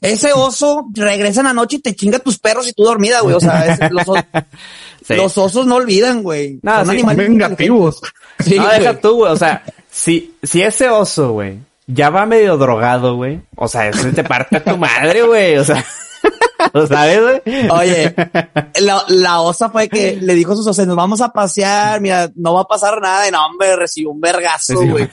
ese 0.00 0.32
oso 0.32 0.86
regresa 0.94 1.40
en 1.40 1.46
la 1.46 1.52
noche 1.52 1.76
y 1.76 1.80
te 1.80 1.94
chinga 1.94 2.18
tus 2.18 2.38
perros 2.38 2.66
y 2.68 2.72
tú 2.72 2.84
dormida, 2.84 3.20
güey. 3.20 3.34
O 3.34 3.40
sea, 3.40 3.66
es- 3.74 3.90
los, 3.92 4.08
os- 4.08 4.18
Sí. 5.06 5.16
los 5.16 5.36
osos 5.38 5.66
no 5.66 5.76
olvidan, 5.76 6.22
güey. 6.22 6.60
No, 6.62 6.76
Son 6.76 6.84
sí, 6.86 6.90
animales 6.92 7.28
Vengativos. 7.28 8.00
Sí, 8.38 8.56
no, 8.58 8.68
deja 8.68 9.00
tú, 9.00 9.16
güey. 9.16 9.32
O 9.32 9.36
sea, 9.36 9.64
si, 9.90 10.34
si 10.42 10.62
ese 10.62 10.88
oso, 10.88 11.32
güey, 11.32 11.58
ya 11.86 12.10
va 12.10 12.26
medio 12.26 12.56
drogado, 12.58 13.16
güey. 13.16 13.40
O 13.56 13.66
sea, 13.66 13.88
eso 13.88 14.08
te 14.14 14.22
parte 14.22 14.58
a 14.58 14.64
tu 14.64 14.76
madre, 14.76 15.22
güey. 15.22 15.56
O 15.56 15.64
sea, 15.64 15.84
¿lo 16.74 16.86
sabes, 16.86 17.20
güey? 17.44 17.68
Oye, 17.70 18.14
la, 18.80 19.02
la 19.08 19.40
osa 19.40 19.70
fue 19.70 19.88
que 19.88 20.16
le 20.20 20.34
dijo 20.34 20.52
a 20.52 20.56
sus 20.56 20.66
osos, 20.66 20.86
nos 20.86 20.96
vamos 20.96 21.20
a 21.22 21.30
pasear, 21.32 22.00
mira, 22.00 22.30
no 22.36 22.54
va 22.54 22.60
a 22.60 22.68
pasar 22.68 23.00
nada. 23.00 23.26
Y 23.26 23.32
no, 23.32 23.44
hombre, 23.46 23.74
recibió 23.76 24.10
un 24.10 24.20
vergazo, 24.20 24.74
güey. 24.86 25.08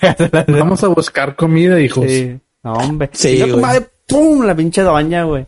Vamos 0.48 0.84
a 0.84 0.88
buscar 0.90 1.36
comida, 1.36 1.80
hijos. 1.80 2.06
Sí. 2.08 2.38
No, 2.62 2.74
hombre. 2.74 3.10
Sí, 3.14 3.42
güey. 3.50 3.86
¡Pum! 4.08 4.44
La 4.46 4.56
pinche 4.56 4.82
doña, 4.82 5.24
güey. 5.24 5.46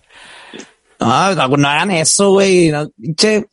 No, 0.99 1.35
no, 1.35 1.47
no 1.57 1.67
hagan 1.67 1.91
eso, 1.91 2.31
güey. 2.31 2.69
No, 2.71 2.89
pinche, 2.99 3.47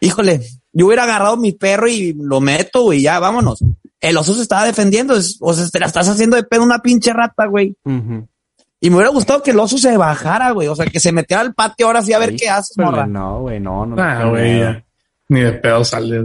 híjole, 0.00 0.40
yo 0.72 0.86
hubiera 0.86 1.04
agarrado 1.04 1.36
mi 1.36 1.52
perro 1.52 1.88
y 1.88 2.12
lo 2.14 2.40
meto, 2.40 2.82
güey, 2.82 3.00
ya, 3.02 3.18
vámonos. 3.20 3.60
El 4.00 4.16
oso 4.16 4.34
se 4.34 4.42
estaba 4.42 4.64
defendiendo, 4.64 5.14
es- 5.16 5.36
o 5.40 5.52
sea, 5.52 5.68
te 5.68 5.78
la 5.78 5.86
estás 5.86 6.08
haciendo 6.08 6.36
de 6.36 6.42
pedo 6.42 6.62
una 6.62 6.80
pinche 6.80 7.12
rata, 7.12 7.46
güey. 7.46 7.76
Y 8.82 8.88
me 8.88 8.96
hubiera 8.96 9.10
gustado 9.10 9.42
que 9.42 9.50
el 9.50 9.60
oso 9.60 9.76
se 9.78 9.96
bajara, 9.96 10.50
güey. 10.52 10.66
O 10.68 10.74
sea, 10.74 10.86
que 10.86 10.98
se 11.00 11.12
metiera 11.12 11.42
al 11.42 11.52
patio 11.54 11.86
ahora 11.86 12.02
sí 12.02 12.12
a 12.14 12.18
ver 12.18 12.30
Ay, 12.30 12.36
qué 12.36 12.48
haces, 12.48 12.78
morra. 12.78 13.06
No, 13.06 13.40
güey, 13.42 13.60
no, 13.60 13.84
no. 13.84 14.02
Ah, 14.02 14.20
no, 14.24 14.30
güey. 14.30 14.82
Ni 15.28 15.40
de 15.40 15.52
pedo 15.52 15.84
sale. 15.84 16.24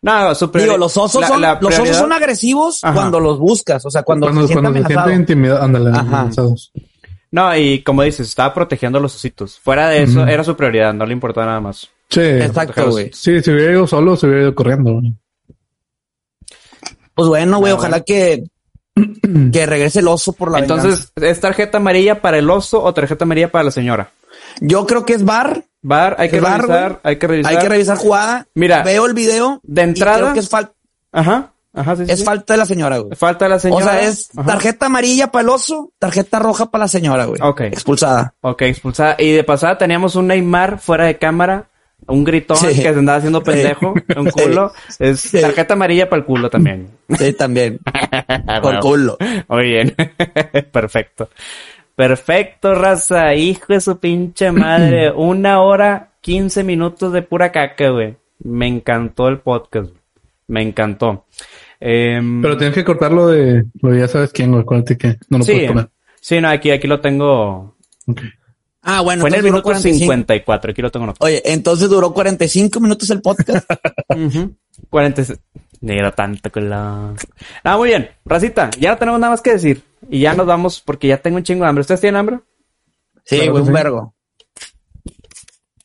No, 0.00 0.34
su 0.34 0.50
priori- 0.52 0.64
Digo, 0.66 0.76
los 0.78 0.96
osos 0.96 1.20
la- 1.22 1.26
son, 1.28 1.40
la 1.40 1.58
los 1.60 1.78
osos 1.78 1.96
son 1.96 2.12
agresivos 2.12 2.78
Ajá. 2.84 2.94
cuando 2.94 3.18
los 3.20 3.38
buscas. 3.40 3.84
O 3.84 3.90
sea, 3.90 4.02
cuando, 4.04 4.26
Cuando, 4.26 4.42
se 4.42 4.48
sienten 4.48 4.62
cuando 4.72 4.78
se 4.78 4.86
siente 4.86 4.94
amenazados. 4.94 5.20
intimidado, 5.20 5.62
ándale, 5.62 5.90
Ajá. 5.90 6.30
No, 7.34 7.56
y 7.56 7.82
como 7.82 8.02
dices, 8.04 8.28
estaba 8.28 8.54
protegiendo 8.54 8.98
a 8.98 9.02
los 9.02 9.16
ositos. 9.16 9.58
Fuera 9.58 9.88
de 9.88 10.04
eso, 10.04 10.24
era 10.24 10.44
su 10.44 10.54
prioridad, 10.56 10.94
no 10.94 11.04
le 11.04 11.14
importaba 11.14 11.46
nada 11.48 11.60
más. 11.60 11.90
Sí. 12.08 12.20
Exacto, 12.20 12.90
güey. 12.92 13.10
Sí, 13.12 13.42
si 13.42 13.50
hubiera 13.50 13.72
ido 13.72 13.88
solo, 13.88 14.14
se 14.16 14.26
hubiera 14.26 14.42
ido 14.42 14.54
corriendo, 14.54 14.92
güey. 14.92 15.12
Pues 17.14 17.28
bueno, 17.28 17.58
güey, 17.58 17.72
Ah, 17.72 17.76
ojalá 17.76 18.00
que, 18.02 18.44
que 19.52 19.66
regrese 19.66 19.98
el 19.98 20.06
oso 20.08 20.32
por 20.32 20.52
la 20.52 20.60
Entonces, 20.60 21.12
¿es 21.16 21.40
tarjeta 21.40 21.78
amarilla 21.78 22.20
para 22.22 22.38
el 22.38 22.48
oso 22.50 22.82
o 22.82 22.94
tarjeta 22.94 23.24
amarilla 23.24 23.50
para 23.50 23.64
la 23.64 23.70
señora? 23.72 24.10
Yo 24.60 24.86
creo 24.86 25.04
que 25.04 25.14
es 25.14 25.24
bar. 25.24 25.64
Bar, 25.82 26.14
hay 26.20 26.28
que 26.30 26.38
bar, 26.40 26.60
revisar, 26.62 27.00
hay 27.02 27.16
que 27.18 27.26
revisar. 27.26 27.52
Hay 27.52 27.58
que 27.58 27.68
revisar 27.68 27.96
jugada. 27.98 28.46
Mira, 28.54 28.82
Veo 28.84 29.06
el 29.06 29.14
video. 29.14 29.60
de 29.64 29.82
y 29.82 29.84
entrada- 29.84 30.18
creo 30.18 30.32
que 30.34 30.38
es, 30.40 30.50
fal- 30.50 30.70
Ajá, 31.12 31.52
ajá, 31.74 31.96
sí, 31.96 32.06
sí, 32.06 32.12
es 32.12 32.18
sí. 32.20 32.24
falta 32.24 32.54
de 32.54 32.58
la 32.58 32.66
señora, 32.66 32.98
güey. 32.98 33.16
Falta 33.16 33.48
la 33.48 33.58
señora. 33.58 33.84
O 33.84 33.88
sea, 33.88 34.02
es 34.02 34.30
Ajá. 34.36 34.46
tarjeta 34.52 34.86
amarilla 34.86 35.30
para 35.30 35.42
el 35.42 35.48
oso, 35.50 35.92
tarjeta 35.98 36.38
roja 36.38 36.70
para 36.70 36.84
la 36.84 36.88
señora, 36.88 37.24
güey. 37.26 37.40
Ok. 37.42 37.60
Expulsada. 37.62 38.34
Ok, 38.40 38.62
expulsada. 38.62 39.16
Y 39.18 39.32
de 39.32 39.44
pasada 39.44 39.78
teníamos 39.78 40.16
un 40.16 40.28
Neymar 40.28 40.78
fuera 40.78 41.04
de 41.06 41.18
cámara, 41.18 41.68
un 42.06 42.24
gritón 42.24 42.58
que 42.60 42.74
se 42.74 42.88
andaba 42.88 43.18
haciendo 43.18 43.42
pendejo, 43.42 43.94
un 44.16 44.30
culo. 44.30 44.72
Es 44.98 45.30
tarjeta 45.30 45.74
amarilla 45.74 46.08
para 46.08 46.20
el 46.20 46.26
culo 46.26 46.50
también. 46.50 46.90
Sí, 47.18 47.32
también. 47.32 47.78
Por 48.62 48.78
culo. 48.80 49.16
Muy 49.48 49.62
bien. 49.64 49.94
Perfecto. 50.72 51.28
Perfecto, 51.96 52.74
raza. 52.74 53.34
Hijo 53.34 53.66
de 53.68 53.80
su 53.80 53.98
pinche 53.98 54.50
madre. 54.50 55.10
Una 55.16 55.60
hora, 55.60 56.10
quince 56.20 56.64
minutos 56.64 57.12
de 57.12 57.22
pura 57.22 57.52
caca, 57.52 57.90
güey. 57.90 58.16
Me 58.40 58.66
encantó 58.66 59.28
el 59.28 59.38
podcast. 59.38 59.90
Me 60.48 60.60
encantó. 60.62 61.24
Em, 61.80 62.40
Pero 62.42 62.56
tienes 62.56 62.74
que 62.74 62.84
cortarlo 62.84 63.28
de, 63.28 63.64
lo 63.80 63.90
de 63.90 64.00
ya 64.00 64.08
sabes 64.08 64.32
quién. 64.32 64.54
Acuérdate 64.54 64.96
que 64.96 65.18
no 65.28 65.38
lo 65.38 65.44
sí, 65.44 65.52
puedes 65.52 65.68
poner. 65.68 65.88
sí, 66.20 66.40
no, 66.40 66.48
aquí, 66.48 66.70
aquí 66.70 66.86
lo 66.86 67.00
tengo. 67.00 67.76
Ah, 68.82 69.00
bueno. 69.00 69.22
Fue 69.22 69.30
en 69.30 69.36
el 69.36 69.42
minuto 69.42 69.62
45. 69.62 69.98
54. 69.98 70.70
Aquí 70.70 70.82
lo 70.82 70.90
tengo 70.90 71.04
anotado. 71.04 71.26
Oye, 71.26 71.42
entonces 71.44 71.88
duró 71.88 72.12
45 72.12 72.80
minutos 72.80 73.10
el 73.10 73.22
podcast. 73.22 73.68
Ujú. 74.08 74.54
46. 74.90 75.38
Ni 75.80 75.98
era 75.98 76.12
tanto 76.12 76.50
que 76.50 76.60
la... 76.60 77.14
Ah, 77.62 77.76
muy 77.76 77.90
bien. 77.90 78.08
Racita, 78.24 78.70
ya 78.78 78.92
no 78.92 78.98
tenemos 78.98 79.20
nada 79.20 79.32
más 79.32 79.42
que 79.42 79.52
decir. 79.52 79.82
Y 80.08 80.20
ya 80.20 80.34
nos 80.34 80.46
vamos 80.46 80.80
porque 80.80 81.08
ya 81.08 81.18
tengo 81.18 81.36
un 81.36 81.42
chingo 81.42 81.64
de 81.64 81.68
hambre. 81.68 81.82
¿Ustedes 81.82 82.00
tienen 82.00 82.20
hambre? 82.20 82.40
Sí, 83.24 83.48
güey, 83.48 83.62
un 83.62 83.66
sí. 83.66 83.72
vergo. 83.72 84.14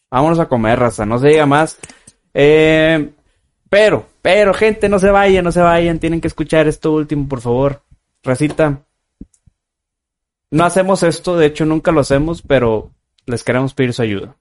Vámonos 0.09 0.39
a 0.39 0.47
comer, 0.47 0.79
raza. 0.79 1.05
No 1.05 1.19
se 1.19 1.27
diga 1.27 1.45
más. 1.45 1.77
Eh, 2.33 3.09
pero, 3.69 4.07
pero, 4.21 4.53
gente, 4.53 4.89
no 4.89 4.99
se 4.99 5.09
vayan, 5.11 5.43
no 5.45 5.51
se 5.51 5.61
vayan. 5.61 5.99
Tienen 5.99 6.21
que 6.21 6.27
escuchar 6.27 6.67
esto 6.67 6.91
último, 6.91 7.27
por 7.27 7.41
favor. 7.41 7.81
Racita. 8.23 8.81
No 10.51 10.63
hacemos 10.65 11.03
esto, 11.03 11.37
de 11.37 11.45
hecho 11.45 11.65
nunca 11.65 11.91
lo 11.91 11.99
hacemos, 12.01 12.41
pero 12.41 12.91
les 13.25 13.43
queremos 13.43 13.73
pedir 13.73 13.93
su 13.93 14.01
ayuda. 14.01 14.35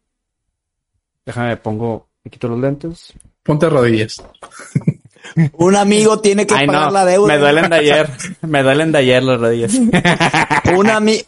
Déjame, 1.26 1.56
pongo, 1.58 2.08
me 2.24 2.30
quito 2.30 2.48
los 2.48 2.58
lentes. 2.58 3.12
Ponte 3.42 3.68
rodillas. 3.68 4.22
Un 5.52 5.76
amigo 5.76 6.20
tiene 6.20 6.46
que 6.46 6.54
Ay, 6.54 6.66
pagar 6.66 6.86
no, 6.86 6.90
la 6.92 7.04
deuda. 7.04 7.28
me 7.34 7.38
duelen 7.38 7.68
de 7.70 7.76
ayer. 7.76 8.08
me 8.42 8.62
duelen 8.62 8.92
de 8.92 8.98
ayer 8.98 9.22
las 9.22 9.38
rodillas. 9.40 9.74
Un, 10.74 10.86
ami- 10.86 11.24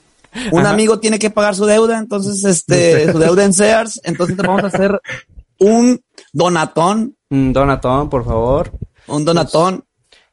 un 0.52 0.64
amigo 0.64 1.00
tiene 1.00 1.18
que 1.18 1.28
pagar 1.30 1.56
su 1.56 1.66
deuda, 1.66 1.98
entonces, 1.98 2.44
este, 2.44 3.10
su 3.10 3.18
deuda 3.18 3.44
en 3.44 3.52
Sears. 3.52 4.00
Entonces 4.04 4.36
te 4.36 4.46
vamos 4.46 4.62
a 4.62 4.68
hacer 4.68 5.00
un 5.58 6.00
donatón, 6.32 7.16
Mm, 7.30 7.52
Donatón, 7.52 8.10
por 8.10 8.24
favor. 8.24 8.70
un 9.06 9.24
donatón. 9.24 9.84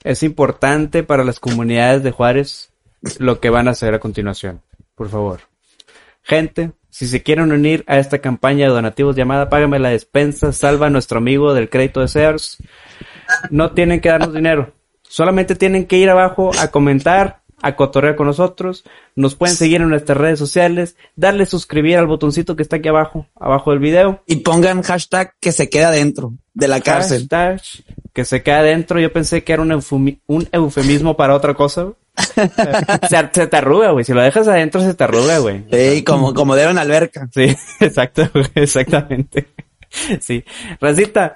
Es 0.03 0.24
importante 0.24 1.03
para 1.03 1.24
las 1.24 1.40
comunidades 1.40 2.03
de 2.03 2.11
Juárez 2.11 2.72
lo 3.19 3.40
que 3.40 3.49
van 3.49 3.68
a 3.68 3.72
hacer 3.72 3.94
a 3.94 3.99
continuación. 3.99 4.61
Por 4.95 5.10
favor. 5.10 5.41
Gente, 6.24 6.72
Si 6.90 7.06
se 7.07 7.22
quieren 7.22 7.52
unir 7.52 7.84
a 7.86 7.99
esta 7.99 8.18
campaña 8.19 8.65
de 8.65 8.74
donativos 8.74 9.15
llamada 9.15 9.49
Págame 9.49 9.78
la 9.78 9.90
despensa, 9.90 10.52
salva 10.52 10.88
a 10.88 10.90
nuestro 10.90 11.19
amigo 11.19 11.53
del 11.53 11.69
crédito 11.69 11.99
de 12.02 12.07
Sears, 12.07 12.57
no 13.52 13.72
tienen 13.74 14.02
que 14.02 14.10
darnos 14.10 14.34
dinero. 14.34 14.74
Solamente 15.03 15.53
tienen 15.53 15.86
que 15.86 15.98
ir 15.98 16.10
abajo 16.10 16.49
a 16.60 16.69
comentar, 16.69 17.44
a 17.62 17.76
cotorrear 17.76 18.16
con 18.16 18.28
nosotros. 18.28 18.84
Nos 19.16 19.36
pueden 19.36 19.56
seguir 19.56 19.82
en 19.82 19.90
nuestras 19.90 20.18
redes 20.18 20.40
sociales, 20.40 20.96
darle 21.16 21.46
suscribir 21.46 21.98
al 21.98 22.08
botoncito 22.08 22.56
que 22.56 22.64
está 22.64 22.78
aquí 22.78 22.88
abajo, 22.90 23.28
abajo 23.36 23.72
del 23.72 23.80
video. 23.80 24.22
Y 24.28 24.38
pongan 24.38 24.82
hashtag 24.84 25.34
que 25.40 25.52
se 25.52 25.70
queda 25.70 25.92
dentro 25.92 26.34
de 26.54 26.68
la 26.68 26.82
cárcel. 26.82 27.28
Hashtag 27.30 27.62
que 28.14 28.26
se 28.26 28.44
queda 28.44 28.60
adentro. 28.60 29.00
Yo 29.00 29.12
pensé 29.12 29.44
que 29.44 29.54
era 29.54 29.62
un, 29.62 29.70
eufemi- 29.72 30.20
un 30.28 30.48
eufemismo 30.52 31.16
para 31.18 31.36
otra 31.36 31.54
cosa. 31.54 31.88
se, 33.10 33.30
se 33.32 33.48
te 33.48 33.58
arruga, 33.58 33.92
güey. 33.92 34.04
Si 34.06 34.14
lo 34.14 34.22
dejas 34.22 34.48
adentro, 34.48 34.82
se 34.82 34.94
te 34.94 35.04
arruga, 35.04 35.38
güey. 35.40 35.66
Sí, 35.72 36.04
como, 36.04 36.34
como 36.34 36.56
de 36.56 36.68
una 36.68 36.82
alberca. 36.82 37.28
Sí, 37.34 37.56
exacto, 37.80 38.24
exactamente. 38.56 39.48
Sí. 40.20 40.44
Racita, 40.82 41.36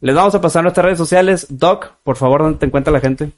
les 0.00 0.14
vamos 0.14 0.34
a 0.34 0.40
pasar 0.40 0.62
nuestras 0.62 0.84
redes 0.84 0.98
sociales. 0.98 1.46
Doc, 1.50 1.92
por 2.02 2.16
favor, 2.16 2.42
¿dónde 2.42 2.58
te 2.58 2.66
encuentra 2.66 2.92
la 2.92 3.00
gente? 3.00 3.30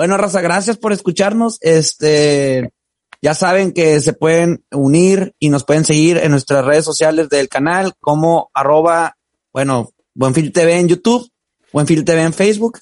Bueno, 0.00 0.16
raza, 0.16 0.40
gracias 0.40 0.78
por 0.78 0.94
escucharnos. 0.94 1.58
Este, 1.60 2.72
ya 3.20 3.34
saben 3.34 3.72
que 3.72 4.00
se 4.00 4.14
pueden 4.14 4.64
unir 4.72 5.34
y 5.38 5.50
nos 5.50 5.64
pueden 5.64 5.84
seguir 5.84 6.16
en 6.16 6.30
nuestras 6.30 6.64
redes 6.64 6.86
sociales 6.86 7.28
del 7.28 7.50
canal 7.50 7.92
como 8.00 8.50
arroba, 8.54 9.18
bueno, 9.52 9.90
Buenfil 10.14 10.54
TV 10.54 10.78
en 10.78 10.88
YouTube, 10.88 11.30
Buenfil 11.70 12.06
TV 12.06 12.22
en 12.22 12.32
Facebook, 12.32 12.78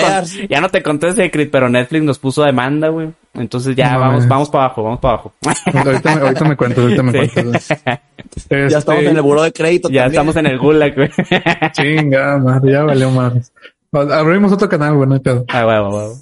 ya 0.49 0.61
no 0.61 0.69
te 0.69 0.83
conté 0.83 1.13
Secret, 1.13 1.51
pero 1.51 1.69
Netflix 1.69 2.05
nos 2.05 2.19
puso 2.19 2.43
demanda, 2.43 2.89
güey. 2.89 3.13
Entonces 3.35 3.75
ya 3.77 3.93
No 3.95 4.01
vamos, 4.01 4.29
vamos 4.29 4.51
para 4.51 4.65
abajo, 4.65 4.83
vamos 4.83 5.01
para 5.01 5.15
abajo. 5.15 5.33
Ahorita 5.73 6.17
me, 6.17 6.21
ahorita 6.23 6.45
me 6.45 6.57
cuento, 6.57 6.81
ahorita 6.83 7.03
me 7.03 7.13
Sí. 7.13 7.31
cuento. 7.35 7.59
Este, 8.37 8.69
Ya 8.69 8.79
estamos 8.79 9.05
en 9.05 9.17
el 9.17 9.23
buró 9.23 9.43
de 9.43 9.53
crédito. 9.53 9.89
ya 9.89 10.03
también. 10.03 10.13
estamos 10.13 10.37
en 10.37 10.47
el 10.47 10.59
gulag, 10.59 10.95
güey. 10.95 11.11
Chinga, 11.73 12.39
madre, 12.39 12.73
ya 12.73 12.83
valió 12.83 13.11
más. 13.11 13.53
Abrimos 13.93 14.53
otro 14.53 14.69
canal, 14.69 14.95
güey, 14.97 15.09
no 15.09 15.15
hay 15.15 15.21
pedo. 15.21 15.45
Ah, 15.49 15.67
huevo, 15.67 15.97
huevo. 15.97 16.15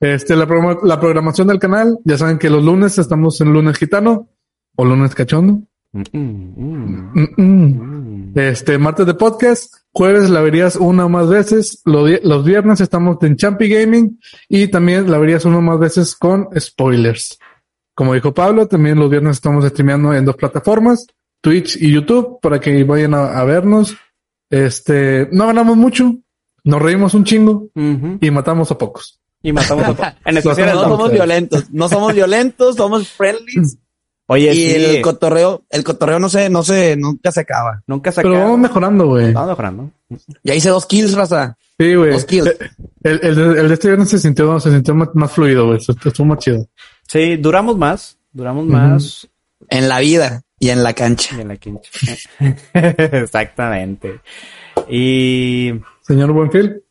Este, 0.00 0.36
la, 0.36 0.46
la 0.82 1.00
programación 1.00 1.48
del 1.48 1.58
canal, 1.58 1.98
ya 2.04 2.18
saben 2.18 2.38
que 2.38 2.50
los 2.50 2.62
lunes 2.62 2.98
estamos 2.98 3.40
en 3.40 3.52
lunes 3.52 3.78
gitano 3.78 4.28
o 4.76 4.84
lunes 4.84 5.14
cachondo. 5.14 5.62
Mm, 5.92 6.02
mm, 6.12 7.28
mm. 7.36 8.32
Este, 8.34 8.78
martes 8.78 9.06
de 9.06 9.14
podcast, 9.14 9.72
jueves 9.92 10.28
la 10.28 10.40
verías 10.40 10.74
una 10.76 11.06
o 11.06 11.08
más 11.08 11.28
veces, 11.28 11.82
los 11.84 12.44
viernes 12.44 12.80
estamos 12.80 13.16
en 13.22 13.36
Champi 13.36 13.68
Gaming 13.68 14.20
y 14.48 14.68
también 14.68 15.10
la 15.10 15.18
verías 15.18 15.44
una 15.44 15.58
o 15.58 15.62
más 15.62 15.78
veces 15.78 16.16
con 16.16 16.48
spoilers. 16.58 17.38
Como 17.94 18.14
dijo 18.14 18.34
Pablo, 18.34 18.66
también 18.66 18.98
los 18.98 19.08
viernes 19.08 19.36
estamos 19.36 19.64
streameando 19.64 20.12
en 20.12 20.24
dos 20.24 20.34
plataformas, 20.34 21.06
Twitch 21.40 21.76
y 21.80 21.92
YouTube, 21.92 22.40
para 22.42 22.58
que 22.58 22.82
vayan 22.82 23.14
a, 23.14 23.38
a 23.38 23.44
vernos. 23.44 23.96
Este, 24.50 25.28
no 25.30 25.46
ganamos 25.46 25.76
mucho, 25.76 26.16
nos 26.64 26.82
reímos 26.82 27.14
un 27.14 27.24
chingo 27.24 27.68
y 27.74 28.30
matamos 28.30 28.70
a 28.70 28.78
pocos. 28.78 29.20
Y 29.42 29.52
matamos 29.52 29.98
a... 30.00 30.16
En 30.24 30.34
Lo 30.34 30.40
especial 30.40 30.74
No 30.74 30.82
el 30.84 30.88
somos 30.88 31.12
violentos. 31.12 31.70
No 31.70 31.88
somos 31.88 32.14
violentos, 32.14 32.76
somos 32.76 33.08
friendly. 33.08 33.54
Oye, 34.26 34.54
y 34.54 34.70
sí. 34.70 34.74
el 34.74 35.02
cotorreo, 35.02 35.64
el 35.68 35.84
cotorreo 35.84 36.18
no 36.18 36.30
se, 36.30 36.48
no 36.48 36.62
se, 36.62 36.96
nunca 36.96 37.30
se 37.30 37.40
acaba. 37.40 37.82
Nunca 37.86 38.10
se 38.10 38.22
Pero 38.22 38.30
acaba. 38.36 38.44
vamos 38.46 38.60
mejorando, 38.60 39.06
güey. 39.06 39.34
Vamos 39.34 39.50
mejorando. 39.50 39.90
Ya 40.42 40.54
hice 40.54 40.70
dos 40.70 40.86
kills, 40.86 41.12
raza. 41.12 41.58
Sí, 41.78 41.94
güey. 41.94 42.12
Dos 42.12 42.24
kills. 42.24 42.50
El, 43.02 43.20
el, 43.22 43.34
de- 43.34 43.60
el 43.60 43.68
de 43.68 43.74
este 43.74 43.88
viernes 43.88 44.08
se 44.08 44.18
sintió, 44.18 44.58
se 44.60 44.70
sintió 44.70 44.94
más, 44.94 45.10
más 45.12 45.30
fluido, 45.30 45.66
güey. 45.66 45.76
Estuvo 45.76 46.08
estuvo 46.08 46.26
más 46.26 46.38
chido. 46.38 46.66
Sí, 47.06 47.36
duramos 47.36 47.76
más. 47.76 48.16
Duramos 48.32 48.64
más. 48.64 49.28
En 49.68 49.90
la 49.90 50.00
vida 50.00 50.40
y 50.58 50.70
en 50.70 50.82
la 50.82 50.94
cancha. 50.94 51.36
Y 51.36 51.42
en 51.42 51.48
la 51.48 51.56
quincha. 51.58 51.90
Exactamente. 52.72 54.20
Y 54.88 55.72
Señor 56.04 56.32
Buenfil. 56.32 56.84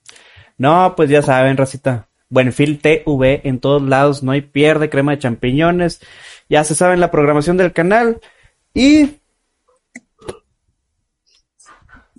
no, 0.58 0.94
pues 0.96 1.10
ya 1.10 1.22
saben, 1.22 1.58
racita. 1.58 2.08
Buenfil 2.30 2.80
TV 2.80 3.42
en 3.44 3.60
todos 3.60 3.82
lados, 3.82 4.24
no 4.24 4.32
hay 4.32 4.42
pierde, 4.42 4.90
crema 4.90 5.12
de 5.12 5.20
champiñones. 5.20 6.02
Ya 6.50 6.64
se 6.64 6.74
saben 6.74 7.00
la 7.00 7.12
programación 7.12 7.58
del 7.58 7.74
canal. 7.74 8.20
Y 8.74 9.20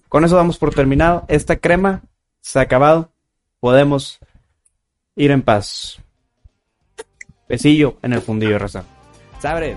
con 0.08 0.24
eso 0.24 0.36
damos 0.36 0.58
por 0.58 0.72
terminado. 0.72 1.24
Esta 1.26 1.56
crema 1.56 2.02
se 2.40 2.60
ha 2.60 2.62
acabado. 2.62 3.10
Podemos 3.58 4.20
ir 5.16 5.32
en 5.32 5.42
paz. 5.42 5.98
Besillo 7.48 7.98
en 8.02 8.12
el 8.12 8.20
fundillo, 8.20 8.58
raza. 8.58 8.84
Sabres. 9.40 9.76